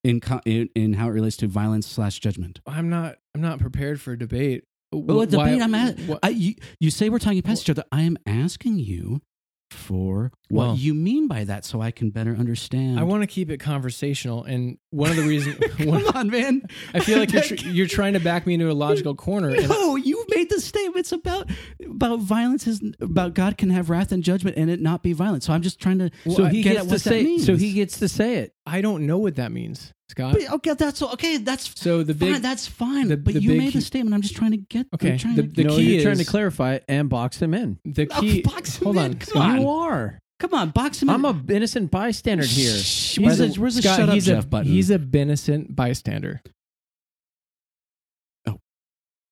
in, 0.04 0.20
co- 0.20 0.40
in 0.44 0.68
in 0.76 0.92
how 0.94 1.08
it 1.08 1.12
relates 1.12 1.36
to 1.38 1.48
violence 1.48 1.86
slash 1.86 2.20
judgment. 2.20 2.60
I'm 2.66 2.88
not 2.88 3.16
I'm 3.34 3.40
not 3.40 3.58
prepared 3.58 4.00
for 4.00 4.12
a 4.12 4.18
debate. 4.18 4.64
Well, 4.92 5.22
a 5.22 5.26
debate. 5.26 5.60
I'm 5.60 5.74
at. 5.74 5.98
I, 6.22 6.28
you, 6.28 6.54
you 6.78 6.90
say 6.92 7.08
we're 7.08 7.18
talking 7.18 7.42
past 7.42 7.62
each 7.62 7.70
other. 7.70 7.82
I 7.90 8.02
am 8.02 8.16
asking 8.26 8.78
you 8.78 9.22
for 9.70 10.30
what 10.50 10.66
Well- 10.68 10.76
you 10.76 10.94
mean 10.94 11.26
by 11.26 11.42
that, 11.44 11.64
so 11.64 11.80
I 11.80 11.90
can 11.90 12.10
better 12.10 12.36
understand. 12.36 13.00
I 13.00 13.02
want 13.02 13.22
to 13.22 13.26
keep 13.26 13.50
it 13.50 13.58
conversational, 13.58 14.44
and 14.44 14.78
one 14.90 15.10
of 15.10 15.16
the 15.16 15.22
reasons 15.24 15.56
one, 15.84 16.04
Come 16.04 16.16
on, 16.16 16.30
man. 16.30 16.62
I 16.92 17.00
feel 17.00 17.18
like 17.18 17.32
you're 17.32 17.42
tr- 17.56 17.66
you're 17.66 17.86
trying 17.88 18.12
to 18.12 18.20
back 18.20 18.46
me 18.46 18.54
into 18.54 18.70
a 18.70 18.72
logical 18.72 19.16
corner. 19.16 19.48
And 19.48 19.68
No, 19.68 19.96
you 19.96 20.24
made 20.28 20.48
the 20.48 20.60
statements 20.60 21.10
about 21.10 21.50
about 21.84 22.20
violence 22.20 22.68
is 22.68 22.80
about 23.00 23.34
God 23.34 23.58
can 23.58 23.70
have 23.70 23.90
wrath 23.90 24.12
and 24.12 24.22
judgment 24.22 24.56
and 24.56 24.70
it 24.70 24.80
not 24.80 25.02
be 25.02 25.12
violent. 25.12 25.42
So 25.42 25.52
I'm 25.52 25.62
just 25.62 25.80
trying 25.80 25.98
to 25.98 26.10
so 26.30 26.44
uh, 26.44 26.48
he 26.50 26.62
get 26.62 26.74
gets 26.74 26.84
to 26.86 26.90
that 26.92 26.98
say. 27.00 27.24
means. 27.24 27.44
So 27.46 27.56
he 27.56 27.72
gets 27.72 27.98
to 27.98 28.08
say 28.08 28.36
it. 28.36 28.54
I 28.66 28.80
don't 28.80 29.06
know 29.06 29.18
what 29.18 29.36
that 29.36 29.52
means, 29.52 29.92
Scott. 30.08 30.32
But, 30.38 30.50
okay, 30.54 30.72
that's 30.74 31.02
okay. 31.02 31.36
That's 31.36 31.70
So 31.78 32.02
the 32.02 32.14
fine. 32.14 32.32
big 32.34 32.42
That's 32.42 32.66
fine. 32.66 33.08
the- 33.08 33.16
but 33.18 33.34
the 33.34 33.40
you 33.42 33.50
big 33.50 33.58
made 33.58 33.66
the 33.68 33.72
key- 33.72 33.80
statement. 33.82 34.14
I'm 34.14 34.22
just 34.22 34.36
trying 34.36 34.52
to 34.52 34.56
get. 34.56 34.86
Okay, 34.94 35.16
the- 35.18 35.34
to, 35.34 35.42
the 35.42 35.64
no, 35.64 35.76
key 35.76 35.94
you're 35.96 36.02
trying 36.02 36.16
to 36.18 36.24
clarify 36.24 36.74
it 36.74 36.84
and 36.88 37.08
box 37.10 37.40
him 37.42 37.52
in. 37.52 37.78
the 37.84 38.08
Oh, 38.10 38.20
key. 38.20 38.40
box 38.40 38.76
him 38.78 38.84
hold 38.84 38.96
in. 38.96 39.02
on, 39.02 39.14
Come 39.14 39.26
Scott. 39.28 39.50
on. 39.50 39.60
You 39.60 39.68
are. 39.68 40.18
come 40.40 40.54
on, 40.54 40.70
box 40.70 41.02
him. 41.02 41.10
In. 41.10 41.14
I'm 41.14 41.24
in. 41.26 41.44
a 41.50 41.52
innocent 41.54 41.90
bystander 41.90 42.44
here. 42.46 42.74
Shh, 42.78 43.18
By 43.18 43.24
Where's 43.24 43.38
the- 43.38 43.46
the, 43.48 43.60
where's 43.60 43.74
the 43.76 43.82
Scott, 43.82 43.96
shut 43.98 44.08
up 44.08 44.14
he's 44.14 44.26
Jeff 44.26 44.44
a 44.44 44.46
button? 44.46 44.72
he's 44.72 44.90
a 44.90 45.08
innocent 45.12 45.76
bystander. 45.76 46.40
Oh. 48.46 48.58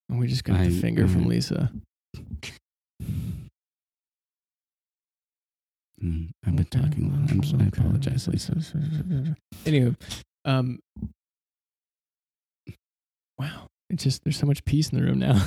And 0.09 0.19
we 0.19 0.27
just 0.27 0.43
got 0.43 0.59
the 0.59 0.65
I- 0.65 0.69
finger 0.69 1.07
from 1.07 1.23
mhm. 1.25 1.29
Lisa. 1.29 1.71
Mm, 6.03 6.29
I've 6.45 6.55
been 6.55 6.65
talking. 6.65 7.11
long. 7.11 7.27
I'm 7.31 7.43
sorry. 7.43 7.63
I 7.63 7.67
apologize, 7.67 8.27
Lisa. 8.27 8.55
Anyway, 9.65 9.95
um, 10.45 10.79
wow, 13.37 13.67
it's 13.89 14.03
just 14.03 14.23
there's 14.23 14.37
so 14.37 14.45
much 14.45 14.63
peace 14.65 14.89
in 14.89 14.97
the 14.99 15.03
room 15.05 15.19
now. 15.19 15.41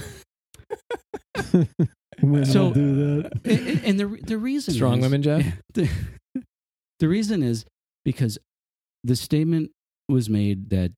Women 2.23 2.47
So- 2.47 2.73
do 2.73 3.23
that. 3.23 3.33
and, 3.45 3.85
and 3.85 4.01
the 4.01 4.07
the 4.24 4.39
reason 4.39 4.73
Strong 4.74 4.99
is- 4.99 5.03
women, 5.03 5.23
Jeff? 5.23 5.45
The, 5.74 5.91
the 7.01 7.09
reason 7.09 7.43
is 7.43 7.66
because 8.07 8.39
the 9.05 9.15
statement 9.16 9.70
was 10.09 10.31
made 10.31 10.70
that 10.70 10.93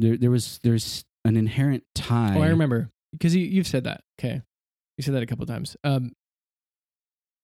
there 0.00 0.16
there 0.16 0.30
was 0.32 0.58
there's 0.64 1.04
an 1.24 1.36
inherent 1.36 1.84
tie. 1.94 2.34
Oh, 2.36 2.42
I 2.42 2.48
remember 2.48 2.90
because 3.12 3.36
you 3.36 3.44
you've 3.46 3.68
said 3.68 3.84
that. 3.84 4.00
Okay, 4.20 4.42
you 4.96 5.02
said 5.04 5.14
that 5.14 5.22
a 5.22 5.26
couple 5.26 5.44
of 5.44 5.48
times. 5.48 5.76
Um, 5.84 6.10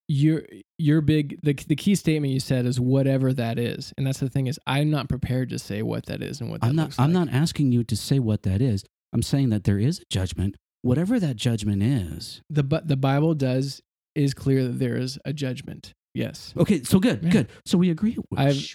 your 0.09 0.43
your 0.79 1.01
big 1.01 1.39
the 1.43 1.55
the 1.55 1.77
key 1.77 1.95
statement 1.95 2.33
you 2.33 2.41
said 2.41 2.67
is 2.67 2.79
whatever 2.79 3.33
that 3.33 3.59
is, 3.59 3.93
and 3.97 4.07
that's 4.07 4.21
the 4.21 4.29
thing 4.29 4.47
is 4.47 4.59
I'm 4.67 4.91
not 4.91 5.09
prepared 5.09 5.49
to 5.51 5.59
say 5.59 5.83
what 5.83 6.07
that 6.07 6.23
is 6.23 6.41
and 6.41 6.51
what 6.51 6.61
that 6.61 6.67
I'm 6.69 6.77
not 6.77 6.95
I'm 6.99 7.13
like. 7.13 7.27
not 7.27 7.35
asking 7.35 7.73
you 7.73 7.85
to 7.85 7.97
say 7.97 8.19
what 8.19 8.43
that 8.43 8.61
is. 8.61 8.85
I'm 9.13 9.23
saying 9.23 9.51
that 9.51 9.65
there 9.65 9.79
is 9.79 10.01
a 10.01 10.03
judgment, 10.11 10.57
whatever 10.83 11.19
that 11.21 11.37
judgment 11.37 11.83
is. 11.83 12.43
the 12.51 12.63
but 12.63 12.89
the 12.89 12.97
Bible 12.97 13.35
does 13.35 13.81
is 14.15 14.35
clear 14.35 14.65
that 14.65 14.79
there 14.79 14.97
is 14.97 15.19
a 15.25 15.33
judgment. 15.33 15.93
Yes, 16.15 16.55
Okay, 16.57 16.83
so 16.85 17.01
good, 17.01 17.25
Yeah. 17.25 17.31
good. 17.31 17.49
So 17.67 17.77
we 17.79 17.91
agree. 17.91 18.17
I've- 18.37 18.75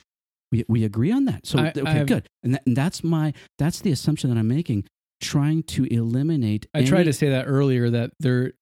we 0.51 0.65
we 0.67 0.83
agree 0.83 1.11
on 1.11 1.25
that. 1.25 1.45
So 1.45 1.59
I- 1.59 1.69
okay, 1.69 1.81
I've- 1.85 2.05
good. 2.05 2.27
And, 2.43 2.55
that, 2.55 2.63
and 2.65 2.75
that's 2.75 3.03
my 3.03 3.33
that's 3.59 3.81
the 3.81 3.91
assumption 3.91 4.29
that 4.31 4.37
I'm 4.37 4.47
making, 4.47 4.85
trying 5.21 5.61
to 5.63 5.85
eliminate. 5.85 6.65
I 6.73 6.83
tried 6.83 7.03
to 7.03 7.13
say 7.13 7.29
that 7.29 7.45
earlier 7.47 7.89
that 7.91 8.11
there. 8.19 8.53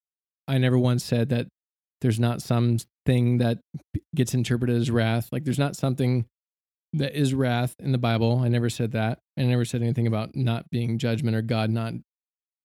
I 0.49 0.57
never 0.60 0.77
once 0.77 1.03
said 1.03 1.30
that 1.30 1.48
there's 2.02 2.19
not 2.19 2.41
something 2.41 3.38
that 3.40 3.60
gets 4.15 4.34
interpreted 4.34 4.76
as 4.76 4.91
wrath. 4.91 5.30
Like 5.32 5.44
there's 5.44 5.60
not 5.60 5.76
something 5.76 6.26
that 6.94 7.15
is 7.15 7.34
wrath 7.34 7.76
in 7.80 7.91
the 7.91 7.98
Bible. 7.98 8.40
I 8.44 8.48
never 8.48 8.69
said 8.69 8.91
that. 8.94 9.19
I 9.38 9.44
never 9.44 9.65
said 9.65 9.82
anything 9.82 10.07
about 10.07 10.36
not 10.36 10.69
being 10.69 10.98
judgment 10.98 11.36
or 11.36 11.41
God 11.41 11.69
not 11.69 11.94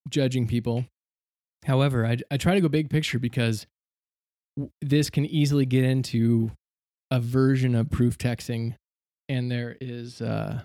judging 0.08 0.46
people. 0.46 0.86
However, 1.64 2.06
I, 2.06 2.18
I 2.30 2.36
try 2.36 2.54
to 2.54 2.60
go 2.60 2.68
big 2.68 2.90
picture 2.90 3.18
because 3.18 3.66
this 4.80 5.10
can 5.10 5.24
easily 5.24 5.64
get 5.66 5.84
into 5.84 6.50
a 7.10 7.20
version 7.20 7.74
of 7.74 7.90
proof 7.90 8.18
texting, 8.18 8.74
and 9.28 9.50
there 9.50 9.76
is 9.80 10.20
uh, 10.20 10.62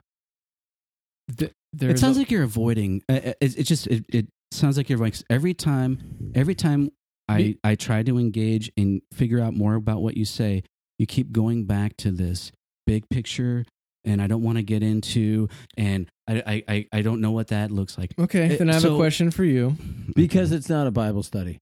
th- 1.38 1.52
it 1.80 1.99
sounds 1.99 2.18
a- 2.18 2.22
like 2.22 2.31
you're 2.31 2.44
avoiding. 2.44 3.03
Uh, 3.07 3.34
uh, 3.41 3.48
just 3.48 3.88
it, 3.88 4.06
it 4.10 4.27
sounds 4.52 4.77
like 4.77 4.89
you're 4.89 4.98
like 4.99 5.15
every 5.30 5.53
time. 5.53 6.31
Every 6.35 6.56
time 6.56 6.89
I 7.29 7.55
I 7.63 7.75
try 7.75 8.03
to 8.03 8.17
engage 8.17 8.71
and 8.77 9.01
figure 9.13 9.39
out 9.39 9.53
more 9.53 9.75
about 9.75 10.01
what 10.01 10.15
you 10.17 10.25
say, 10.25 10.63
you 10.99 11.05
keep 11.05 11.31
going 11.31 11.65
back 11.65 11.97
to 11.97 12.11
this 12.11 12.51
big 12.85 13.09
picture, 13.09 13.65
and 14.05 14.21
I 14.21 14.27
don't 14.27 14.43
want 14.43 14.57
to 14.57 14.63
get 14.63 14.81
into. 14.83 15.49
And 15.77 16.09
I 16.27 16.43
I 16.45 16.63
I, 16.67 16.87
I 16.93 17.01
don't 17.01 17.21
know 17.21 17.31
what 17.31 17.47
that 17.47 17.71
looks 17.71 17.97
like. 17.97 18.13
okay. 18.17 18.55
Uh, 18.55 18.57
Then 18.57 18.69
I 18.69 18.73
have 18.75 18.85
a 18.85 18.95
question 18.95 19.31
for 19.31 19.43
you. 19.43 19.75
Because 20.15 20.51
it's 20.51 20.69
not 20.69 20.87
a 20.87 20.91
Bible 20.91 21.23
study. 21.23 21.59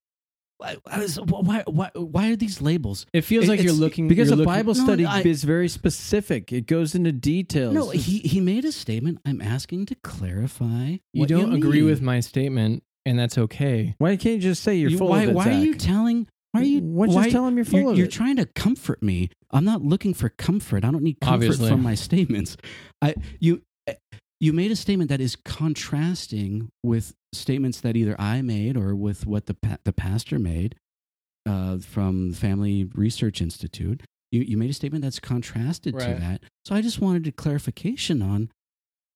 Why, 0.58 0.78
why, 1.28 1.64
why, 1.68 1.92
why 1.96 2.30
are 2.32 2.38
these 2.38 2.62
labels? 2.62 3.06
It 3.12 3.22
feels 3.26 3.44
It- 3.46 3.50
like 3.50 3.62
you're 3.62 3.74
looking 3.74 4.08
Because 4.08 4.30
you're 4.30 4.36
a 4.36 4.38
looking- 4.38 4.54
Bible 4.54 4.74
No, 4.74 4.84
study 4.86 5.06
I- 5.06 5.22
is 5.22 5.44
very 5.44 5.68
specific. 5.68 6.54
It 6.54 6.66
goes 6.66 6.96
into 6.96 7.12
details. 7.12 7.74
No, 7.74 7.90
he 7.90 8.20
he 8.20 8.40
made 8.40 8.64
a 8.64 8.72
statement. 8.72 9.20
I'm 9.26 9.42
asking 9.42 9.88
to 9.88 9.96
clarify. 9.96 10.98
You 11.14 11.20
what 11.22 11.28
don't 11.30 11.54
agree 11.54 11.82
mean. 11.82 11.90
with 11.90 12.02
my 12.02 12.22
statement, 12.22 12.84
and 13.06 13.18
that's 13.20 13.38
okay. 13.38 13.96
Why 13.98 14.16
can't 14.18 14.36
you 14.36 14.42
just 14.42 14.64
say 14.64 14.76
you're 14.76 14.90
You- 14.90 14.98
full 14.98 15.10
why, 15.10 15.24
of 15.24 15.30
it, 15.30 15.36
why 15.36 15.50
are 15.50 15.60
you 15.64 15.76
telling? 15.76 16.28
Why 16.52 16.62
are 16.62 16.64
you? 16.64 16.80
Why 16.82 17.08
just 17.08 17.32
tell 17.32 17.46
him 17.48 17.56
you're 17.58 17.66
full 17.66 17.80
you're, 17.82 17.92
of 17.92 17.98
you're 17.98 18.08
it? 18.08 18.12
trying 18.12 18.38
to 18.38 18.46
comfort 18.46 19.04
me. 19.04 19.30
I'm 19.52 19.66
not 19.66 19.82
looking 19.84 20.14
for 20.14 20.30
comfort. 20.30 20.84
I 20.86 20.92
don't 20.92 21.04
need 21.04 21.20
comfort 21.20 21.34
Obviously. 21.36 21.70
from 21.70 21.82
my 21.84 21.96
statements. 21.96 22.56
I 23.02 23.16
you 23.40 23.62
you 24.40 24.54
made 24.54 24.72
a 24.72 24.76
statement 24.76 25.10
that 25.10 25.22
is 25.22 25.36
contrasting 25.36 26.70
with 26.84 27.14
statements 27.34 27.82
that 27.82 27.96
either 27.96 28.16
I 28.20 28.42
made 28.42 28.78
or 28.78 28.96
with 28.96 29.26
what 29.26 29.46
the 29.46 29.54
pa- 29.54 29.78
the 29.84 29.94
pastor 29.94 30.40
made 30.40 30.76
uh, 31.46 31.78
from 31.80 32.32
the 32.32 32.38
Family 32.38 32.86
Research 32.96 33.42
Institute. 33.42 34.02
You 34.32 34.42
you 34.42 34.58
made 34.58 34.70
a 34.70 34.74
statement 34.74 35.04
that's 35.04 35.20
contrasted 35.20 35.94
to 36.00 36.06
that. 36.06 36.42
So 36.66 36.74
I 36.76 36.82
just 36.82 37.00
wanted 37.02 37.28
a 37.28 37.32
clarification 37.32 38.22
on 38.22 38.50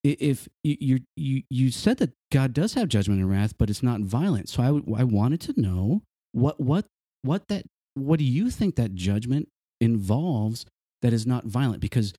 if 0.03 0.47
you 0.63 0.99
you 1.17 1.43
you 1.49 1.71
said 1.71 1.97
that 1.97 2.11
God 2.31 2.53
does 2.53 2.73
have 2.76 2.88
judgment 2.88 3.19
and 3.21 3.30
wrath, 3.30 3.53
but 3.57 3.69
it's 3.69 3.84
not 3.84 4.01
violent. 4.01 4.49
So 4.49 4.63
I 4.63 5.01
I 5.01 5.03
wanted 5.03 5.41
to 5.41 5.59
know 5.59 6.03
what 6.31 6.59
what 6.59 6.85
what 7.23 7.47
that 7.49 7.65
what 7.95 8.19
do 8.19 8.26
you 8.26 8.49
think 8.49 8.76
that 8.76 8.95
judgment 8.95 9.49
involves 9.81 10.65
that 11.01 11.11
is 11.13 11.26
not 11.27 11.45
violent? 11.45 11.81
Because 11.81 12.13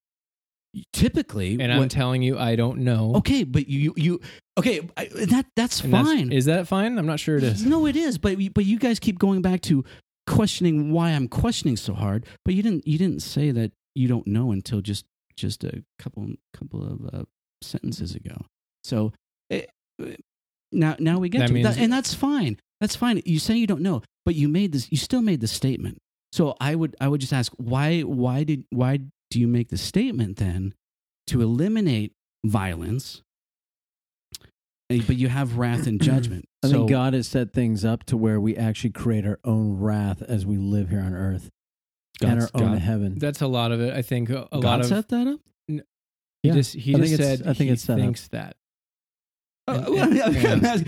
typically, 0.93 1.59
And 1.61 1.73
I'm 1.73 1.79
what- 1.81 1.91
telling 1.91 2.23
you, 2.23 2.39
I 2.39 2.57
don't 2.57 2.81
know. 2.81 3.15
okay, 3.17 3.45
but 3.45 3.69
you 3.69 3.93
you 3.97 4.21
okay 4.59 4.81
I, 4.97 5.07
that 5.07 5.47
that's 5.57 5.81
And 5.83 5.93
that's- 5.93 6.07
fine. 6.15 6.33
Is 6.33 6.45
that 6.45 6.69
fine? 6.69 6.99
I'm 6.99 7.07
not 7.07 7.21
sure 7.21 7.37
it 7.37 7.43
is. 7.45 7.65
No, 7.65 7.87
it 7.87 7.97
is. 7.97 8.19
But 8.19 8.39
you- 8.41 8.51
but 8.51 8.65
you 8.65 8.79
guys 8.79 8.99
keep 9.01 9.19
going 9.19 9.43
back 9.43 9.63
to 9.63 9.85
questioning 10.27 10.93
why 10.93 11.11
I'm 11.11 11.29
questioning 11.29 11.77
so 11.77 11.95
hard. 11.95 12.27
But 12.45 12.55
you 12.55 12.63
didn't 12.63 12.87
you 12.87 12.99
didn't 12.99 13.21
say 13.23 13.51
that 13.51 13.73
you 13.95 14.07
don't 14.07 14.27
know 14.27 14.53
until 14.53 14.81
just 14.81 15.05
just 15.37 15.65
a 15.65 15.83
couple 15.99 16.29
couple 16.53 16.83
of 16.85 17.15
uh, 17.15 17.25
sentences 17.63 18.15
ago. 18.15 18.37
So 18.85 19.13
eh, 19.51 19.63
eh, 20.03 20.17
now 20.73 20.97
now 20.99 21.19
we 21.19 21.29
get 21.29 21.41
That 21.41 21.47
to 21.49 21.53
means- 21.55 21.69
That- 21.69 21.79
and 21.79 21.93
that's 21.93 22.15
fine. 22.15 22.59
That's 22.81 22.97
fine. 22.97 23.21
You 23.27 23.39
say 23.39 23.57
you 23.57 23.67
don't 23.67 23.83
know, 23.83 24.03
but 24.25 24.35
you 24.35 24.49
made 24.49 24.73
this. 24.73 24.91
You 24.91 24.97
still 24.99 25.21
made 25.23 25.41
the 25.41 25.47
statement. 25.49 25.99
So 26.33 26.55
I 26.61 26.75
would 26.75 26.97
I 27.01 27.09
would 27.09 27.21
just 27.21 27.33
ask 27.33 27.53
why 27.57 28.01
why 28.03 28.45
did 28.45 28.65
why 28.71 29.01
do 29.31 29.39
you 29.41 29.47
make 29.49 29.69
the 29.69 29.77
statement 29.79 30.37
then 30.39 30.75
to 31.29 31.43
eliminate 31.43 32.13
violence? 32.47 33.23
eh, 34.91 35.01
But 35.07 35.17
you 35.17 35.29
have 35.29 35.59
wrath 35.59 35.87
and 35.87 36.01
judgment. 36.01 36.47
I 36.63 36.69
so, 36.69 36.73
think 36.73 36.91
God 36.91 37.15
has 37.15 37.29
set 37.29 37.53
things 37.53 37.85
up 37.85 38.05
to 38.05 38.17
where 38.17 38.41
we 38.41 38.57
actually 38.57 38.91
create 38.91 39.27
our 39.27 39.39
own 39.45 39.79
wrath 39.79 40.23
as 40.23 40.45
we 40.47 40.57
live 40.57 40.89
here 40.91 41.01
on 41.01 41.15
earth 41.15 41.49
and 42.23 42.41
our 42.43 42.49
own 42.55 42.73
God- 42.73 42.79
heaven. 42.79 43.19
That's 43.19 43.41
a 43.41 43.47
lot 43.47 43.73
of 43.73 43.81
it. 43.81 43.95
I 43.95 44.03
think 44.03 44.31
a, 44.31 44.43
a 44.53 44.61
God 44.61 44.65
lot 44.65 44.81
of 44.81 44.87
set 44.87 45.09
that 45.11 45.27
up. 45.27 45.41
He 46.43 46.49
Yeah, 46.49 46.55
just 46.55 46.75
he 46.75 46.95
I 46.95 46.99
just 46.99 47.17
said 47.17 47.41
I 47.43 47.53
think 47.53 47.59
he 47.59 47.69
it's 47.71 47.83
set 47.83 47.95
up. 47.95 48.01
thinks 48.01 48.29
that. 48.29 48.57
And- 49.69 49.85
Oh, 49.87 49.97
and- 49.97 50.15
well, 50.15 50.35
and- 50.53 50.63
Guys, 50.63 50.85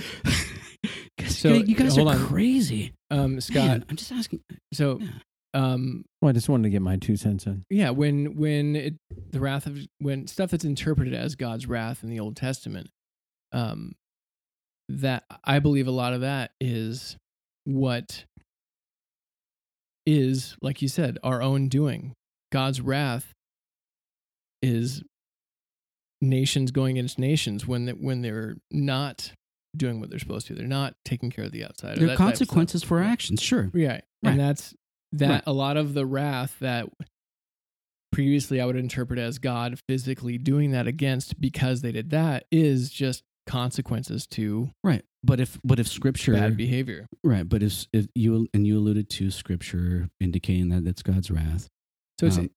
So, 1.37 1.53
you 1.55 1.74
guys 1.77 1.97
are 1.99 2.07
on. 2.09 2.19
crazy, 2.27 2.93
um, 3.11 3.41
Scott. 3.41 3.55
Man, 3.66 3.85
I'm 3.89 3.97
just 3.97 4.11
asking. 4.11 4.41
So, 4.73 4.99
um, 5.55 6.05
well, 6.20 6.31
I 6.31 6.33
just 6.33 6.49
wanted 6.49 6.65
to 6.65 6.70
get 6.70 6.83
my 6.83 6.97
two 6.97 7.16
cents 7.16 7.47
in. 7.47 7.65
yeah, 7.70 7.91
when 7.91 8.37
when 8.37 8.74
it, 8.74 8.95
the 9.31 9.39
wrath 9.39 9.66
of 9.66 9.79
when 9.99 10.27
stuff 10.27 10.51
that's 10.51 10.65
interpreted 10.65 11.15
as 11.15 11.35
God's 11.37 11.66
wrath 11.66 12.03
in 12.03 12.11
the 12.11 12.19
Old 12.19 12.35
Testament, 12.37 12.89
um, 13.53 13.93
that 14.89 15.24
I 15.45 15.59
believe 15.61 15.87
a 15.87 15.91
lot 15.93 16.12
of 16.15 16.23
that 16.23 16.53
is 16.61 17.16
what 17.65 18.24
is 20.07 20.57
like 20.61 20.83
you 20.83 20.89
said 20.89 21.19
our 21.23 21.43
own 21.43 21.69
doing. 21.69 22.15
God's 22.51 22.81
wrath 22.81 23.33
is 24.61 25.03
nations 26.23 26.70
going 26.70 26.97
against 26.97 27.19
nations 27.19 27.66
when 27.66 27.85
they, 27.85 27.93
when 27.93 28.23
they're 28.23 28.57
not 28.70 29.32
doing 29.77 30.01
what 30.01 30.09
they're 30.09 30.19
supposed 30.19 30.47
to. 30.47 30.55
They're 30.55 30.66
not 30.66 30.94
taking 31.05 31.31
care 31.31 31.44
of 31.44 31.53
the 31.53 31.65
outside. 31.65 31.97
There 31.99 32.05
are 32.05 32.09
that 32.09 32.16
type 32.16 32.28
of 32.31 32.36
stuff. 32.36 32.49
consequences 32.49 32.82
for 32.82 33.01
actions, 33.03 33.43
sure. 33.43 33.70
Yeah, 33.74 34.01
Right. 34.23 34.31
and 34.31 34.40
that's 34.40 34.74
that. 35.12 35.28
Right. 35.31 35.43
A 35.47 35.53
lot 35.53 35.77
of 35.77 35.93
the 35.94 36.07
wrath 36.07 36.57
that 36.61 36.89
previously 38.12 38.61
I 38.61 38.66
would 38.66 38.77
interpret 38.77 39.19
as 39.19 39.39
God 39.39 39.78
physically 39.89 40.39
doing 40.39 40.73
that 40.73 40.86
against 40.86 41.40
because 41.40 41.81
they 41.81 41.93
did 41.93 42.11
that 42.11 42.44
is 42.53 42.90
just 42.90 43.23
consequences 43.47 44.27
to 44.28 44.70
Right, 44.85 45.03
but 45.24 45.40
if 45.40 45.59
but 45.65 45.81
if 45.81 45.89
Scripture, 45.89 46.35
bad 46.35 46.57
behavior. 46.57 47.07
right, 47.24 47.49
but 47.49 47.62
if 47.62 47.86
if 47.93 48.07
you 48.15 48.47
and 48.55 48.66
you 48.66 48.78
alluded 48.78 49.09
to 49.11 49.31
Scripture 49.31 50.09
indicating 50.20 50.69
that 50.69 50.86
it's 50.86 51.03
God's 51.03 51.31
wrath. 51.31 51.69
So 52.20 52.27
it's 52.27 52.39
Um, 52.39 52.51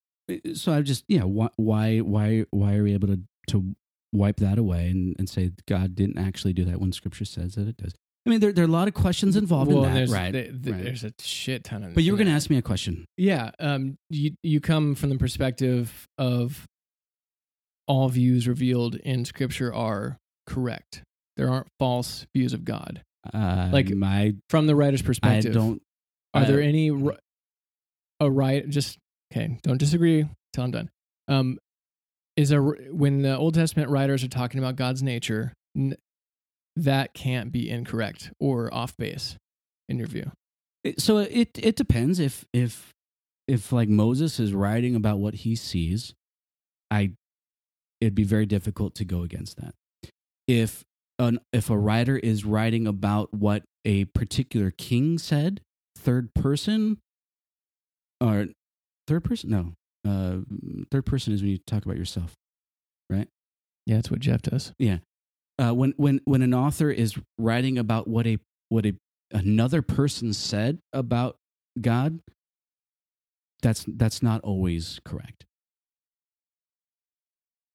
so 0.54 0.74
I 0.74 0.82
just 0.82 1.06
yeah, 1.08 1.24
why 1.24 1.50
why 1.56 2.00
why 2.00 2.46
why 2.52 2.76
are 2.76 2.84
we 2.84 2.94
able 2.94 3.08
to 3.08 3.20
to 3.48 3.76
wipe 4.14 4.38
that 4.38 4.58
away 4.58 4.90
and, 4.90 5.16
and 5.20 5.30
say 5.30 5.52
God 5.68 5.96
didn't 5.96 6.18
actually 6.18 6.54
do 6.54 6.66
that 6.66 6.80
when 6.80 6.92
Scripture 6.92 7.26
says 7.26 7.56
that 7.56 7.68
it 7.68 7.78
does? 7.78 7.94
I 8.26 8.32
mean, 8.32 8.40
there 8.40 8.52
there 8.52 8.66
are 8.66 8.68
a 8.68 8.72
lot 8.72 8.88
of 8.88 8.96
questions 8.96 9.36
involved 9.36 9.72
well, 9.72 9.84
in 9.84 9.90
that, 9.90 9.96
there's, 9.96 10.12
right? 10.12 10.32
th- 10.32 10.50
th- 10.64 10.76
right. 10.76 10.84
There's 10.84 11.04
a 11.04 11.12
shit 11.20 11.64
ton 11.64 11.84
of. 11.84 11.94
But 11.94 12.04
you 12.04 12.12
were 12.12 12.18
going 12.18 12.28
to 12.28 12.34
ask 12.34 12.50
me 12.50 12.58
a 12.58 12.62
question. 12.64 13.06
Yeah, 13.18 13.52
um, 13.60 13.98
you 14.10 14.32
you 14.42 14.60
come 14.60 14.96
from 14.96 15.10
the 15.10 15.18
perspective 15.18 16.08
of 16.18 16.66
all 17.88 18.10
views 18.10 18.48
revealed 18.48 18.96
in 18.96 19.26
Scripture 19.26 19.72
are 19.72 20.18
correct. 20.48 21.04
There 21.38 21.50
aren't 21.50 21.68
false 21.80 22.26
views 22.34 22.54
of 22.54 22.64
God 22.66 23.02
Uh, 23.34 23.70
Like, 23.72 23.90
my 23.90 24.36
from 24.50 24.68
the 24.68 24.76
writer's 24.76 25.02
perspective, 25.02 25.52
I 25.52 25.54
don't. 25.54 25.82
Are 26.34 26.44
uh, 26.44 26.46
there 26.46 26.62
any 26.62 26.90
a 28.20 28.32
right? 28.32 28.68
Just 28.68 28.98
okay. 29.32 29.60
Don't 29.64 29.78
disagree 29.78 30.28
till 30.54 30.64
I'm 30.64 30.72
done. 30.72 30.90
Um, 31.28 31.58
is 32.38 32.52
a 32.52 32.60
when 32.60 33.22
the 33.22 33.38
Old 33.38 33.54
Testament 33.54 33.90
writers 33.90 34.24
are 34.24 34.30
talking 34.30 34.60
about 34.60 34.76
God's 34.76 35.02
nature, 35.02 35.54
that 36.76 37.14
can't 37.14 37.52
be 37.52 37.70
incorrect 37.70 38.32
or 38.40 38.74
off 38.74 38.96
base, 38.98 39.38
in 39.88 39.98
your 39.98 40.08
view. 40.08 40.32
So 40.98 41.18
it 41.20 41.50
it 41.56 41.76
depends 41.76 42.20
if 42.20 42.46
if 42.54 42.94
if 43.48 43.72
like 43.72 43.90
Moses 43.90 44.40
is 44.40 44.54
writing 44.54 44.96
about 44.96 45.20
what 45.20 45.36
he 45.36 45.56
sees, 45.56 46.14
I 46.92 47.12
it'd 48.02 48.16
be 48.16 48.24
very 48.24 48.46
difficult 48.46 48.96
to 48.96 49.06
go 49.06 49.24
against 49.24 49.58
that. 49.58 49.74
If 50.48 50.84
an 51.18 51.40
if 51.54 51.70
a 51.70 51.78
writer 51.78 52.18
is 52.18 52.46
writing 52.46 52.86
about 52.86 53.34
what 53.34 53.64
a 53.86 54.06
particular 54.06 54.72
king 54.72 55.18
said, 55.18 55.62
third 55.98 56.34
person, 56.34 56.98
or 58.20 58.48
third 59.08 59.24
person? 59.24 59.50
No, 59.50 59.74
uh, 60.06 60.38
third 60.92 61.06
person 61.06 61.34
is 61.34 61.42
when 61.42 61.52
you 61.52 61.58
talk 61.58 61.86
about 61.86 61.98
yourself. 61.98 62.34
Right? 63.10 63.28
Yeah, 63.86 63.96
that's 63.96 64.10
what 64.12 64.20
Jeff 64.20 64.42
does. 64.42 64.74
Yeah. 64.80 64.98
Uh, 65.58 65.72
when 65.74 65.94
when 65.98 66.20
when 66.26 66.42
an 66.42 66.54
author 66.54 66.90
is 66.92 67.16
writing 67.38 67.78
about 67.78 68.08
what 68.08 68.28
a 68.28 68.38
what 68.70 68.86
a 68.86 68.94
another 69.32 69.82
person 69.82 70.34
said 70.34 70.80
about 70.94 71.38
God, 71.80 72.20
that's 73.62 73.86
that's 73.88 74.22
not 74.22 74.42
always 74.42 75.00
correct. 75.06 75.46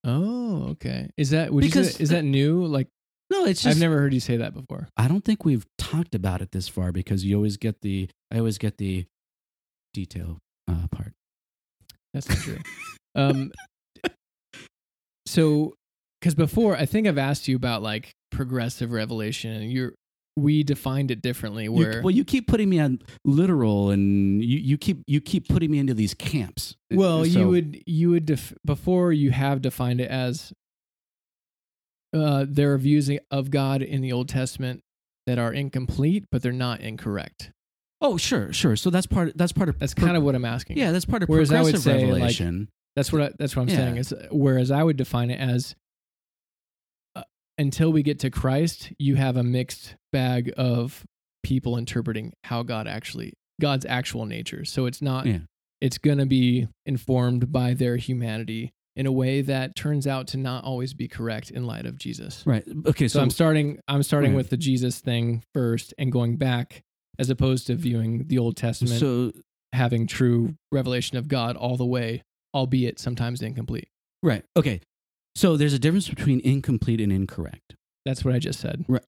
Oh, 0.04 0.68
okay. 0.70 1.10
Is 1.16 1.30
that 1.30 1.52
would 1.52 1.62
Because- 1.62 1.94
say, 1.96 2.02
is 2.04 2.10
that 2.10 2.24
new? 2.24 2.64
Like 2.64 2.88
No, 3.30 3.44
it's 3.44 3.62
just 3.62 3.76
I've 3.76 3.80
never 3.80 3.98
heard 3.98 4.14
you 4.14 4.20
say 4.20 4.38
that 4.38 4.54
before. 4.54 4.88
I 4.96 5.08
don't 5.08 5.24
think 5.24 5.44
we've 5.44 5.66
talked 5.78 6.14
about 6.14 6.40
it 6.42 6.52
this 6.52 6.68
far 6.68 6.90
because 6.92 7.24
you 7.24 7.36
always 7.36 7.56
get 7.56 7.80
the 7.82 8.08
I 8.32 8.38
always 8.38 8.58
get 8.58 8.78
the 8.78 9.06
detail 9.94 10.38
uh, 10.68 10.86
part. 10.90 11.12
That's 12.14 12.28
not 12.28 12.38
true. 12.38 12.58
um, 13.14 13.52
so, 15.26 15.74
because 16.20 16.34
before 16.34 16.76
I 16.76 16.86
think 16.86 17.06
I've 17.06 17.18
asked 17.18 17.48
you 17.48 17.56
about 17.56 17.82
like 17.82 18.10
progressive 18.30 18.90
revelation, 18.92 19.52
and 19.52 19.70
you're 19.72 19.94
we 20.36 20.62
defined 20.62 21.10
it 21.10 21.22
differently. 21.22 21.64
You- 21.64 21.72
Where 21.72 22.02
well, 22.02 22.10
you 22.10 22.24
keep 22.24 22.46
putting 22.46 22.68
me 22.68 22.78
on 22.80 23.00
literal, 23.24 23.90
and 23.90 24.42
you, 24.42 24.58
you 24.58 24.78
keep 24.78 25.02
you 25.06 25.20
keep 25.20 25.48
putting 25.48 25.70
me 25.70 25.78
into 25.78 25.94
these 25.94 26.14
camps. 26.14 26.74
well, 26.92 27.24
So- 27.24 27.38
you 27.40 27.48
would 27.48 27.82
you 27.86 28.10
would 28.10 28.26
def- 28.26 28.54
before 28.64 29.12
you 29.12 29.30
have 29.30 29.60
defined 29.62 30.00
it 30.00 30.10
as 30.10 30.52
uh, 32.12 32.44
there 32.48 32.72
are 32.72 32.78
views 32.78 33.08
of 33.30 33.50
God 33.50 33.82
in 33.82 34.00
the 34.00 34.12
Old 34.12 34.28
Testament 34.28 34.80
that 35.26 35.38
are 35.38 35.52
incomplete, 35.52 36.24
but 36.32 36.42
they're 36.42 36.50
not 36.50 36.80
incorrect. 36.80 37.52
Oh, 38.02 38.16
sure, 38.16 38.52
sure. 38.52 38.76
So 38.76 38.88
that's 38.90 39.06
part. 39.06 39.36
That's 39.36 39.52
part 39.52 39.68
of. 39.68 39.78
That's 39.78 39.94
kind 39.94 40.16
of 40.16 40.22
what 40.22 40.34
I'm 40.34 40.44
asking. 40.44 40.78
yeah. 40.78 40.90
That's 40.92 41.04
part 41.04 41.22
of 41.22 41.28
Whereas 41.28 41.52
I 41.52 41.60
would 41.62 41.74
progressive 41.74 41.82
say, 41.82 42.04
like, 42.06 42.12
revelation. 42.14 42.68
That's 42.96 43.12
what 43.12 43.22
I, 43.22 43.30
that's 43.38 43.54
what 43.54 43.62
I'm 43.62 43.68
Yeah. 43.68 43.76
saying. 43.76 43.96
Is 43.98 44.14
whereas 44.30 44.70
I 44.70 44.82
would 44.82 44.96
define 44.96 45.30
it 45.30 45.38
as 45.38 45.74
uh, 47.14 47.22
until 47.58 47.92
we 47.92 48.02
get 48.02 48.18
to 48.20 48.30
Christ, 48.30 48.92
you 48.98 49.16
have 49.16 49.36
a 49.36 49.42
mixed 49.42 49.96
bag 50.12 50.52
of 50.56 51.04
people 51.42 51.76
interpreting 51.76 52.32
how 52.44 52.62
God 52.62 52.86
actually 52.86 53.32
God's 53.60 53.84
actual 53.86 54.26
nature. 54.26 54.64
So 54.64 54.86
it's 54.86 55.02
not 55.02 55.26
Yeah. 55.26 55.40
it's 55.80 55.98
going 55.98 56.18
to 56.18 56.26
be 56.26 56.68
informed 56.86 57.52
by 57.52 57.74
their 57.74 57.96
humanity 57.96 58.72
in 58.96 59.06
a 59.06 59.12
way 59.12 59.40
that 59.42 59.76
turns 59.76 60.06
out 60.06 60.26
to 60.28 60.36
not 60.36 60.64
always 60.64 60.94
be 60.94 61.06
correct 61.08 61.50
in 61.50 61.64
light 61.66 61.86
of 61.86 61.96
Jesus. 61.98 62.42
right. 62.46 62.64
Okay. 62.86 63.08
So, 63.08 63.18
So, 63.18 63.22
I'm 63.22 63.30
starting 63.30 63.78
I'm 63.88 64.02
starting 64.02 64.30
Okay. 64.30 64.36
with 64.36 64.50
the 64.50 64.56
Jesus 64.56 65.00
thing 65.00 65.42
first 65.54 65.92
and 65.98 66.10
going 66.10 66.36
back 66.36 66.82
as 67.20 67.30
opposed 67.30 67.66
to 67.68 67.74
viewing 67.76 68.26
the 68.26 68.38
Old 68.38 68.56
Testament 68.56 68.98
so 68.98 69.30
having 69.72 70.06
true 70.08 70.54
revelation 70.72 71.16
of 71.18 71.28
God 71.28 71.56
all 71.56 71.76
the 71.76 71.84
way, 71.86 72.22
albeit 72.54 72.98
sometimes 72.98 73.42
incomplete. 73.42 73.88
right. 74.22 74.42
Okay. 74.56 74.80
So 75.36 75.56
there's 75.56 75.72
a 75.74 75.78
difference 75.78 76.08
between 76.08 76.40
incomplete 76.40 77.00
and 77.00 77.12
incorrect. 77.12 77.76
That's 78.04 78.24
what 78.24 78.34
I 78.34 78.40
just 78.40 78.58
said. 78.58 78.84
Right. 78.88 79.02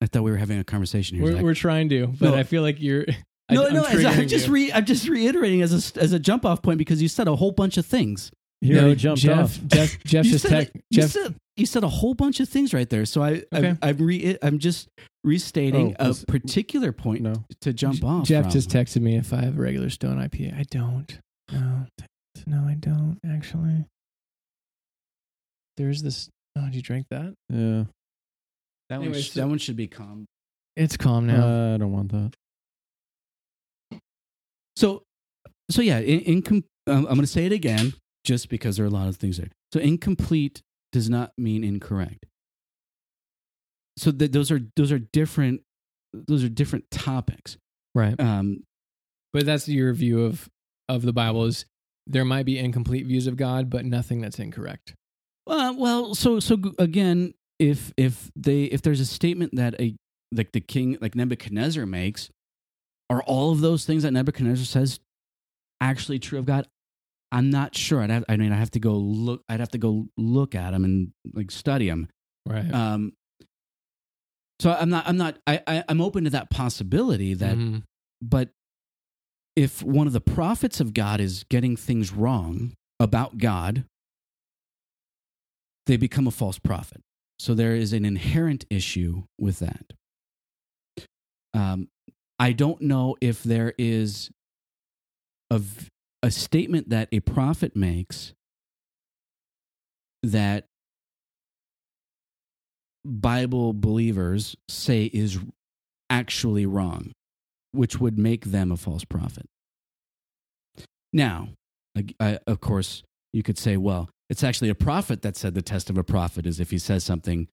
I 0.00 0.06
thought 0.06 0.22
we 0.22 0.30
were 0.30 0.36
having 0.36 0.58
a 0.58 0.64
conversation 0.64 1.16
here. 1.16 1.24
We're, 1.24 1.32
Zack. 1.32 1.42
we're 1.42 1.54
trying 1.54 1.88
to, 1.88 2.08
but 2.08 2.30
No. 2.30 2.34
I 2.34 2.42
feel 2.42 2.62
like 2.62 2.80
you're. 2.80 3.06
I, 3.48 3.54
no, 3.54 3.66
I'm 3.66 3.74
no. 3.74 3.84
as 3.84 4.04
I'm 4.04 4.26
just 4.28 4.48
re, 4.48 4.72
I'm 4.72 4.84
just 4.86 5.06
reiterating 5.08 5.60
as 5.62 5.72
a 5.96 6.00
as 6.00 6.12
a 6.12 6.18
jump 6.18 6.44
off 6.46 6.62
point 6.62 6.78
because 6.78 7.00
you 7.02 7.08
said 7.08 7.28
a 7.28 7.36
whole 7.36 7.52
bunch 7.52 7.76
of 7.76 7.84
things. 7.86 8.30
Hero 8.62 8.80
No, 8.88 8.94
jumped 8.94 9.20
Jeff, 9.22 9.38
off. 9.38 9.60
Jeff, 9.66 10.02
Jeff 10.04 10.24
you 10.26 10.32
just 10.32 10.48
said, 10.48 10.72
tech. 10.72 10.82
Jeff, 10.92 11.10
said 11.10 11.36
you 11.56 11.66
said 11.66 11.84
a 11.84 11.88
whole 11.88 12.14
bunch 12.14 12.40
of 12.40 12.48
things 12.48 12.74
right 12.74 12.88
there. 12.90 13.04
So 13.04 13.22
I 13.22 13.42
Okay. 13.52 13.68
I'm, 13.70 13.78
I'm 13.82 13.96
re 13.98 14.36
I'm 14.42 14.58
just 14.58 14.88
restating 15.22 15.94
Oh, 15.98 16.04
a 16.04 16.08
was- 16.08 16.24
particular 16.24 16.92
point 16.92 17.22
No. 17.22 17.44
to 17.60 17.72
jump 17.72 18.02
off. 18.04 18.26
Jeff 18.26 18.44
from. 18.44 18.52
just 18.52 18.70
texted 18.70 19.02
me 19.02 19.16
if 19.16 19.32
I 19.32 19.42
have 19.42 19.56
a 19.56 19.60
regular 19.62 19.90
Stone 19.90 20.16
IPA. 20.18 20.58
I 20.58 20.64
don't. 20.70 21.18
No, 21.52 21.86
no, 22.46 22.64
I 22.68 22.74
don't 22.74 23.18
actually. 23.28 23.84
There's 25.76 26.02
this. 26.02 26.28
Oh, 26.56 26.64
did 26.66 26.74
you 26.76 26.82
drink 26.82 27.06
that? 27.10 27.34
Yeah. 27.48 27.84
that 28.88 28.98
one. 28.98 29.08
Anyway, 29.08 29.20
sh- 29.22 29.30
so- 29.32 29.40
that 29.40 29.48
one 29.48 29.58
should 29.58 29.76
be 29.76 29.86
calm. 29.88 30.26
It's 30.76 30.96
calm 30.96 31.26
now. 31.26 31.46
Uh, 31.46 31.74
I 31.74 31.76
don't 31.78 31.92
want 31.92 32.10
that. 32.12 32.32
So, 34.76 35.02
so 35.70 35.82
yeah, 35.82 35.98
in, 36.00 36.42
incom- 36.42 36.64
um, 36.88 36.98
I'm 37.06 37.14
going 37.14 37.20
to 37.20 37.26
say 37.28 37.46
it 37.46 37.52
again 37.52 37.94
just 38.24 38.48
because 38.48 38.76
there 38.76 38.84
are 38.84 38.88
a 38.88 38.92
lot 38.92 39.06
of 39.08 39.16
things 39.16 39.36
there. 39.38 39.48
So, 39.72 39.78
incomplete 39.80 40.62
does 40.94 41.10
not 41.10 41.32
mean 41.36 41.64
incorrect. 41.64 42.24
So 43.98 44.10
th- 44.12 44.30
those 44.30 44.50
are 44.50 44.60
those 44.76 44.92
are 44.92 44.98
different. 45.00 45.60
Those 46.12 46.44
are 46.44 46.48
different 46.48 46.88
topics. 46.90 47.56
right. 47.94 48.18
Um, 48.18 48.62
But 49.32 49.44
that's 49.44 49.68
your 49.68 49.92
view 49.92 50.24
of 50.24 50.48
of 50.88 51.02
the 51.02 51.12
Bible 51.12 51.44
is 51.44 51.66
there 52.06 52.24
might 52.24 52.46
be 52.46 52.58
incomplete 52.58 53.06
views 53.06 53.26
of 53.26 53.36
God, 53.36 53.68
but 53.70 53.84
nothing 53.84 54.20
that's 54.20 54.38
incorrect. 54.38 54.94
Uh, 55.46 55.74
well, 55.76 56.14
so 56.14 56.38
so 56.40 56.56
again, 56.78 57.34
if 57.58 57.92
if 57.96 58.30
they 58.36 58.64
if 58.64 58.80
there's 58.82 59.00
a 59.00 59.06
statement 59.06 59.56
that 59.56 59.78
a 59.80 59.96
like 60.32 60.52
the 60.52 60.60
king 60.60 60.96
like 61.00 61.14
Nebuchadnezzar 61.16 61.84
makes, 61.86 62.30
are 63.10 63.22
all 63.22 63.50
of 63.52 63.60
those 63.60 63.84
things 63.84 64.04
that 64.04 64.12
Nebuchadnezzar 64.12 64.64
says 64.64 65.00
actually 65.80 66.18
true 66.20 66.38
of 66.38 66.46
God? 66.46 66.66
I'm 67.34 67.50
not 67.50 67.76
sure. 67.76 68.00
I'd 68.00 68.10
have, 68.10 68.24
I 68.28 68.36
mean, 68.36 68.52
I 68.52 68.56
have 68.56 68.70
to 68.70 68.78
go 68.80 68.94
look. 68.94 69.42
I'd 69.48 69.58
have 69.60 69.72
to 69.72 69.78
go 69.78 70.06
look 70.16 70.54
at 70.54 70.70
them 70.70 70.84
and 70.84 71.10
like 71.34 71.50
study 71.50 71.88
them. 71.88 72.08
Right. 72.46 72.72
Um, 72.72 73.12
so 74.60 74.70
I'm 74.70 74.88
not. 74.88 75.08
I'm 75.08 75.16
not. 75.16 75.36
I, 75.46 75.60
I 75.66 75.84
I'm 75.88 76.00
open 76.00 76.24
to 76.24 76.30
that 76.30 76.48
possibility. 76.48 77.34
That, 77.34 77.56
Mhm. 77.56 77.82
but 78.22 78.50
if 79.56 79.82
one 79.82 80.06
of 80.06 80.12
the 80.12 80.20
prophets 80.20 80.80
of 80.80 80.94
God 80.94 81.20
is 81.20 81.44
getting 81.50 81.76
things 81.76 82.12
wrong 82.12 82.74
about 83.00 83.38
God, 83.38 83.84
they 85.86 85.96
become 85.96 86.26
a 86.26 86.30
false 86.30 86.58
prophet. 86.58 87.02
So 87.38 87.52
there 87.54 87.74
is 87.74 87.92
an 87.92 88.04
inherent 88.04 88.64
issue 88.70 89.24
with 89.38 89.58
that. 89.58 89.92
Um, 91.52 91.88
I 92.38 92.52
don't 92.52 92.80
know 92.80 93.16
if 93.20 93.42
there 93.42 93.74
is 93.78 94.30
a, 95.50 95.60
a 96.24 96.30
statement 96.30 96.88
that 96.88 97.06
a 97.12 97.20
prophet 97.20 97.76
makes 97.76 98.32
that 100.22 100.64
Bible 103.04 103.74
believers 103.74 104.56
say 104.66 105.04
is 105.04 105.38
actually 106.08 106.64
wrong, 106.64 107.12
which 107.72 108.00
would 108.00 108.18
make 108.18 108.46
them 108.46 108.72
a 108.72 108.78
false 108.78 109.04
prophet. 109.04 109.44
Now, 111.12 111.50
ag- 111.94 112.14
I, 112.18 112.38
of 112.46 112.58
course, 112.62 113.02
you 113.34 113.42
could 113.42 113.58
say, 113.58 113.76
well, 113.76 114.08
it's 114.30 114.42
actually 114.42 114.70
a 114.70 114.74
prophet 114.74 115.20
that 115.20 115.36
said 115.36 115.52
the 115.52 115.60
test 115.60 115.90
of 115.90 115.98
a 115.98 116.04
prophet 116.04 116.46
is 116.46 116.58
if 116.58 116.70
he 116.70 116.78
says 116.78 117.04
something 117.04 117.48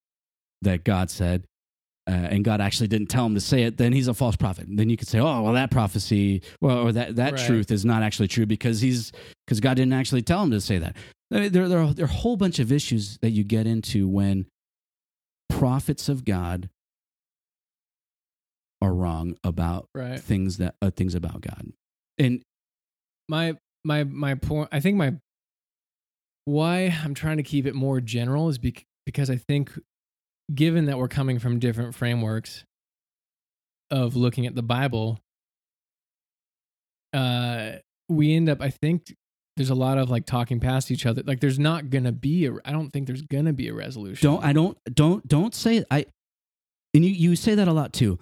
that 0.62 0.86
God 0.86 1.12
said, 1.12 1.44
uh, 2.12 2.28
and 2.30 2.44
God 2.44 2.60
actually 2.62 2.88
didn't 2.90 3.08
tell 3.08 3.26
him 3.26 3.34
to 3.36 3.40
say 3.42 3.64
it, 3.64 3.78
then 3.78 3.94
he's 3.94 4.08
a 4.10 4.14
false 4.14 4.36
prophet. 4.36 4.68
Then 4.70 4.90
you 4.90 4.98
could 4.98 5.08
say, 5.08 5.20
oh, 5.20 5.42
well, 5.42 5.54
that 5.54 5.72
prophecy, 5.72 6.42
well, 6.60 6.80
or 6.80 6.92
that, 6.92 7.16
that 7.16 7.34
Right. 7.34 7.46
truth 7.48 7.72
is 7.72 7.86
not 7.86 8.04
actually 8.04 8.28
true 8.28 8.46
because 8.46 8.82
he's 8.82 9.12
because 9.48 9.60
God 9.62 9.76
didn't 9.78 9.94
actually 9.94 10.22
tell 10.22 10.44
him 10.44 10.52
to 10.52 10.60
say 10.62 10.78
that. 10.78 10.96
I 11.32 11.40
mean, 11.40 11.52
There, 11.52 11.70
there, 11.70 11.80
are, 11.80 11.94
there 11.94 12.06
are 12.06 12.10
a 12.10 12.12
whole 12.12 12.36
bunch 12.38 12.60
of 12.60 12.72
issues 12.72 13.18
that 13.22 13.32
you 13.32 13.44
get 13.46 13.66
into 13.66 14.08
when 14.08 14.46
prophets 15.50 16.10
of 16.10 16.26
God 16.26 16.70
are 18.82 18.94
wrong 18.94 19.36
about 19.44 19.88
Right. 19.96 20.20
things 20.20 20.58
that 20.58 20.76
uh, 20.82 20.90
things 20.92 21.16
about 21.16 21.42
God. 21.42 21.72
And 22.18 22.42
my 23.30 23.56
my 23.86 24.04
my 24.04 24.36
point 24.36 24.70
i 24.72 24.80
think 24.80 24.98
my 24.98 25.14
why 26.46 26.94
i'm 27.04 27.14
trying 27.14 27.38
to 27.38 27.44
keep 27.44 27.66
it 27.66 27.74
more 27.76 28.02
general 28.02 28.50
is 28.50 28.58
bec- 28.58 28.84
because 29.06 29.30
i 29.30 29.36
think 29.36 29.72
given 30.54 30.86
that 30.86 30.98
we're 30.98 31.08
coming 31.08 31.40
from 31.40 31.60
different 31.60 31.96
frameworks 31.96 32.64
of 33.90 34.16
looking 34.16 34.46
at 34.46 34.56
the 34.56 34.64
bible 34.64 35.20
uh 37.14 37.72
we 38.10 38.36
end 38.36 38.50
up 38.50 38.62
i 38.62 38.70
think 38.70 39.16
there's 39.58 39.70
a 39.70 39.76
lot 39.76 39.98
of 39.98 40.10
like 40.10 40.26
talking 40.26 40.60
past 40.60 40.92
each 40.92 41.06
other 41.06 41.22
like 41.26 41.40
there's 41.42 41.60
not 41.60 41.90
gonna 41.90 42.12
be 42.12 42.46
a 42.46 42.54
i 42.66 42.72
don't 42.72 42.90
think 42.92 43.06
there's 43.06 43.22
gonna 43.22 43.54
be 43.54 43.68
a 43.68 43.74
resolution 43.74 44.30
don't 44.30 44.44
I 44.44 44.54
don't 44.54 44.78
don't 44.94 45.28
don't 45.28 45.54
say 45.54 45.84
I 45.92 46.06
and 46.94 47.06
you 47.06 47.12
you 47.12 47.36
say 47.36 47.56
that 47.56 47.68
a 47.68 47.74
lot 47.74 47.94
too. 47.94 48.20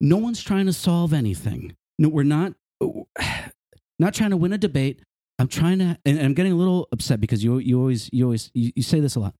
No 0.00 0.16
one's 0.18 0.42
trying 0.42 0.66
to 0.66 0.72
solve 0.72 1.12
anything. 1.12 1.74
No, 1.98 2.08
we're 2.08 2.24
not 2.24 2.54
not 3.98 4.14
trying 4.14 4.30
to 4.30 4.36
win 4.36 4.52
a 4.52 4.58
debate. 4.58 5.00
I'm 5.38 5.48
trying 5.48 5.78
to 5.78 5.98
and 6.04 6.18
I'm 6.18 6.34
getting 6.34 6.52
a 6.52 6.56
little 6.56 6.88
upset 6.92 7.20
because 7.20 7.44
you 7.44 7.58
you 7.58 7.78
always 7.78 8.10
you 8.12 8.24
always 8.24 8.50
you, 8.54 8.72
you 8.74 8.82
say 8.82 9.00
this 9.00 9.16
a 9.16 9.20
lot. 9.20 9.34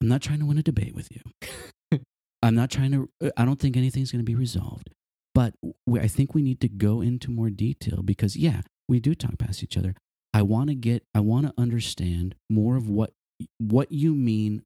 I'm 0.00 0.08
not 0.08 0.22
trying 0.22 0.40
to 0.40 0.46
win 0.46 0.58
a 0.58 0.62
debate 0.62 0.94
with 0.94 1.08
you. 1.10 2.00
I'm 2.42 2.54
not 2.54 2.70
trying 2.70 2.92
to 2.92 3.08
uh, 3.24 3.30
I 3.36 3.44
don't 3.44 3.58
think 3.58 3.76
anything's 3.76 4.12
going 4.12 4.24
to 4.24 4.30
be 4.30 4.34
resolved. 4.34 4.90
But 5.34 5.54
we, 5.86 6.00
I 6.00 6.08
think 6.08 6.34
we 6.34 6.42
need 6.42 6.60
to 6.60 6.68
go 6.68 7.00
into 7.02 7.30
more 7.30 7.50
detail 7.50 8.02
because 8.02 8.36
yeah, 8.36 8.62
we 8.88 9.00
do 9.00 9.14
talk 9.14 9.38
past 9.38 9.62
each 9.62 9.76
other. 9.76 9.94
I 10.32 10.42
want 10.42 10.68
to 10.68 10.74
get 10.74 11.02
I 11.14 11.20
want 11.20 11.46
to 11.46 11.54
understand 11.58 12.34
more 12.48 12.76
of 12.76 12.88
what 12.88 13.12
what 13.58 13.92
you 13.92 14.14
mean 14.14 14.62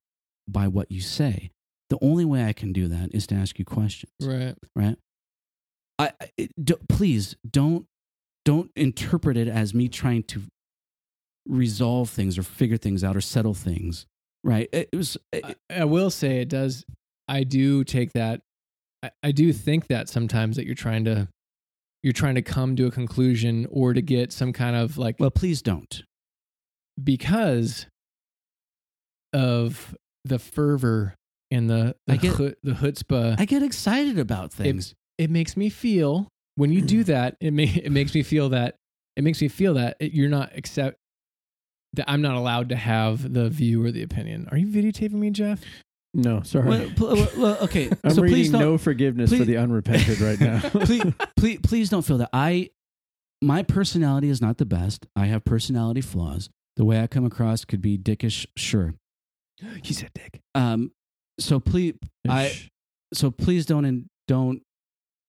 by 0.49 0.69
what 0.69 0.91
you 0.91 1.01
say. 1.01 1.51
the 1.91 1.99
only 2.01 2.25
way 2.25 2.45
I 2.45 2.53
can 2.53 2.73
do 2.73 2.87
that 2.89 3.11
is 3.13 3.27
to 3.29 3.35
ask 3.35 3.59
you 3.59 3.65
questions. 3.65 4.13
Right. 4.23 4.55
right? 4.77 4.97
I, 5.99 6.13
I 6.39 6.49
do, 6.63 6.77
please 6.89 7.37
don't 7.49 7.87
don't 8.45 8.71
interpret 8.75 9.37
it 9.37 9.49
as 9.49 9.75
me 9.75 9.89
trying 9.89 10.23
to 10.25 10.43
resolve 11.47 12.09
things 12.11 12.39
or 12.39 12.43
figure 12.43 12.77
things 12.77 13.05
out 13.05 13.17
or 13.17 13.21
settle 13.21 13.55
things, 13.55 14.07
right? 14.45 14.69
It 14.73 14.89
was 14.95 15.17
I, 15.35 15.55
I 15.71 15.85
will 15.85 16.11
say 16.11 16.41
it 16.41 16.49
does. 16.49 16.85
I 17.29 17.45
do 17.45 17.85
take 17.85 18.13
that. 18.15 18.41
I, 19.03 19.11
I 19.23 19.33
do 19.33 19.53
think 19.53 19.87
that 19.89 20.09
sometimes 20.09 20.57
that 20.57 20.67
you're 20.67 20.75
trying 20.75 21.05
to, 21.05 21.29
you're 22.03 22.13
trying 22.13 22.35
to 22.35 22.43
come 22.43 22.77
to 22.77 22.87
a 22.87 22.91
conclusion 22.91 23.67
or 23.71 23.93
to 23.95 24.03
get 24.03 24.33
some 24.33 24.53
kind 24.53 24.77
of 24.77 24.99
like 24.99 25.17
well, 25.19 25.31
please 25.31 25.63
don't. 25.63 26.03
because 27.03 27.87
of 29.33 29.95
the 30.25 30.39
fervor 30.39 31.15
and 31.51 31.69
the 31.71 31.95
the 32.07 32.13
I 32.15 32.17
get- 32.17 32.37
the 32.63 32.73
chutzpah. 32.73 33.39
I 33.41 33.45
get 33.45 33.63
excited 33.63 34.19
about 34.19 34.53
things. 34.53 34.95
it 35.19 35.31
makes 35.31 35.57
me 35.57 35.69
feel 35.71 36.29
when 36.57 36.73
you 36.73 36.83
do 36.83 37.05
that 37.13 37.37
it 37.41 37.53
may, 37.53 37.65
it 37.65 37.93
makes 37.93 38.15
me 38.15 38.23
feel 38.23 38.49
that 38.51 38.77
it 39.17 39.23
makes 39.25 39.41
me 39.41 39.49
feel 39.49 39.75
that 39.75 39.97
it, 40.01 40.13
you're 40.13 40.29
not 40.29 40.57
accept 40.57 40.97
that 41.95 42.11
I'm 42.11 42.23
not 42.23 42.37
allowed 42.37 42.69
to 42.71 42.77
have 42.77 43.33
the 43.33 43.49
view 43.51 43.85
or 43.85 43.91
the 43.91 44.03
opinion. 44.03 44.49
Are 44.51 44.59
you 44.59 44.67
videotaping 44.67 45.13
me, 45.13 45.31
Jeff? 45.31 45.61
No, 46.13 46.43
sorry. 46.43 46.69
Well, 46.69 46.91
pl- 46.97 47.15
well, 47.15 47.29
well, 47.37 47.59
okay, 47.63 47.89
I'm 48.05 48.11
so 48.11 48.23
please 48.23 48.33
reading 48.33 48.53
don't. 48.53 48.61
no 48.61 48.79
forgiveness 48.79 49.31
for 49.33 49.45
the 49.45 49.57
unrepented 49.57 50.21
right 50.21 50.41
now. 50.41 50.61
please, 50.71 51.03
please, 51.37 51.61
please 51.63 51.89
don't 51.89 52.03
feel 52.03 52.19
that. 52.19 52.31
I, 52.33 52.71
my 53.41 53.63
personality 53.63 54.29
is 54.29 54.41
not 54.41 54.59
the 54.59 54.67
best. 54.67 55.07
I 55.15 55.27
have 55.27 55.45
personality 55.45 56.01
flaws. 56.01 56.51
The 56.77 56.85
way 56.85 57.01
I 57.01 57.07
come 57.07 57.25
across 57.25 57.65
could 57.65 57.81
be 57.81 57.97
dickish, 57.99 58.47
sure. 58.57 58.95
He 59.83 59.93
said 59.93 60.11
dick. 60.15 60.41
Um, 60.55 60.93
so 61.39 61.61
please, 61.61 61.95
I, 62.29 62.53
so 63.13 63.31
please 63.31 63.67
don't 63.67 63.85
and 63.85 64.07
don't 64.27 64.63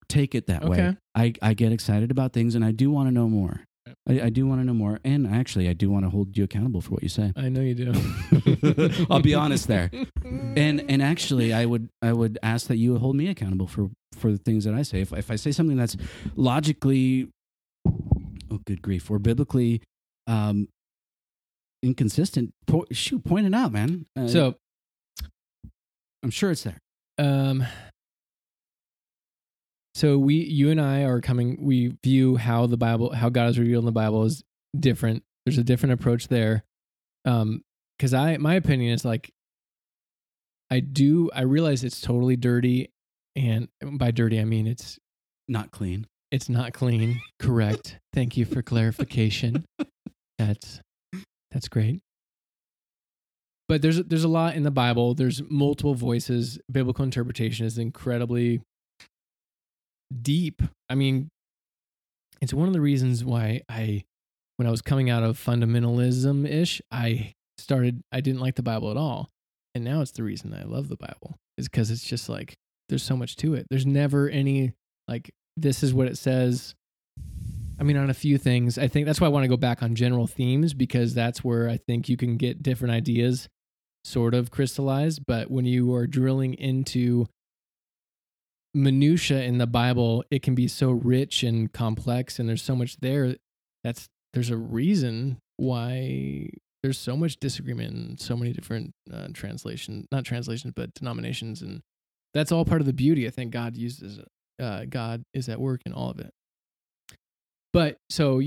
take 0.10 0.36
it 0.36 0.48
that 0.48 0.64
way. 0.68 0.96
I, 1.16 1.34
I 1.42 1.54
get 1.54 1.72
excited 1.72 2.12
about 2.12 2.34
things 2.34 2.56
and 2.56 2.64
I 2.66 2.72
do 2.72 2.90
want 2.92 3.08
to 3.08 3.12
know 3.12 3.28
more. 3.28 3.62
I, 4.10 4.22
I 4.22 4.30
do 4.30 4.48
want 4.48 4.62
to 4.62 4.66
know 4.66 4.74
more, 4.74 5.00
and 5.04 5.28
actually, 5.28 5.70
I 5.70 5.74
do 5.74 5.90
want 5.92 6.06
to 6.06 6.10
hold 6.10 6.36
you 6.36 6.44
accountable 6.44 6.82
for 6.82 6.90
what 6.92 7.04
you 7.04 7.10
say. 7.10 7.32
I 7.36 7.50
know 7.50 7.62
you 7.62 7.76
do. 7.76 9.06
I'll 9.10 9.22
be 9.22 9.34
honest 9.36 9.68
there. 9.68 9.92
And 10.56 10.84
and 10.90 11.02
actually, 11.02 11.54
I 11.54 11.66
would 11.66 11.90
I 12.02 12.12
would 12.14 12.38
ask 12.44 12.68
that 12.68 12.78
you 12.78 12.98
hold 12.98 13.16
me 13.16 13.28
accountable 13.28 13.68
for 13.68 13.90
for 14.18 14.32
the 14.32 14.38
things 14.38 14.64
that 14.66 14.74
I 14.74 14.82
say. 14.82 15.02
If 15.02 15.12
if 15.14 15.30
I 15.32 15.36
say 15.36 15.52
something 15.52 15.78
that's 15.78 15.96
logically, 16.36 17.30
oh 17.88 18.60
good 18.66 18.82
grief, 18.82 19.10
or 19.12 19.20
biblically 19.20 19.82
um, 20.28 20.68
inconsistent, 21.84 22.54
po- 22.68 22.86
shoot, 22.92 23.24
point 23.24 23.46
it 23.48 23.54
out, 23.54 23.72
man. 23.72 24.06
Uh, 24.18 24.28
So, 24.28 24.56
I'm 26.24 26.30
sure 26.32 26.52
it's 26.52 26.64
there. 26.64 26.80
um, 27.18 27.66
so 29.94 30.18
we, 30.18 30.36
you 30.36 30.70
and 30.72 30.80
I 30.80 31.04
are 31.04 31.20
coming. 31.22 31.58
We 31.62 31.98
view 32.04 32.38
how 32.38 32.66
the 32.68 32.78
Bible, 32.78 33.14
how 33.14 33.30
God 33.30 33.50
is 33.50 33.60
revealed 33.60 33.82
in 33.84 33.86
the 33.86 33.92
Bible, 33.92 34.24
is 34.26 34.44
different. 34.78 35.24
There's 35.46 35.58
a 35.58 35.64
different 35.64 35.94
approach 35.94 36.28
there. 36.28 36.64
Um, 37.26 37.62
because 37.98 38.14
I, 38.14 38.38
my 38.38 38.56
opinion 38.56 38.94
is 38.94 39.06
like, 39.06 39.32
I 40.72 40.80
do. 40.80 41.30
I 41.36 41.42
realize 41.42 41.84
it's 41.84 42.02
totally 42.02 42.36
dirty, 42.36 42.90
and 43.36 43.68
by 43.84 44.12
dirty 44.12 44.40
I 44.40 44.46
mean 44.46 44.66
it's 44.68 44.98
Not 45.48 45.72
clean. 45.72 46.08
it's 46.32 46.48
not 46.50 46.74
clean. 46.74 47.20
Correct. 47.40 48.00
Thank 48.14 48.38
you 48.38 48.46
for 48.46 48.62
clarification. 48.62 49.66
That's 50.40 50.80
that's 51.52 51.68
great. 51.68 52.00
But 53.68 53.82
there's 53.82 53.98
there's 54.04 54.24
a 54.24 54.28
lot 54.30 54.56
in 54.56 54.64
the 54.64 54.72
Bible. 54.72 55.14
There's 55.14 55.42
multiple 55.50 55.94
voices. 55.94 56.58
Biblical 56.72 57.04
interpretation 57.06 57.66
is 57.66 57.78
incredibly 57.78 58.62
deep. 60.22 60.62
I 60.90 60.96
mean, 60.96 61.30
it's 62.42 62.54
one 62.54 62.68
of 62.68 62.74
the 62.74 62.82
reasons 62.82 63.24
why 63.24 63.62
I 63.70 64.04
when 64.58 64.68
I 64.68 64.72
was 64.72 64.82
coming 64.82 65.10
out 65.10 65.24
of 65.24 65.38
fundamentalism 65.44 66.48
ish, 66.48 66.82
I 66.92 67.34
started 67.58 68.02
I 68.12 68.22
didn't 68.22 68.42
like 68.42 68.56
the 68.56 68.64
Bible 68.64 68.92
at 68.92 68.98
all. 68.98 69.30
And 69.74 69.84
now 69.84 70.02
it's 70.02 70.12
the 70.12 70.24
reason 70.24 70.54
I 70.54 70.64
love 70.64 70.90
the 70.90 70.98
Bible. 70.98 71.38
Is 71.58 71.68
because 71.68 71.92
it's 71.92 72.04
just 72.04 72.30
like 72.30 72.56
there's 72.90 73.04
so 73.04 73.16
much 73.16 73.36
to 73.38 73.54
it. 73.54 73.68
There's 73.70 73.86
never 73.86 74.30
any 74.30 74.74
like 75.08 75.32
this 75.58 75.84
is 75.84 75.94
what 75.94 76.08
it 76.08 76.18
says. 76.18 76.76
I 77.80 77.84
mean, 77.84 77.98
on 77.98 78.10
a 78.12 78.16
few 78.16 78.38
things, 78.38 78.78
I 78.78 78.88
think 78.88 79.08
that's 79.08 79.20
why 79.20 79.28
I 79.28 79.32
want 79.32 79.44
to 79.44 79.50
go 79.50 79.58
back 79.58 79.82
on 79.82 79.96
general 79.96 80.28
themes 80.28 80.74
because 80.74 81.16
that's 81.16 81.44
where 81.44 81.68
I 81.68 81.78
think 81.78 82.10
you 82.10 82.18
can 82.18 82.38
get 82.38 82.62
different 82.62 82.94
ideas 82.94 83.50
sort 84.04 84.34
of 84.36 84.52
crystallized. 84.52 85.26
But 85.26 85.50
when 85.50 85.66
you 85.66 85.94
are 85.96 86.06
drilling 86.06 86.54
into 86.54 87.28
minutia 88.74 89.44
in 89.44 89.58
the 89.58 89.68
Bible, 89.68 90.24
it 90.32 90.42
can 90.44 90.56
be 90.56 90.68
so 90.68 90.92
rich 90.92 91.44
and 91.44 91.72
complex, 91.72 92.40
and 92.40 92.48
there's 92.48 92.64
so 92.64 92.76
much 92.76 92.98
there. 92.98 93.36
That's 93.84 94.08
there's 94.34 94.50
a 94.50 94.58
reason 94.58 95.40
why 95.58 96.50
there's 96.84 96.98
so 96.98 97.16
much 97.16 97.38
disagreement 97.38 97.94
in 97.94 98.18
so 98.18 98.36
many 98.36 98.54
different 98.54 98.94
uh, 99.12 99.28
translation, 99.34 100.08
not 100.12 100.24
translations, 100.24 100.74
but 100.76 100.94
denominations, 100.94 101.62
and 101.62 101.82
that's 102.34 102.52
all 102.52 102.66
part 102.66 102.82
of 102.82 102.88
the 102.88 102.94
beauty. 102.94 103.28
I 103.28 103.32
think 103.32 103.52
God 103.52 103.76
uses 103.76 104.20
uh, 104.60 104.86
God 104.90 105.24
is 105.34 105.50
at 105.50 105.60
work 105.60 105.82
in 105.86 105.94
all 105.94 106.10
of 106.10 106.20
it. 106.20 106.32
But 107.74 107.98
so 108.10 108.42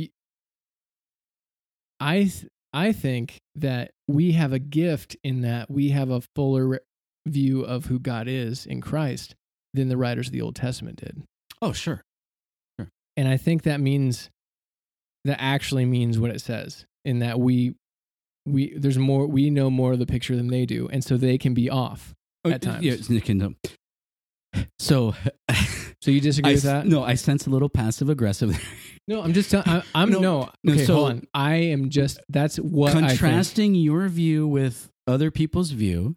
I 2.00 2.24
th- 2.24 2.46
I 2.72 2.92
think 2.92 3.38
that 3.54 3.92
we 4.08 4.32
have 4.32 4.52
a 4.52 4.58
gift 4.58 5.16
in 5.22 5.42
that 5.42 5.70
we 5.70 5.90
have 5.90 6.10
a 6.10 6.22
fuller 6.34 6.80
view 7.26 7.62
of 7.62 7.86
who 7.86 7.98
God 7.98 8.26
is 8.28 8.66
in 8.66 8.80
Christ 8.80 9.34
than 9.74 9.88
the 9.88 9.96
writers 9.98 10.28
of 10.28 10.32
the 10.32 10.40
Old 10.40 10.56
Testament 10.56 10.96
did. 10.96 11.22
Oh, 11.60 11.72
sure. 11.72 12.02
And 13.16 13.28
I 13.28 13.36
think 13.36 13.62
that 13.64 13.80
means 13.80 14.30
that 15.24 15.40
actually 15.40 15.84
means 15.84 16.18
what 16.18 16.30
it 16.30 16.40
says 16.40 16.84
in 17.04 17.18
that 17.20 17.38
we 17.38 17.74
we 18.46 18.76
there's 18.76 18.98
more 18.98 19.26
we 19.26 19.50
know 19.50 19.70
more 19.70 19.92
of 19.92 19.98
the 19.98 20.06
picture 20.06 20.34
than 20.36 20.48
they 20.48 20.66
do 20.66 20.88
and 20.88 21.02
so 21.04 21.16
they 21.16 21.38
can 21.38 21.54
be 21.54 21.70
off 21.70 22.12
at 22.44 22.60
times. 22.62 22.78
Oh, 22.78 22.80
Yeah, 22.80 23.20
and, 23.28 23.42
um, 23.42 23.56
So, 24.78 25.14
So 26.02 26.10
you 26.10 26.20
disagree 26.20 26.50
I, 26.50 26.54
with 26.54 26.62
that? 26.64 26.86
no, 26.86 27.02
I 27.02 27.14
sense 27.14 27.46
a 27.46 27.50
little 27.50 27.68
passive 27.70 28.08
aggressive. 28.10 28.58
No, 29.06 29.20
I'm 29.20 29.34
just 29.34 29.50
telling. 29.50 29.82
I'm 29.94 30.08
No, 30.08 30.18
no. 30.20 30.50
no, 30.62 30.72
Okay, 30.72 30.86
so- 30.86 30.94
hold 30.94 31.10
on. 31.10 31.22
I 31.34 31.56
am 31.56 31.90
just. 31.90 32.20
That's 32.30 32.56
what 32.56 32.92
contrasting 32.92 33.74
your 33.74 34.08
view 34.08 34.48
with 34.48 34.88
other 35.06 35.30
people's 35.30 35.72
view, 35.72 36.16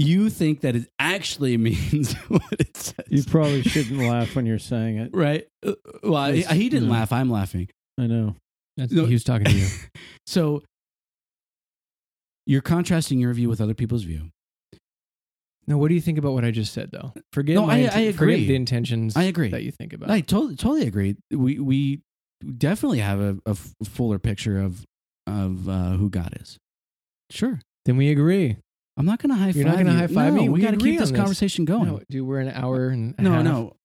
you 0.00 0.30
think 0.30 0.60
that 0.62 0.74
it 0.76 0.88
actually 0.98 1.56
means 1.68 2.14
what 2.28 2.42
it 2.58 2.76
says. 2.76 3.04
you 3.08 3.22
probably 3.24 3.62
shouldn't 3.62 3.98
laugh 4.00 4.34
when 4.34 4.46
you're 4.46 4.58
saying 4.58 4.98
it. 4.98 5.10
right? 5.14 5.46
Uh, 5.66 5.72
Well, 6.02 6.32
he, 6.32 6.42
he 6.42 6.68
didn't 6.68 6.88
no. 6.88 6.94
laugh. 6.94 7.12
I'm 7.12 7.30
laughing. 7.30 7.68
I 7.98 8.06
know. 8.06 8.36
That's, 8.76 8.92
No. 8.92 9.04
he 9.06 9.12
was 9.14 9.24
talking 9.24 9.46
to 9.46 9.52
you. 9.52 9.66
So 10.26 10.62
you're 12.46 12.60
contrasting 12.62 13.18
your 13.18 13.32
view 13.34 13.48
with 13.48 13.60
other 13.60 13.74
people's 13.74 14.04
view. 14.04 14.30
Now, 15.66 15.78
what 15.78 15.88
do 15.88 15.94
you 15.94 16.00
think 16.00 16.18
about 16.18 16.32
what 16.32 16.44
I 16.44 16.50
just 16.50 16.72
said, 16.72 16.90
though? 16.90 17.12
Forget. 17.32 17.54
No, 17.56 17.66
my 17.66 17.74
I- 17.74 17.76
int- 17.78 17.92
I 17.96 18.12
Forget 18.12 18.34
agree. 18.34 18.46
the 18.46 18.54
intentions. 18.56 19.16
I 19.16 19.24
agree. 19.24 19.48
that 19.50 19.62
you 19.62 19.70
think 19.72 19.92
about. 19.92 20.10
I 20.10 20.20
totally 20.20 20.56
totally 20.56 20.86
agree. 20.86 21.16
We 21.30 21.58
we 21.58 22.00
definitely 22.56 23.00
have 23.00 23.40
a 23.46 23.54
fuller 23.84 24.18
picture 24.18 24.60
of 24.60 24.84
of 25.26 25.68
uh, 25.68 25.90
who 25.92 26.08
God 26.10 26.36
is. 26.40 26.56
Sure. 27.30 27.60
then 27.84 27.96
we 27.96 28.08
agree. 28.10 28.56
I'm 28.96 29.06
not 29.06 29.20
going 29.22 29.30
to 29.30 29.36
high 29.36 29.46
five 29.52 29.56
You're 29.56 29.64
not 29.66 29.76
gonna 29.78 29.92
high 29.94 30.06
five 30.08 30.34
no, 30.34 30.42
me? 30.42 30.48
We, 30.48 30.60
got 30.60 30.72
to 30.72 30.76
keep 30.76 30.98
this 30.98 31.10
this. 31.10 31.18
conversation 31.18 31.64
going. 31.64 31.86
No, 31.86 32.00
dude, 32.10 32.26
we're 32.26 32.40
an 32.40 32.50
hour 32.50 32.88
and 32.88 33.14
no, 33.18 33.32
half. 33.32 33.44
no. 33.44 33.76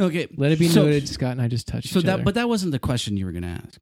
Okay. 0.00 0.26
Let 0.36 0.50
it 0.52 0.58
be 0.58 0.68
So- 0.68 0.84
noted, 0.84 1.08
Scott 1.08 1.32
and 1.32 1.42
I 1.42 1.48
just 1.48 1.68
touched 1.68 1.88
So 1.90 2.00
that, 2.00 2.14
other. 2.14 2.22
but 2.24 2.34
that 2.34 2.48
wasn't 2.48 2.72
the 2.72 2.78
question 2.78 3.16
you 3.16 3.26
were 3.26 3.32
going 3.32 3.42
to 3.42 3.48
ask, 3.48 3.78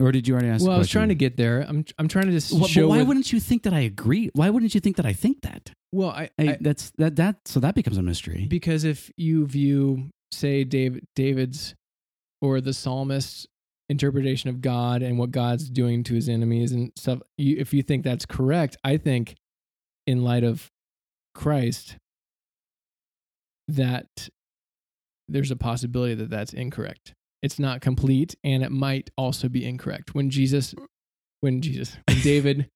or 0.00 0.12
did 0.12 0.28
you 0.28 0.34
already 0.34 0.48
ask? 0.48 0.64
well, 0.66 0.74
I 0.74 0.78
was 0.78 0.90
trying 0.90 1.08
to 1.08 1.14
get 1.14 1.36
there. 1.36 1.62
I'm. 1.66 1.84
I'm 1.98 2.08
trying 2.08 2.26
to 2.26 2.32
just 2.32 2.52
Well, 2.52 2.64
show. 2.64 2.82
but 2.82 2.88
why 2.88 2.98
with- 2.98 3.08
wouldn't 3.08 3.32
you 3.32 3.40
think 3.40 3.62
that 3.62 3.72
I 3.72 3.80
agree? 3.80 4.30
Why 4.34 4.50
wouldn't 4.50 4.74
you 4.74 4.80
think 4.80 4.96
that 4.96 5.06
I 5.06 5.12
think 5.12 5.42
that? 5.42 5.70
well, 5.92 6.10
I, 6.10 6.30
I, 6.38 6.48
I 6.48 6.58
that's 6.60 6.90
that 6.98 7.16
that 7.16 7.36
so 7.46 7.60
that 7.60 7.74
becomes 7.74 7.96
a 7.98 8.02
mystery. 8.02 8.46
because 8.50 8.84
if 8.84 9.10
you 9.16 9.46
view, 9.46 10.10
say, 10.32 10.64
David, 10.64 11.04
David's 11.16 11.74
or 12.42 12.60
the 12.60 12.72
psalmist's 12.74 13.46
interpretation 13.92 14.50
of 14.50 14.60
God 14.60 15.02
and 15.02 15.18
what 15.18 15.30
God's 15.30 15.70
doing 15.70 16.02
to 16.04 16.14
his 16.14 16.28
enemies 16.28 16.72
and 16.72 16.90
stuff, 16.96 17.20
you, 17.38 17.56
if 17.58 17.72
you 17.72 17.82
think 17.82 18.02
that's 18.02 18.26
correct, 18.26 18.76
I 18.82 18.96
think, 18.96 19.36
in 20.06 20.24
light 20.24 20.42
of 20.42 20.68
Christ, 21.34 21.96
that 23.68 24.28
there's 25.28 25.52
a 25.52 25.56
possibility 25.56 26.14
that 26.14 26.30
that's 26.30 26.52
incorrect. 26.52 27.14
It's 27.42 27.58
not 27.58 27.80
complete, 27.80 28.34
and 28.42 28.62
it 28.62 28.72
might 28.72 29.10
also 29.16 29.48
be 29.48 29.64
incorrect. 29.64 30.14
When 30.14 30.30
Jesus, 30.30 30.74
when 31.40 31.60
Jesus, 31.60 31.96
when 32.08 32.20
David, 32.22 32.68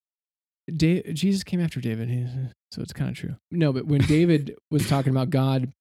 da- 0.73 1.13
Jesus 1.13 1.43
came 1.43 1.61
after 1.61 1.81
David, 1.81 2.53
so 2.71 2.83
it's 2.83 2.93
kind 2.93 3.11
of 3.11 3.17
true. 3.17 3.37
No, 3.51 3.73
but 3.73 3.87
when 3.87 4.03
David 4.03 4.55
was 4.71 4.89
talking 4.89 5.11
about 5.11 5.31
God 5.31 5.73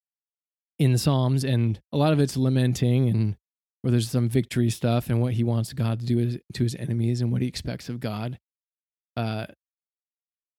in 0.80 0.92
the 0.92 0.98
Psalms, 0.98 1.44
and 1.44 1.80
a 1.92 1.98
lot 1.98 2.14
of 2.14 2.20
it's 2.20 2.38
lamenting 2.38 3.10
and 3.10 3.36
where 3.86 3.92
there's 3.92 4.10
some 4.10 4.28
victory 4.28 4.72
stuff 4.72 5.12
and 5.12 5.22
what 5.22 5.34
he 5.34 5.44
wants 5.44 5.72
God 5.72 6.00
to 6.00 6.08
do 6.08 6.18
is, 6.18 6.40
to 6.56 6.64
his 6.64 6.74
enemies 6.74 7.22
and 7.22 7.32
what 7.32 7.44
he 7.44 7.48
expects 7.48 7.88
of 7.88 8.00
God. 8.00 8.40
Uh, 9.16 9.46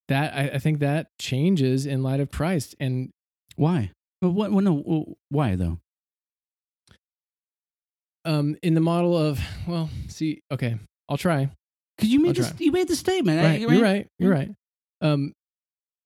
that 0.07 0.33
I, 0.33 0.43
I 0.55 0.59
think 0.61 0.79
that 0.79 1.09
changes 1.19 1.87
in 1.87 2.05
light 2.05 2.21
of 2.21 2.31
Christ. 2.31 2.77
And 2.79 3.11
Why? 3.57 3.91
But 4.21 4.31
what? 4.31 4.53
Well, 4.53 4.61
no. 4.63 5.17
Why 5.29 5.57
though? 5.57 5.79
um, 8.25 8.57
in 8.63 8.75
the 8.75 8.81
model 8.81 9.17
of 9.17 9.41
well, 9.67 9.91
see, 10.07 10.43
okay, 10.53 10.77
I'll 11.09 11.17
try. 11.17 11.51
Because 11.97 12.11
you 12.11 12.21
made 12.21 12.37
this, 12.37 12.53
you 12.59 12.71
made 12.71 12.87
the 12.87 12.95
statement. 12.95 13.39
Right, 13.43 13.55
I- 13.55 13.57
you're 13.57 13.83
right. 13.83 14.07
You're 14.21 14.33
right. 14.33 14.51
Um, 15.01 15.33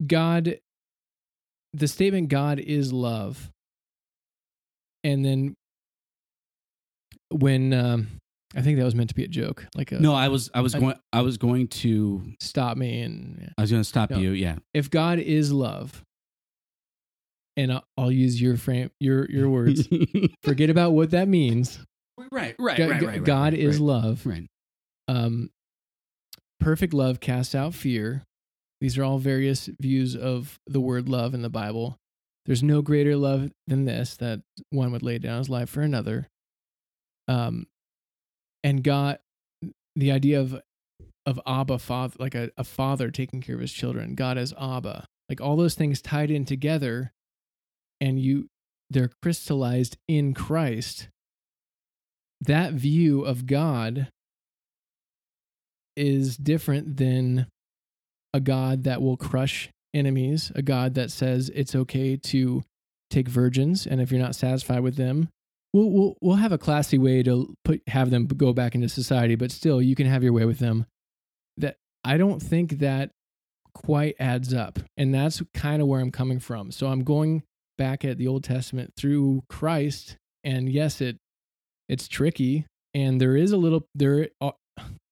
God, 0.06 0.56
the 1.74 1.86
statement 1.86 2.30
"God 2.30 2.58
is 2.58 2.94
love," 2.94 3.50
and 5.04 5.22
then 5.22 5.54
when 7.30 7.72
um, 7.72 8.08
I 8.56 8.62
think 8.62 8.78
that 8.78 8.84
was 8.84 8.94
meant 8.94 9.08
to 9.10 9.14
be 9.14 9.24
a 9.24 9.28
joke, 9.28 9.66
like 9.76 9.92
a 9.92 10.00
No, 10.00 10.14
I 10.14 10.28
was 10.28 10.50
I 10.54 10.60
was 10.60 10.74
I- 10.74 10.80
going 10.80 10.96
I 11.12 11.22
was 11.22 11.36
going 11.38 11.68
to 11.68 12.22
stop 12.40 12.76
me 12.76 13.02
and 13.02 13.38
yeah. 13.40 13.48
I 13.56 13.60
was 13.62 13.70
going 13.70 13.82
to 13.82 13.88
stop 13.88 14.10
No. 14.10 14.18
you. 14.18 14.30
Yeah. 14.32 14.56
if 14.74 14.90
God 14.90 15.18
is 15.18 15.52
love, 15.52 16.02
and 17.56 17.72
I'll, 17.72 17.84
I'll 17.98 18.12
use 18.12 18.40
your 18.40 18.56
frame, 18.56 18.90
your 19.00 19.28
your 19.30 19.48
words. 19.48 19.88
Forget 20.42 20.70
about 20.70 20.92
what 20.92 21.10
that 21.10 21.28
means. 21.28 21.78
right. 22.32 22.54
Right. 22.58 22.76
Go- 22.76 22.88
right. 22.88 23.02
Right. 23.02 23.06
right, 23.06 23.24
God 23.24 23.52
right, 23.52 23.60
is 23.60 23.78
right. 23.78 23.84
love. 23.86 24.26
Right. 24.26 24.46
Um, 25.08 25.50
perfect 26.60 26.94
love 26.94 27.20
casts 27.20 27.54
out 27.54 27.74
fear. 27.74 28.22
These 28.80 28.96
are 28.96 29.04
all 29.04 29.18
various 29.18 29.68
views 29.80 30.16
of 30.16 30.58
the 30.66 30.80
word 30.80 31.08
love 31.08 31.34
in 31.34 31.42
the 31.42 31.50
Bible. 31.50 31.96
There's 32.46 32.62
no 32.62 32.80
greater 32.80 33.14
love 33.16 33.50
than 33.66 33.84
this 33.84 34.16
that 34.16 34.40
one 34.70 34.90
would 34.92 35.02
lay 35.02 35.18
down 35.18 35.38
his 35.38 35.50
life 35.50 35.68
for 35.68 35.82
another. 35.82 36.28
Um, 37.30 37.66
and 38.64 38.82
God, 38.82 39.18
the 39.94 40.10
idea 40.10 40.40
of 40.40 40.60
of 41.26 41.38
Abba, 41.46 41.78
father, 41.78 42.16
like 42.18 42.34
a, 42.34 42.50
a 42.56 42.64
father 42.64 43.10
taking 43.10 43.40
care 43.40 43.54
of 43.54 43.60
his 43.60 43.72
children. 43.72 44.14
God 44.14 44.36
as 44.36 44.52
Abba, 44.60 45.06
like 45.28 45.40
all 45.40 45.56
those 45.56 45.74
things 45.74 46.02
tied 46.02 46.30
in 46.30 46.44
together, 46.44 47.12
and 48.00 48.18
you 48.18 48.48
they're 48.90 49.10
crystallized 49.22 49.96
in 50.08 50.34
Christ. 50.34 51.08
That 52.40 52.72
view 52.72 53.22
of 53.22 53.46
God 53.46 54.08
is 55.94 56.36
different 56.36 56.96
than 56.96 57.46
a 58.34 58.40
God 58.40 58.84
that 58.84 59.02
will 59.02 59.16
crush 59.16 59.68
enemies, 59.94 60.50
a 60.54 60.62
God 60.62 60.94
that 60.94 61.12
says 61.12 61.50
it's 61.54 61.74
okay 61.76 62.16
to 62.16 62.64
take 63.08 63.28
virgins, 63.28 63.86
and 63.86 64.00
if 64.00 64.10
you're 64.10 64.20
not 64.20 64.34
satisfied 64.34 64.80
with 64.80 64.96
them, 64.96 65.28
we'll 65.72 65.90
we'll, 65.90 66.16
we'll 66.20 66.36
have 66.36 66.52
a 66.52 66.58
classy 66.58 66.98
way 66.98 67.22
to 67.22 67.54
put 67.64 67.82
have 67.88 68.10
them 68.10 68.26
go 68.26 68.52
back 68.52 68.74
into 68.74 68.88
society, 68.88 69.34
but 69.34 69.50
still 69.50 69.80
you 69.80 69.94
can 69.94 70.06
have 70.06 70.22
your 70.22 70.32
way 70.32 70.44
with 70.44 70.58
them. 70.58 70.86
That 71.56 71.76
I 72.04 72.16
don't 72.16 72.40
think 72.40 72.78
that 72.78 73.10
quite 73.74 74.16
adds 74.18 74.52
up, 74.54 74.78
and 74.96 75.14
that's 75.14 75.42
kind 75.54 75.80
of 75.82 75.88
where 75.88 76.00
I'm 76.00 76.10
coming 76.10 76.40
from. 76.40 76.70
So 76.70 76.88
I'm 76.88 77.04
going 77.04 77.42
back 77.78 78.04
at 78.04 78.18
the 78.18 78.26
Old 78.26 78.44
Testament 78.44 78.92
through 78.96 79.42
Christ, 79.48 80.16
and 80.44 80.68
yes, 80.68 81.00
it 81.00 81.18
it's 81.88 82.08
tricky, 82.08 82.66
and 82.94 83.20
there 83.20 83.36
is 83.36 83.52
a 83.52 83.56
little 83.56 83.86
there 83.94 84.28
uh, 84.40 84.52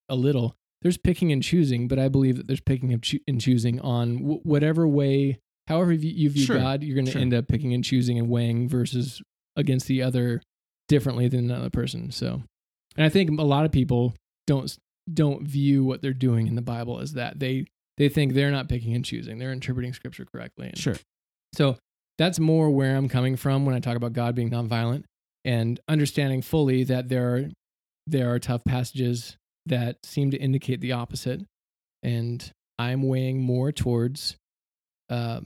a 0.09 0.16
little 0.16 0.55
there's 0.82 0.97
picking 0.97 1.32
and 1.32 1.43
choosing, 1.43 1.89
but 1.89 1.98
I 1.98 2.09
believe 2.09 2.36
that 2.36 2.47
there's 2.47 2.60
picking 2.60 2.93
and 2.93 3.40
choosing 3.40 3.80
on 3.80 4.18
w- 4.18 4.40
whatever 4.44 4.86
way, 4.86 5.40
however 5.66 5.93
you, 5.93 6.10
you 6.10 6.30
view 6.30 6.44
Sure, 6.44 6.59
God, 6.59 6.85
you're 6.85 6.94
going 6.94 7.06
to 7.06 7.12
sure. 7.12 7.20
end 7.20 7.35
up 7.35 7.48
picking 7.48 7.74
and 7.74 7.82
choosing 7.82 8.16
and 8.18 8.28
weighing 8.28 8.68
versus 8.68 9.20
against 9.56 9.86
the 9.89 10.02
other 10.02 10.40
differently 10.89 11.28
than 11.28 11.51
another 11.51 11.70
person. 11.70 12.10
So, 12.10 12.43
and 12.97 13.06
I 13.06 13.09
think 13.09 13.39
a 13.39 13.44
lot 13.44 13.65
of 13.65 13.73
people 13.73 14.15
don't 14.47 14.74
don't 15.12 15.47
view 15.47 15.85
what 15.85 16.02
they're 16.02 16.12
doing 16.12 16.47
in 16.47 16.55
the 16.55 16.62
Bible 16.62 17.01
as 17.01 17.12
that 17.15 17.39
they 17.39 17.66
they 17.97 18.09
think 18.09 18.35
they're 18.35 18.51
not 18.51 18.69
picking 18.69 18.94
and 18.94 19.05
choosing, 19.05 19.39
they're 19.39 19.52
interpreting 19.52 19.93
Scripture 19.93 20.24
correctly. 20.24 20.69
And 20.69 20.78
Sure. 20.78 20.97
so 21.55 21.77
that's 22.16 22.39
more 22.39 22.70
where 22.70 22.97
I'm 22.97 23.09
coming 23.09 23.36
from 23.36 23.65
when 23.65 23.74
I 23.74 23.81
talk 23.81 23.97
about 23.97 24.12
God 24.12 24.35
being 24.35 24.51
nonviolent 24.51 25.05
and 25.44 25.81
understanding 25.89 26.43
fully 26.43 26.85
that 26.85 27.09
there 27.09 27.35
are 27.35 27.51
there 28.06 28.32
are 28.32 28.39
tough 28.39 28.65
passages 28.65 29.36
that 29.66 30.05
seem 30.05 30.31
to 30.31 30.39
indicate 30.39 30.81
the 30.81 30.93
opposite, 30.93 31.43
and 32.02 32.51
I'm 32.78 33.02
weighing 33.02 33.40
more 33.40 33.70
towards 33.70 34.36
uh, 35.10 35.40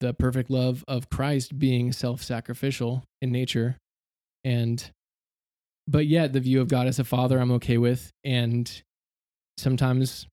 the 0.00 0.14
perfect 0.14 0.50
love 0.50 0.82
of 0.88 1.10
Christ 1.10 1.58
being 1.58 1.92
self-sacrificial 1.92 3.04
in 3.20 3.30
nature, 3.32 3.76
and 4.44 4.90
but 5.86 6.06
yet 6.06 6.32
the 6.32 6.40
view 6.40 6.60
of 6.60 6.68
God 6.68 6.86
as 6.86 6.98
a 6.98 7.04
father 7.04 7.38
I'm 7.38 7.52
okay 7.52 7.78
with, 7.78 8.12
and 8.24 8.82
sometimes 9.58 10.26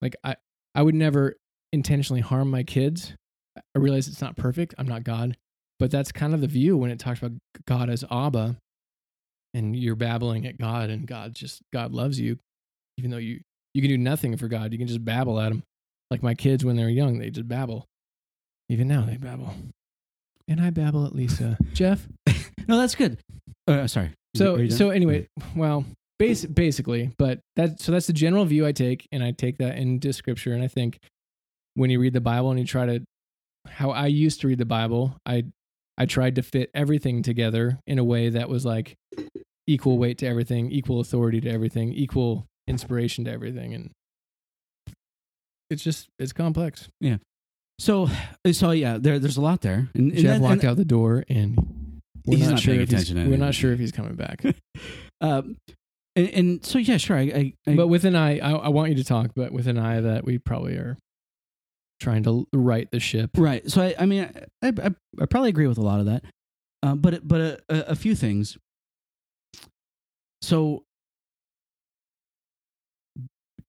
like 0.00 0.16
I 0.24 0.36
I 0.74 0.82
would 0.82 0.94
never 0.94 1.36
intentionally 1.72 2.20
harm 2.20 2.50
my 2.50 2.62
kids. 2.62 3.14
I 3.56 3.78
realize 3.78 4.08
it's 4.08 4.20
not 4.20 4.36
perfect. 4.36 4.74
I'm 4.78 4.86
not 4.86 5.04
God, 5.04 5.36
but 5.78 5.90
that's 5.90 6.12
kind 6.12 6.34
of 6.34 6.40
the 6.40 6.46
view 6.46 6.76
when 6.76 6.90
it 6.90 6.98
talks 6.98 7.18
about 7.18 7.32
God 7.66 7.90
as 7.90 8.04
Abba, 8.10 8.56
and 9.54 9.76
you're 9.76 9.96
babbling 9.96 10.46
at 10.46 10.58
God, 10.58 10.90
and 10.90 11.06
God 11.06 11.34
just 11.34 11.62
God 11.72 11.92
loves 11.92 12.20
you, 12.20 12.38
even 12.96 13.10
though 13.10 13.16
you 13.16 13.40
you 13.74 13.82
can 13.82 13.90
do 13.90 13.98
nothing 13.98 14.36
for 14.36 14.48
God. 14.48 14.72
You 14.72 14.78
can 14.78 14.86
just 14.88 15.04
babble 15.04 15.40
at 15.40 15.52
Him, 15.52 15.62
like 16.10 16.22
my 16.22 16.34
kids 16.34 16.64
when 16.64 16.76
they're 16.76 16.88
young. 16.88 17.18
They 17.18 17.30
just 17.30 17.48
babble. 17.48 17.86
Even 18.68 18.86
now 18.86 19.02
they 19.04 19.16
babble, 19.16 19.52
and 20.46 20.60
I 20.60 20.70
babble 20.70 21.06
at 21.06 21.14
Lisa. 21.14 21.58
Jeff. 21.72 22.06
No, 22.70 22.78
that's 22.78 22.94
good. 22.94 23.18
Uh, 23.66 23.86
sorry. 23.86 24.12
So 24.36 24.68
so 24.68 24.90
anyway, 24.90 25.26
well, 25.56 25.84
bas- 26.20 26.46
basically, 26.46 27.10
but 27.18 27.40
that 27.56 27.80
so 27.80 27.90
that's 27.92 28.06
the 28.06 28.12
general 28.12 28.44
view 28.44 28.64
I 28.64 28.70
take, 28.72 29.06
and 29.10 29.22
I 29.24 29.32
take 29.32 29.58
that 29.58 29.76
into 29.76 30.12
Scripture, 30.12 30.52
and 30.52 30.62
I 30.62 30.68
think 30.68 30.98
when 31.74 31.90
you 31.90 31.98
read 32.00 32.12
the 32.12 32.20
Bible 32.20 32.50
and 32.50 32.60
you 32.60 32.64
try 32.64 32.86
to 32.86 33.02
how 33.66 33.90
I 33.90 34.06
used 34.06 34.40
to 34.42 34.46
read 34.48 34.58
the 34.58 34.64
Bible, 34.64 35.16
I 35.26 35.46
I 35.98 36.06
tried 36.06 36.36
to 36.36 36.42
fit 36.42 36.70
everything 36.74 37.22
together 37.22 37.80
in 37.88 37.98
a 37.98 38.04
way 38.04 38.28
that 38.30 38.48
was 38.48 38.64
like 38.64 38.94
equal 39.66 39.98
weight 39.98 40.18
to 40.18 40.26
everything, 40.26 40.70
equal 40.70 41.00
authority 41.00 41.40
to 41.40 41.50
everything, 41.50 41.92
equal 41.92 42.46
inspiration 42.68 43.24
to 43.24 43.32
everything, 43.32 43.74
and 43.74 43.90
it's 45.70 45.82
just 45.82 46.08
it's 46.20 46.32
complex. 46.32 46.88
Yeah. 47.00 47.16
So 47.80 48.08
so 48.52 48.70
yeah, 48.70 48.96
there 49.00 49.18
there's 49.18 49.36
a 49.36 49.40
lot 49.42 49.60
there. 49.62 49.88
And, 49.94 50.12
and 50.12 50.16
Jeff 50.16 50.34
that- 50.36 50.40
walked 50.40 50.62
and- 50.62 50.70
out 50.70 50.76
the 50.76 50.84
door, 50.84 51.24
and 51.28 51.58
we're 52.26 52.36
He's 52.36 52.46
not, 52.46 52.52
not 52.52 52.60
sure 52.60 52.72
paying 52.72 52.82
if 52.82 52.90
he's, 52.90 53.02
attention 53.02 53.24
to 53.24 53.30
we're 53.30 53.36
not 53.36 53.54
sure 53.54 53.72
if 53.72 53.78
he's 53.78 53.92
coming 53.92 54.14
back. 54.14 54.42
Um, 55.22 55.58
and, 56.16 56.28
and 56.30 56.64
so 56.64 56.78
yeah, 56.78 56.96
sure. 56.96 57.18
I, 57.18 57.20
I, 57.20 57.52
I 57.66 57.74
but 57.74 57.88
with 57.88 58.06
an 58.06 58.16
eye, 58.16 58.38
I, 58.38 58.52
I 58.52 58.68
want 58.68 58.88
you 58.88 58.96
to 58.96 59.04
talk, 59.04 59.32
but 59.36 59.52
with 59.52 59.66
an 59.66 59.78
eye 59.78 60.00
that 60.00 60.24
we 60.24 60.38
probably 60.38 60.76
are 60.76 60.96
trying 62.00 62.22
to 62.22 62.48
right 62.54 62.90
the 62.90 63.00
ship. 63.00 63.30
Right. 63.36 63.70
So 63.70 63.82
I, 63.82 63.94
I 63.98 64.06
mean, 64.06 64.30
I, 64.62 64.68
I, 64.68 64.90
I 65.20 65.26
probably 65.26 65.50
agree 65.50 65.66
with 65.66 65.76
a 65.76 65.82
lot 65.82 66.00
of 66.00 66.06
that, 66.06 66.24
um, 66.82 67.00
but 67.00 67.28
but 67.28 67.40
a, 67.40 67.58
a, 67.68 67.78
a 67.90 67.94
few 67.96 68.14
things. 68.14 68.56
So 70.42 70.84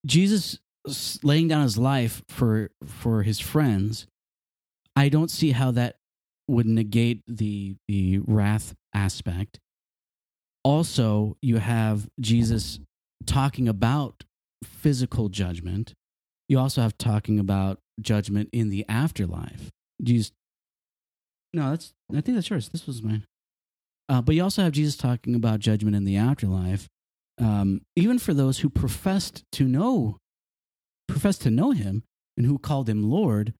Jesus 0.05 0.59
laying 1.21 1.47
down 1.47 1.63
his 1.63 1.77
life 1.77 2.23
for 2.29 2.71
for 2.85 3.23
his 3.23 3.39
friends, 3.39 4.07
I 4.95 5.09
don't 5.09 5.29
see 5.29 5.51
how 5.51 5.71
that 5.71 5.97
would 6.51 6.65
negate 6.65 7.21
the 7.27 7.75
the 7.87 8.19
wrath 8.19 8.75
aspect. 8.93 9.59
Also, 10.63 11.37
you 11.41 11.57
have 11.57 12.07
Jesus 12.19 12.79
talking 13.25 13.67
about 13.67 14.25
physical 14.63 15.29
judgment. 15.29 15.93
You 16.49 16.59
also 16.59 16.81
have 16.81 16.97
talking 16.97 17.39
about 17.39 17.79
judgment 18.01 18.49
in 18.51 18.69
the 18.69 18.85
afterlife. 18.89 19.71
Jesus, 20.03 20.33
no, 21.53 21.69
that's 21.71 21.93
I 22.11 22.21
think 22.21 22.35
that's 22.35 22.49
yours. 22.49 22.69
This 22.69 22.85
was 22.85 23.01
mine. 23.01 23.25
Uh, 24.09 24.21
but 24.21 24.35
you 24.35 24.43
also 24.43 24.61
have 24.61 24.73
Jesus 24.73 24.97
talking 24.97 25.35
about 25.35 25.61
judgment 25.61 25.95
in 25.95 26.03
the 26.03 26.17
afterlife, 26.17 26.89
um, 27.39 27.81
even 27.95 28.19
for 28.19 28.33
those 28.33 28.59
who 28.59 28.69
professed 28.69 29.45
to 29.53 29.63
know, 29.63 30.17
professed 31.07 31.43
to 31.43 31.49
know 31.49 31.71
Him 31.71 32.03
and 32.35 32.45
who 32.45 32.59
called 32.59 32.89
Him 32.89 33.09
Lord, 33.09 33.53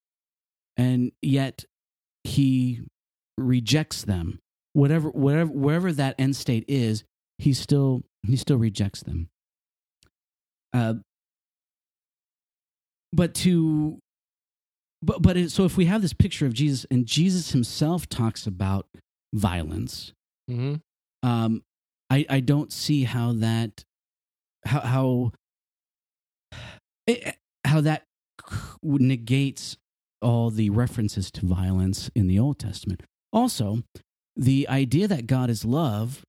and 0.76 1.13
yet 1.22 1.63
He 2.23 2.81
rejects 3.38 4.03
them. 4.03 4.39
Whatever, 4.73 5.10
whatever, 5.10 5.52
wherever 5.52 5.91
that 5.93 6.15
end 6.19 6.35
state 6.35 6.65
is, 6.68 7.03
He 7.38 7.53
still 7.53 8.03
He 8.27 8.35
still 8.35 8.57
rejects 8.57 9.02
them. 9.03 9.30
Uh, 10.73 10.95
but 13.14 13.34
to 13.35 13.99
but 15.02 15.22
but 15.22 15.35
it, 15.35 15.52
so 15.52 15.65
if 15.65 15.76
we 15.77 15.85
have 15.85 16.02
this 16.02 16.14
picture 16.14 16.45
of 16.45 16.53
Jesus 16.53 16.85
and 16.91 17.06
Jesus 17.06 17.52
himself 17.52 18.07
talks 18.07 18.48
about 18.48 18.88
violence, 19.34 20.14
Mm-hmm. 20.49 20.76
um, 21.27 21.64
I 22.10 22.26
I 22.30 22.39
don't 22.39 22.72
see 22.72 23.03
how 23.03 23.34
that 23.34 23.84
how 24.65 24.80
how 24.81 25.31
eh, 27.07 27.31
how 27.65 27.81
that 27.81 28.03
negates 28.84 29.77
all 30.22 30.49
the 30.49 30.69
references 30.69 31.31
to 31.31 31.45
violence 31.45 32.10
in 32.15 32.27
the 32.27 32.39
Old 32.39 32.60
Testament. 32.60 33.02
Also, 33.34 33.84
the 34.35 34.68
idea 34.69 35.07
that 35.07 35.27
God 35.27 35.49
is 35.49 35.65
love 35.65 36.23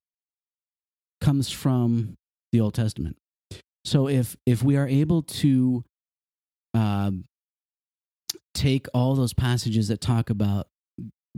comes 1.21 1.49
from 1.51 2.15
the 2.51 2.59
Old 2.59 2.73
Testament. 2.73 3.17
So 3.85 4.07
if 4.07 4.35
if 4.45 4.63
we 4.63 4.77
are 4.77 4.87
able 4.87 5.21
to 5.23 5.83
um, 6.73 7.25
take 8.53 8.87
all 8.93 9.15
those 9.15 9.33
passages 9.33 9.87
that 9.89 10.01
talk 10.01 10.29
about 10.29 10.67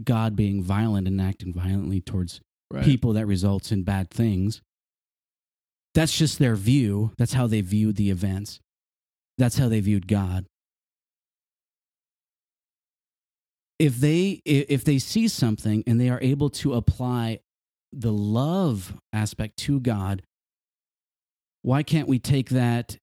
God 0.03 0.35
being 0.35 0.61
violent 0.61 1.07
and 1.07 1.19
acting 1.21 1.53
violently 1.53 2.01
towards 2.01 2.41
Right. 2.71 2.83
people 2.83 3.13
that 3.13 3.27
results 3.27 3.71
in 3.71 3.83
bad 3.83 4.09
things. 4.09 4.59
That's 5.93 6.17
just 6.17 6.39
their 6.39 6.55
view. 6.55 7.11
That's 7.15 7.33
how 7.33 7.45
they 7.45 7.61
viewed 7.61 7.95
the 7.95 8.09
events. 8.09 8.59
That's 9.37 9.59
how 9.59 9.69
they 9.69 9.81
viewed 9.81 10.07
God. 10.07 10.45
If 13.77 13.97
they 13.97 14.41
if 14.45 14.83
they 14.85 14.99
see 14.99 15.27
something 15.27 15.83
and 15.85 15.99
they 15.99 16.09
are 16.09 16.21
able 16.21 16.49
to 16.51 16.73
apply 16.73 17.39
the 17.91 18.11
love 18.11 18.95
aspect 19.11 19.57
to 19.57 19.79
God, 19.79 20.21
why 21.61 21.83
can't 21.83 22.07
we 22.07 22.19
take 22.19 22.49
that 22.49 22.97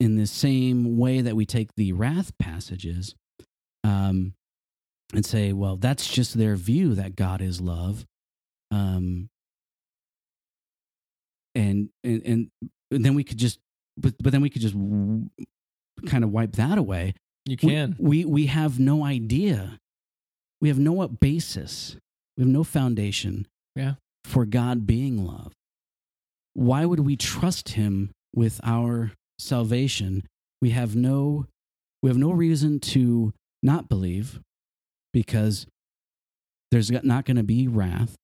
in 0.00 0.16
the 0.16 0.26
same 0.26 0.96
way 0.98 1.20
that 1.20 1.36
we 1.36 1.46
take 1.46 1.74
the 1.76 1.92
wrath 1.92 2.36
passages 2.38 3.14
um, 3.84 4.34
and 5.14 5.24
say, 5.24 5.52
well, 5.52 5.76
that's 5.76 6.08
just 6.08 6.36
their 6.36 6.56
view 6.56 6.94
that 6.94 7.16
God 7.16 7.40
is 7.40 7.60
love 7.60 8.04
um 8.70 9.28
and 11.54 11.88
and 12.04 12.50
and 12.90 13.04
then 13.04 13.14
we 13.14 13.24
could 13.24 13.38
just 13.38 13.58
but 13.96 14.14
but 14.20 14.32
then 14.32 14.42
we 14.42 14.50
could 14.50 14.62
just 14.62 14.74
w- 14.74 15.28
kind 16.06 16.24
of 16.24 16.30
wipe 16.30 16.52
that 16.52 16.78
away 16.78 17.14
You 17.46 17.56
We- 17.62 17.68
can. 17.72 17.96
we, 17.98 18.24
we 18.24 18.46
have 18.46 18.78
no 18.78 19.04
idea. 19.04 19.78
We 20.60 20.68
have 20.68 20.78
no 20.78 21.06
basis. 21.06 21.96
We 22.36 22.42
have 22.42 22.50
no 22.52 22.64
foundation 22.64 23.46
Yeah. 23.74 23.94
for 24.24 24.44
god 24.46 24.86
being 24.86 25.24
love. 25.24 25.52
Why 26.54 26.84
would 26.86 27.00
we 27.00 27.16
trust 27.16 27.70
him 27.70 28.10
with 28.34 28.60
our 28.64 29.12
salvation? 29.38 30.26
We 30.60 30.70
have 30.70 30.96
no 30.96 31.46
we 32.02 32.10
have 32.10 32.18
no 32.18 32.30
reason 32.30 32.78
to 32.80 33.32
not 33.62 33.88
believe 33.88 34.40
because 35.12 35.66
there's 36.70 36.90
not 36.90 37.24
going 37.24 37.36
to 37.36 37.42
be 37.42 37.68
wrath. 37.68 38.14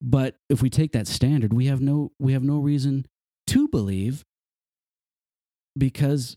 But 0.00 0.36
if 0.48 0.60
we 0.62 0.70
take 0.70 0.92
that 0.92 1.06
standard 1.08 1.52
we 1.52 1.66
have 1.66 1.80
no 1.80 2.12
we 2.20 2.32
have 2.34 2.44
no 2.44 2.58
reason 2.58 3.06
to 3.48 3.68
believe 3.68 4.22
because 5.78 6.36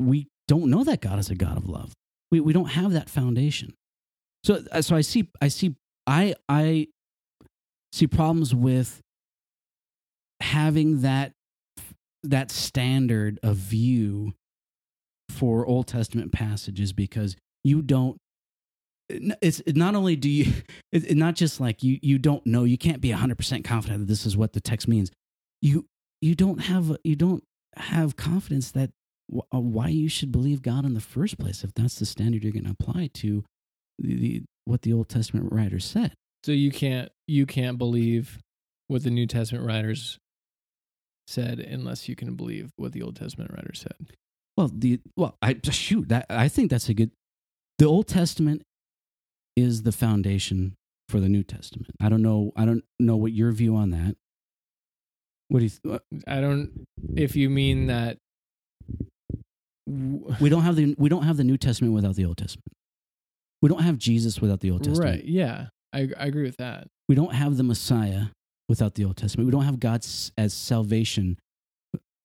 we 0.00 0.26
don't 0.48 0.70
know 0.70 0.82
that 0.82 1.00
god 1.00 1.18
is 1.18 1.30
a 1.30 1.36
god 1.36 1.56
of 1.56 1.68
love. 1.68 1.92
We, 2.30 2.40
we 2.40 2.52
don't 2.52 2.70
have 2.70 2.92
that 2.92 3.08
foundation. 3.08 3.74
So 4.44 4.62
uh, 4.72 4.82
so 4.82 4.96
i 4.96 5.00
see 5.02 5.28
i 5.40 5.48
see 5.48 5.74
i 6.06 6.34
i 6.48 6.88
see 7.92 8.06
problems 8.06 8.54
with 8.54 9.00
having 10.40 11.02
that 11.02 11.32
that 12.22 12.50
standard 12.50 13.38
of 13.42 13.56
view 13.56 14.34
for 15.30 15.66
old 15.66 15.86
testament 15.86 16.32
passages 16.32 16.92
because 16.92 17.36
you 17.64 17.82
don't 17.82 18.18
it's 19.08 19.62
not 19.66 19.94
only 19.94 20.16
do 20.16 20.28
you 20.28 20.52
it's 20.92 21.14
not 21.14 21.34
just 21.34 21.60
like 21.60 21.82
you 21.82 21.98
you 22.02 22.18
don't 22.18 22.46
know 22.46 22.64
you 22.64 22.78
can't 22.78 23.00
be 23.00 23.10
100% 23.10 23.64
confident 23.64 24.00
that 24.00 24.06
this 24.06 24.26
is 24.26 24.36
what 24.36 24.52
the 24.52 24.60
text 24.60 24.88
means. 24.88 25.10
You 25.60 25.86
you 26.20 26.34
don't 26.34 26.58
have 26.62 26.96
you 27.04 27.16
don't 27.16 27.44
have 27.76 28.16
confidence 28.16 28.70
that 28.72 28.90
Uh, 29.52 29.60
why 29.60 29.88
you 29.88 30.08
should 30.08 30.32
believe 30.32 30.62
god 30.62 30.84
in 30.86 30.94
the 30.94 31.00
first 31.00 31.38
place 31.38 31.62
if 31.62 31.72
that's 31.74 31.96
the 31.98 32.06
standard 32.06 32.42
you're 32.42 32.52
going 32.52 32.64
to 32.64 32.70
apply 32.70 33.10
to 33.12 33.44
the, 33.98 34.14
the 34.16 34.42
what 34.64 34.82
the 34.82 34.92
old 34.92 35.08
testament 35.08 35.52
writers 35.52 35.84
said. 35.84 36.12
So 36.44 36.52
you 36.52 36.70
can't 36.70 37.10
you 37.26 37.44
can't 37.46 37.76
believe 37.78 38.38
what 38.86 39.02
the 39.02 39.10
New 39.10 39.26
Testament 39.26 39.66
writers 39.66 40.18
said 41.26 41.58
unless 41.60 42.08
you 42.08 42.16
can 42.16 42.34
believe 42.36 42.70
what 42.76 42.92
the 42.92 43.02
Old 43.02 43.16
Testament 43.16 43.50
writers 43.50 43.80
said. 43.80 44.12
well 44.56 44.70
the 44.74 45.00
well 45.16 45.36
i 45.42 45.54
shoot 45.70 46.08
that 46.08 46.24
i 46.30 46.48
think 46.48 46.70
that's 46.70 46.88
a 46.88 46.94
good 46.94 47.10
the 47.78 47.84
old 47.84 48.06
testament 48.08 48.62
is 49.56 49.82
the 49.82 49.92
foundation 49.92 50.74
for 51.08 51.20
the 51.20 51.28
new 51.28 51.42
testament. 51.42 51.90
I 52.00 52.08
don't 52.08 52.22
know 52.22 52.52
i 52.56 52.64
don't 52.64 52.84
know 52.98 53.16
what 53.16 53.32
your 53.32 53.52
view 53.52 53.76
on 53.76 53.90
that. 53.90 54.16
What 55.48 55.60
do 55.60 55.64
you 55.64 55.70
th- 55.70 56.00
I 56.26 56.40
don't 56.40 56.84
if 57.16 57.36
you 57.36 57.48
mean 57.50 57.86
that 57.88 58.16
we 60.40 60.48
don't 60.48 60.62
have 60.62 60.76
the 60.76 60.94
we 60.98 61.08
don't 61.08 61.22
have 61.22 61.36
the 61.36 61.44
New 61.44 61.56
Testament 61.56 61.94
without 61.94 62.14
the 62.16 62.24
Old 62.24 62.36
Testament. 62.36 62.72
We 63.62 63.68
don't 63.68 63.82
have 63.82 63.98
Jesus 63.98 64.40
without 64.40 64.60
the 64.60 64.70
Old 64.70 64.84
Testament. 64.84 65.10
right, 65.16 65.24
yeah. 65.24 65.68
I 65.92 66.08
I 66.18 66.26
agree 66.26 66.42
with 66.44 66.56
that. 66.58 66.88
We 67.08 67.14
don't 67.14 67.34
have 67.34 67.56
the 67.56 67.62
Messiah 67.64 68.26
without 68.68 68.94
the 68.94 69.04
Old 69.04 69.16
Testament. 69.16 69.46
We 69.46 69.52
don't 69.52 69.64
have 69.64 69.80
God 69.80 70.04
as 70.36 70.52
salvation. 70.52 71.38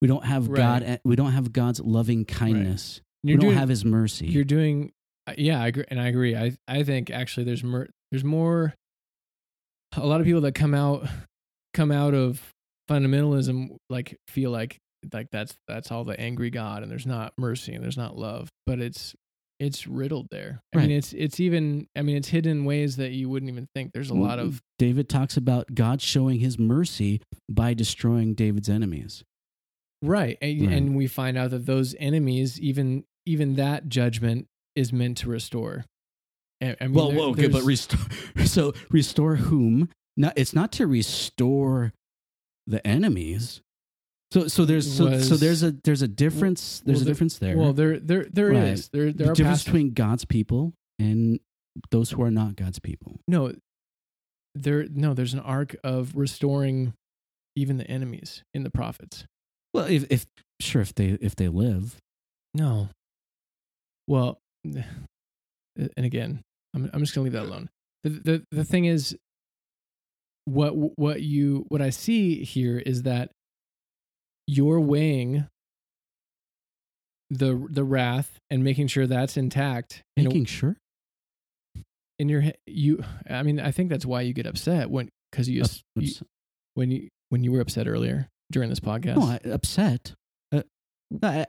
We 0.01 0.07
don't 0.07 0.25
have 0.25 0.49
Right. 0.49 0.57
God. 0.57 0.83
Eh, 0.83 0.97
we 1.05 1.15
don't 1.15 1.31
have 1.31 1.53
God's 1.53 1.79
loving 1.79 2.25
kindness. 2.25 3.01
You're 3.23 3.37
we 3.37 3.41
don't 3.41 3.49
doing 3.51 3.57
have 3.57 3.69
His 3.69 3.85
mercy. 3.85 4.27
you're 4.27 4.43
doing 4.43 4.91
yeah, 5.37 5.63
I 5.63 5.67
agree 5.67 5.85
and 5.87 5.99
I 6.01 6.07
agree. 6.07 6.35
I 6.35 6.57
I 6.67 6.83
think 6.83 7.09
actually 7.09 7.45
there's 7.45 7.63
more 7.63 7.87
there's 8.11 8.25
more 8.25 8.73
a 9.95 10.05
lot 10.05 10.19
of 10.19 10.25
people 10.25 10.41
that 10.41 10.53
come 10.55 10.73
out 10.73 11.07
come 11.73 11.91
out 11.91 12.13
of 12.13 12.41
fundamentalism 12.89 13.77
like 13.89 14.17
feel 14.27 14.51
like 14.51 14.77
like 15.11 15.27
that's 15.31 15.55
that's 15.67 15.91
all 15.91 16.03
the 16.03 16.19
angry 16.19 16.49
god 16.49 16.83
and 16.83 16.91
there's 16.91 17.05
not 17.05 17.33
mercy 17.37 17.73
and 17.73 17.83
there's 17.83 17.97
not 17.97 18.17
love 18.17 18.49
but 18.65 18.79
it's 18.79 19.15
it's 19.59 19.87
riddled 19.87 20.27
there 20.31 20.61
i 20.73 20.77
Right. 20.77 20.87
mean 20.89 20.97
it's 20.97 21.13
it's 21.13 21.39
even 21.39 21.87
i 21.95 22.01
mean 22.01 22.17
it's 22.17 22.27
hidden 22.29 22.51
in 22.51 22.65
ways 22.65 22.95
that 22.97 23.11
you 23.11 23.29
wouldn't 23.29 23.51
even 23.51 23.67
think 23.75 23.91
there's 23.93 24.09
a 24.09 24.13
lot 24.15 24.39
of 24.39 24.61
David 24.79 25.07
talks 25.07 25.37
about 25.37 25.73
God 25.73 26.01
showing 26.01 26.39
His 26.39 26.59
mercy 26.59 27.21
by 27.49 27.73
destroying 27.73 28.33
David's 28.33 28.69
enemies. 28.69 29.23
right 30.01 30.37
and, 30.41 30.61
Right. 30.67 30.71
and 30.77 30.95
we 30.95 31.07
find 31.07 31.37
out 31.37 31.51
that 31.51 31.65
those 31.65 31.95
enemies 31.99 32.59
even 32.59 33.05
even 33.25 33.55
that 33.55 33.87
judgment 33.89 34.47
is 34.75 34.91
meant 34.91 35.17
to 35.19 35.29
restore 35.29 35.85
I, 36.61 36.75
I 36.81 36.85
mean, 36.87 36.93
well, 36.93 37.09
there- 37.09 37.17
well, 37.19 37.29
okay, 37.31 37.47
but 37.47 37.63
restore. 37.63 37.99
So 38.45 38.73
restore 38.89 39.35
whom? 39.35 39.89
Not. 40.15 40.33
It's 40.37 40.53
not 40.53 40.71
to 40.73 40.87
restore 40.87 41.91
the 42.67 42.85
enemies. 42.87 43.61
So 44.33 44.47
so 44.47 44.65
there's 44.65 44.91
so, 44.91 45.19
so 45.19 45.35
there's 45.35 45.61
a 45.61 45.71
there's 45.83 46.01
a 46.01 46.07
difference. 46.07 46.81
There's 46.83 46.97
well, 46.97 47.01
a 47.01 47.05
there- 47.05 47.13
difference 47.13 47.37
there. 47.37 47.55
well 47.57 47.71
there 47.73 47.99
there 47.99 48.25
there 48.31 48.51
is 48.51 48.81
Right. 48.81 48.89
there 48.91 49.11
there 49.13 49.27
the 49.27 49.31
are 49.31 49.35
difference 49.35 49.63
between 49.63 49.93
God's 49.93 50.25
people 50.25 50.73
and 50.97 51.39
those 51.91 52.09
who 52.11 52.23
are 52.23 52.31
not 52.31 52.55
God's 52.55 52.79
people. 52.79 53.19
no 53.27 53.53
there 54.55 54.87
no 54.89 55.13
there's 55.13 55.33
an 55.33 55.39
arc 55.39 55.75
of 55.83 56.15
restoring 56.15 56.93
even 57.55 57.77
the 57.77 57.87
enemies 57.87 58.43
in 58.55 58.63
the 58.63 58.71
prophets 58.71 59.25
Well, 59.73 59.85
if 59.85 60.05
if 60.09 60.25
sure 60.59 60.81
if 60.81 60.95
they 60.95 61.09
if 61.21 61.35
they 61.35 61.47
live, 61.47 61.97
no 62.55 62.89
well 64.07 64.39
and 64.65 64.85
again 65.97 66.41
i'm, 66.75 66.89
I'm 66.91 67.01
just 67.01 67.13
gonna 67.13 67.23
leave 67.25 67.33
that 67.33 67.43
alone 67.43 67.69
the, 68.03 68.09
the 68.09 68.43
the 68.51 68.63
thing 68.63 68.85
is 68.85 69.15
what 70.45 70.71
what 70.99 71.21
you 71.21 71.65
what 71.69 71.81
i 71.81 71.89
see 71.91 72.43
here 72.43 72.77
is 72.79 73.03
that 73.03 73.31
you're 74.47 74.79
weighing 74.79 75.47
the 77.29 77.65
the 77.69 77.83
wrath 77.83 78.39
and 78.49 78.63
making 78.63 78.87
sure 78.87 79.07
that's 79.07 79.37
intact 79.37 80.03
in 80.17 80.25
a- 80.25 80.29
making 80.29 80.45
sure. 80.45 80.77
in 82.19 82.29
your 82.29 82.43
you 82.67 83.03
i 83.29 83.41
mean 83.43 83.59
i 83.59 83.71
think 83.71 83.89
that's 83.89 84.05
why 84.05 84.21
you 84.21 84.33
get 84.33 84.45
upset 84.45 84.89
when 84.89 85.09
because 85.31 85.49
you, 85.49 85.63
Ups- 85.63 85.83
you 85.95 86.11
when 86.75 86.91
you 86.91 87.07
when 87.29 87.43
you 87.43 87.51
were 87.51 87.61
upset 87.61 87.87
earlier 87.87 88.29
during 88.51 88.69
this 88.69 88.79
podcast 88.79 89.15
no, 89.17 89.23
I, 89.25 89.39
upset. 89.49 90.13
Uh, 90.51 90.61
I- 91.23 91.47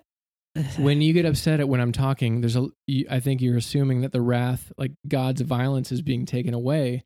when 0.79 1.03
you 1.03 1.13
get 1.13 1.27
upset 1.27 1.59
at 1.61 1.69
when 1.69 1.81
i'm 1.81 1.91
talking 1.93 2.41
there's 2.41 2.55
a 2.57 2.69
you, 2.87 3.07
i 3.11 3.19
think 3.21 3.41
you're 3.43 3.57
assuming 3.57 4.03
that 4.03 4.13
the 4.13 4.21
wrath 4.23 4.73
like 4.79 4.93
god's 5.09 5.41
violence 5.41 5.91
is 5.91 6.01
being 6.01 6.25
taken 6.25 6.55
away 6.55 7.03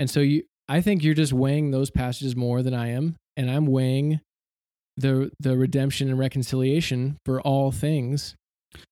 and 0.00 0.10
so 0.10 0.18
you 0.20 0.42
i 0.68 0.80
think 0.80 1.02
you're 1.04 1.14
just 1.14 1.32
weighing 1.32 1.70
those 1.70 1.90
passages 1.90 2.34
more 2.34 2.60
than 2.60 2.74
i 2.74 2.88
am 2.88 3.14
and 3.36 3.48
i'm 3.50 3.66
weighing 3.66 4.20
the 4.98 5.30
the 5.40 5.56
redemption 5.56 6.08
and 6.08 6.18
reconciliation 6.18 7.16
for 7.24 7.40
all 7.40 7.70
things 7.72 8.34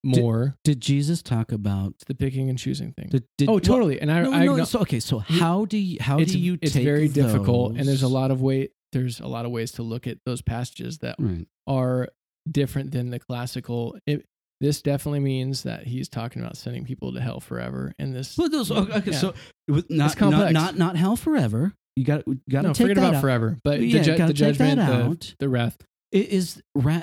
more 0.02 0.56
did 0.64 0.80
Jesus 0.80 1.22
talk 1.22 1.52
about? 1.52 1.92
the 2.06 2.14
picking 2.14 2.48
and 2.48 2.58
choosing 2.58 2.92
thing 2.92 3.08
Did, 3.10 3.24
did, 3.38 3.48
oh 3.48 3.52
well, 3.52 3.60
totally 3.60 4.00
and 4.00 4.10
i 4.10 4.22
no, 4.22 4.32
i 4.32 4.44
no, 4.46 4.64
so 4.64 4.80
okay, 4.80 5.00
so 5.00 5.18
how 5.18 5.64
do 5.66 5.76
you 5.78 5.98
how 6.00 6.16
do 6.18 6.38
you 6.38 6.58
it's 6.62 6.74
very 6.74 7.08
difficult 7.08 7.76
and 7.76 7.86
there's 7.86 8.02
a 8.02 8.08
lot 8.08 8.30
of 8.30 8.40
way 8.40 8.68
there's 8.92 9.20
a 9.20 9.26
lot 9.26 9.44
of 9.44 9.50
ways 9.50 9.72
to 9.72 9.82
look 9.82 10.06
at 10.06 10.18
those 10.24 10.40
passages 10.42 10.98
that 10.98 11.16
Right. 11.18 11.46
are 11.66 12.08
different 12.50 12.92
than 12.92 13.10
the 13.10 13.18
classical 13.18 13.96
it, 14.06 14.24
this 14.60 14.80
definitely 14.80 15.20
means 15.20 15.64
that 15.64 15.86
he's 15.86 16.08
talking 16.08 16.40
about 16.40 16.56
sending 16.56 16.84
people 16.84 17.12
to 17.12 17.20
hell 17.20 17.40
forever 17.40 17.92
and 17.98 18.14
this 18.14 18.38
Well, 18.38 18.48
those, 18.48 18.70
okay, 18.70 19.10
yeah. 19.10 19.18
so 19.18 19.34
with 19.68 19.90
not, 19.90 20.18
not 20.18 20.52
not 20.52 20.78
not 20.78 20.96
hell 20.96 21.16
forever. 21.16 21.74
You 21.96 22.04
got 22.04 22.24
got 22.48 22.62
to 22.62 22.68
no 22.68 22.72
take 22.72 22.84
forget 22.88 22.96
that 22.96 23.02
about 23.02 23.14
out. 23.16 23.20
forever 23.20 23.58
but 23.64 23.80
Yeah, 23.80 23.98
the, 23.98 24.04
ju- 24.16 24.26
the 24.28 24.32
judgment 24.32 24.78
the, 24.78 25.34
the 25.40 25.48
wrath 25.48 25.76
is 26.12 26.62
ra- 26.74 27.02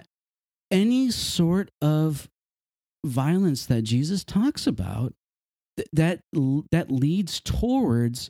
any 0.71 1.11
sort 1.11 1.69
of 1.81 2.30
violence 3.05 3.65
that 3.65 3.81
Jesus 3.84 4.23
talks 4.23 4.65
about 4.65 5.13
th- 5.77 5.88
that 5.93 6.21
that 6.71 6.89
leads 6.91 7.39
towards 7.41 8.30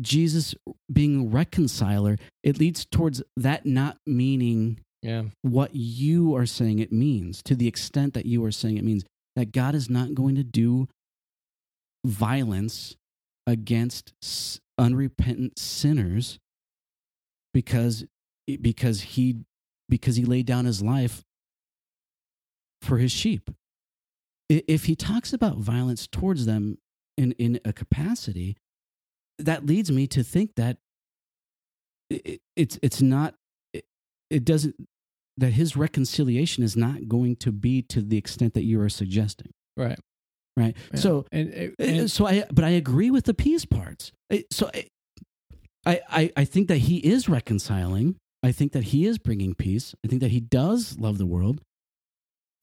Jesus 0.00 0.54
being 0.90 1.30
reconciler. 1.30 2.16
It 2.42 2.58
leads 2.58 2.84
towards 2.86 3.22
that 3.36 3.66
not 3.66 3.98
meaning 4.06 4.80
yeah 5.02 5.24
what 5.42 5.74
you 5.74 6.34
are 6.36 6.46
saying 6.46 6.78
it 6.78 6.92
means 6.92 7.42
to 7.42 7.54
the 7.54 7.68
extent 7.68 8.14
that 8.14 8.24
you 8.26 8.44
are 8.44 8.52
saying 8.52 8.76
it 8.78 8.84
means. 8.84 9.04
that 9.36 9.50
God 9.52 9.74
is 9.74 9.88
not 9.90 10.14
going 10.14 10.34
to 10.36 10.44
do 10.44 10.88
violence 12.04 12.96
against 13.46 14.12
s- 14.22 14.60
unrepentant 14.78 15.58
sinners 15.58 16.38
because 17.54 18.04
because 18.60 19.00
he 19.02 19.36
because 19.92 20.16
he 20.16 20.24
laid 20.24 20.46
down 20.46 20.64
his 20.64 20.80
life 20.82 21.22
for 22.80 22.96
his 22.96 23.12
sheep. 23.12 23.50
If 24.48 24.86
he 24.86 24.96
talks 24.96 25.34
about 25.34 25.58
violence 25.58 26.06
towards 26.06 26.46
them 26.46 26.78
in 27.18 27.32
in 27.32 27.60
a 27.62 27.74
capacity, 27.74 28.56
that 29.38 29.66
leads 29.66 29.90
me 29.90 30.06
to 30.06 30.22
think 30.22 30.54
that 30.56 30.78
it, 32.08 32.40
it's 32.56 32.78
it's 32.82 33.02
not 33.02 33.34
it, 33.74 33.84
it 34.30 34.46
doesn't 34.46 34.76
that 35.36 35.50
his 35.52 35.76
reconciliation 35.76 36.64
is 36.64 36.74
not 36.74 37.06
going 37.06 37.36
to 37.36 37.52
be 37.52 37.82
to 37.82 38.00
the 38.00 38.16
extent 38.16 38.54
that 38.54 38.64
you 38.64 38.80
are 38.80 38.88
suggesting 38.88 39.52
Right. 39.76 39.98
right 40.56 40.74
Yeah. 40.92 41.00
so 41.00 41.26
and, 41.32 41.74
and, 41.78 42.00
uh, 42.00 42.08
so 42.08 42.26
i 42.26 42.44
but 42.52 42.64
i 42.64 42.70
agree 42.70 43.10
with 43.10 43.24
the 43.24 43.32
peace 43.34 43.64
parts 43.64 44.12
so 44.50 44.70
I 45.86 46.00
i 46.20 46.32
i 46.36 46.44
think 46.44 46.68
that 46.68 46.78
he 46.78 46.98
is 46.98 47.28
reconciling 47.30 48.16
i 48.42 48.50
think 48.52 48.72
that 48.72 48.84
he 48.84 49.06
is 49.06 49.18
bringing 49.18 49.54
peace 49.54 49.94
i 50.04 50.08
think 50.08 50.20
that 50.20 50.30
he 50.30 50.40
does 50.40 50.98
love 50.98 51.18
the 51.18 51.26
world 51.26 51.60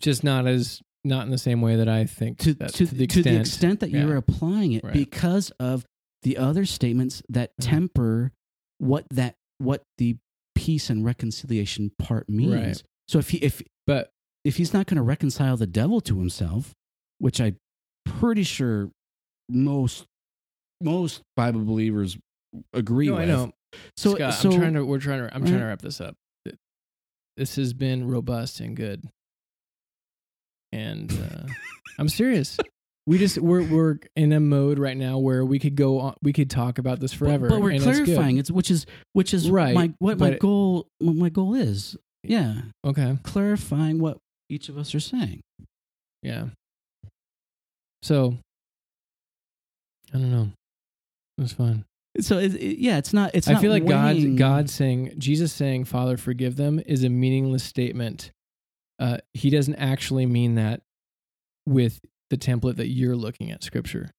just 0.02 0.24
not 0.24 0.48
as 0.48 0.82
not 1.06 1.26
in 1.26 1.32
the 1.32 1.38
same 1.38 1.62
way 1.62 1.78
that 1.78 1.88
I 1.88 2.06
think 2.06 2.40
to 2.40 2.54
that, 2.56 2.74
to, 2.74 2.86
to 2.86 3.24
the 3.24 3.38
extent, 3.38 3.80
that 3.80 3.90
yeah. 3.90 4.02
you're 4.06 4.18
applying 4.18 4.74
it 4.74 4.84
Right. 4.84 4.92
because 4.94 5.50
of 5.52 5.86
the 6.24 6.38
other 6.38 6.66
statements 6.66 7.24
that 7.30 7.52
Mhm. 7.58 7.66
temper 7.66 8.32
what 8.80 9.06
that 9.10 9.36
what 9.60 9.84
the 9.98 10.18
peace 10.56 10.90
and 10.90 11.06
reconciliation 11.06 11.92
part 11.98 12.28
means 12.30 12.54
Right. 12.54 12.84
so 13.08 13.18
if 13.20 13.30
he 13.30 13.38
if 13.38 13.62
but 13.88 14.12
if 14.44 14.58
he's 14.58 14.74
not 14.74 14.88
going 14.88 14.98
to 14.98 15.02
reconcile 15.04 15.56
the 15.58 15.68
devil 15.68 16.02
to 16.02 16.20
himself, 16.20 16.74
which 17.18 17.40
I'm 17.40 17.56
pretty 18.06 18.44
sure 18.44 18.92
most 19.50 20.06
most 20.82 21.22
Bible 21.38 21.64
believers 21.64 22.18
agree 22.74 23.08
no, 23.08 23.14
with. 23.14 23.22
I 23.22 23.26
know. 23.26 23.52
So, 23.98 24.16
Scott, 24.16 24.34
so 24.34 24.52
I'm 24.52 24.58
trying 24.60 24.74
to 24.74 24.86
we're 24.86 25.00
trying 25.00 25.28
to 25.28 25.34
I'm 25.36 25.46
trying 25.46 25.60
to 25.60 25.66
wrap 25.66 25.82
this 25.82 26.02
up. 26.02 26.16
This 27.38 27.56
has 27.56 27.74
been 27.74 28.08
robust 28.08 28.60
and 28.60 28.76
good. 28.76 29.08
And 30.72 31.12
uh, 31.12 31.52
I'm 31.98 32.10
serious. 32.10 32.58
We 33.08 33.18
just 33.18 33.38
we're 33.40 33.64
we're 33.64 33.98
in 34.16 34.32
a 34.34 34.40
mode 34.40 34.78
right 34.78 34.98
now 34.98 35.18
where 35.18 35.44
we 35.44 35.58
could 35.58 35.76
go 35.76 36.00
on 36.00 36.16
we 36.22 36.32
could 36.34 36.50
talk 36.50 36.78
about 36.78 37.00
this 37.00 37.12
forever. 37.14 37.48
but, 37.50 37.56
but 37.56 37.62
we're 37.62 37.72
and 37.72 37.78
it's 37.84 37.98
good. 38.00 38.06
clarifying 38.06 38.38
it's, 38.38 38.52
which 38.52 38.70
is 38.70 38.86
which 39.14 39.34
is 39.34 39.50
Right, 39.50 39.74
my 39.74 39.94
what 40.00 40.20
my 40.20 40.32
but- 40.32 40.40
goal 40.40 40.88
what 41.00 41.16
my 41.16 41.30
goal 41.30 41.56
is. 41.56 41.98
Yeah, 42.24 42.56
Okay. 42.86 43.18
clarifying 43.24 44.00
what 44.00 44.18
each 44.50 44.68
of 44.70 44.78
us 44.78 44.94
are 44.94 45.00
saying. 45.00 45.40
Yeah. 46.22 46.48
So 48.04 48.38
I 50.14 50.18
don't 50.18 50.30
know. 50.32 50.50
It 51.38 51.42
was 51.42 51.54
fun. 51.54 51.86
So 52.22 52.38
it, 52.38 52.56
it- 52.56 52.80
yeah, 52.80 52.98
it's 52.98 53.14
not. 53.14 53.32
It's. 53.34 53.48
Not, 53.48 53.52
I 53.52 53.54
not 53.56 53.62
feel 53.62 53.72
like 53.72 53.86
God, 53.86 54.38
God 54.38 54.70
saying, 54.70 55.14
Jesus 55.18 55.52
saying, 55.54 55.86
"Father, 55.86 56.18
forgive 56.18 56.56
them," 56.56 56.80
is 56.86 57.04
a 57.04 57.10
meaningless 57.10 57.64
statement. 57.64 58.32
Uh, 59.00 59.18
he 59.34 59.50
doesn't 59.50 59.76
actually 59.76 60.26
mean 60.26 60.56
that 60.56 60.82
with 61.66 62.00
the 62.30 62.38
template 62.38 62.76
that 62.78 62.88
you're 62.88 63.16
looking 63.16 63.50
at, 63.52 63.64
Scripture. 63.64 64.10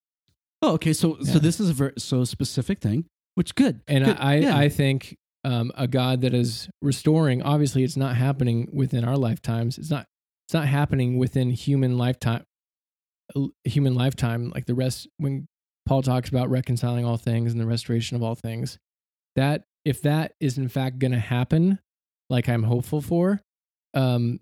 Oh, 0.62 0.72
okay. 0.74 0.92
So 0.92 1.16
Yeah. 1.20 1.32
so 1.34 1.38
this 1.38 1.60
is 1.60 1.70
a 1.70 1.72
very 1.74 1.92
so 1.98 2.24
specific 2.24 2.80
thing, 2.80 3.04
which 3.34 3.54
good. 3.54 3.80
And 3.88 4.04
good, 4.04 4.16
I, 4.18 4.34
yeah. 4.36 4.56
I 4.56 4.68
think 4.68 5.16
um, 5.44 5.72
a 5.74 5.86
God 5.88 6.20
that 6.22 6.34
is 6.34 6.68
restoring. 6.82 7.42
Obviously, 7.42 7.82
it's 7.84 7.96
not 7.96 8.16
happening 8.16 8.68
within 8.72 9.04
our 9.04 9.16
lifetimes. 9.16 9.78
It's 9.78 9.90
not. 9.90 10.06
It's 10.46 10.54
not 10.54 10.66
happening 10.66 11.16
within 11.18 11.50
human 11.50 11.96
lifetime. 11.96 12.44
Human 13.64 13.94
lifetime, 13.94 14.50
like 14.52 14.66
the 14.66 14.74
rest. 14.74 15.06
When 15.18 15.46
Paul 15.90 16.02
talks 16.02 16.28
about 16.28 16.48
reconciling 16.50 17.04
all 17.04 17.16
things 17.16 17.50
and 17.50 17.60
the 17.60 17.66
restoration 17.66 18.14
of 18.14 18.22
all 18.22 18.36
things, 18.36 18.78
that 19.34 19.64
if 19.84 20.02
that 20.02 20.34
is 20.38 20.56
in 20.56 20.68
fact 20.68 21.00
going 21.00 21.10
to 21.10 21.18
happen, 21.18 21.80
like 22.28 22.48
I'm 22.48 22.62
hopeful 22.62 23.00
for, 23.00 23.40
um, 23.92 24.38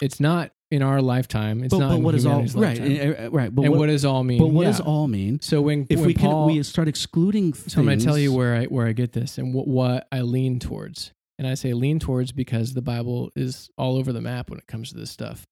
it's 0.00 0.20
not 0.20 0.52
in 0.70 0.82
our 0.82 1.02
lifetime. 1.02 1.64
It's 1.64 1.74
but, 1.74 1.80
not. 1.80 1.90
but 1.90 2.00
what 2.02 2.14
is 2.14 2.24
all 2.24 2.38
right? 2.40 2.54
lifetime. 2.54 3.00
uh, 3.00 3.26
uh, 3.26 3.30
Right. 3.30 3.52
But 3.52 3.62
and 3.62 3.72
what, 3.72 3.80
what 3.80 3.86
does 3.86 4.04
all 4.04 4.22
mean? 4.22 4.38
but 4.38 4.46
what 4.46 4.62
Yeah. 4.62 4.68
does 4.68 4.80
all 4.80 5.08
mean? 5.08 5.40
So 5.40 5.60
when 5.60 5.88
If 5.90 5.98
when 5.98 6.06
we 6.06 6.14
Paul, 6.14 6.46
can 6.46 6.54
we 6.54 6.62
start 6.62 6.86
excluding 6.86 7.52
things. 7.52 7.72
so 7.72 7.80
I'm 7.80 7.86
going 7.86 7.98
to 7.98 8.04
tell 8.04 8.16
you 8.16 8.32
where 8.32 8.54
I 8.54 8.66
where 8.66 8.86
I 8.86 8.92
get 8.92 9.10
this 9.12 9.38
and 9.38 9.52
what 9.52 9.66
what 9.66 10.06
I 10.12 10.20
lean 10.20 10.60
towards. 10.60 11.10
And 11.36 11.48
I 11.48 11.54
say 11.54 11.74
lean 11.74 11.98
towards 11.98 12.30
because 12.30 12.74
the 12.74 12.80
Bible 12.80 13.32
is 13.34 13.70
all 13.76 13.96
over 13.96 14.12
the 14.12 14.20
map 14.20 14.50
when 14.50 14.60
it 14.60 14.68
comes 14.68 14.90
to 14.92 14.96
this 14.96 15.10
stuff. 15.10 15.46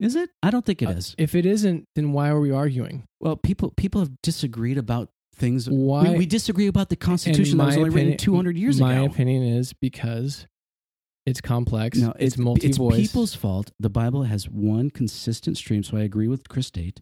Is 0.00 0.14
it? 0.16 0.30
I 0.42 0.50
don't 0.50 0.64
think 0.64 0.82
it 0.82 0.88
Uh, 0.88 0.92
is. 0.92 1.14
If 1.18 1.34
it 1.34 1.46
isn't, 1.46 1.84
then 1.94 2.12
why 2.12 2.28
are 2.28 2.40
we 2.40 2.50
arguing? 2.50 3.04
Well, 3.20 3.36
people 3.36 3.72
people 3.76 4.00
have 4.00 4.10
disagreed 4.22 4.78
about 4.78 5.08
things. 5.34 5.68
Why? 5.68 6.10
We, 6.12 6.18
we 6.18 6.26
disagree 6.26 6.66
about 6.66 6.88
the 6.88 6.96
Constitution 6.96 7.58
that 7.58 7.66
was 7.66 7.76
my 7.76 7.80
only 7.82 7.90
written 7.90 8.12
opinion- 8.14 8.18
200 8.18 8.56
years 8.58 8.80
my 8.80 8.94
ago. 8.94 9.06
opinion 9.06 9.42
is 9.42 9.72
because 9.72 10.46
it's 11.26 11.40
complex. 11.40 11.98
No, 11.98 12.12
it's, 12.18 12.38
multi-voice. 12.38 12.98
It's 12.98 13.08
people's 13.08 13.34
fault. 13.34 13.72
The 13.80 13.90
Bible 13.90 14.22
has 14.24 14.48
one 14.48 14.90
consistent 14.90 15.56
stream, 15.56 15.82
so 15.82 15.96
I 15.96 16.02
agree 16.02 16.28
with 16.28 16.48
Chris 16.48 16.70
Date. 16.70 17.00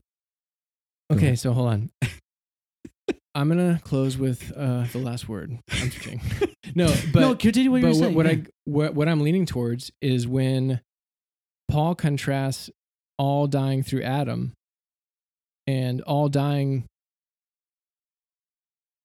Okay, 1.13 1.37
so 1.37 1.53
hold 1.53 1.69
on. 1.69 1.91
I'm 3.37 3.49
gonna 3.49 3.81
close 3.85 4.17
with 4.17 4.53
uh, 4.57 4.85
the 4.93 4.99
last 4.99 5.29
word. 5.29 5.59
I'm 5.71 5.91
just 5.91 6.01
kidding. 6.01 6.21
No, 6.77 6.93
but 7.13 7.21
no, 7.21 7.35
continue 7.37 7.71
what 7.71 7.83
you're 7.83 7.91
what, 7.91 7.99
saying. 7.99 8.15
what 8.15 8.27
yeah. 8.27 8.33
I 8.33 8.43
what, 8.65 8.95
what 8.95 9.09
I'm 9.09 9.21
leaning 9.21 9.45
towards 9.47 9.93
is 10.01 10.27
when 10.27 10.81
Paul 11.69 11.95
contrasts 11.95 12.69
all 13.19 13.47
dying 13.47 13.83
through 13.83 14.03
Adam 14.03 14.53
and 15.67 16.01
all 16.03 16.29
dying 16.29 16.85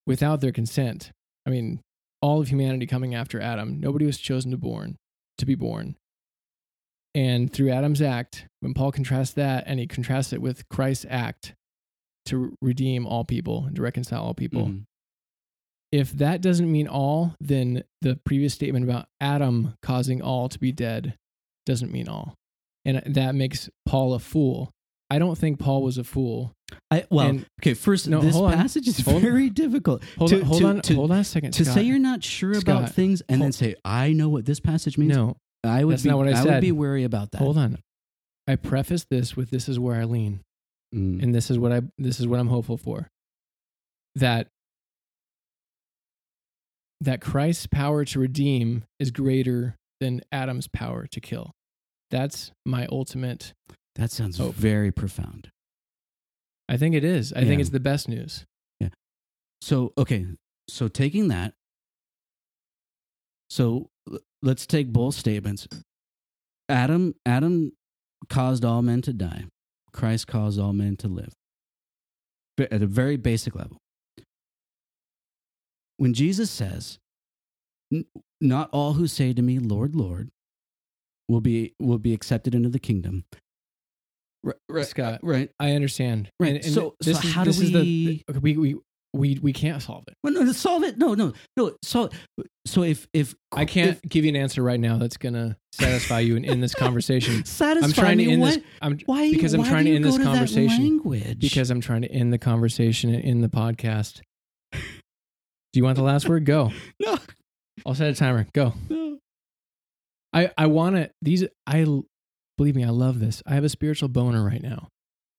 without 0.05 0.41
their 0.41 0.51
consent. 0.51 1.11
I 1.45 1.49
mean, 1.49 1.79
all 2.21 2.41
of 2.41 2.49
humanity 2.49 2.85
coming 2.85 3.15
after 3.15 3.39
Adam. 3.39 3.79
Nobody 3.79 4.05
was 4.05 4.17
chosen 4.17 4.51
to 4.51 4.57
born 4.57 4.95
to 5.37 5.45
be 5.45 5.55
born. 5.55 5.95
And 7.15 7.51
through 7.51 7.69
Adam's 7.69 8.01
act, 8.01 8.45
when 8.59 8.73
Paul 8.73 8.91
contrasts 8.91 9.33
that 9.33 9.63
and 9.67 9.79
he 9.79 9.87
contrasts 9.87 10.33
it 10.33 10.41
with 10.41 10.67
Christ's 10.69 11.05
act 11.09 11.53
to 12.25 12.55
redeem 12.61 13.07
all 13.07 13.23
people 13.23 13.65
and 13.65 13.75
to 13.75 13.81
reconcile 13.81 14.21
all 14.23 14.33
people, 14.33 14.67
Mhm. 14.67 14.83
if 15.91 16.11
that 16.11 16.41
doesn't 16.41 16.71
mean 16.71 16.87
all, 16.87 17.35
then 17.39 17.83
the 18.01 18.17
previous 18.25 18.53
statement 18.53 18.83
about 18.83 19.07
Adam 19.19 19.75
causing 19.81 20.21
all 20.21 20.49
to 20.49 20.59
be 20.59 20.71
dead 20.71 21.17
doesn't 21.65 21.91
mean 21.91 22.07
all. 22.07 22.35
And 22.89 23.15
that 23.15 23.35
makes 23.35 23.69
Paul 23.85 24.13
a 24.13 24.19
fool. 24.19 24.71
I 25.11 25.17
don't 25.19 25.37
think 25.37 25.59
Paul 25.59 25.81
was 25.83 25.97
a 25.97 26.03
fool. 26.03 26.53
I, 26.91 27.05
well, 27.09 27.27
and- 27.27 27.45
okay. 27.61 27.73
First, 27.73 28.07
No, 28.07 28.21
this 28.21 28.35
hold 28.35 28.51
on. 28.51 28.57
passage 28.57 28.87
is 28.87 28.99
Hold- 29.01 29.21
very 29.21 29.49
difficult. 29.49 30.03
Hold 30.17 30.29
To- 30.29 30.35
on, 30.37 30.41
hold 30.43 30.59
to- 30.61 30.67
on, 30.67 30.81
to- 30.81 30.95
hold 30.95 31.11
on 31.11 31.19
a 31.19 31.23
second. 31.23 31.51
to 31.53 31.65
Scott. 31.65 31.75
say 31.75 31.83
you're 31.83 31.99
not 31.99 32.23
sure 32.23 32.57
about 32.57 32.91
things 32.91 33.21
and 33.27 33.41
then 33.41 33.51
say 33.51 33.75
I 33.83 34.13
know 34.13 34.29
what 34.29 34.45
this 34.45 34.59
passage 34.59 34.97
means. 34.97 35.15
no, 35.15 35.35
I 35.63 35.83
would 35.83 35.93
that's 35.93 36.03
be, 36.03 36.09
not 36.09 36.17
what 36.19 36.27
I 36.27 36.41
would 36.41 36.49
said. 36.49 36.61
be 36.61 36.71
wary 36.71 37.03
about 37.03 37.31
that. 37.31 37.39
hold 37.39 37.57
on. 37.57 37.79
I 38.47 38.55
preface 38.55 39.05
this 39.09 39.35
with 39.35 39.49
this 39.49 39.67
is 39.69 39.79
where 39.79 39.95
I 39.99 40.05
lean. 40.05 40.41
Mm. 40.95 41.21
and 41.21 41.35
this 41.35 41.51
is 41.51 41.59
what 41.59 41.71
I 41.71 41.81
this 41.99 42.19
is 42.19 42.27
what 42.27 42.39
I'm 42.39 42.47
hopeful 42.47 42.77
for. 42.77 43.07
That 44.15 44.47
that 47.01 47.21
Christ's 47.21 47.67
power 47.67 48.03
to 48.05 48.19
redeem 48.19 48.83
is 48.99 49.11
greater 49.11 49.75
than 49.99 50.21
Adam's 50.31 50.67
power 50.67 51.07
to 51.11 51.19
kill. 51.19 51.51
That's 52.11 52.51
my 52.65 52.87
ultimate. 52.91 53.53
That 53.95 54.11
sounds 54.11 54.37
Hope. 54.37 54.55
very 54.55 54.91
profound. 54.91 55.49
I 56.67 56.77
think 56.77 56.95
it 56.95 57.03
is. 57.03 57.33
I 57.33 57.45
think 57.45 57.61
it's 57.61 57.71
the 57.71 57.79
best 57.79 58.07
news. 58.07 58.45
Yeah. 58.79 58.89
So 59.61 59.93
okay, 59.97 60.25
so 60.67 60.87
taking 60.87 61.27
that, 61.29 61.53
so 63.49 63.89
let's 64.41 64.65
take 64.65 64.93
both 64.93 65.15
statements. 65.15 65.67
Adam, 66.69 67.15
Adam 67.25 67.71
caused 68.29 68.63
all 68.63 68.81
men 68.81 69.01
to 69.01 69.13
die. 69.13 69.45
Christ 69.91 70.27
caused 70.27 70.59
all 70.59 70.73
men 70.73 70.95
to 70.97 71.07
live. 71.07 71.33
At 72.59 72.83
a 72.83 72.87
very 72.87 73.17
basic 73.17 73.55
level. 73.55 73.77
When 75.97 76.13
Jesus 76.13 76.51
says, 76.51 76.99
"Not 78.39 78.69
all 78.71 78.93
who 78.93 79.07
say 79.07 79.33
to 79.33 79.41
me, 79.41 79.59
Lord, 79.59 79.95
Lord, 79.95 80.29
will 81.29 81.39
be 81.41 81.73
will 81.79 81.99
be 81.99 82.13
accepted 82.13 82.53
into 82.53 82.67
the 82.69 82.79
kingdom," 82.79 83.23
right, 84.43 84.55
right, 84.67 84.85
Scott, 84.85 85.15
uh, 85.15 85.17
right? 85.27 85.49
I 85.59 85.71
understand. 85.73 86.29
Right. 86.39 86.55
And, 86.55 86.65
and 86.65 86.73
So- 86.73 86.95
this 86.99 87.19
so 87.21 87.27
is, 87.27 87.33
how 87.33 87.43
do 87.43 87.49
this 87.51 87.61
is 87.61 87.71
the- 87.71 88.23
we- 88.41 88.57
we 88.57 88.57
we 88.57 88.75
we 89.11 89.39
we 89.41 89.53
can't 89.53 89.81
solve 89.81 90.03
it. 90.07 90.13
Well, 90.23 90.33
no, 90.33 90.41
no, 90.43 90.51
solve 90.51 90.83
it. 90.83 90.97
No, 90.99 91.15
no, 91.15 91.33
no. 91.57 91.75
So, 91.81 92.09
so 92.67 92.83
if 92.83 93.07
if 93.11 93.33
I 93.51 93.65
can't 93.65 93.99
give 94.07 94.23
you 94.23 94.29
an 94.29 94.35
answer 94.35 94.61
right 94.61 94.79
now 94.79 94.97
that's 94.99 95.17
gonna 95.17 95.57
satisfy 95.73 96.19
you 96.19 96.35
in, 96.35 96.45
in 96.45 96.61
this 96.61 96.75
conversation. 96.85 97.43
satisfy 97.43 97.87
I'm 97.87 97.91
trying 97.93 98.17
to 98.19 98.25
me, 98.25 98.33
end 98.33 98.41
what? 98.43 98.53
this. 98.55 98.63
I'm 98.83 98.99
Why? 99.07 99.31
because 99.31 99.55
I'm 99.55 99.61
why 99.61 99.69
trying 99.69 99.85
to 99.85 99.95
end 99.95 100.05
this 100.05 100.15
to 100.15 100.23
conversation. 100.23 100.83
language 100.83 101.39
because 101.39 101.71
I'm 101.71 101.81
trying 101.81 102.03
to 102.03 102.11
end 102.11 102.31
the 102.31 102.37
conversation 102.37 103.13
in 103.13 103.41
the 103.41 103.49
podcast. 103.49 104.21
Do 104.73 104.79
you 105.79 105.83
want 105.83 105.97
the 105.97 106.03
last 106.03 106.27
word? 106.29 106.45
Go. 106.45 106.71
no, 106.99 107.17
I'll 107.85 107.95
set 107.95 108.09
a 108.11 108.15
timer. 108.15 108.45
Go. 108.53 108.73
no. 108.89 109.18
I 110.33 110.51
I 110.57 110.67
want 110.67 110.95
to 110.95 111.09
these 111.21 111.45
I 111.67 111.85
believe 112.57 112.75
me, 112.75 112.83
I 112.83 112.89
love 112.89 113.19
this. 113.19 113.41
I 113.45 113.55
have 113.55 113.63
a 113.63 113.69
spiritual 113.69 114.09
boner 114.09 114.43
right 114.43 114.61
now. 114.61 114.87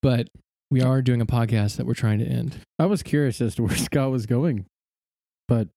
but 0.02 0.28
we 0.70 0.80
are 0.80 1.02
doing 1.02 1.20
a 1.20 1.26
podcast 1.26 1.76
that 1.78 1.86
we're 1.86 1.94
trying 1.94 2.20
to 2.20 2.24
end. 2.24 2.58
I 2.78 2.86
was 2.86 3.02
curious 3.02 3.40
as 3.40 3.56
to 3.56 3.64
where 3.64 3.76
Scott 3.88 4.10
was 4.10 4.26
going, 4.26 4.66
but 5.48 5.68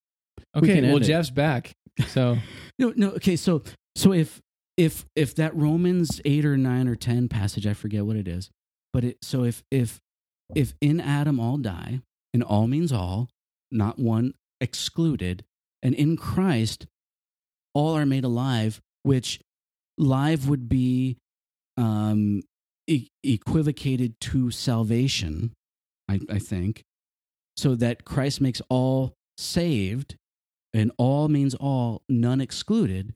Okay, 0.56 0.76
can 0.76 0.84
well 0.84 0.96
end 0.98 1.04
it. 1.06 1.08
Jeff's 1.08 1.32
back, 1.32 1.74
so 2.08 2.38
No, 2.80 2.94
no. 2.96 3.10
Okay, 3.12 3.36
so 3.36 3.64
so 3.96 4.14
if 4.14 4.40
if 4.78 5.06
if 5.16 5.36
that 5.36 5.56
Romans 5.56 6.22
eight 6.26 6.46
or 6.46 6.58
nine 6.58 6.88
or 6.88 6.96
ten 6.96 7.28
passage, 7.28 7.66
I 7.68 7.74
forget 7.74 8.06
what 8.06 8.16
it 8.16 8.28
is, 8.28 8.50
but 8.94 9.04
it 9.04 9.18
so 9.22 9.44
if 9.44 9.64
if 9.72 10.00
if 10.56 10.74
in 10.82 11.00
Adam 11.00 11.40
all 11.40 11.58
die, 11.58 12.02
and 12.34 12.44
all 12.44 12.68
means 12.68 12.92
all, 12.92 13.30
not 13.72 13.98
one 14.00 14.34
excluded, 14.62 15.44
and 15.82 15.94
in 15.96 16.16
Christ 16.18 16.86
all 17.74 17.96
are 17.98 18.06
made 18.06 18.24
alive, 18.24 18.80
which 19.04 19.40
live 19.98 20.50
would 20.50 20.68
be 20.68 21.18
um, 21.78 22.42
e- 22.88 23.10
equivocated 23.24 24.20
to 24.22 24.52
salvation, 24.52 25.54
I, 26.10 26.20
I 26.30 26.40
think, 26.40 26.84
so 27.56 27.76
that 27.76 28.06
Christ 28.06 28.42
makes 28.42 28.62
all 28.70 29.14
saved, 29.38 30.16
and 30.74 30.92
all 30.98 31.28
means 31.28 31.54
all, 31.56 32.02
none 32.10 32.42
excluded. 32.42 33.14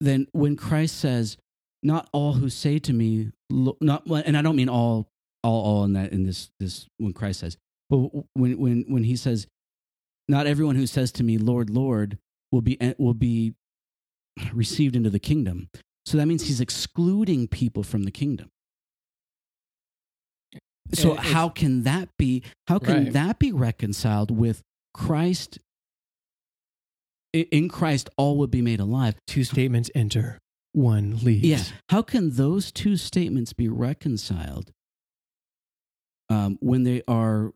Then 0.00 0.26
when 0.32 0.56
Christ 0.56 0.98
says, 0.98 1.36
"Not 1.82 2.08
all 2.12 2.32
who 2.32 2.48
say 2.48 2.78
to 2.80 2.92
me," 2.92 3.32
not 3.50 4.06
and 4.06 4.36
I 4.36 4.42
don't 4.42 4.56
mean 4.56 4.68
all, 4.68 5.08
all, 5.44 5.62
all 5.62 5.84
in 5.84 5.92
that 5.92 6.12
in 6.12 6.24
this 6.24 6.50
this 6.58 6.86
when 6.96 7.12
Christ 7.12 7.40
says, 7.40 7.56
but 7.90 7.98
when 8.34 8.58
when 8.58 8.84
when 8.88 9.04
he 9.04 9.14
says, 9.14 9.46
"Not 10.26 10.46
everyone 10.46 10.76
who 10.76 10.86
says 10.86 11.12
to 11.12 11.22
me, 11.22 11.36
Lord, 11.36 11.68
Lord," 11.68 12.18
will 12.52 12.62
be 12.62 12.76
will 12.98 13.14
be 13.14 13.54
received 14.52 14.96
into 14.96 15.10
the 15.10 15.18
kingdom. 15.18 15.68
So 16.06 16.16
that 16.16 16.26
means 16.26 16.46
he's 16.46 16.60
excluding 16.60 17.46
people 17.48 17.82
from 17.82 18.04
the 18.04 18.10
kingdom. 18.10 18.50
So 20.92 21.12
it's- 21.12 21.32
how 21.32 21.48
can 21.48 21.82
that 21.84 22.08
be? 22.16 22.42
How 22.66 22.78
can 22.78 23.04
Right. 23.04 23.12
that 23.12 23.38
be 23.38 23.52
reconciled 23.52 24.30
with 24.30 24.62
Christ? 24.92 25.58
In 27.32 27.68
Christ, 27.68 28.08
all 28.16 28.38
would 28.38 28.50
be 28.50 28.60
made 28.62 28.80
alive. 28.80 29.14
two 29.28 29.44
statements 29.44 29.88
enter, 29.94 30.40
one 30.72 31.16
leaves. 31.18 31.44
Yeah. 31.46 31.62
How 31.90 32.02
can 32.02 32.30
those 32.30 32.72
two 32.72 32.96
statements 32.96 33.52
be 33.52 33.68
reconciled 33.68 34.72
um, 36.28 36.58
when 36.60 36.82
they 36.82 37.02
are 37.06 37.52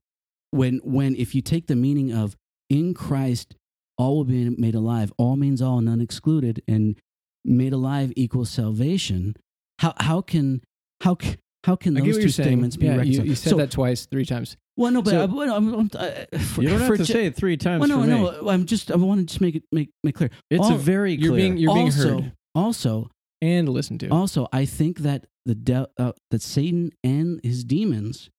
when 0.51 0.79
when 0.85 1.16
if 1.16 1.35
you 1.35 1.43
take 1.43 1.66
the 1.66 1.75
meaning 1.77 2.12
of 2.12 2.37
in 2.69 2.95
Christ 2.95 3.57
all 3.99 4.16
will 4.16 4.25
be 4.25 4.51
made 4.51 4.75
alive, 4.75 5.12
all 5.19 5.37
means 5.37 5.62
all, 5.62 5.81
none 5.81 6.01
excluded, 6.01 6.62
and 6.66 6.97
made 7.45 7.73
alive 7.73 8.12
equals 8.16 8.51
salvation. 8.51 9.35
How 9.81 9.95
how 9.99 10.21
can 10.21 10.62
how 11.03 11.15
can 11.15 11.37
how 11.65 11.77
can 11.77 11.95
those 11.95 12.03
two 12.03 12.21
you're 12.21 12.29
saying. 12.29 12.49
statements 12.49 12.77
be 12.77 12.87
Yeah, 12.87 12.97
reconciled? 12.97 13.27
you 13.29 13.35
said 13.35 13.51
So- 13.51 13.57
that 13.57 13.71
twice, 13.71 14.07
three 14.07 14.25
times. 14.25 14.57
Well, 14.77 14.91
no, 14.91 15.03
but 15.03 15.11
So- 15.11 15.23
I, 15.23 15.25
well, 15.27 15.55
I'm, 15.55 15.73
I'm, 15.75 15.91
I, 15.99 16.37
for, 16.39 16.62
you 16.62 16.69
don't 16.71 16.81
have 16.81 16.91
to 16.97 17.05
ju- 17.05 17.12
say 17.12 17.27
it 17.27 17.37
three 17.37 17.57
times 17.57 17.81
Well, 17.89 18.05
no, 18.05 18.05
no. 18.05 18.49
I'm 18.49 18.66
just 18.66 18.91
I 18.91 18.97
want 18.97 19.21
to 19.21 19.25
just 19.27 19.41
make 19.41 19.55
it 19.55 19.62
make 19.73 19.91
make 20.03 20.15
clear. 20.16 20.31
It's 20.51 20.65
All- 20.65 20.75
a 20.75 20.79
very 20.79 21.16
clear. 21.16 21.29
You're 21.29 21.37
being 21.37 21.57
you're 21.59 21.75
being 21.75 21.87
also, 21.87 22.21
heard 22.23 22.33
Also, 22.57 23.11
and 23.41 23.69
listened 23.69 24.01
to. 24.01 24.09
Also, 24.09 24.49
I 24.53 24.65
think 24.65 24.99
that 25.01 25.27
the 25.47 25.55
de- 25.55 25.89
uh, 25.99 26.12
that 26.33 26.43
Satan 26.43 26.91
and 27.05 27.41
his 27.45 27.62
demons 27.65 28.31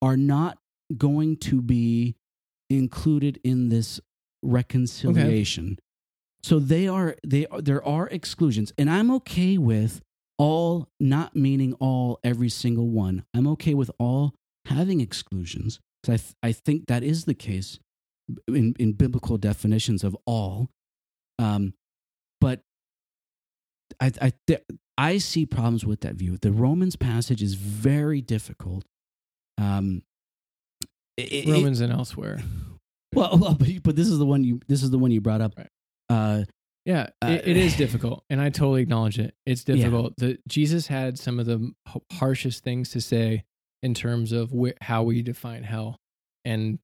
are 0.00 0.16
not 0.16 0.58
going 0.96 1.36
to 1.36 1.62
be 1.62 2.16
included 2.68 3.38
in 3.44 3.68
this 3.68 4.00
reconciliation. 4.42 5.78
So 6.42 6.58
they 6.58 6.88
are 6.88 7.16
they 7.26 7.46
are, 7.46 7.60
there 7.62 7.84
are 7.86 8.08
exclusions, 8.08 8.72
and 8.76 8.90
I'm 8.90 9.10
okay 9.12 9.58
with 9.58 10.00
all 10.38 10.88
not 10.98 11.36
meaning 11.36 11.74
all 11.74 12.18
every 12.24 12.48
single 12.48 12.88
one. 12.88 13.24
I'm 13.32 13.46
okay 13.48 13.74
with 13.74 13.90
all 13.98 14.34
having 14.66 15.00
exclusions 15.00 15.78
because 16.02 16.14
I 16.14 16.16
th- 16.16 16.34
I 16.42 16.52
think 16.52 16.86
that 16.88 17.02
is 17.04 17.26
the 17.26 17.34
case 17.34 17.78
in 18.48 18.74
in 18.78 18.92
biblical 18.94 19.38
definitions 19.38 20.02
of 20.02 20.16
all. 20.26 20.68
Um, 21.38 21.74
but 22.40 22.60
I 24.00 24.10
I 24.20 24.32
th- 24.48 24.62
I 24.98 25.18
see 25.18 25.46
problems 25.46 25.86
with 25.86 26.00
that 26.00 26.16
view. 26.16 26.38
The 26.38 26.50
Romans 26.52 26.96
passage 26.96 27.40
is 27.42 27.54
very 27.54 28.20
difficult. 28.20 28.84
Um, 29.58 30.02
it- 31.16 31.32
it- 31.32 31.48
Romans 31.48 31.80
and 31.80 31.92
elsewhere. 31.92 32.42
Well, 33.14 33.38
well, 33.40 33.54
but, 33.54 33.68
but 33.82 33.96
this 33.96 34.08
is 34.08 34.18
the 34.18 34.26
one 34.26 34.44
you 34.44 34.60
this 34.68 34.82
is 34.82 34.90
the 34.90 34.98
one 34.98 35.10
you 35.10 35.20
brought 35.20 35.40
up. 35.40 35.54
Right. 35.56 35.68
Uh, 36.08 36.44
Yeah, 36.84 37.08
Uh, 37.22 37.28
it, 37.44 37.48
it 37.48 37.56
is 37.56 37.76
difficult, 37.76 38.24
and 38.28 38.40
I 38.40 38.50
totally 38.50 38.82
acknowledge 38.82 39.18
it. 39.18 39.34
It's 39.46 39.64
Yeah. 39.66 39.76
difficult. 39.76 40.14
The 40.18 40.38
Jesus 40.48 40.86
had 40.88 41.18
some 41.18 41.38
of 41.38 41.46
the 41.46 41.70
harshest 42.12 42.64
things 42.64 42.90
to 42.90 43.00
say 43.00 43.44
in 43.82 43.94
terms 43.94 44.32
of 44.32 44.50
wh- 44.50 44.76
how 44.80 45.02
we 45.04 45.22
define 45.22 45.62
hell, 45.62 45.96
and 46.44 46.78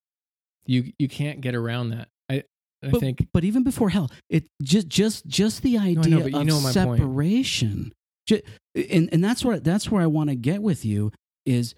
you 0.67 0.93
you 0.99 1.09
can't 1.09 1.41
get 1.41 1.55
around 1.55 1.91
that. 1.91 2.09
I 2.31 2.45
I 2.85 2.91
but, 2.91 3.01
think 3.01 3.27
but 3.33 3.43
even 3.45 3.65
before 3.65 3.89
hell, 3.91 4.11
it 4.31 4.45
just 4.63 4.89
just 4.89 5.27
just 5.27 5.63
the 5.63 5.79
idea 5.79 6.21
but 6.21 6.31
you 6.33 6.39
of 6.41 6.47
know 6.47 6.59
separation. 6.61 7.93
Ju- 8.27 8.43
and 8.75 9.09
and 9.13 9.25
that's 9.25 9.45
where 9.45 9.59
that's 9.59 9.91
where 9.91 10.03
I 10.03 10.07
want 10.07 10.31
to 10.31 10.37
get 10.37 10.63
with 10.63 10.85
you 10.85 11.11
is 11.47 11.75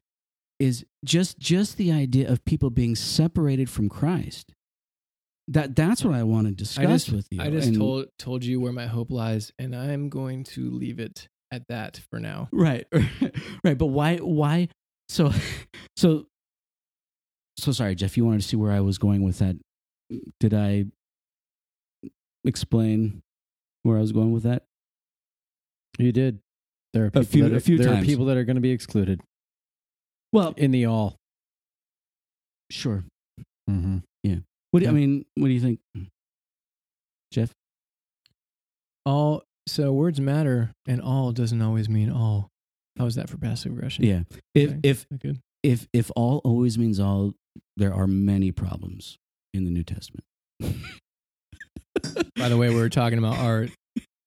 is 0.61 0.85
just 1.05 1.39
just 1.41 1.77
the 1.79 1.91
idea 1.91 2.31
of 2.31 2.45
people 2.45 2.71
being 2.71 2.95
separated 2.95 3.69
from 3.69 3.89
Christ. 3.89 4.53
That 5.49 5.75
that's 5.75 6.05
what 6.05 6.15
I 6.15 6.23
want 6.23 6.47
to 6.47 6.53
discuss 6.53 7.07
just 7.07 7.13
with 7.13 7.27
you. 7.33 7.41
I 7.43 7.51
just 7.51 7.69
And- 7.69 7.77
told 7.79 8.07
told 8.19 8.45
you 8.45 8.61
where 8.61 8.73
my 8.73 8.87
hope 8.87 9.11
lies, 9.11 9.53
and 9.59 9.75
I'm 9.75 10.09
going 10.09 10.45
to 10.45 10.71
leave 10.71 11.01
it 11.01 11.27
at 11.51 11.67
that 11.69 12.01
for 12.11 12.21
now. 12.21 12.49
right 12.53 12.87
right 13.65 13.77
but 13.77 13.87
why 13.87 14.19
why 14.19 14.69
so 15.09 15.33
so 15.97 16.27
so 17.59 17.73
sorry 17.73 17.97
jeff 17.97 18.17
you 18.17 18.25
wanted 18.25 18.41
to 18.41 18.47
see 18.47 18.55
where 18.57 18.71
i 18.71 18.79
was 18.79 18.99
going 18.99 19.23
with 19.25 19.41
that 19.41 19.57
did 20.39 20.55
i 20.55 20.85
explain 22.45 23.23
where 23.83 23.97
i 23.97 24.01
was 24.01 24.13
going 24.13 24.33
with 24.33 24.45
that 24.45 24.65
you 25.99 26.13
did. 26.13 26.39
There 26.95 27.05
are 27.07 27.11
people 27.11 27.25
few- 27.25 27.43
that 27.43 27.53
are, 27.53 27.57
a 27.57 27.61
few 27.61 27.77
there 27.79 27.89
times. 27.89 28.05
are 28.05 28.07
people 28.07 28.25
that 28.27 28.37
are 28.37 28.45
going 28.45 28.55
to 28.57 28.61
be 28.63 28.71
excluded 28.71 29.21
well 30.33 30.55
in 30.57 30.71
the 30.71 30.87
all. 30.87 31.17
sure 32.71 33.05
Mm-hmm. 33.69 33.99
Yeah. 34.25 34.37
What 34.73 34.81
do, 34.83 34.89
i 34.89 34.91
mean 34.93 35.25
what 35.37 35.47
do 35.47 35.53
you 35.53 35.61
think 35.61 35.79
jeff 37.33 37.53
All 39.07 39.43
so 39.69 39.93
words 39.93 40.21
matter, 40.21 40.73
and 40.89 41.01
all 41.01 41.31
doesn't 41.33 41.63
always 41.63 41.89
mean 41.89 42.11
all. 42.11 42.49
How 42.99 43.07
is 43.07 43.15
that 43.15 43.29
for 43.29 43.37
passive 43.39 43.73
aggression? 43.73 44.05
yeah 44.05 44.23
if 44.55 44.71
Okay. 44.71 44.81
if 44.83 45.07
good. 45.21 45.39
if 45.63 45.87
if 45.93 46.11
all 46.17 46.41
always 46.45 46.77
means 46.79 46.99
all 46.99 47.35
there 47.77 47.95
are 47.95 48.07
many 48.09 48.51
problems 48.51 49.17
in 49.55 49.65
the 49.65 49.71
new 49.71 49.85
testament 49.85 50.25
By 52.37 52.49
the 52.49 52.57
way, 52.57 52.69
we 52.71 52.77
were 52.77 52.89
talking 52.89 53.19
about 53.19 53.39
our 53.39 53.69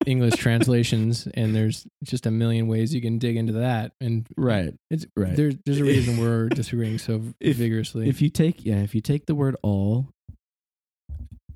English 0.06 0.36
translations, 0.36 1.28
and 1.34 1.56
there's 1.56 1.86
just 2.04 2.26
a 2.26 2.32
million 2.32 2.68
ways 2.68 2.94
you 2.94 3.02
can 3.02 3.18
dig 3.20 3.36
into 3.38 3.54
that, 3.54 3.94
and 4.02 4.28
right. 4.38 4.74
it's 4.90 5.06
Right. 5.16 5.36
There's 5.36 5.56
there's 5.66 5.80
a 5.80 5.84
reason 5.84 6.18
we're 6.20 6.50
disagreeing 6.50 6.98
so 6.98 7.22
If- 7.40 7.58
vigorously. 7.58 8.10
if 8.10 8.22
you 8.22 8.30
take 8.30 8.66
yeah 8.66 8.78
if 8.78 8.94
you 8.96 9.02
take 9.02 9.26
the 9.26 9.36
word 9.36 9.56
all 9.64 10.08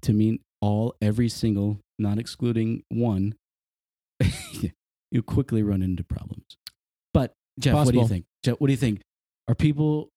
to 0.02 0.14
mean 0.14 0.40
all 0.62 0.96
every 1.02 1.30
single 1.30 1.80
not 2.00 2.20
excluding 2.20 2.84
one 2.90 3.36
you 5.12 5.24
quickly 5.24 5.64
run 5.64 5.82
into 5.82 6.04
problems. 6.04 6.58
But 7.14 7.34
jeff 7.60 7.74
what 7.76 7.92
do 7.92 8.00
you 8.00 8.08
think? 8.08 8.26
Jeff 8.44 8.60
what 8.60 8.68
do 8.68 8.74
you 8.74 8.78
think? 8.78 9.02
Are 9.48 9.56
people 9.56 10.10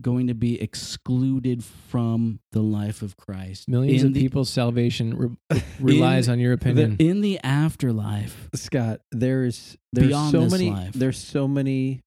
going 0.00 0.28
to 0.28 0.34
be 0.34 0.60
excluded 0.60 1.64
from 1.64 2.38
the 2.52 2.60
life 2.62 3.02
of 3.02 3.16
christ 3.16 3.68
Millions 3.68 4.02
in 4.02 4.08
of 4.08 4.14
the, 4.14 4.20
people's 4.20 4.48
salvation 4.50 5.36
re- 5.50 5.62
relies 5.80 6.28
In 6.28 6.32
on 6.34 6.38
your 6.38 6.52
opinion. 6.52 6.96
the, 6.96 7.08
in 7.08 7.20
the 7.20 7.40
afterlife 7.42 8.48
Scott, 8.54 9.00
there's 9.10 9.76
there's 9.92 10.08
Beyond 10.08 10.30
so 10.30 10.40
this 10.42 10.52
many 10.52 10.70
life. 10.70 10.92
there's 10.94 11.18
so 11.18 11.48
many 11.48 12.00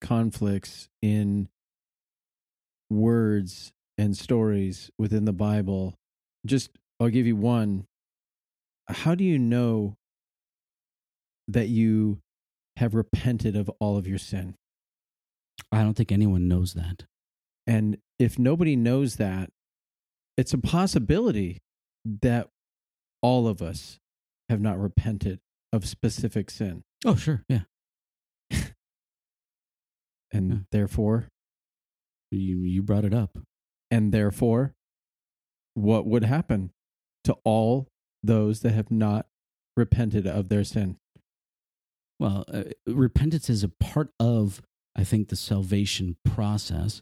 conflicts 0.00 0.88
in 1.02 1.48
words 2.90 3.72
and 3.98 4.16
stories 4.16 4.90
within 4.98 5.24
the 5.24 5.32
Bible. 5.32 5.94
Just 6.46 6.70
I'll 7.00 7.08
give 7.08 7.26
you 7.26 7.36
one. 7.36 7.84
How 8.88 9.14
do 9.14 9.24
you 9.24 9.38
know 9.38 9.96
that 11.48 11.68
you 11.68 12.20
have 12.76 12.94
repented 12.94 13.56
of 13.56 13.68
all 13.80 13.96
of 13.98 14.06
your 14.06 14.18
sin? 14.18 14.54
i 15.72 15.82
don't 15.82 15.94
think 15.94 16.12
anyone 16.12 16.46
knows 16.46 16.74
that 16.74 17.04
And 17.68 17.98
if 18.18 18.38
nobody 18.38 18.74
knows 18.76 19.16
that, 19.16 19.50
it's 20.36 20.52
a 20.54 20.58
possibility 20.58 21.58
that 22.22 22.48
all 23.22 23.46
of 23.46 23.60
us 23.62 23.98
have 24.48 24.60
not 24.60 24.80
repented 24.80 25.38
of 25.72 25.86
specific 25.86 26.48
sin. 26.50 26.82
oh 27.04 27.14
sure 27.14 27.44
yeah 27.48 27.60
And 30.32 30.50
Yeah. 30.52 30.58
therefore, 30.72 31.28
you 32.30 32.60
you 32.62 32.82
brought 32.82 33.04
it 33.04 33.14
up 33.14 33.38
and 33.90 34.12
therefore, 34.12 34.74
what 35.74 36.06
would 36.06 36.24
happen 36.24 36.72
to 37.24 37.34
all 37.44 37.88
those 38.22 38.60
that 38.60 38.72
have 38.72 38.90
not 38.90 39.26
repented 39.76 40.26
of 40.26 40.48
their 40.48 40.64
sin? 40.64 40.98
well, 42.20 42.44
uh, 42.52 42.64
repentance 42.86 43.48
is 43.48 43.62
a 43.62 43.68
part 43.68 44.10
of, 44.18 44.60
I 44.96 45.04
think, 45.04 45.28
the 45.28 45.36
salvation 45.36 46.16
process. 46.24 47.00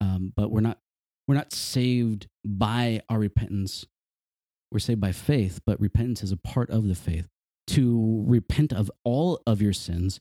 Um, 0.00 0.32
but 0.36 0.50
we're 0.50 0.60
not 0.60 0.78
we're 1.26 1.34
not 1.36 1.52
saved 1.52 2.26
by 2.44 3.00
our 3.08 3.18
repentance. 3.18 3.86
We're 4.72 4.78
saved 4.80 5.00
by 5.00 5.12
faith, 5.12 5.60
but 5.64 5.80
repentance 5.80 6.22
is 6.22 6.32
a 6.32 6.36
part 6.36 6.70
of 6.70 6.88
the 6.88 6.94
faith. 6.94 7.28
To 7.68 8.24
repent 8.26 8.72
of 8.72 8.90
all 9.04 9.40
of 9.46 9.62
your 9.62 9.72
sins, 9.72 10.20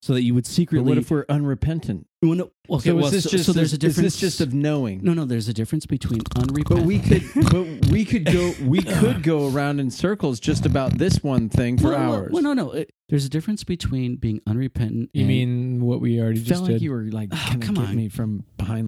so 0.00 0.14
that 0.14 0.22
you 0.22 0.32
would 0.32 0.44
But 0.44 0.50
secretly. 0.50 0.88
what 0.88 0.96
if 0.96 1.10
we're 1.10 1.26
unrepentant? 1.28 2.06
Well, 2.22 2.34
no, 2.34 2.50
okay, 2.70 2.88
so 2.90 2.96
well, 2.96 3.10
this 3.10 3.24
so, 3.24 3.30
just 3.30 3.44
so 3.44 3.52
there's 3.52 3.74
a 3.74 3.78
difference. 3.78 3.98
is 3.98 4.12
this 4.14 4.16
just 4.20 4.40
of 4.40 4.54
knowing? 4.54 5.00
no, 5.02 5.12
no. 5.12 5.26
There's 5.26 5.48
a 5.48 5.52
difference 5.52 5.84
between 5.84 6.20
unrepentant. 6.36 6.68
But 6.80 6.86
we 6.86 6.98
could, 6.98 7.22
but 7.50 7.90
we 7.90 8.04
could 8.06 8.24
go, 8.24 8.54
we 8.64 8.80
could 8.82 9.22
go 9.22 9.50
around 9.52 9.78
in 9.80 9.90
circles 9.90 10.40
just 10.40 10.64
about 10.64 10.96
this 10.96 11.22
one 11.22 11.50
thing 11.50 11.76
for 11.76 11.90
well, 11.90 11.98
well, 11.98 12.12
hours. 12.14 12.32
Well, 12.32 12.42
no, 12.42 12.54
no. 12.54 12.70
It- 12.72 12.90
there's 13.10 13.26
a 13.26 13.28
difference 13.28 13.62
between 13.64 14.16
being 14.16 14.40
unrepentant. 14.46 15.10
You 15.12 15.20
and- 15.22 15.28
mean 15.28 15.80
what 15.84 16.00
we 16.00 16.18
already 16.18 16.38
Felt 16.38 16.48
just 16.48 16.62
like 16.62 16.70
did? 16.74 16.82
you 16.82 16.92
were 16.92 17.02
like, 17.04 17.28
Oh, 17.32 17.56
come 17.60 17.76
on. 17.76 17.94
me 17.94 18.08
from 18.08 18.44
behind. 18.56 18.86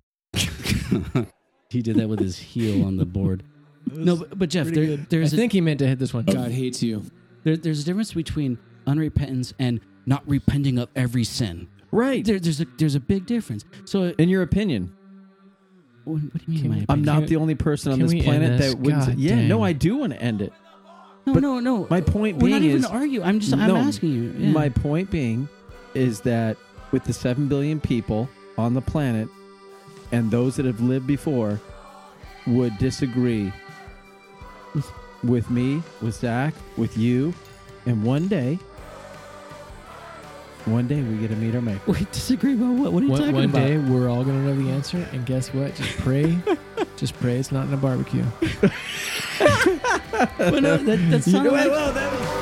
he 1.71 1.83
did 1.83 1.97
that 1.97 2.09
with 2.09 2.21
his 2.21 2.39
heel 2.39 2.85
on 2.85 2.97
the 2.97 3.05
board. 3.05 3.43
No, 3.91 4.17
but, 4.17 4.39
but 4.39 4.49
Jeff, 4.51 4.69
there, 4.69 4.93
I 4.95 5.07
there's 5.09 5.33
a, 5.33 5.37
think 5.37 5.53
he 5.53 5.61
meant 5.61 5.81
to 5.81 5.87
hit 5.87 5.99
this 5.99 6.15
one. 6.15 6.25
God 6.25 6.51
hates 6.51 6.83
you. 6.83 7.03
there, 7.45 7.57
there's 7.57 7.81
a 7.83 7.85
difference 7.85 8.13
between 8.13 8.59
unrepentance 8.87 9.53
and 9.59 9.81
not 10.07 10.23
repenting 10.29 10.79
of 10.79 10.89
every 10.95 11.25
sin. 11.25 11.69
Right. 11.91 12.25
There, 12.25 12.39
there's 12.39 12.61
a 12.61 12.67
there's 12.79 12.95
a 12.95 13.01
big 13.01 13.27
difference. 13.27 13.65
So, 13.85 14.05
uh, 14.05 14.13
In 14.19 14.29
your 14.29 14.43
opinion, 14.43 14.95
what, 16.05 16.23
what 16.23 16.47
do 16.47 16.53
you 16.53 16.63
mean? 16.63 16.71
My 16.71 16.77
we- 16.77 16.81
I'm 16.89 17.01
opinion? 17.01 17.21
not 17.21 17.27
the 17.29 17.37
only 17.37 17.55
person 17.55 17.93
on 17.93 17.99
can 17.99 18.07
this 18.07 18.13
we 18.15 18.21
end 18.21 18.27
planet 18.27 18.59
this? 18.59 18.73
that 18.75 18.81
wouldn't. 18.81 19.07
God 19.07 19.19
yeah, 19.19 19.35
dang. 19.37 19.49
no, 19.49 19.63
I 19.63 19.73
do 19.73 19.97
want 19.97 20.13
to 20.13 20.23
end 20.23 20.41
it. 20.43 20.53
no, 21.27 21.35
but 21.35 21.43
no, 21.43 21.61
no. 21.61 21.87
My 21.91 22.01
point 22.01 22.37
We're 22.39 22.49
being 22.49 22.53
not 22.53 22.63
even 22.63 22.77
is, 22.79 22.87
arguing. 22.87 23.27
I'm 23.27 23.41
just 23.41 23.53
I'm 23.53 23.67
No, 23.69 23.77
asking 23.77 24.13
you. 24.13 24.35
Yeah. 24.39 24.51
my 24.53 24.69
point 24.69 25.11
being, 25.11 25.49
is 25.95 26.21
that 26.23 26.57
with 26.93 27.05
the 27.05 27.13
seven 27.13 27.47
billion 27.49 27.79
people 27.81 28.29
on 28.57 28.75
the 28.75 28.81
planet, 28.83 29.29
and 30.13 30.31
those 30.31 30.57
that 30.57 30.67
have 30.67 30.81
lived 30.81 31.07
before, 31.07 31.61
would 32.47 32.77
disagree 32.79 33.53
with, 34.75 34.91
with 35.25 35.51
me, 35.51 35.83
with 36.01 36.15
Zack, 36.15 36.55
with 36.77 36.97
you, 36.99 37.33
and 37.87 38.03
one 38.05 38.29
day, 38.29 38.59
one 40.65 40.87
day 40.87 41.03
we 41.03 41.17
get 41.19 41.31
to 41.31 41.37
meet 41.37 41.55
our 41.57 41.61
maker. 41.61 41.81
we 41.91 42.05
disagree 42.13 42.55
about 42.55 42.75
what? 42.75 42.93
What 42.93 43.03
are 43.03 43.07
you 43.07 43.11
One, 43.13 43.21
talking 43.21 43.35
one 43.35 43.45
about? 43.47 43.67
day 43.67 43.79
we're 43.79 44.09
all 44.09 44.23
gonna 44.25 44.43
know 44.45 44.55
the 44.55 44.71
answer, 44.71 45.05
and 45.13 45.27
guess 45.27 45.53
what? 45.53 45.75
Just 45.75 45.97
pray, 45.99 46.39
just 46.97 47.15
pray. 47.15 47.37
It's 47.39 47.51
not 47.51 47.67
in 47.67 47.75
a 47.75 47.77
barbecue. 47.77 48.25
Well, 50.39 50.61
no, 50.61 50.77
that, 50.77 51.07
that's 51.11 51.27
You 51.29 51.33
not 51.33 51.45
know 51.45 51.51
like, 51.53 51.69
what? 51.69 51.71
Well, 51.71 51.93
that- 51.93 52.42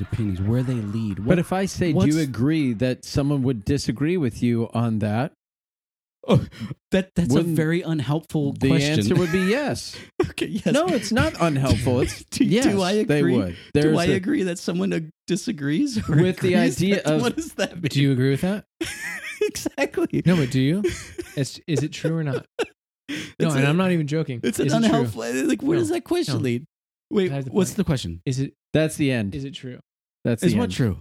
opinions, 0.00 0.40
where 0.40 0.62
they 0.62 0.74
lead. 0.74 1.18
What, 1.20 1.28
But 1.28 1.38
if 1.38 1.52
I 1.52 1.66
say, 1.66 1.92
do 1.92 2.06
you 2.06 2.18
agree 2.20 2.72
that 2.74 3.04
someone 3.04 3.42
would 3.42 3.64
disagree 3.64 4.16
with 4.16 4.42
you 4.42 4.68
on 4.74 4.98
that? 5.00 5.32
that 6.90 7.10
that's 7.14 7.30
a 7.30 7.34
wouldn't- 7.34 7.54
very 7.54 7.82
unhelpful 7.82 8.54
The 8.54 8.68
question. 8.68 8.98
answer 9.00 9.14
would 9.14 9.30
be 9.30 9.40
yes. 9.40 9.94
okay, 10.30 10.46
yes. 10.46 10.66
No, 10.72 10.86
it's 10.86 11.12
not 11.12 11.34
unhelpful. 11.38 12.00
It's 12.00 12.24
Do- 12.30 12.38
do 12.38 12.44
yes, 12.46 12.66
I 12.80 13.04
They 13.04 13.18
agree? 13.18 13.36
would. 13.36 13.56
Do 13.74 13.80
There's 13.82 13.98
I 13.98 14.04
a- 14.06 14.12
agree 14.14 14.42
that 14.44 14.58
someone 14.58 14.92
uh, 14.94 15.00
disagrees 15.26 15.98
or 16.08 16.16
With 16.16 16.38
the 16.40 16.56
idea 16.68 16.96
That's- 16.96 17.12
of- 17.12 17.20
what 17.20 17.36
does 17.36 17.52
that 17.54 17.74
mean? 17.74 17.88
Do 17.90 18.00
you 18.00 18.12
agree 18.12 18.30
with 18.30 18.40
that? 18.40 18.64
exactly? 19.42 20.22
No, 20.24 20.36
but 20.36 20.50
do 20.50 20.60
you? 20.60 20.82
It's, 21.36 21.60
is 21.66 21.82
it 21.82 21.92
true 21.92 22.16
or 22.16 22.24
not? 22.24 22.46
No, 22.58 22.66
It's 23.48 23.54
and 23.54 23.64
a- 23.64 23.68
I'm 23.68 23.76
not 23.76 23.90
even 23.92 24.06
joking. 24.06 24.40
It's 24.42 24.58
an 24.58 24.66
is 24.68 24.72
it 24.72 24.78
true? 24.78 24.86
unhelpful. 24.86 25.46
Like, 25.46 25.62
where 25.62 25.76
No, 25.76 25.80
does 25.82 25.90
that 25.90 26.04
question 26.04 26.36
no. 26.36 26.40
lead? 26.40 26.64
Wait, 27.10 27.28
the 27.28 27.50
what's 27.50 27.74
the 27.74 27.84
question? 27.84 28.22
Is 28.24 28.40
it 28.40 28.54
That's 28.74 28.96
the 28.96 29.10
end. 29.10 29.34
is 29.34 29.44
it 29.46 29.52
true? 29.54 29.78
That's 30.24 30.42
Is 30.42 30.52
the 30.52 30.58
what 30.58 30.64
end. 30.64 30.72
true? 30.74 30.98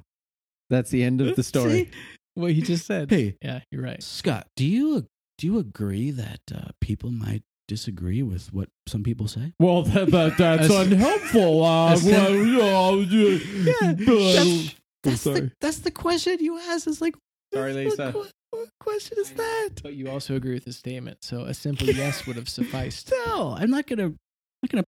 That's 0.69 0.89
the 0.89 1.03
end 1.03 1.19
of 1.19 1.35
the 1.35 1.43
story. 1.53 1.71
See? 1.85 1.89
What 2.35 2.51
he 2.53 2.61
just 2.61 2.85
said. 2.85 3.09
Hey, 3.11 3.35
Yeah, 3.41 3.59
you're 3.71 3.83
right. 3.83 4.01
Scott, 4.01 4.47
do 4.55 4.65
you 4.65 5.07
do 5.37 5.47
you 5.47 5.59
agree 5.59 6.11
that 6.11 6.39
uh, 6.55 6.69
people 6.79 7.11
might 7.11 7.43
disagree 7.67 8.21
with 8.23 8.53
what 8.53 8.69
some 8.87 9.03
people 9.03 9.27
say? 9.27 9.53
Well, 9.59 9.83
that, 9.83 10.09
that, 10.11 10.37
that's 10.37 10.69
A 10.69 10.73
s- 10.73 10.87
unhelpful. 10.87 11.63
Uh, 11.65 11.95
a 11.95 11.99
well, 12.05 13.01
you 13.01 13.39
Yeah, 13.65 13.93
but- 14.05 14.73
That's 15.03 15.23
the 15.25 15.51
that's 15.59 15.79
the 15.79 15.91
question 15.91 16.37
you 16.39 16.57
ask. 16.59 16.87
It's 16.87 17.01
like, 17.01 17.15
Sorry, 17.53 17.73
Lisa. 17.73 18.11
What, 18.11 18.31
what 18.51 18.69
question 18.79 19.17
is 19.19 19.31
that? 19.31 19.69
But 19.83 19.95
you 19.95 20.09
also 20.09 20.35
agree 20.35 20.53
with 20.53 20.63
his 20.63 20.77
statement, 20.77 21.17
so 21.25 21.41
a 21.41 21.53
simple 21.53 21.87
yes 21.89 22.25
would 22.25 22.37
have 22.37 22.47
sufficed. 22.47 23.11
No, 23.25 23.53
I'm 23.59 23.69
not 23.69 23.85
gonna 23.85 24.05
I'm 24.05 24.17
not 24.63 24.69
gonna 24.71 24.83